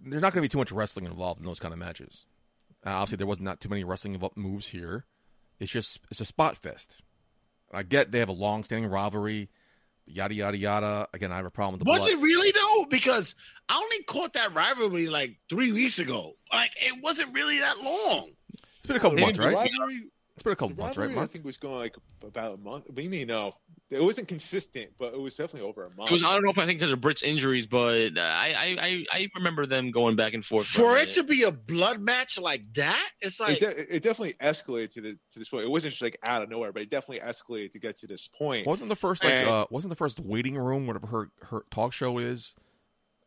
there's 0.00 0.22
not 0.22 0.32
going 0.32 0.42
to 0.42 0.48
be 0.48 0.52
too 0.52 0.58
much 0.58 0.72
wrestling 0.72 1.04
involved 1.06 1.40
in 1.40 1.46
those 1.46 1.60
kind 1.60 1.72
of 1.72 1.78
matches. 1.78 2.26
Uh, 2.84 2.90
obviously, 2.90 3.16
there 3.18 3.26
was 3.26 3.40
not 3.40 3.60
too 3.60 3.68
many 3.68 3.84
wrestling 3.84 4.20
moves 4.36 4.68
here. 4.68 5.04
It's 5.60 5.70
just 5.70 6.00
it's 6.10 6.20
a 6.20 6.24
spot 6.24 6.56
fest. 6.56 7.02
I 7.72 7.82
get 7.82 8.10
they 8.12 8.20
have 8.20 8.28
a 8.28 8.32
long-standing 8.32 8.90
rivalry, 8.90 9.50
yada 10.06 10.34
yada 10.34 10.56
yada. 10.56 11.08
Again, 11.12 11.32
I 11.32 11.36
have 11.36 11.46
a 11.46 11.50
problem 11.50 11.74
with 11.74 11.86
the 11.86 11.90
Was 11.90 12.00
blood. 12.00 12.10
it 12.10 12.20
really 12.20 12.52
though? 12.52 12.86
Because 12.88 13.34
I 13.68 13.76
only 13.76 14.02
caught 14.04 14.32
that 14.34 14.54
rivalry 14.54 15.08
like 15.08 15.36
three 15.50 15.72
weeks 15.72 15.98
ago. 15.98 16.34
Like 16.52 16.70
it 16.76 17.02
wasn't 17.02 17.34
really 17.34 17.58
that 17.60 17.78
long. 17.78 18.30
It's 18.86 18.88
been 18.88 18.96
a 18.96 19.00
couple 19.00 19.18
months, 19.18 19.38
right? 19.38 19.54
rivalry, 19.54 20.02
It's 20.34 20.42
been 20.42 20.52
a 20.52 20.56
couple 20.56 20.76
months, 20.76 20.96
right, 20.96 21.04
rivalry 21.04 21.12
I 21.12 21.20
Mark? 21.20 21.32
think 21.32 21.44
was 21.44 21.56
going 21.56 21.74
like 21.76 21.96
about 22.22 22.54
a 22.54 22.56
month. 22.58 22.84
But 22.90 23.02
you 23.04 23.10
mean 23.10 23.26
no? 23.28 23.54
It 23.90 24.02
wasn't 24.02 24.26
consistent, 24.26 24.90
but 24.98 25.14
it 25.14 25.20
was 25.20 25.36
definitely 25.36 25.68
over 25.68 25.84
a 25.86 25.90
month. 25.90 26.10
It 26.10 26.12
was 26.12 26.24
I 26.24 26.32
don't 26.32 26.44
know 26.44 26.50
if 26.50 26.58
I 26.58 26.66
think 26.66 26.78
because 26.80 26.90
of 26.92 27.00
Britt's 27.00 27.22
injuries, 27.22 27.66
but 27.66 28.18
I, 28.18 28.52
I 28.52 28.76
I 28.80 29.04
I 29.12 29.28
remember 29.36 29.64
them 29.66 29.90
going 29.92 30.16
back 30.16 30.34
and 30.34 30.44
forth. 30.44 30.66
a 30.66 30.78
For 30.78 30.98
it 30.98 31.10
to 31.12 31.22
be 31.22 31.44
a 31.44 31.52
blood 31.52 32.00
match 32.00 32.36
like 32.38 32.62
that, 32.74 33.08
it's 33.20 33.38
it, 33.38 33.42
like 33.42 33.58
de- 33.60 33.94
it 33.96 34.02
definitely 34.02 34.34
escalated 34.42 34.90
to 34.92 35.00
the 35.00 35.12
to 35.32 35.38
this 35.38 35.48
point. 35.48 35.64
It 35.64 35.70
wasn't 35.70 35.92
just 35.92 36.02
like 36.02 36.18
out 36.24 36.42
of 36.42 36.48
nowhere, 36.48 36.72
but 36.72 36.82
it 36.82 36.90
definitely 36.90 37.26
escalated 37.26 37.72
to 37.72 37.78
get 37.78 37.96
to 37.98 38.06
this 38.06 38.28
point. 38.28 38.66
Wasn't 38.66 38.88
the 38.88 38.96
first 38.96 39.22
like 39.24 39.32
And- 39.32 39.48
uh 39.48 39.66
wasn't 39.70 39.90
the 39.90 39.96
first 39.96 40.20
waiting 40.20 40.56
room 40.56 40.86
whatever 40.86 41.06
her 41.06 41.28
her 41.42 41.64
talk 41.70 41.92
show 41.92 42.18
is? 42.18 42.54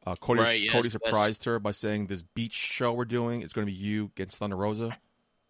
Uh, 0.06 0.16
Cody 0.16 0.40
Right, 0.42 0.62
yes, 0.62 0.72
Cody 0.72 0.88
yes. 0.88 0.94
surprised 0.94 1.44
her 1.46 1.60
by 1.60 1.72
saying 1.72 2.08
this 2.08 2.22
beach 2.22 2.54
show 2.54 2.94
we're 2.94 3.04
doing 3.06 3.42
it's 3.42 3.52
going 3.54 3.68
to 3.68 3.72
be 3.72 3.78
you 3.78 4.06
against 4.16 4.38
Thunder 4.38 4.56
Rosa. 4.56 4.98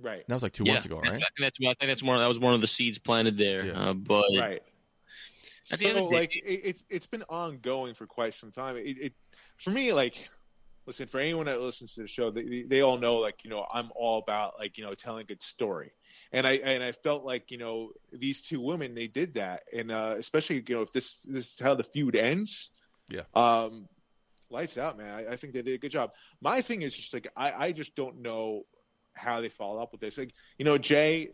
Right, 0.01 0.23
That 0.27 0.33
was 0.33 0.43
like 0.43 0.53
two 0.53 0.63
yeah, 0.65 0.73
months 0.73 0.85
ago, 0.85 0.95
that's- 0.95 1.15
right? 1.15 1.23
I 1.23 1.27
think 1.37 1.53
that's 1.57 1.57
I 1.59 1.73
think 1.79 1.89
that's 1.89 2.03
one 2.03 2.19
that 2.19 2.27
was 2.27 2.39
one 2.39 2.53
of 2.53 2.61
the 2.61 2.67
seeds 2.67 2.97
planted 2.97 3.37
there. 3.37 3.65
Yeah. 3.65 3.71
Uh, 3.89 3.93
but 3.93 4.23
right. 4.37 4.63
At 5.71 5.77
the 5.79 5.85
so 5.85 5.89
end 5.89 5.97
of 5.97 6.05
the 6.05 6.09
day- 6.11 6.15
like 6.15 6.35
it, 6.37 6.41
it's 6.63 6.83
it's 6.89 7.05
been 7.05 7.23
ongoing 7.23 7.93
for 7.93 8.07
quite 8.07 8.33
some 8.33 8.51
time. 8.51 8.77
It, 8.77 8.97
it 8.97 9.13
for 9.57 9.71
me 9.71 9.91
like 9.91 10.29
listen 10.85 11.05
for 11.05 11.19
anyone 11.19 11.45
that 11.47 11.59
listens 11.59 11.93
to 11.95 12.01
the 12.03 12.07
show, 12.07 12.31
they 12.31 12.63
they 12.67 12.79
all 12.79 12.97
know 12.97 13.17
like 13.17 13.43
you 13.43 13.49
know 13.49 13.65
I'm 13.73 13.91
all 13.93 14.19
about 14.19 14.57
like 14.57 14.77
you 14.77 14.85
know 14.85 14.95
telling 14.95 15.21
a 15.21 15.25
good 15.25 15.43
story, 15.43 15.91
and 16.31 16.47
I 16.47 16.53
and 16.53 16.81
I 16.81 16.93
felt 16.93 17.25
like 17.25 17.51
you 17.51 17.57
know 17.57 17.91
these 18.13 18.41
two 18.41 18.61
women 18.61 18.95
they 18.95 19.07
did 19.07 19.33
that, 19.33 19.63
and 19.73 19.91
uh, 19.91 20.15
especially 20.17 20.63
you 20.65 20.75
know 20.75 20.81
if 20.81 20.93
this 20.93 21.17
this 21.25 21.47
is 21.53 21.59
how 21.59 21.75
the 21.75 21.83
feud 21.83 22.15
ends, 22.15 22.71
Yeah. 23.09 23.23
um, 23.35 23.89
lights 24.49 24.77
out, 24.77 24.97
man. 24.97 25.13
I, 25.13 25.33
I 25.33 25.35
think 25.35 25.51
they 25.51 25.61
did 25.61 25.73
a 25.73 25.77
good 25.77 25.91
job. 25.91 26.11
My 26.39 26.61
thing 26.61 26.83
is 26.83 26.95
just 26.95 27.13
like 27.13 27.27
I 27.35 27.51
I 27.65 27.71
just 27.73 27.95
don't 27.95 28.21
know 28.21 28.63
how 29.13 29.41
they 29.41 29.49
follow 29.49 29.81
up 29.81 29.91
with 29.91 30.01
this. 30.01 30.17
Like 30.17 30.33
you 30.57 30.65
know 30.65 30.77
Jay, 30.77 31.31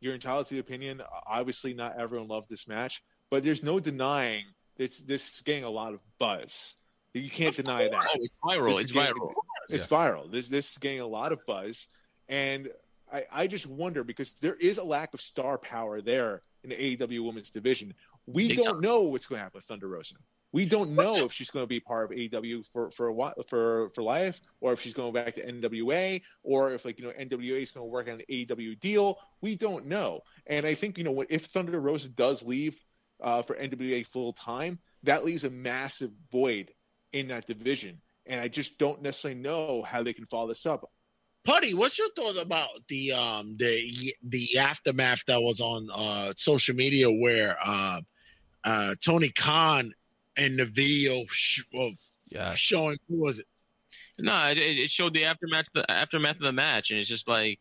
you're 0.00 0.14
entitled 0.14 0.46
to 0.48 0.54
the 0.54 0.60
opinion. 0.60 1.02
Obviously, 1.26 1.74
not 1.74 1.98
everyone 1.98 2.28
loved 2.28 2.48
this 2.48 2.66
match, 2.68 3.02
but 3.30 3.44
there's 3.44 3.62
no 3.62 3.80
denying 3.80 4.44
it's 4.78 4.98
this 5.00 5.28
is 5.34 5.40
getting 5.42 5.64
a 5.64 5.70
lot 5.70 5.92
of 5.92 6.00
buzz. 6.18 6.74
You 7.12 7.30
can't 7.30 7.56
deny 7.56 7.88
that. 7.88 7.94
oh, 7.94 8.06
it's 8.14 8.30
viral. 8.44 8.80
It's 8.80 8.92
getting- 8.92 9.14
viral. 9.14 9.32
It's 9.70 9.86
viral. 9.86 10.30
This 10.30 10.48
this 10.48 10.70
is 10.72 10.78
getting 10.78 11.00
a 11.00 11.06
lot 11.06 11.32
of 11.32 11.44
buzz, 11.46 11.88
and 12.28 12.70
I, 13.12 13.24
I 13.30 13.46
just 13.46 13.66
wonder 13.66 14.04
because 14.04 14.30
there 14.40 14.54
is 14.54 14.78
a 14.78 14.84
lack 14.84 15.12
of 15.14 15.20
star 15.20 15.58
power 15.58 16.00
there 16.00 16.42
in 16.62 16.70
the 16.70 16.76
AEW 16.96 17.24
Women's 17.24 17.50
Division. 17.50 17.92
We 18.26 18.48
Big 18.48 18.58
don't 18.58 18.74
time. 18.74 18.80
know 18.80 19.02
what's 19.02 19.26
going 19.26 19.38
to 19.38 19.42
happen 19.42 19.58
with 19.58 19.64
Thunder 19.64 19.88
Rosa. 19.88 20.14
We 20.52 20.64
don't 20.64 20.92
know 20.92 21.24
if 21.26 21.32
she's 21.32 21.50
going 21.50 21.62
to 21.62 21.68
be 21.68 21.80
part 21.80 22.10
of 22.10 22.16
AEW 22.16 22.64
for 22.72 22.90
for 22.90 23.08
a 23.08 23.12
while, 23.12 23.34
for 23.48 23.90
for 23.94 24.02
life, 24.02 24.40
or 24.60 24.72
if 24.72 24.80
she's 24.80 24.94
going 24.94 25.12
back 25.12 25.34
to 25.34 25.46
NWA, 25.46 26.22
or 26.42 26.72
if 26.72 26.84
like 26.84 26.98
you 26.98 27.04
know 27.04 27.12
NWA 27.12 27.62
is 27.62 27.70
going 27.70 27.84
to 27.86 27.90
work 27.90 28.08
on 28.08 28.14
an 28.14 28.22
AEW 28.30 28.80
deal. 28.80 29.18
We 29.42 29.56
don't 29.56 29.86
know. 29.86 30.20
And 30.46 30.66
I 30.66 30.74
think 30.74 30.96
you 30.96 31.04
know 31.04 31.12
what 31.12 31.30
if 31.30 31.46
Thunder 31.46 31.80
Rosa 31.80 32.08
does 32.08 32.42
leave 32.42 32.78
uh, 33.22 33.42
for 33.42 33.56
NWA 33.56 34.06
full 34.06 34.32
time, 34.32 34.78
that 35.02 35.24
leaves 35.24 35.44
a 35.44 35.50
massive 35.50 36.10
void 36.32 36.72
in 37.12 37.28
that 37.28 37.46
division. 37.46 38.00
And 38.26 38.40
I 38.40 38.48
just 38.48 38.78
don't 38.78 39.02
necessarily 39.02 39.40
know 39.40 39.82
how 39.82 40.02
they 40.02 40.12
can 40.12 40.26
follow 40.26 40.48
this 40.48 40.66
up. 40.66 40.90
Putty, 41.44 41.72
what's 41.72 41.98
your 41.98 42.10
thought 42.14 42.36
about 42.36 42.70
the 42.88 43.12
um 43.12 43.56
the 43.58 44.14
the 44.22 44.58
aftermath 44.58 45.22
that 45.26 45.40
was 45.40 45.60
on 45.60 45.88
uh 45.90 46.32
social 46.36 46.74
media 46.74 47.10
where 47.10 47.56
uh 47.64 48.00
uh 48.64 48.94
Tony 49.02 49.30
Khan 49.30 49.94
and 50.38 50.58
the 50.58 50.64
video 50.64 51.24
sh- 51.28 51.62
of 51.74 51.92
Yeah, 52.28 52.54
showing 52.54 52.96
who 53.08 53.16
was 53.16 53.38
it? 53.38 53.46
No, 54.18 54.46
it, 54.46 54.58
it 54.58 54.90
showed 54.90 55.14
the 55.14 55.24
aftermath 55.24 55.66
the 55.74 55.88
aftermath 55.90 56.36
of 56.36 56.42
the 56.42 56.52
match, 56.52 56.90
and 56.90 56.98
it's 56.98 57.08
just 57.08 57.28
like 57.28 57.60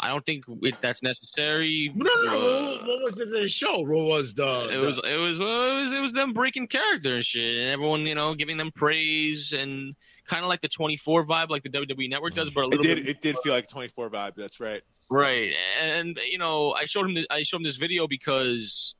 I 0.00 0.08
don't 0.08 0.24
think 0.26 0.44
it, 0.62 0.74
that's 0.82 1.02
necessary. 1.02 1.92
No, 1.94 2.10
no, 2.24 2.32
no. 2.32 2.48
Uh, 2.48 2.62
what, 2.62 2.86
what 2.86 3.02
was 3.04 3.18
it 3.20 3.30
the 3.30 3.48
show? 3.48 3.78
What 3.80 4.04
was 4.06 4.34
the? 4.34 4.68
it 4.72 4.78
was 4.78 4.98
it 5.04 5.16
was 5.16 5.38
well, 5.38 5.76
it 5.78 5.80
was 5.82 5.92
it 5.92 6.00
was 6.00 6.12
them 6.12 6.32
breaking 6.32 6.66
character 6.66 7.14
and 7.16 7.24
shit, 7.24 7.56
and 7.56 7.70
everyone 7.70 8.00
you 8.02 8.14
know 8.14 8.34
giving 8.34 8.56
them 8.56 8.72
praise 8.74 9.52
and 9.52 9.94
kind 10.26 10.42
of 10.44 10.48
like 10.48 10.60
the 10.60 10.68
24 10.68 11.26
vibe, 11.26 11.50
like 11.50 11.62
the 11.62 11.68
WWE 11.68 12.08
Network 12.08 12.34
does, 12.34 12.50
but 12.50 12.64
a 12.64 12.68
It 12.68 12.80
did. 12.82 12.96
bit 12.98 13.08
It 13.08 13.20
did 13.20 13.38
feel 13.38 13.52
like 13.52 13.68
24 13.68 14.10
vibe. 14.10 14.34
That's 14.36 14.60
right. 14.60 14.82
right. 15.10 15.52
And 15.80 16.18
you 16.30 16.38
know, 16.38 16.72
I 16.72 16.84
showed 16.84 17.06
him 17.06 17.14
the, 17.14 17.26
I 17.30 17.42
showed 17.42 17.58
him 17.58 17.64
this 17.64 17.76
video 17.76 18.06
because 18.06 18.94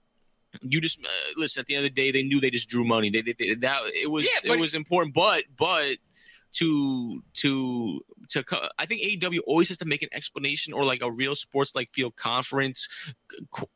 you 0.61 0.81
just 0.81 0.99
uh, 1.01 1.09
listen. 1.37 1.61
At 1.61 1.67
the 1.67 1.77
end 1.77 1.87
of 1.87 1.95
the 1.95 2.01
day, 2.01 2.13
they 2.13 2.23
knew 2.23 2.41
they 2.41 2.51
just 2.51 2.69
drew 2.69 2.85
money. 2.85 3.11
They, 3.11 3.23
they, 3.23 3.35
they 3.39 3.55
that 3.61 3.83
it 3.95 4.11
was 4.11 4.25
Yeah, 4.25 4.53
it 4.53 4.61
was 4.61 4.75
important, 4.75 5.15
but 5.15 5.45
but 5.59 5.97
to 6.55 7.23
to 7.35 8.01
to 8.29 8.45
I 8.79 8.87
think 8.87 9.03
AEW 9.03 9.41
always 9.47 9.69
has 9.69 9.79
to 9.79 9.85
make 9.85 10.03
an 10.03 10.11
explanation 10.13 10.73
or 10.73 10.85
like 10.85 11.01
a 11.03 11.11
real 11.11 11.35
sports 11.35 11.75
like 11.75 11.91
field 11.93 12.17
conference 12.17 12.89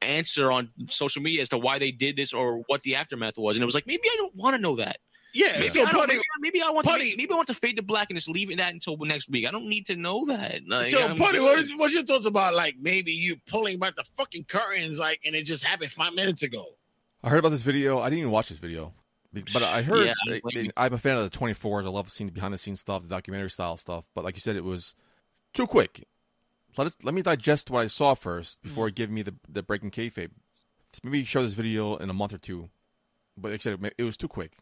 answer 0.02 0.52
on 0.52 0.70
social 0.88 1.22
media 1.22 1.42
as 1.42 1.48
to 1.50 1.58
why 1.58 1.78
they 1.78 1.90
did 1.90 2.16
this 2.16 2.32
or 2.32 2.62
what 2.66 2.82
the 2.82 2.96
aftermath 2.96 3.38
was. 3.38 3.56
And 3.56 3.62
it 3.62 3.66
was 3.66 3.74
like 3.74 3.86
maybe 3.86 4.02
I 4.04 4.16
don't 4.16 4.34
want 4.34 4.56
to 4.56 4.60
know 4.60 4.76
that. 4.76 4.98
Yeah. 5.36 5.58
Maybe, 5.58 5.70
So 5.70 5.82
I, 5.82 5.92
don't, 5.92 6.00
Putty, 6.00 6.14
maybe, 6.14 6.22
maybe 6.40 6.62
I 6.62 6.70
want 6.70 6.86
Putty- 6.86 7.10
to 7.10 7.16
maybe 7.16 7.32
I 7.32 7.36
want 7.36 7.48
to 7.48 7.54
fade 7.54 7.76
to 7.76 7.82
black 7.82 8.08
and 8.10 8.16
just 8.16 8.28
leave 8.28 8.50
it 8.50 8.56
that 8.56 8.72
until 8.72 8.96
next 8.98 9.28
week. 9.28 9.46
I 9.46 9.50
don't 9.50 9.68
need 9.68 9.86
to 9.86 9.96
know 9.96 10.24
that. 10.26 10.62
Like, 10.66 10.90
so 10.90 11.02
I'm 11.02 11.16
Putty, 11.16 11.40
what 11.40 11.58
is 11.58 11.72
what's 11.76 11.94
your 11.94 12.04
thoughts 12.04 12.26
about 12.26 12.54
like 12.54 12.76
maybe 12.80 13.12
you 13.12 13.36
pulling 13.46 13.78
back 13.78 13.96
the 13.96 14.04
fucking 14.16 14.44
curtains 14.44 14.98
like 14.98 15.20
and 15.24 15.34
it 15.34 15.44
just 15.44 15.62
happened 15.62 15.92
five 15.92 16.14
minutes 16.14 16.42
ago? 16.42 16.64
I 17.22 17.28
heard 17.28 17.38
about 17.38 17.50
this 17.50 17.62
video. 17.62 18.00
I 18.00 18.04
didn't 18.04 18.20
even 18.20 18.30
watch 18.30 18.48
this 18.48 18.58
video, 18.58 18.94
but 19.52 19.62
I 19.62 19.82
heard. 19.82 20.06
Yeah, 20.06 20.14
I- 20.28 20.40
like- 20.42 20.72
I'm 20.76 20.94
a 20.94 20.98
fan 20.98 21.16
of 21.16 21.30
the 21.30 21.38
24s. 21.38 21.84
I 21.84 21.90
love 21.90 22.10
seeing 22.10 22.28
the 22.28 22.32
behind 22.32 22.54
the 22.54 22.58
scenes 22.58 22.80
stuff, 22.80 23.02
the 23.02 23.08
documentary 23.08 23.50
style 23.50 23.76
stuff. 23.76 24.04
But 24.14 24.24
like 24.24 24.36
you 24.36 24.40
said, 24.40 24.56
it 24.56 24.64
was 24.64 24.94
too 25.52 25.66
quick. 25.66 26.06
Let 26.76 26.86
us 26.86 26.96
let 27.02 27.14
me 27.14 27.22
digest 27.22 27.70
what 27.70 27.80
I 27.80 27.86
saw 27.86 28.14
first 28.14 28.62
before 28.62 28.88
mm. 28.88 28.94
giving 28.94 29.14
me 29.14 29.22
the 29.22 29.34
the 29.48 29.62
breaking 29.62 29.90
kayfabe. 29.90 30.30
Maybe 31.02 31.24
show 31.24 31.42
this 31.42 31.52
video 31.52 31.96
in 31.96 32.08
a 32.08 32.14
month 32.14 32.32
or 32.32 32.38
two. 32.38 32.70
But 33.36 33.50
like 33.50 33.60
I 33.60 33.62
said, 33.62 33.92
it 33.98 34.02
was 34.02 34.16
too 34.16 34.28
quick. 34.28 34.52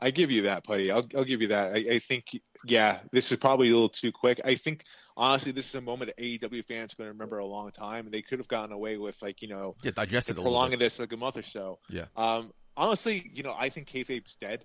I 0.00 0.10
give 0.10 0.30
you 0.30 0.42
that, 0.42 0.64
Putty. 0.64 0.90
I'll, 0.90 1.06
I'll 1.16 1.24
give 1.24 1.40
you 1.42 1.48
that. 1.48 1.72
I, 1.72 1.94
I 1.94 1.98
think, 1.98 2.24
yeah, 2.64 3.00
this 3.12 3.30
is 3.32 3.38
probably 3.38 3.68
a 3.68 3.72
little 3.72 3.88
too 3.88 4.12
quick. 4.12 4.40
I 4.44 4.54
think, 4.54 4.84
honestly, 5.16 5.52
this 5.52 5.68
is 5.68 5.74
a 5.74 5.80
moment 5.80 6.12
that 6.14 6.22
AEW 6.22 6.64
fans 6.66 6.92
are 6.92 6.96
going 6.96 7.08
to 7.08 7.12
remember 7.12 7.38
a 7.38 7.46
long 7.46 7.70
time. 7.70 8.06
And 8.06 8.14
they 8.14 8.22
could 8.22 8.38
have 8.38 8.48
gotten 8.48 8.72
away 8.72 8.96
with, 8.98 9.20
like, 9.22 9.42
you 9.42 9.48
know, 9.48 9.76
Yeah, 9.82 9.92
digest 9.92 10.28
it 10.28 10.32
a 10.32 10.34
little 10.34 10.44
prolonging 10.44 10.78
this 10.78 10.98
like 10.98 11.12
a 11.12 11.16
month 11.16 11.36
or 11.36 11.42
so. 11.42 11.78
Yeah. 11.88 12.06
Um, 12.16 12.52
honestly, 12.76 13.30
you 13.32 13.42
know, 13.42 13.54
I 13.56 13.68
think 13.68 13.88
kayfabe's 13.88 14.36
dead. 14.40 14.64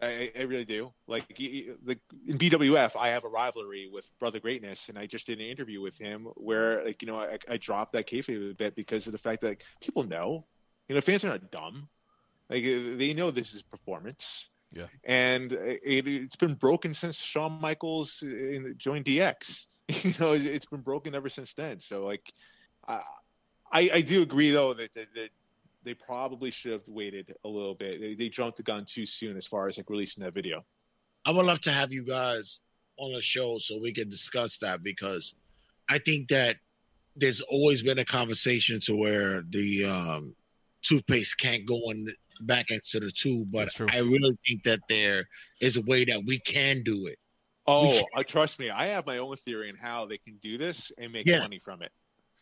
I, 0.00 0.32
I- 0.36 0.42
really 0.42 0.64
do. 0.64 0.92
Like, 1.06 1.24
like 1.84 2.00
in 2.26 2.38
BWF, 2.38 2.96
I 2.96 3.08
have 3.10 3.24
a 3.24 3.28
rivalry 3.28 3.88
with 3.92 4.08
Brother 4.18 4.40
Greatness, 4.40 4.88
and 4.88 4.98
I 4.98 5.06
just 5.06 5.26
did 5.26 5.38
an 5.38 5.46
interview 5.46 5.80
with 5.80 5.96
him 5.96 6.26
where, 6.34 6.84
like, 6.84 7.02
you 7.02 7.06
know, 7.06 7.18
I, 7.18 7.38
I 7.48 7.56
dropped 7.56 7.92
that 7.92 8.08
kayfabe 8.08 8.50
a 8.50 8.54
bit 8.54 8.74
because 8.74 9.06
of 9.06 9.12
the 9.12 9.18
fact 9.18 9.42
that 9.42 9.48
like, 9.48 9.64
people 9.80 10.02
know, 10.02 10.44
you 10.88 10.94
know, 10.96 11.00
fans 11.00 11.24
are 11.24 11.28
not 11.28 11.50
dumb. 11.52 11.88
Like, 12.52 12.64
uh, 12.64 12.96
they 12.96 13.14
know 13.14 13.30
this 13.30 13.54
is 13.54 13.62
performance. 13.62 14.50
Yeah. 14.72 14.86
And 15.04 15.52
it, 15.52 15.80
it's 16.06 16.36
been 16.36 16.54
broken 16.54 16.94
since 16.94 17.16
Shawn 17.16 17.60
Michaels 17.60 18.22
in, 18.22 18.74
joined 18.78 19.04
DX. 19.06 19.66
You 20.04 20.14
know, 20.18 20.32
it- 20.32 20.46
it's 20.46 20.66
been 20.66 20.80
broken 20.80 21.14
ever 21.14 21.28
since 21.28 21.52
then. 21.54 21.80
So, 21.80 22.04
like, 22.06 22.32
I, 22.86 23.02
I, 23.70 23.90
I 23.94 24.00
do 24.00 24.22
agree 24.22 24.50
though 24.50 24.72
that, 24.74 24.92
that, 24.94 25.08
that 25.14 25.30
they 25.82 25.94
probably 25.94 26.50
should 26.50 26.72
have 26.72 26.86
waited 26.86 27.34
a 27.44 27.48
little 27.48 27.74
bit. 27.74 28.00
They, 28.00 28.14
they 28.14 28.28
jumped 28.28 28.56
the 28.58 28.62
gun 28.62 28.84
too 28.86 29.04
soon 29.04 29.36
as 29.36 29.46
far 29.46 29.68
as 29.68 29.76
like 29.76 29.90
releasing 29.90 30.22
that 30.24 30.34
video. 30.34 30.64
I 31.26 31.30
would 31.32 31.44
love 31.46 31.60
to 31.62 31.72
have 31.72 31.92
you 31.92 32.04
guys 32.04 32.60
on 32.98 33.12
the 33.12 33.20
show 33.20 33.58
so 33.58 33.78
we 33.80 33.92
can 33.92 34.08
discuss 34.08 34.58
that 34.58 34.82
because 34.82 35.34
I 35.88 35.98
think 35.98 36.28
that 36.28 36.56
there's 37.16 37.40
always 37.42 37.82
been 37.82 37.98
a 37.98 38.04
conversation 38.04 38.80
to 38.80 38.94
where 38.96 39.42
the 39.50 39.84
um, 39.84 40.36
toothpaste 40.82 41.36
can't 41.38 41.66
go 41.66 41.90
in 41.90 42.08
back 42.46 42.70
into 42.70 43.00
the 43.00 43.10
two, 43.10 43.44
but 43.50 43.68
I 43.90 43.98
really 43.98 44.36
think 44.46 44.62
that 44.64 44.80
there 44.88 45.26
is 45.60 45.76
a 45.76 45.82
way 45.82 46.04
that 46.04 46.22
we 46.24 46.38
can 46.40 46.82
do 46.82 47.06
it. 47.06 47.18
Oh, 47.66 48.02
uh, 48.16 48.22
trust 48.24 48.58
me, 48.58 48.70
I 48.70 48.86
have 48.86 49.06
my 49.06 49.18
own 49.18 49.36
theory 49.36 49.68
on 49.70 49.76
how 49.76 50.04
they 50.06 50.18
can 50.18 50.36
do 50.42 50.58
this 50.58 50.90
and 50.98 51.12
make 51.12 51.26
Yes. 51.26 51.42
money 51.42 51.60
from 51.60 51.82
it. 51.82 51.92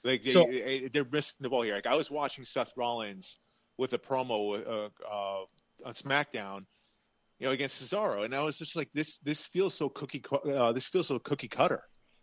Like 0.03 0.25
they, 0.25 0.31
So- 0.31 0.47
they- 0.47 0.89
they're 0.89 1.05
missing 1.05 1.37
the 1.41 1.51
ball 1.51 1.63
here. 1.63 1.75
Like 1.75 1.87
I 1.87 1.95
was 1.95 2.11
watching 2.11 2.45
Seth 2.45 2.73
Rollins 2.77 3.39
with 3.77 3.93
a 3.93 3.99
promo 3.99 4.67
uh, 4.67 4.89
uh, 5.07 5.45
on 5.85 5.95
SmackDown, 5.95 6.65
you 7.39 7.47
know, 7.47 7.53
against 7.53 7.83
Cesaro, 7.83 8.25
and 8.25 8.35
I 8.35 8.43
was 8.43 8.57
just 8.59 8.77
like, 8.77 8.91
this 8.93 9.19
this 9.19 9.45
feels 9.45 9.75
so 9.75 9.89
cookie 9.91 10.21
cu- 10.21 10.37
uh, 10.51 10.73
this 10.73 10.87
feels 10.87 11.07
so 11.09 11.19
cookie 11.19 11.49
cutter. 11.49 11.83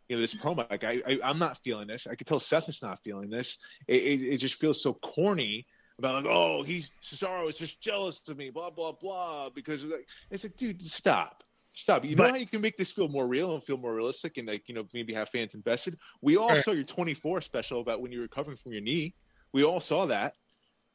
You 0.09 0.15
know, 0.15 0.21
this 0.21 0.34
promo, 0.34 0.67
like 0.71 0.84
I, 0.84 1.01
I 1.05 1.19
I'm 1.23 1.38
not 1.38 1.59
feeling 1.63 1.88
this. 1.88 2.07
I 2.07 2.15
could 2.15 2.25
tell 2.28 2.39
Seth 2.39 2.69
is 2.69 2.82
not 2.82 2.99
feeling 3.03 3.30
this. 3.30 3.57
It, 3.88 4.03
it, 4.03 4.21
it 4.34 4.38
just 4.38 4.55
feels 4.55 4.82
so 4.82 4.93
corny 4.95 5.65
about 5.99 6.23
like, 6.23 6.31
oh, 6.33 6.63
he's 6.63 6.91
Cesaro 7.01 7.49
is 7.49 7.57
just 7.57 7.81
jealous 7.81 8.21
of 8.27 8.37
me, 8.37 8.49
blah 8.49 8.69
blah 8.69 8.91
blah. 8.91 9.49
Because 9.49 9.83
like, 9.83 10.07
it's 10.31 10.43
like, 10.43 10.57
dude, 10.57 10.89
stop. 10.89 11.43
Stop. 11.73 12.05
You 12.05 12.15
know 12.15 12.27
how 12.27 12.35
you 12.35 12.47
can 12.47 12.61
make 12.61 12.75
this 12.75 12.89
feel 12.89 13.07
more 13.07 13.27
real 13.27 13.53
and 13.53 13.63
feel 13.63 13.77
more 13.77 13.93
realistic 13.93 14.37
and 14.37 14.47
like, 14.47 14.67
you 14.67 14.73
know, 14.73 14.87
maybe 14.93 15.13
have 15.13 15.29
fans 15.29 15.53
invested? 15.53 15.97
We 16.21 16.35
all 16.35 16.55
saw 16.57 16.71
your 16.71 16.83
24 16.83 17.41
special 17.41 17.81
about 17.81 18.01
when 18.01 18.11
you 18.11 18.17
were 18.17 18.23
recovering 18.23 18.57
from 18.57 18.71
your 18.71 18.81
knee. 18.81 19.13
We 19.53 19.63
all 19.63 19.79
saw 19.79 20.07
that. 20.07 20.33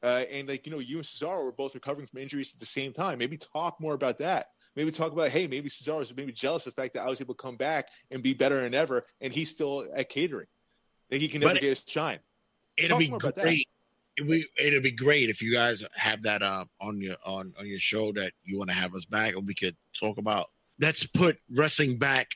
Uh, 0.02 0.24
and 0.28 0.48
like, 0.48 0.66
you 0.66 0.72
know, 0.72 0.80
you 0.80 0.96
and 0.96 1.06
Cesaro 1.06 1.44
were 1.44 1.52
both 1.52 1.74
recovering 1.76 2.08
from 2.08 2.20
injuries 2.20 2.50
at 2.52 2.58
the 2.58 2.66
same 2.66 2.92
time. 2.92 3.18
Maybe 3.18 3.36
talk 3.36 3.80
more 3.80 3.94
about 3.94 4.18
that. 4.18 4.48
Maybe 4.74 4.90
talk 4.90 5.12
about, 5.12 5.28
hey, 5.28 5.46
maybe 5.46 5.68
Cesaro's 5.68 6.12
maybe 6.16 6.32
jealous 6.32 6.66
of 6.66 6.74
the 6.74 6.82
fact 6.82 6.94
that 6.94 7.02
I 7.02 7.08
was 7.08 7.20
able 7.20 7.34
to 7.34 7.42
come 7.42 7.56
back 7.56 7.86
and 8.10 8.20
be 8.22 8.34
better 8.34 8.60
than 8.62 8.74
ever, 8.74 9.04
and 9.20 9.32
he's 9.32 9.50
still 9.50 9.86
at 9.94 10.08
catering. 10.08 10.46
That 11.10 11.20
he 11.20 11.28
can 11.28 11.40
never 11.42 11.52
But- 11.54 11.60
get 11.60 11.68
his 11.68 11.82
shine. 11.86 12.18
It'll 12.76 12.94
Talk 12.94 12.98
be 13.00 13.08
more 13.10 13.18
about 13.18 13.36
that. 13.36 13.42
great. 13.44 13.68
It 14.16 14.26
we, 14.26 14.46
it'll 14.58 14.80
be 14.82 14.90
great 14.92 15.30
if 15.30 15.40
you 15.40 15.52
guys 15.52 15.82
have 15.94 16.22
that 16.24 16.42
uh, 16.42 16.64
on 16.80 17.00
your 17.00 17.16
on, 17.24 17.52
on 17.58 17.66
your 17.66 17.78
show 17.80 18.12
that 18.12 18.32
you 18.44 18.58
want 18.58 18.70
to 18.70 18.76
have 18.76 18.94
us 18.94 19.04
back 19.04 19.34
and 19.34 19.46
we 19.46 19.54
could 19.54 19.76
talk 19.98 20.18
about. 20.18 20.50
Let's 20.78 21.06
put 21.06 21.38
wrestling 21.50 21.98
back 21.98 22.28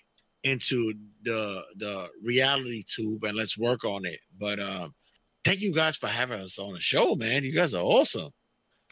into 0.45 0.95
the 1.23 1.63
the 1.77 2.09
reality 2.23 2.85
tube 2.87 3.25
and 3.25 3.37
let's 3.37 3.59
work 3.59 3.85
on 3.85 4.05
it. 4.07 4.21
But 4.39 4.61
um, 4.61 4.95
thank 5.45 5.61
you 5.61 5.75
guys 5.75 5.97
for 5.97 6.07
having 6.07 6.41
us 6.41 6.59
on 6.59 6.75
the 6.75 6.81
show, 6.81 7.15
man. 7.15 7.45
You 7.45 7.53
guys 7.53 7.75
are 7.75 7.83
awesome. 7.83 8.31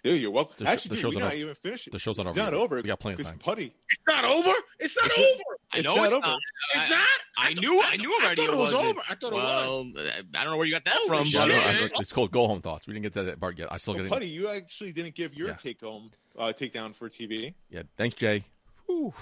Dude, 0.02 0.20
you're 0.20 0.30
welcome. 0.30 0.56
The 0.58 0.64
sh- 0.66 0.68
Actually, 0.68 0.88
the 0.90 0.94
dude, 0.96 1.02
show's 1.02 1.14
we're 1.14 1.20
not 1.20 1.26
not 1.26 1.32
over. 1.34 1.40
even 1.42 1.54
finished. 1.54 1.88
The 1.90 1.98
show's 1.98 2.18
not 2.18 2.26
It's 2.26 2.36
over. 2.38 2.50
not 2.50 2.54
over. 2.54 2.76
We 2.76 2.82
got 2.82 3.00
plenty 3.00 3.22
of 3.22 3.26
time. 3.26 3.38
Putty, 3.38 3.66
It's 3.88 4.02
not 4.06 4.24
over. 4.26 4.52
It's 4.78 4.94
not 4.96 5.06
It's 5.06 5.18
over. 5.18 5.53
Not- 5.74 5.76
I 5.76 5.78
it's 5.78 5.84
know 5.84 5.94
not 5.96 6.04
it's 6.04 6.12
over. 6.14 6.26
not. 6.26 6.40
It's 6.74 6.84
I- 6.84 6.88
not. 6.88 7.08
I 7.36 7.52
knew, 7.54 7.82
I 7.82 7.96
knew 7.96 8.12
already 8.14 8.42
I 8.42 8.46
thought 8.46 8.54
it 8.54 8.56
was 8.58 8.72
wasn't. 8.72 8.90
over. 8.96 9.00
I 9.10 9.14
thought 9.16 9.32
it 9.32 9.34
was. 9.34 9.94
well, 9.96 10.06
I 10.06 10.42
don't 10.44 10.52
know 10.52 10.56
where 10.56 10.66
you 10.66 10.72
got 10.72 10.84
that 10.84 10.94
Holy 10.94 11.08
from, 11.08 11.24
shit. 11.26 11.40
But 11.40 11.50
I 11.50 11.80
know, 11.80 11.88
it's 11.98 12.12
called 12.12 12.30
Go 12.30 12.46
Home 12.46 12.62
Thoughts. 12.62 12.86
We 12.86 12.94
didn't 12.94 13.02
get 13.02 13.12
to 13.14 13.22
that 13.24 13.40
part 13.40 13.58
yet. 13.58 13.68
I 13.72 13.76
still 13.78 13.94
Well, 13.94 14.04
get 14.04 14.10
Putty, 14.12 14.28
you 14.28 14.48
actually 14.48 14.92
didn't 14.92 15.16
give 15.16 15.34
your 15.34 15.48
Yeah. 15.48 15.54
take 15.56 15.80
home 15.80 16.12
uh, 16.38 16.52
takedown 16.56 16.94
for 16.94 17.10
TV. 17.10 17.54
Yeah, 17.70 17.82
thanks, 17.96 18.14
Jay. 18.16 18.44
Whew. 18.86 19.12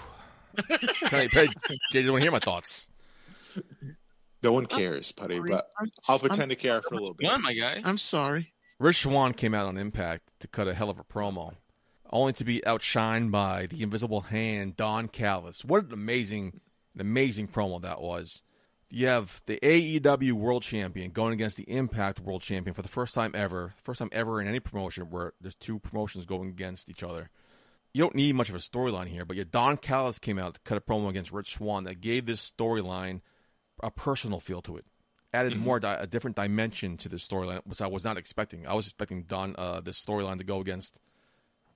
Hey, 1.09 1.27
Jay 1.27 1.47
doesn't 1.93 2.11
want 2.11 2.21
to 2.21 2.25
hear 2.25 2.31
my 2.31 2.37
thoughts. 2.39 2.87
No 4.43 4.51
one 4.51 4.65
cares, 4.67 5.11
Putty, 5.11 5.39
but 5.39 5.69
I'll 6.07 6.19
pretend 6.19 6.49
to 6.51 6.55
care 6.55 6.81
for 6.81 6.95
a 6.95 6.97
little 6.97 7.13
bit. 7.15 7.25
Come 7.27 7.35
on, 7.35 7.41
my 7.41 7.53
guy. 7.53 7.81
I'm 7.83 7.97
sorry. 7.97 8.53
Rich 8.77 9.01
Swann 9.03 9.33
came 9.33 9.53
out 9.55 9.67
on 9.67 9.77
Impact 9.77 10.23
to 10.41 10.47
cut 10.47 10.67
a 10.67 10.73
hell 10.73 10.89
of 10.89 10.99
a 10.99 11.03
promo, 11.03 11.55
only 12.13 12.31
to 12.33 12.45
be 12.45 12.61
outshined 12.65 13.31
by 13.31 13.65
the 13.65 13.81
invisible 13.81 14.21
hand, 14.21 14.77
Don 14.77 15.07
Callis. 15.07 15.65
What 15.65 15.85
an 15.85 15.93
amazing, 15.93 16.61
an 16.93 17.01
amazing 17.01 17.47
promo 17.47 17.81
that 17.81 18.01
was. 18.01 18.43
You 18.89 19.07
have 19.07 19.41
the 19.47 19.59
AEW 19.63 20.33
World 20.33 20.61
Champion 20.61 21.09
going 21.09 21.33
against 21.33 21.57
the 21.57 21.63
Impact 21.63 22.19
World 22.19 22.43
Champion 22.43 22.75
for 22.75 22.83
the 22.83 22.87
first 22.87 23.15
time 23.15 23.31
ever, 23.33 23.73
first 23.81 23.97
time 23.97 24.09
ever 24.11 24.39
in 24.39 24.47
any 24.47 24.59
promotion 24.59 25.09
where 25.09 25.33
there's 25.41 25.55
two 25.55 25.79
promotions 25.79 26.25
going 26.25 26.49
against 26.49 26.91
each 26.91 27.01
other. 27.01 27.31
You 27.91 28.03
don't 28.03 28.15
need 28.15 28.35
much 28.35 28.49
of 28.49 28.55
a 28.55 28.59
storyline 28.59 29.07
here, 29.07 29.25
but 29.25 29.35
yet 29.35 29.51
Don 29.51 29.77
Callis 29.77 30.19
came 30.19 30.37
out 30.37 30.53
to 30.53 30.59
cut 30.61 30.77
a 30.77 30.81
promo 30.81 31.09
against 31.09 31.31
Rich 31.31 31.55
Swann 31.55 31.85
that 31.85 32.01
gave 32.01 32.27
this 32.27 32.51
storyline 32.51 33.21
a 33.81 33.89
personal 33.89 34.39
feel 34.39 34.61
to 34.61 34.77
it 34.77 34.85
added 35.33 35.57
more 35.57 35.79
di- 35.79 35.97
a 35.99 36.05
different 36.05 36.35
dimension 36.35 36.95
to 36.95 37.09
the 37.09 37.15
storyline, 37.15 37.59
which 37.65 37.81
I 37.81 37.87
was 37.87 38.03
not 38.03 38.17
expecting. 38.17 38.67
I 38.67 38.73
was 38.73 38.85
expecting 38.85 39.23
Don 39.23 39.55
uh, 39.57 39.81
this 39.81 40.03
storyline 40.03 40.37
to 40.37 40.43
go 40.43 40.59
against 40.59 40.99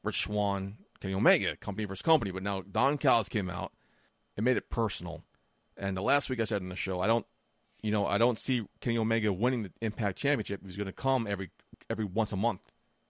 Rich 0.04 0.24
Swann, 0.24 0.78
Kenny 1.00 1.14
Omega, 1.14 1.56
company 1.56 1.86
versus 1.86 2.02
company, 2.02 2.32
but 2.32 2.44
now 2.44 2.62
Don 2.62 2.98
Callis 2.98 3.30
came 3.30 3.50
out 3.50 3.72
and 4.36 4.44
made 4.44 4.58
it 4.58 4.70
personal. 4.70 5.24
And 5.76 5.96
the 5.96 6.02
last 6.02 6.30
week 6.30 6.40
I 6.40 6.46
said 6.46 6.62
in 6.62 6.70
the 6.70 6.76
show, 6.76 7.02
I 7.02 7.08
don't, 7.08 7.26
you 7.82 7.92
know, 7.92 8.08
I 8.08 8.18
don't 8.18 8.40
see 8.40 8.66
Kenny 8.80 8.98
Omega 8.98 9.32
winning 9.32 9.64
the 9.64 9.72
Impact 9.82 10.18
Championship. 10.18 10.62
He's 10.66 10.78
going 10.78 10.88
to 10.88 10.94
come 10.94 11.28
every 11.28 11.52
every 11.90 12.06
once 12.06 12.32
a 12.32 12.38
month. 12.38 12.62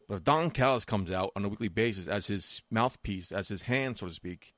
But 0.07 0.15
if 0.15 0.23
Don 0.23 0.51
Callis 0.51 0.85
comes 0.85 1.11
out 1.11 1.31
on 1.35 1.45
a 1.45 1.49
weekly 1.49 1.67
basis 1.67 2.07
as 2.07 2.27
his 2.27 2.61
mouthpiece, 2.71 3.31
as 3.31 3.47
his 3.47 3.63
hand, 3.63 3.97
so 3.97 4.07
to 4.07 4.13
speak, 4.13 4.53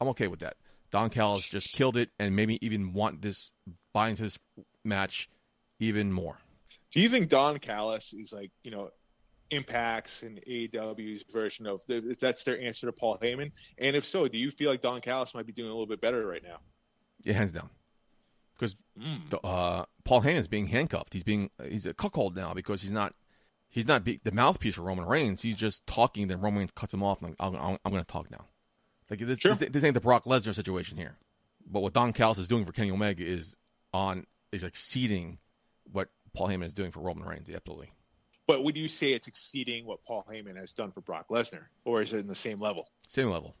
I'm 0.00 0.08
okay 0.08 0.28
with 0.28 0.40
that. 0.40 0.56
Don 0.90 1.10
Callis 1.10 1.48
just 1.48 1.74
killed 1.74 1.96
it 1.96 2.10
and 2.18 2.34
made 2.34 2.48
me 2.48 2.58
even 2.62 2.92
want 2.92 3.20
this 3.20 3.52
buy 3.92 4.08
into 4.08 4.22
this 4.22 4.38
match 4.84 5.28
even 5.78 6.12
more. 6.12 6.38
Do 6.90 7.00
you 7.00 7.10
think 7.10 7.28
Don 7.28 7.58
Callis 7.58 8.14
is 8.14 8.32
like, 8.32 8.50
you 8.62 8.70
know, 8.70 8.90
Impact's 9.50 10.22
and 10.22 10.40
AEW's 10.46 11.24
version 11.32 11.66
of 11.66 11.80
that's 12.20 12.42
their 12.44 12.60
answer 12.60 12.86
to 12.86 12.92
Paul 12.92 13.18
Heyman? 13.22 13.50
And 13.78 13.96
if 13.96 14.04
so, 14.04 14.28
do 14.28 14.38
you 14.38 14.50
feel 14.50 14.70
like 14.70 14.82
Don 14.82 15.00
Callis 15.00 15.34
might 15.34 15.46
be 15.46 15.52
doing 15.52 15.68
a 15.68 15.72
little 15.72 15.86
bit 15.86 16.00
better 16.00 16.26
right 16.26 16.42
now? 16.42 16.58
Yeah, 17.22 17.34
hands 17.34 17.52
down. 17.52 17.70
Because 18.54 18.76
Mm. 18.98 19.30
the, 19.30 19.38
uh, 19.40 19.84
Paul 20.04 20.22
Heyman's 20.22 20.48
being 20.48 20.66
handcuffed. 20.66 21.12
He's 21.14 21.22
being 21.22 21.50
he's 21.68 21.86
a 21.86 21.94
cuckold 21.94 22.34
now 22.34 22.52
because 22.54 22.82
he's 22.82 22.90
not 22.92 23.14
he's 23.68 23.86
not 23.86 24.02
be, 24.04 24.20
the 24.24 24.32
mouthpiece 24.32 24.74
for 24.74 24.82
Roman 24.82 25.04
Reigns. 25.06 25.42
He's 25.42 25.56
just 25.56 25.86
talking. 25.86 26.26
Then 26.26 26.40
Roman 26.40 26.68
cuts 26.74 26.92
him 26.92 27.02
off. 27.02 27.22
And 27.22 27.36
I'm, 27.38 27.54
I'm, 27.54 27.78
I'm 27.84 27.92
going 27.92 28.02
to 28.04 28.10
talk 28.12 28.30
now. 28.30 28.46
Like 29.10 29.20
this, 29.20 29.38
Sure. 29.38 29.54
this, 29.54 29.70
this 29.70 29.84
ain't 29.84 29.94
the 29.94 30.00
Brock 30.00 30.24
Lesnar 30.24 30.54
situation 30.54 30.98
here. 30.98 31.16
But 31.70 31.80
what 31.80 31.92
Don 31.92 32.12
Callis 32.12 32.38
is 32.38 32.48
doing 32.48 32.64
for 32.64 32.72
Kenny 32.72 32.90
Omega 32.90 33.24
is 33.24 33.56
on 33.94 34.26
is 34.52 34.64
exceeding 34.64 35.38
what 35.92 36.08
Paul 36.34 36.48
Heyman 36.48 36.66
is 36.66 36.72
doing 36.72 36.90
for 36.90 37.00
Roman 37.00 37.26
Reigns. 37.28 37.48
Absolutely. 37.50 37.92
But 38.48 38.64
would 38.64 38.78
you 38.78 38.88
say 38.88 39.12
it's 39.12 39.28
exceeding 39.28 39.84
what 39.84 40.02
Paul 40.04 40.26
Heyman 40.28 40.56
has 40.56 40.72
done 40.72 40.90
for 40.90 41.02
Brock 41.02 41.26
Lesnar, 41.30 41.66
or 41.84 42.00
is 42.00 42.14
it 42.14 42.18
in 42.18 42.26
the 42.26 42.34
same 42.34 42.58
level? 42.58 42.88
Same 43.06 43.28
level. 43.28 43.54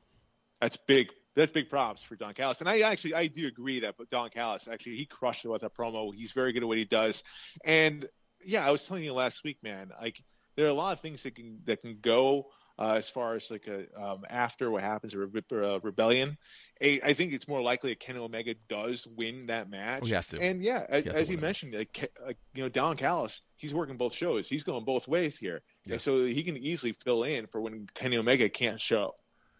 That's 0.62 0.78
big. 0.78 1.08
That's 1.36 1.52
big 1.52 1.68
props 1.68 2.02
for 2.02 2.16
Don 2.16 2.34
Callis, 2.34 2.60
and 2.60 2.68
I 2.68 2.80
actually 2.80 3.14
I 3.14 3.28
do 3.28 3.46
agree 3.46 3.80
that 3.80 3.96
but 3.96 4.10
Don 4.10 4.30
Callis 4.30 4.66
actually 4.66 4.96
he 4.96 5.04
crushed 5.04 5.44
it 5.44 5.48
with 5.48 5.60
that 5.60 5.76
promo. 5.76 6.12
He's 6.12 6.32
very 6.32 6.52
good 6.52 6.62
at 6.62 6.68
what 6.68 6.78
he 6.78 6.84
does, 6.84 7.22
and 7.64 8.06
yeah, 8.44 8.66
I 8.66 8.72
was 8.72 8.84
telling 8.84 9.04
you 9.04 9.12
last 9.12 9.44
week, 9.44 9.58
man. 9.62 9.90
Like 10.00 10.20
there 10.56 10.66
are 10.66 10.70
a 10.70 10.74
lot 10.74 10.94
of 10.94 11.00
things 11.00 11.22
that 11.22 11.36
can 11.36 11.60
that 11.66 11.82
can 11.82 11.98
go 12.00 12.46
uh, 12.78 12.94
as 12.96 13.08
far 13.08 13.34
as 13.34 13.50
like 13.50 13.66
a 13.66 13.86
um, 14.00 14.24
after 14.30 14.70
what 14.70 14.82
happens 14.82 15.14
a 15.14 15.18
re- 15.18 15.42
uh, 15.52 15.80
rebellion. 15.80 16.36
A, 16.80 17.00
I 17.00 17.12
think 17.12 17.32
it's 17.32 17.48
more 17.48 17.60
likely 17.60 17.90
that 17.90 17.98
Kenny 17.98 18.20
Omega 18.20 18.54
does 18.68 19.04
win 19.16 19.46
that 19.46 19.68
match. 19.68 20.00
Oh, 20.04 20.06
he 20.06 20.12
has 20.12 20.28
to. 20.28 20.40
And 20.40 20.62
yeah, 20.62 20.86
as, 20.88 21.02
He 21.02 21.10
has 21.10 21.18
as 21.22 21.28
you 21.30 21.36
mentioned, 21.38 21.74
like, 21.74 22.12
like 22.24 22.36
you 22.54 22.62
know 22.62 22.68
Don 22.68 22.96
Callis, 22.96 23.42
he's 23.56 23.74
working 23.74 23.96
both 23.96 24.14
shows. 24.14 24.48
He's 24.48 24.62
going 24.62 24.84
both 24.84 25.08
ways 25.08 25.36
here, 25.36 25.62
Yeah. 25.86 25.94
and 25.94 26.00
so 26.00 26.24
he 26.24 26.44
can 26.44 26.56
easily 26.56 26.96
fill 27.04 27.24
in 27.24 27.48
for 27.48 27.60
when 27.60 27.88
Kenny 27.94 28.16
Omega 28.16 28.48
can't 28.48 28.80
show. 28.80 29.16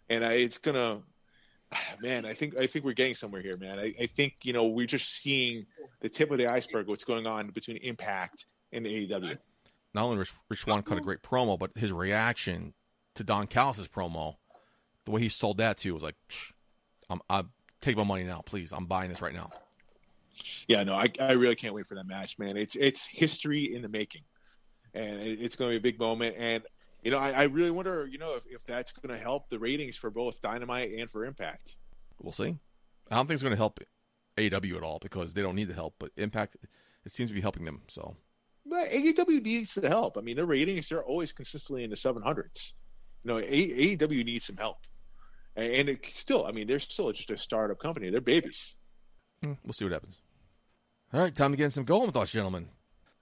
And 0.09 0.25
I, 0.25 0.35
it's 0.35 0.59
gonna 0.59 1.01
man, 2.01 2.25
I 2.25 2.35
think 2.35 2.57
I 2.57 2.69
think 2.69 2.85
we're 2.85 2.93
getting 2.93 3.17
somewhere 3.17 3.43
here, 3.43 3.57
man. 3.57 3.81
I, 3.81 3.93
I 4.01 4.07
think 4.07 4.35
you 4.45 4.53
know 4.53 4.69
we're 4.69 4.87
just 4.87 5.11
seeing 5.21 5.67
the 6.01 6.09
tip 6.09 6.31
of 6.31 6.39
the 6.39 6.47
iceberg. 6.47 6.87
What's 6.87 7.05
going 7.05 7.27
on 7.27 7.51
between 7.51 7.79
Impact 7.79 8.47
and 8.73 8.87
AEW? 8.87 9.37
Not 9.95 10.05
only 10.05 10.19
Rich, 10.19 10.35
Rich 10.51 10.61
Swann 10.61 10.83
cut 10.83 10.99
a 10.99 11.01
great 11.01 11.23
promo, 11.23 11.59
but 11.59 11.71
his 11.75 11.91
reaction 11.91 12.75
to 13.19 13.25
Don 13.25 13.47
Callis' 13.47 13.87
promo, 13.89 14.37
the 15.05 15.11
way 15.11 15.21
he 15.21 15.29
sold 15.29 15.59
that 15.59 15.77
to 15.79 15.89
you 15.89 15.95
was 15.95 16.03
like, 16.03 16.17
I'm, 17.11 17.21
I 17.29 17.45
take 17.81 17.97
my 17.97 18.05
money 18.05 18.25
now, 18.25 18.43
please. 18.45 18.73
I'm 18.73 18.87
buying 18.87 19.11
this 19.11 19.21
right 19.21 19.35
now. 19.35 19.51
Yeah, 20.69 20.85
no, 20.85 20.95
I, 20.95 21.11
I 21.21 21.33
really 21.33 21.57
can't 21.57 21.75
wait 21.75 21.87
for 21.87 21.97
that 21.97 22.07
match, 22.07 22.39
man. 22.39 22.57
It's 22.57 22.77
it's 22.77 23.07
history 23.07 23.75
in 23.75 23.83
the 23.83 23.89
making, 23.89 24.23
and 24.95 25.21
it, 25.21 25.41
it's 25.41 25.57
going 25.57 25.73
to 25.73 25.73
be 25.73 25.89
a 25.89 25.93
big 25.93 25.99
moment. 25.99 26.37
And 26.39 26.63
you 27.03 27.11
know, 27.11 27.19
I, 27.19 27.31
I 27.31 27.43
really 27.45 27.73
wonder, 27.73 28.07
you 28.07 28.19
know, 28.19 28.37
if, 28.37 28.45
if 28.47 28.65
that's 28.67 28.93
going 28.93 29.17
to 29.17 29.23
help 29.23 29.49
the 29.51 29.59
ratings 29.59 29.97
for 29.97 30.11
both 30.11 30.41
Dynamite 30.41 30.93
and 30.93 31.11
for 31.11 31.25
Impact. 31.25 31.75
We'll 32.21 32.33
see. 32.33 32.57
I 33.11 33.17
don't 33.17 33.27
think 33.27 33.35
it's 33.35 33.43
going 33.43 33.53
to 33.53 33.57
help 33.57 33.81
AEW 34.37 34.77
at 34.77 34.83
all 34.83 34.99
because 35.01 35.35
they 35.35 35.43
don't 35.43 35.57
need 35.57 35.69
the 35.69 35.75
help, 35.75 35.95
but 35.99 36.13
Impact, 36.17 36.57
it 37.05 37.13
seems 37.13 37.31
to 37.31 37.35
be 37.35 37.41
helping 37.41 37.65
them. 37.65 37.83
So 37.89 38.15
But 38.67 38.91
AEW 38.91 39.43
needs 39.43 39.75
the 39.75 39.89
help. 39.89 40.19
I 40.19 40.21
mean, 40.21 40.37
their 40.37 40.47
ratings 40.47 40.89
they're 40.89 41.05
always 41.05 41.33
consistently 41.33 41.83
in 41.83 41.91
the 41.91 41.97
700s. 41.97 42.75
You 43.25 43.33
know, 43.33 43.39
A- 43.39 43.97
AEW 43.97 44.25
needs 44.25 44.47
some 44.47 44.57
help, 44.57 44.79
and, 45.57 45.73
and 45.73 45.89
it 45.89 46.01
still, 46.13 46.47
I 46.47 46.53
mean, 46.53 46.67
they're 46.67 46.79
still 46.79 47.11
just 47.13 47.31
a 47.31 47.37
startup 47.39 47.79
company. 47.79 48.11
They're 48.11 48.21
babies. 48.21 48.77
hmm, 49.43 49.53
we'll 49.65 49.73
see 49.73 49.85
what 49.85 49.93
happens. 49.93 50.21
All 51.13 51.21
right, 51.21 51.35
time 51.35 51.51
to 51.53 51.57
get 51.57 51.65
in 51.67 51.71
some 51.71 51.85
go 51.85 52.01
home 52.01 52.13
thoughts, 52.13 52.33
gentlemen. 52.33 52.69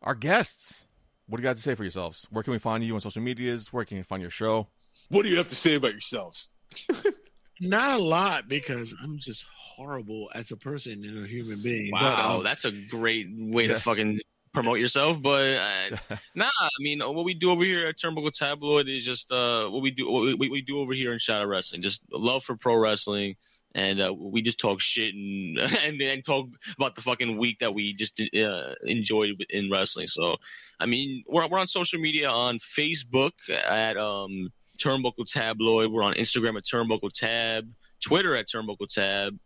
Our 0.03 0.15
guests, 0.15 0.87
what 1.29 1.39
do 1.39 1.43
you 1.43 1.47
guys 1.49 1.57
have 1.57 1.57
to 1.59 1.63
say 1.63 1.75
for 1.75 1.83
yourselves? 1.85 2.27
Where 2.31 2.43
can 2.45 2.53
we 2.53 2.59
find 2.59 2.83
you 2.85 2.95
on 2.95 3.01
social 3.01 3.23
medias? 3.23 3.73
Where 3.73 3.85
can 3.85 3.97
we 3.97 4.03
find 4.03 4.21
your 4.21 4.31
show? 4.31 4.69
What 5.09 5.23
do 5.23 5.29
you 5.29 5.37
have 5.39 5.49
to 5.49 5.55
say 5.57 5.75
about 5.75 5.93
yourselves? 5.93 6.49
Not 7.61 7.99
a 7.99 8.03
lot 8.03 8.49
because 8.49 8.93
I'm 9.03 9.19
just 9.19 9.47
horrible 9.77 10.31
as 10.35 10.51
a 10.51 10.57
person 10.57 11.05
and 11.05 11.25
a 11.25 11.29
human 11.29 11.63
being. 11.63 11.91
But, 11.93 12.03
Wow, 12.03 12.39
um, 12.39 12.45
that's 12.45 12.65
a 12.65 12.71
great 12.73 13.29
way 13.35 13.65
Yeah. 13.67 13.75
to 13.75 13.81
fucking 13.81 14.21
promote 14.57 14.79
yourself. 14.79 15.21
But 15.21 15.57
uh, 15.57 15.97
nah, 16.35 16.51
I 16.61 16.79
mean, 16.81 17.01
what 17.01 17.25
we 17.25 17.35
do 17.35 17.51
over 17.51 17.63
here 17.63 17.87
at 17.87 17.99
Turnbuckle 17.99 18.33
Tabloid 18.33 18.89
is 18.89 19.05
just 19.05 19.31
uh, 19.31 19.69
what 19.69 19.83
we 19.83 19.91
do. 19.91 20.11
What 20.11 20.39
we, 20.39 20.49
we 20.49 20.63
do 20.63 20.81
over 20.81 20.95
here 20.95 21.13
in 21.13 21.19
Shadow 21.19 21.47
Wrestling, 21.47 21.83
just 21.83 22.01
love 22.11 22.43
for 22.43 22.57
pro 22.57 22.77
wrestling, 22.77 23.37
and 23.75 24.01
uh, 24.01 24.15
we 24.15 24.41
just 24.41 24.59
talk 24.59 24.81
shit 24.81 25.15
and 25.15 25.59
and 26.03 26.25
talk 26.25 26.47
about 26.77 26.95
the 26.95 27.03
fucking 27.03 27.37
week 27.37 27.59
that 27.59 27.75
we 27.75 27.93
just 27.93 28.19
uh, 28.19 28.75
enjoyed 28.85 29.31
in 29.51 29.71
wrestling. 29.71 30.07
So, 30.07 30.37
I 30.81 30.87
mean, 30.87 31.23
we're 31.29 31.47
we're 31.49 31.59
on 31.59 31.67
social 31.67 32.01
media 32.01 32.29
on 32.31 32.59
Facebook 32.59 33.33
at 33.51 33.99
um, 33.99 34.51
Turnbuckle 34.79 35.31
Tabloid. 35.31 35.93
We're 35.93 36.03
on 36.03 36.15
Instagram 36.15 36.57
at 36.57 36.65
Turnbuckle 36.65 37.13
Tab, 37.13 37.69
Twitter 38.03 38.35
at 38.35 38.49
Turnbuckle 38.49 38.89
Tab, 38.89 39.39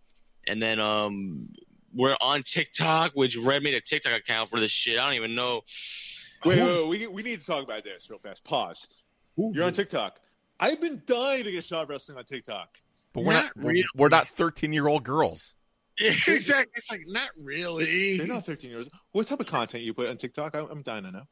and 0.46 0.62
then 0.62 0.78
um, 0.78 1.48
we're 1.94 2.16
on 2.20 2.42
TikTok, 2.42 3.12
which 3.14 3.36
Red 3.36 3.62
made 3.62 3.74
a 3.74 3.80
TikTok 3.80 4.12
account 4.12 4.50
for 4.50 4.60
this 4.60 4.70
shit. 4.70 4.98
I 4.98 5.06
don't 5.06 5.14
even 5.14 5.34
know. 5.34 5.62
Wait, 6.44 6.58
wait, 6.58 6.88
wait, 6.88 6.88
we, 6.88 7.06
we 7.06 7.22
need 7.22 7.40
to 7.40 7.46
talk 7.46 7.62
about 7.64 7.84
this 7.84 8.08
real 8.08 8.18
fast. 8.18 8.44
Pause. 8.44 8.88
You're 9.36 9.64
on 9.64 9.72
TikTok. 9.72 10.18
I've 10.58 10.80
been 10.80 11.02
dying 11.06 11.44
to 11.44 11.50
get 11.52 11.64
shot 11.64 11.88
wrestling 11.88 12.18
on 12.18 12.24
TikTok. 12.24 12.68
But 13.12 13.24
we're 13.24 13.32
Not 13.32 13.44
not, 13.44 13.56
we're, 13.56 13.68
really. 13.70 13.84
we're 13.96 14.08
not 14.08 14.28
13 14.28 14.72
year 14.72 14.86
old 14.86 15.02
girls. 15.04 15.56
exactly. 15.98 16.72
It's 16.76 16.90
like 16.90 17.02
not 17.06 17.28
really. 17.38 18.18
They're 18.18 18.26
not 18.26 18.46
13 18.46 18.70
years. 18.70 18.86
What 19.12 19.26
type 19.26 19.40
of 19.40 19.46
content 19.46 19.82
you 19.84 19.92
put 19.94 20.08
on 20.08 20.16
TikTok? 20.16 20.54
I'm, 20.54 20.66
I'm 20.70 20.82
dying 20.82 21.04
to 21.04 21.10
know. 21.12 21.22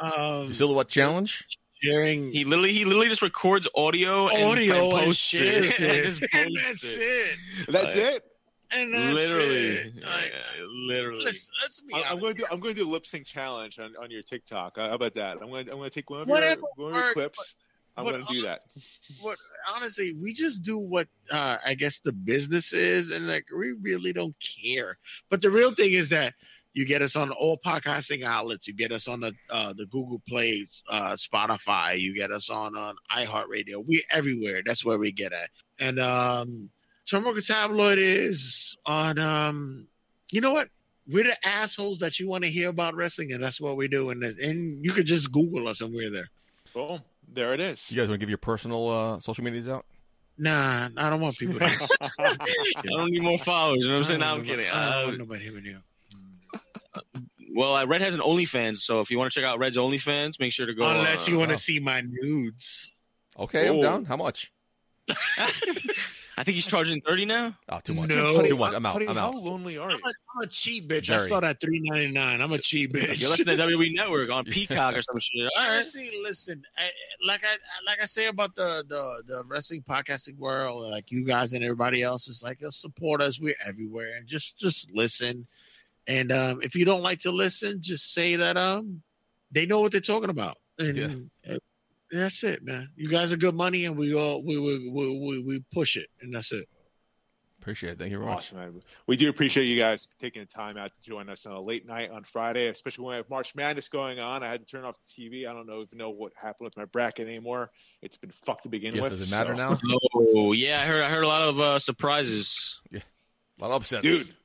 Um, 0.00 0.46
The 0.48 0.54
silhouette 0.54 0.88
challenge. 0.88 1.44
sharing 1.82 2.32
He 2.32 2.44
literally 2.44 2.72
he 2.72 2.84
literally 2.84 3.08
just 3.08 3.22
records 3.22 3.68
audio, 3.74 4.26
audio 4.26 4.50
and, 4.50 4.60
and 5.00 5.06
posts 5.06 5.22
shares 5.22 5.66
it. 5.66 5.80
it. 5.80 6.04
Just 6.04 6.22
and 6.34 6.50
that's 6.66 6.84
it. 6.84 6.98
it. 6.98 7.38
That's 7.68 7.94
Like- 7.94 8.04
it. 8.04 8.24
And 8.72 8.94
that's 8.94 9.14
literally, 9.14 9.66
it. 9.68 9.94
Like, 9.96 10.32
Yeah, 10.32 10.64
literally. 10.86 11.24
let's, 11.24 11.48
let's 11.62 11.80
be 11.82 11.94
I- 11.94 12.04
I'm 12.10 12.18
going 12.20 12.34
to 12.34 12.42
do. 12.42 12.46
I'm 12.50 12.60
going 12.60 12.74
to 12.74 12.82
do 12.82 12.88
a 12.88 12.90
lip 12.90 13.06
sync 13.06 13.26
challenge 13.26 13.78
on, 13.78 13.92
on 14.02 14.10
your 14.10 14.22
TikTok. 14.22 14.76
How 14.76 14.94
about 14.94 15.14
that? 15.14 15.38
I'm 15.42 15.50
going. 15.50 15.66
To, 15.66 15.72
I'm 15.72 15.78
going 15.78 15.90
to 15.90 15.94
take 15.94 16.08
one 16.10 16.22
of 16.22 16.28
Whatever 16.28 16.62
your, 16.78 16.90
one 16.90 16.94
of 16.98 17.04
your 17.04 17.12
clips. 17.12 17.56
I'm 17.96 18.04
but 18.04 18.12
going 18.12 18.26
to 18.26 18.32
do 18.32 18.42
that. 18.42 18.60
what 19.20 19.36
honestly 19.74 20.14
we 20.14 20.32
just 20.32 20.62
do 20.62 20.78
what 20.78 21.06
uh 21.30 21.58
i 21.64 21.74
guess 21.74 21.98
the 21.98 22.12
business 22.12 22.72
is 22.72 23.10
and 23.10 23.26
like 23.26 23.44
we 23.54 23.72
really 23.82 24.12
don't 24.12 24.34
care 24.62 24.96
but 25.30 25.40
the 25.42 25.50
real 25.50 25.74
thing 25.74 25.92
is 25.92 26.08
that 26.08 26.32
you 26.72 26.86
get 26.86 27.02
us 27.02 27.16
on 27.16 27.30
all 27.32 27.58
podcasting 27.64 28.24
outlets 28.24 28.66
you 28.66 28.72
get 28.74 28.92
us 28.92 29.08
on 29.08 29.20
the 29.20 29.32
uh 29.50 29.72
the 29.74 29.84
google 29.86 30.22
play 30.26 30.66
uh 30.88 31.12
spotify 31.12 31.98
you 31.98 32.14
get 32.14 32.30
us 32.30 32.48
on 32.48 32.76
on 32.76 32.94
iheartradio 33.14 33.84
We're 33.86 34.00
everywhere 34.10 34.62
that's 34.64 34.84
where 34.86 34.98
we 34.98 35.12
get 35.12 35.32
at 35.34 35.50
and 35.78 36.00
um 36.00 36.70
Turnbuckle 37.10 37.44
tabloid 37.46 37.98
is 37.98 38.76
on 38.86 39.18
um 39.18 39.86
you 40.30 40.40
know 40.40 40.52
what 40.52 40.68
we're 41.08 41.24
the 41.24 41.46
assholes 41.46 41.98
that 41.98 42.18
you 42.20 42.28
want 42.28 42.44
to 42.44 42.50
hear 42.50 42.68
about 42.68 42.94
wrestling 42.94 43.32
and 43.32 43.42
that's 43.42 43.60
what 43.60 43.76
we 43.76 43.88
do 43.88 44.10
and 44.10 44.22
and 44.22 44.84
you 44.84 44.92
could 44.92 45.06
just 45.06 45.30
google 45.32 45.66
us 45.68 45.80
and 45.80 45.92
we're 45.94 46.10
there 46.10 46.28
Boom. 46.74 47.00
There 47.34 47.52
it 47.52 47.60
is. 47.60 47.90
You 47.90 47.96
guys 47.98 48.08
want 48.08 48.18
to 48.18 48.22
give 48.24 48.30
your 48.30 48.38
personal 48.38 48.88
uh, 48.88 49.18
social 49.20 49.44
medias 49.44 49.68
out? 49.68 49.84
Nah, 50.38 50.88
I 50.96 51.10
don't 51.10 51.20
want 51.20 51.36
people. 51.36 51.58
To 51.58 51.64
I 52.18 52.82
don't 52.82 53.10
need 53.10 53.22
more 53.22 53.38
followers. 53.38 53.80
You 53.82 53.88
know 53.88 53.94
what 53.94 53.98
I'm 53.98 54.04
saying? 54.04 54.20
No, 54.20 54.26
I'm 54.26 54.44
kidding. 54.44 54.66
I 54.66 54.70
kidding. 54.70 54.90
don't 54.90 55.02
Uh, 55.02 55.06
want 55.06 55.18
nobody 55.18 55.44
hearing 55.44 55.64
you. 55.66 55.78
well, 57.54 57.74
uh, 57.76 57.84
Red 57.86 58.00
has 58.00 58.14
an 58.14 58.20
OnlyFans, 58.20 58.78
so 58.78 59.00
if 59.00 59.10
you 59.10 59.18
want 59.18 59.30
to 59.32 59.38
check 59.40 59.46
out 59.46 59.58
Red's 59.58 59.76
OnlyFans, 59.76 60.40
make 60.40 60.52
sure 60.52 60.64
to 60.66 60.74
go. 60.74 60.88
Unless 60.88 61.28
uh, 61.28 61.30
you 61.30 61.38
want 61.38 61.50
to 61.50 61.54
wow. 61.56 61.58
see 61.58 61.78
my 61.78 62.02
nudes. 62.06 62.92
Okay, 63.38 63.68
I'm 63.68 63.76
Oh. 63.76 63.82
down. 63.82 64.04
How 64.06 64.16
much? 64.16 64.50
I 66.36 66.44
think 66.44 66.54
he's 66.54 66.66
charging 66.66 67.00
thirty 67.02 67.24
now. 67.24 67.54
Oh, 67.68 67.80
too 67.80 67.94
much. 67.94 68.08
No. 68.08 68.42
Too 68.42 68.56
much. 68.56 68.74
I'm 68.74 68.86
out. 68.86 68.94
Buddy, 68.94 69.06
I'm 69.06 69.18
out. 69.18 69.32
how 69.32 69.38
out. 69.38 69.44
lonely 69.44 69.76
are 69.76 69.90
I'm 69.90 69.98
you? 69.98 70.02
a, 70.04 70.08
I'm 70.36 70.42
a 70.42 70.46
cheap 70.46 70.88
bitch. 70.88 71.10
I 71.10 71.28
saw 71.28 71.40
that 71.40 71.60
three 71.60 71.80
ninety 71.80 72.10
nine. 72.10 72.40
I'm 72.40 72.52
a 72.52 72.58
cheap 72.58 72.94
bitch. 72.94 73.20
You're 73.20 73.30
listening 73.30 73.56
to 73.56 73.62
WWE 73.64 73.94
Network 73.94 74.30
on 74.30 74.44
Peacock 74.46 74.96
or 74.96 75.02
some 75.02 75.18
shit. 75.18 75.50
All 75.56 75.62
right. 75.64 75.74
Honestly, 75.74 76.10
listen, 76.22 76.62
I, 76.78 76.90
like 77.26 77.42
I 77.44 77.56
like 77.86 78.00
I 78.00 78.06
say 78.06 78.26
about 78.26 78.54
the, 78.56 78.84
the 78.88 79.22
the 79.26 79.42
wrestling 79.44 79.82
podcasting 79.88 80.38
world, 80.38 80.90
like 80.90 81.10
you 81.10 81.24
guys 81.24 81.52
and 81.52 81.62
everybody 81.62 82.02
else 82.02 82.28
is 82.28 82.42
like, 82.42 82.60
support 82.70 83.20
us. 83.20 83.38
We're 83.38 83.54
everywhere, 83.64 84.16
and 84.16 84.26
just 84.26 84.58
just 84.58 84.90
listen. 84.92 85.46
And 86.06 86.32
um, 86.32 86.60
if 86.62 86.74
you 86.74 86.84
don't 86.84 87.02
like 87.02 87.20
to 87.20 87.30
listen, 87.30 87.80
just 87.80 88.12
say 88.12 88.36
that 88.36 88.56
um, 88.56 89.02
they 89.52 89.66
know 89.66 89.80
what 89.80 89.92
they're 89.92 90.00
talking 90.00 90.30
about. 90.30 90.58
And 90.78 91.30
Yeah. 91.44 91.56
That's 92.12 92.44
it, 92.44 92.62
man. 92.62 92.90
You 92.96 93.08
guys 93.08 93.32
are 93.32 93.36
good 93.36 93.54
money, 93.54 93.86
and 93.86 93.96
we 93.96 94.14
all 94.14 94.42
we 94.42 94.58
we 94.58 94.88
we, 94.88 95.18
we, 95.18 95.38
we 95.42 95.64
push 95.72 95.96
it, 95.96 96.08
and 96.20 96.34
that's 96.34 96.52
it. 96.52 96.68
Appreciate 97.60 97.90
it. 97.92 97.98
Thank 98.00 98.10
you 98.10 98.18
very 98.18 98.28
much. 98.28 98.38
Awesome, 98.38 98.58
man. 98.58 98.82
We 99.06 99.16
do 99.16 99.28
appreciate 99.28 99.66
you 99.66 99.78
guys 99.78 100.08
taking 100.18 100.42
the 100.42 100.46
time 100.46 100.76
out 100.76 100.92
to 100.94 101.00
join 101.00 101.28
us 101.28 101.46
on 101.46 101.52
a 101.52 101.60
late 101.60 101.86
night 101.86 102.10
on 102.10 102.24
Friday, 102.24 102.66
especially 102.66 103.04
when 103.04 103.12
we 103.12 103.16
have 103.18 103.30
March 103.30 103.54
Madness 103.54 103.88
going 103.88 104.18
on. 104.18 104.42
I 104.42 104.48
had 104.50 104.60
to 104.60 104.66
turn 104.66 104.84
off 104.84 104.96
the 105.16 105.22
TV. 105.22 105.46
I 105.48 105.52
don't 105.52 105.68
know 105.68 105.80
even 105.80 105.96
know 105.96 106.10
what 106.10 106.32
happened 106.34 106.64
with 106.66 106.76
my 106.76 106.86
bracket 106.86 107.28
anymore. 107.28 107.70
It's 108.02 108.16
been 108.16 108.32
fucked 108.44 108.64
to 108.64 108.68
begin 108.68 108.96
Yeah, 108.96 109.02
with. 109.02 109.12
does 109.12 109.20
it 109.20 109.30
matter 109.30 109.54
so- 109.56 109.74
now? 109.74 109.78
Oh 110.34 110.50
yeah, 110.52 110.82
I 110.82 110.86
heard. 110.86 111.02
I 111.04 111.08
heard 111.08 111.22
a 111.22 111.28
lot 111.28 111.42
of 111.42 111.60
uh, 111.60 111.78
surprises. 111.78 112.80
A 112.92 112.96
lot 113.60 113.70
of 113.70 113.82
upsets. 113.82 114.02
dude? 114.02 114.36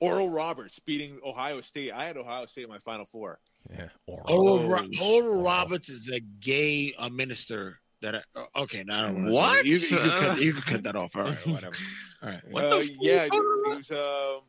Oral 0.00 0.30
Roberts 0.30 0.78
beating 0.80 1.18
Ohio 1.24 1.60
State. 1.60 1.92
I 1.92 2.04
had 2.06 2.16
Ohio 2.16 2.46
State 2.46 2.64
in 2.64 2.70
my 2.70 2.78
Final 2.78 3.06
Four. 3.06 3.38
Yeah. 3.70 3.88
Or, 4.06 4.22
Oral, 4.30 4.68
Ro- 4.68 4.86
Oh, 5.00 5.14
Oral 5.14 5.42
Roberts 5.42 5.88
is 5.88 6.08
a 6.12 6.20
gay 6.40 6.94
uh, 6.98 7.08
minister. 7.08 7.78
That 8.02 8.14
I, 8.16 8.20
uh, 8.38 8.44
okay, 8.64 8.84
now 8.86 8.98
I 8.98 9.06
don't 9.06 9.14
wanna 9.24 9.32
What? 9.32 9.52
that. 9.54 9.64
You, 9.66 9.76
you, 9.78 9.88
can 9.88 9.98
cut, 10.10 10.40
you 10.40 10.52
can 10.52 10.62
cut 10.62 10.82
that 10.82 10.96
off. 10.96 11.16
All 11.16 11.22
right, 11.22 11.46
whatever. 11.46 11.76
All 12.22 12.28
right. 12.28 12.40
What 12.50 12.64
uh, 12.64 12.78
the 12.80 12.96
yeah, 13.00 13.24
it 13.24 13.30
was. 13.32 13.90
Um, 13.90 14.42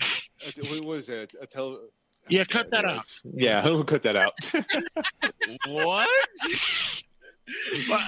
a- 0.00 0.74
what 0.74 0.84
was 0.86 1.08
it? 1.10 1.34
A 1.40 1.46
tele- 1.46 1.80
Yeah, 2.30 2.44
cut 2.44 2.70
that 2.70 2.86
out. 2.86 3.04
Yeah, 3.22 3.62
we'll 3.68 3.84
cut 3.84 4.02
that 4.04 4.16
out. 4.16 4.32
what? 5.66 6.08
But, 7.88 8.00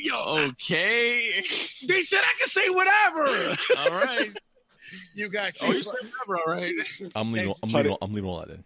yo, 0.00 0.16
Okay. 0.52 1.44
they 1.88 2.02
said 2.02 2.20
I 2.20 2.32
could 2.40 2.50
say 2.52 2.68
whatever. 2.70 3.56
All 3.78 3.90
right. 3.90 4.30
You 5.14 5.28
guys, 5.28 5.56
Oh, 5.60 5.72
you 5.72 5.82
said 5.82 5.94
for- 6.00 6.34
never. 6.34 6.40
All 6.46 6.52
right. 6.54 6.74
I'm 7.14 7.32
leaving. 7.32 7.54
I'm 7.62 7.70
leaving. 7.70 7.96
I'm 8.02 8.12
leaving 8.12 8.30
all 8.30 8.40
that 8.40 8.50
in. 8.50 8.64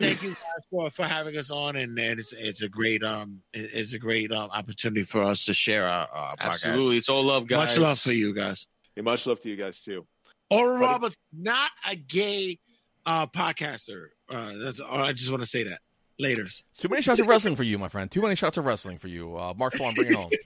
thank 0.00 0.22
you 0.22 0.30
guys 0.30 0.64
for, 0.70 0.90
for 0.90 1.04
having 1.04 1.36
us 1.36 1.50
on, 1.50 1.76
and, 1.76 1.96
and 1.98 2.18
it's 2.18 2.32
it's 2.32 2.62
a 2.62 2.68
great 2.68 3.02
um 3.04 3.40
it's 3.54 3.92
a 3.92 3.98
great 3.98 4.32
um, 4.32 4.50
opportunity 4.50 5.04
for 5.04 5.22
us 5.22 5.44
to 5.44 5.54
share 5.54 5.86
our, 5.86 6.08
our 6.08 6.36
podcast. 6.36 6.64
Absolutely. 6.64 6.96
It's 6.96 7.08
all 7.08 7.24
love, 7.24 7.46
guys. 7.46 7.70
Much 7.70 7.78
love 7.78 7.98
for 8.00 8.12
you 8.12 8.34
guys. 8.34 8.66
Yeah, 8.96 9.02
much 9.04 9.26
love 9.26 9.40
to 9.40 9.48
you 9.48 9.56
guys 9.56 9.80
too. 9.80 10.06
Oral 10.50 10.72
Buddy. 10.74 10.84
Roberts, 10.84 11.16
not 11.32 11.70
a 11.86 11.94
gay 11.96 12.58
uh, 13.06 13.26
podcaster. 13.26 14.06
Uh, 14.30 14.52
that's. 14.62 14.80
I 14.80 15.12
just 15.12 15.30
want 15.30 15.42
to 15.42 15.48
say 15.48 15.62
that. 15.64 15.78
Later's. 16.18 16.64
Too 16.78 16.88
many 16.88 17.02
shots 17.02 17.20
of 17.20 17.26
wrestling 17.26 17.56
for 17.56 17.62
you, 17.62 17.78
my 17.78 17.88
friend. 17.88 18.10
Too 18.10 18.22
many 18.22 18.34
shots 18.34 18.56
of 18.56 18.64
wrestling 18.64 18.98
for 18.98 19.08
you. 19.08 19.36
Uh, 19.36 19.54
Mark 19.56 19.74
Swan, 19.74 19.94
bring 19.94 20.08
it 20.08 20.14
home. 20.14 20.30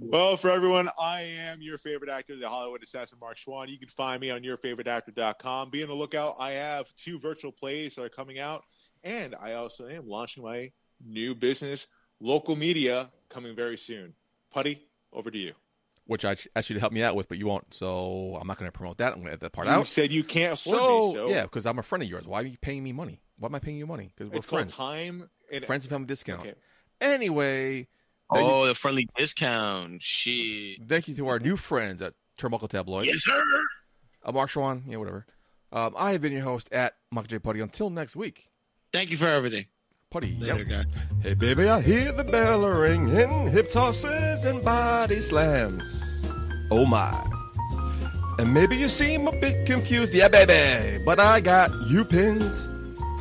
Well, 0.00 0.36
for 0.36 0.50
everyone, 0.50 0.88
I 1.00 1.22
am 1.22 1.60
your 1.60 1.78
favorite 1.78 2.10
actor, 2.10 2.36
the 2.36 2.48
Hollywood 2.48 2.82
Assassin, 2.82 3.18
Mark 3.20 3.36
Schwann. 3.36 3.68
You 3.68 3.78
can 3.78 3.88
find 3.88 4.20
me 4.20 4.30
on 4.30 4.42
yourfavoriteactor.com. 4.42 5.70
Be 5.70 5.82
on 5.82 5.88
the 5.88 5.94
lookout. 5.94 6.36
I 6.38 6.52
have 6.52 6.86
two 6.94 7.18
virtual 7.18 7.52
plays 7.52 7.94
that 7.96 8.04
are 8.04 8.08
coming 8.08 8.38
out, 8.38 8.62
and 9.04 9.34
I 9.40 9.54
also 9.54 9.88
am 9.88 10.08
launching 10.08 10.42
my 10.42 10.70
new 11.04 11.34
business, 11.34 11.86
local 12.20 12.56
media, 12.56 13.10
coming 13.28 13.54
very 13.54 13.76
soon. 13.76 14.14
Putty, 14.52 14.80
over 15.12 15.30
to 15.30 15.38
you. 15.38 15.52
Which 16.06 16.24
I 16.24 16.36
asked 16.54 16.70
you 16.70 16.74
to 16.74 16.80
help 16.80 16.92
me 16.92 17.02
out 17.02 17.16
with, 17.16 17.28
but 17.28 17.38
you 17.38 17.46
won't. 17.46 17.74
So 17.74 18.38
I'm 18.40 18.46
not 18.46 18.58
going 18.58 18.70
to 18.70 18.76
promote 18.76 18.98
that. 18.98 19.08
I'm 19.12 19.18
going 19.18 19.26
to 19.26 19.30
edit 19.32 19.40
that 19.40 19.52
part 19.52 19.66
You 19.66 19.74
out. 19.74 19.80
You 19.80 19.86
said 19.86 20.12
you 20.12 20.22
can't 20.24 20.54
afford 20.54 20.78
So, 20.78 21.08
me, 21.08 21.14
so 21.14 21.28
yeah, 21.28 21.42
because 21.42 21.66
I'm 21.66 21.78
a 21.78 21.82
friend 21.82 22.02
of 22.02 22.08
yours. 22.08 22.26
Why 22.26 22.42
are 22.42 22.46
you 22.46 22.58
paying 22.58 22.84
me 22.84 22.92
money? 22.92 23.20
Why 23.38 23.46
am 23.48 23.54
I 23.54 23.58
paying 23.58 23.76
you 23.76 23.86
money? 23.86 24.12
Because 24.16 24.30
we're 24.30 24.38
it's 24.38 24.46
called 24.46 24.72
friends. 24.72 24.76
time. 24.76 25.30
And, 25.52 25.64
Friends 25.64 25.84
and 25.84 25.90
family 25.90 26.06
discount. 26.06 26.40
Okay. 26.40 26.54
Anyway, 27.00 27.86
thank 28.32 28.46
you- 28.46 28.52
Oh, 28.52 28.66
the 28.66 28.74
friendly 28.74 29.08
discount. 29.16 30.02
Shit. 30.02 30.86
thank 30.88 31.08
you 31.08 31.14
to 31.16 31.28
our 31.28 31.38
new 31.38 31.56
friends 31.56 32.02
at 32.02 32.14
Turnbuckle 32.38 32.68
Tabloid. 32.68 33.06
yes, 33.06 33.20
sir. 33.22 33.42
Uh, 34.24 34.32
Mark 34.32 34.50
Schwan, 34.50 34.82
yeah, 34.86 34.96
whatever. 34.96 35.26
Um, 35.72 35.94
I 35.96 36.12
have 36.12 36.20
been 36.20 36.32
your 36.32 36.42
host 36.42 36.68
at 36.72 36.94
Michael 37.10 37.28
J. 37.28 37.38
Putty. 37.38 37.60
Until 37.60 37.90
next 37.90 38.16
week. 38.16 38.48
Thank 38.92 39.10
you 39.10 39.16
for 39.16 39.28
everything. 39.28 39.66
Putty, 40.10 40.36
Later, 40.38 40.58
yep. 40.62 40.68
guys. 40.68 40.84
Hey, 41.22 41.34
baby, 41.34 41.68
I 41.68 41.80
hear 41.80 42.12
the 42.12 42.24
bell 42.24 42.64
a 42.64 42.78
ringing, 42.80 43.48
hip 43.48 43.68
tosses 43.70 44.44
and 44.44 44.64
body 44.64 45.20
slams. 45.20 46.02
Oh 46.70 46.86
my. 46.86 47.12
And 48.38 48.52
maybe 48.54 48.76
you 48.76 48.88
seem 48.88 49.26
a 49.28 49.32
bit 49.32 49.66
confused, 49.66 50.14
yeah, 50.14 50.28
baby, 50.28 51.02
but 51.04 51.18
I 51.20 51.40
got 51.40 51.70
you 51.88 52.04
pinned. 52.04 52.42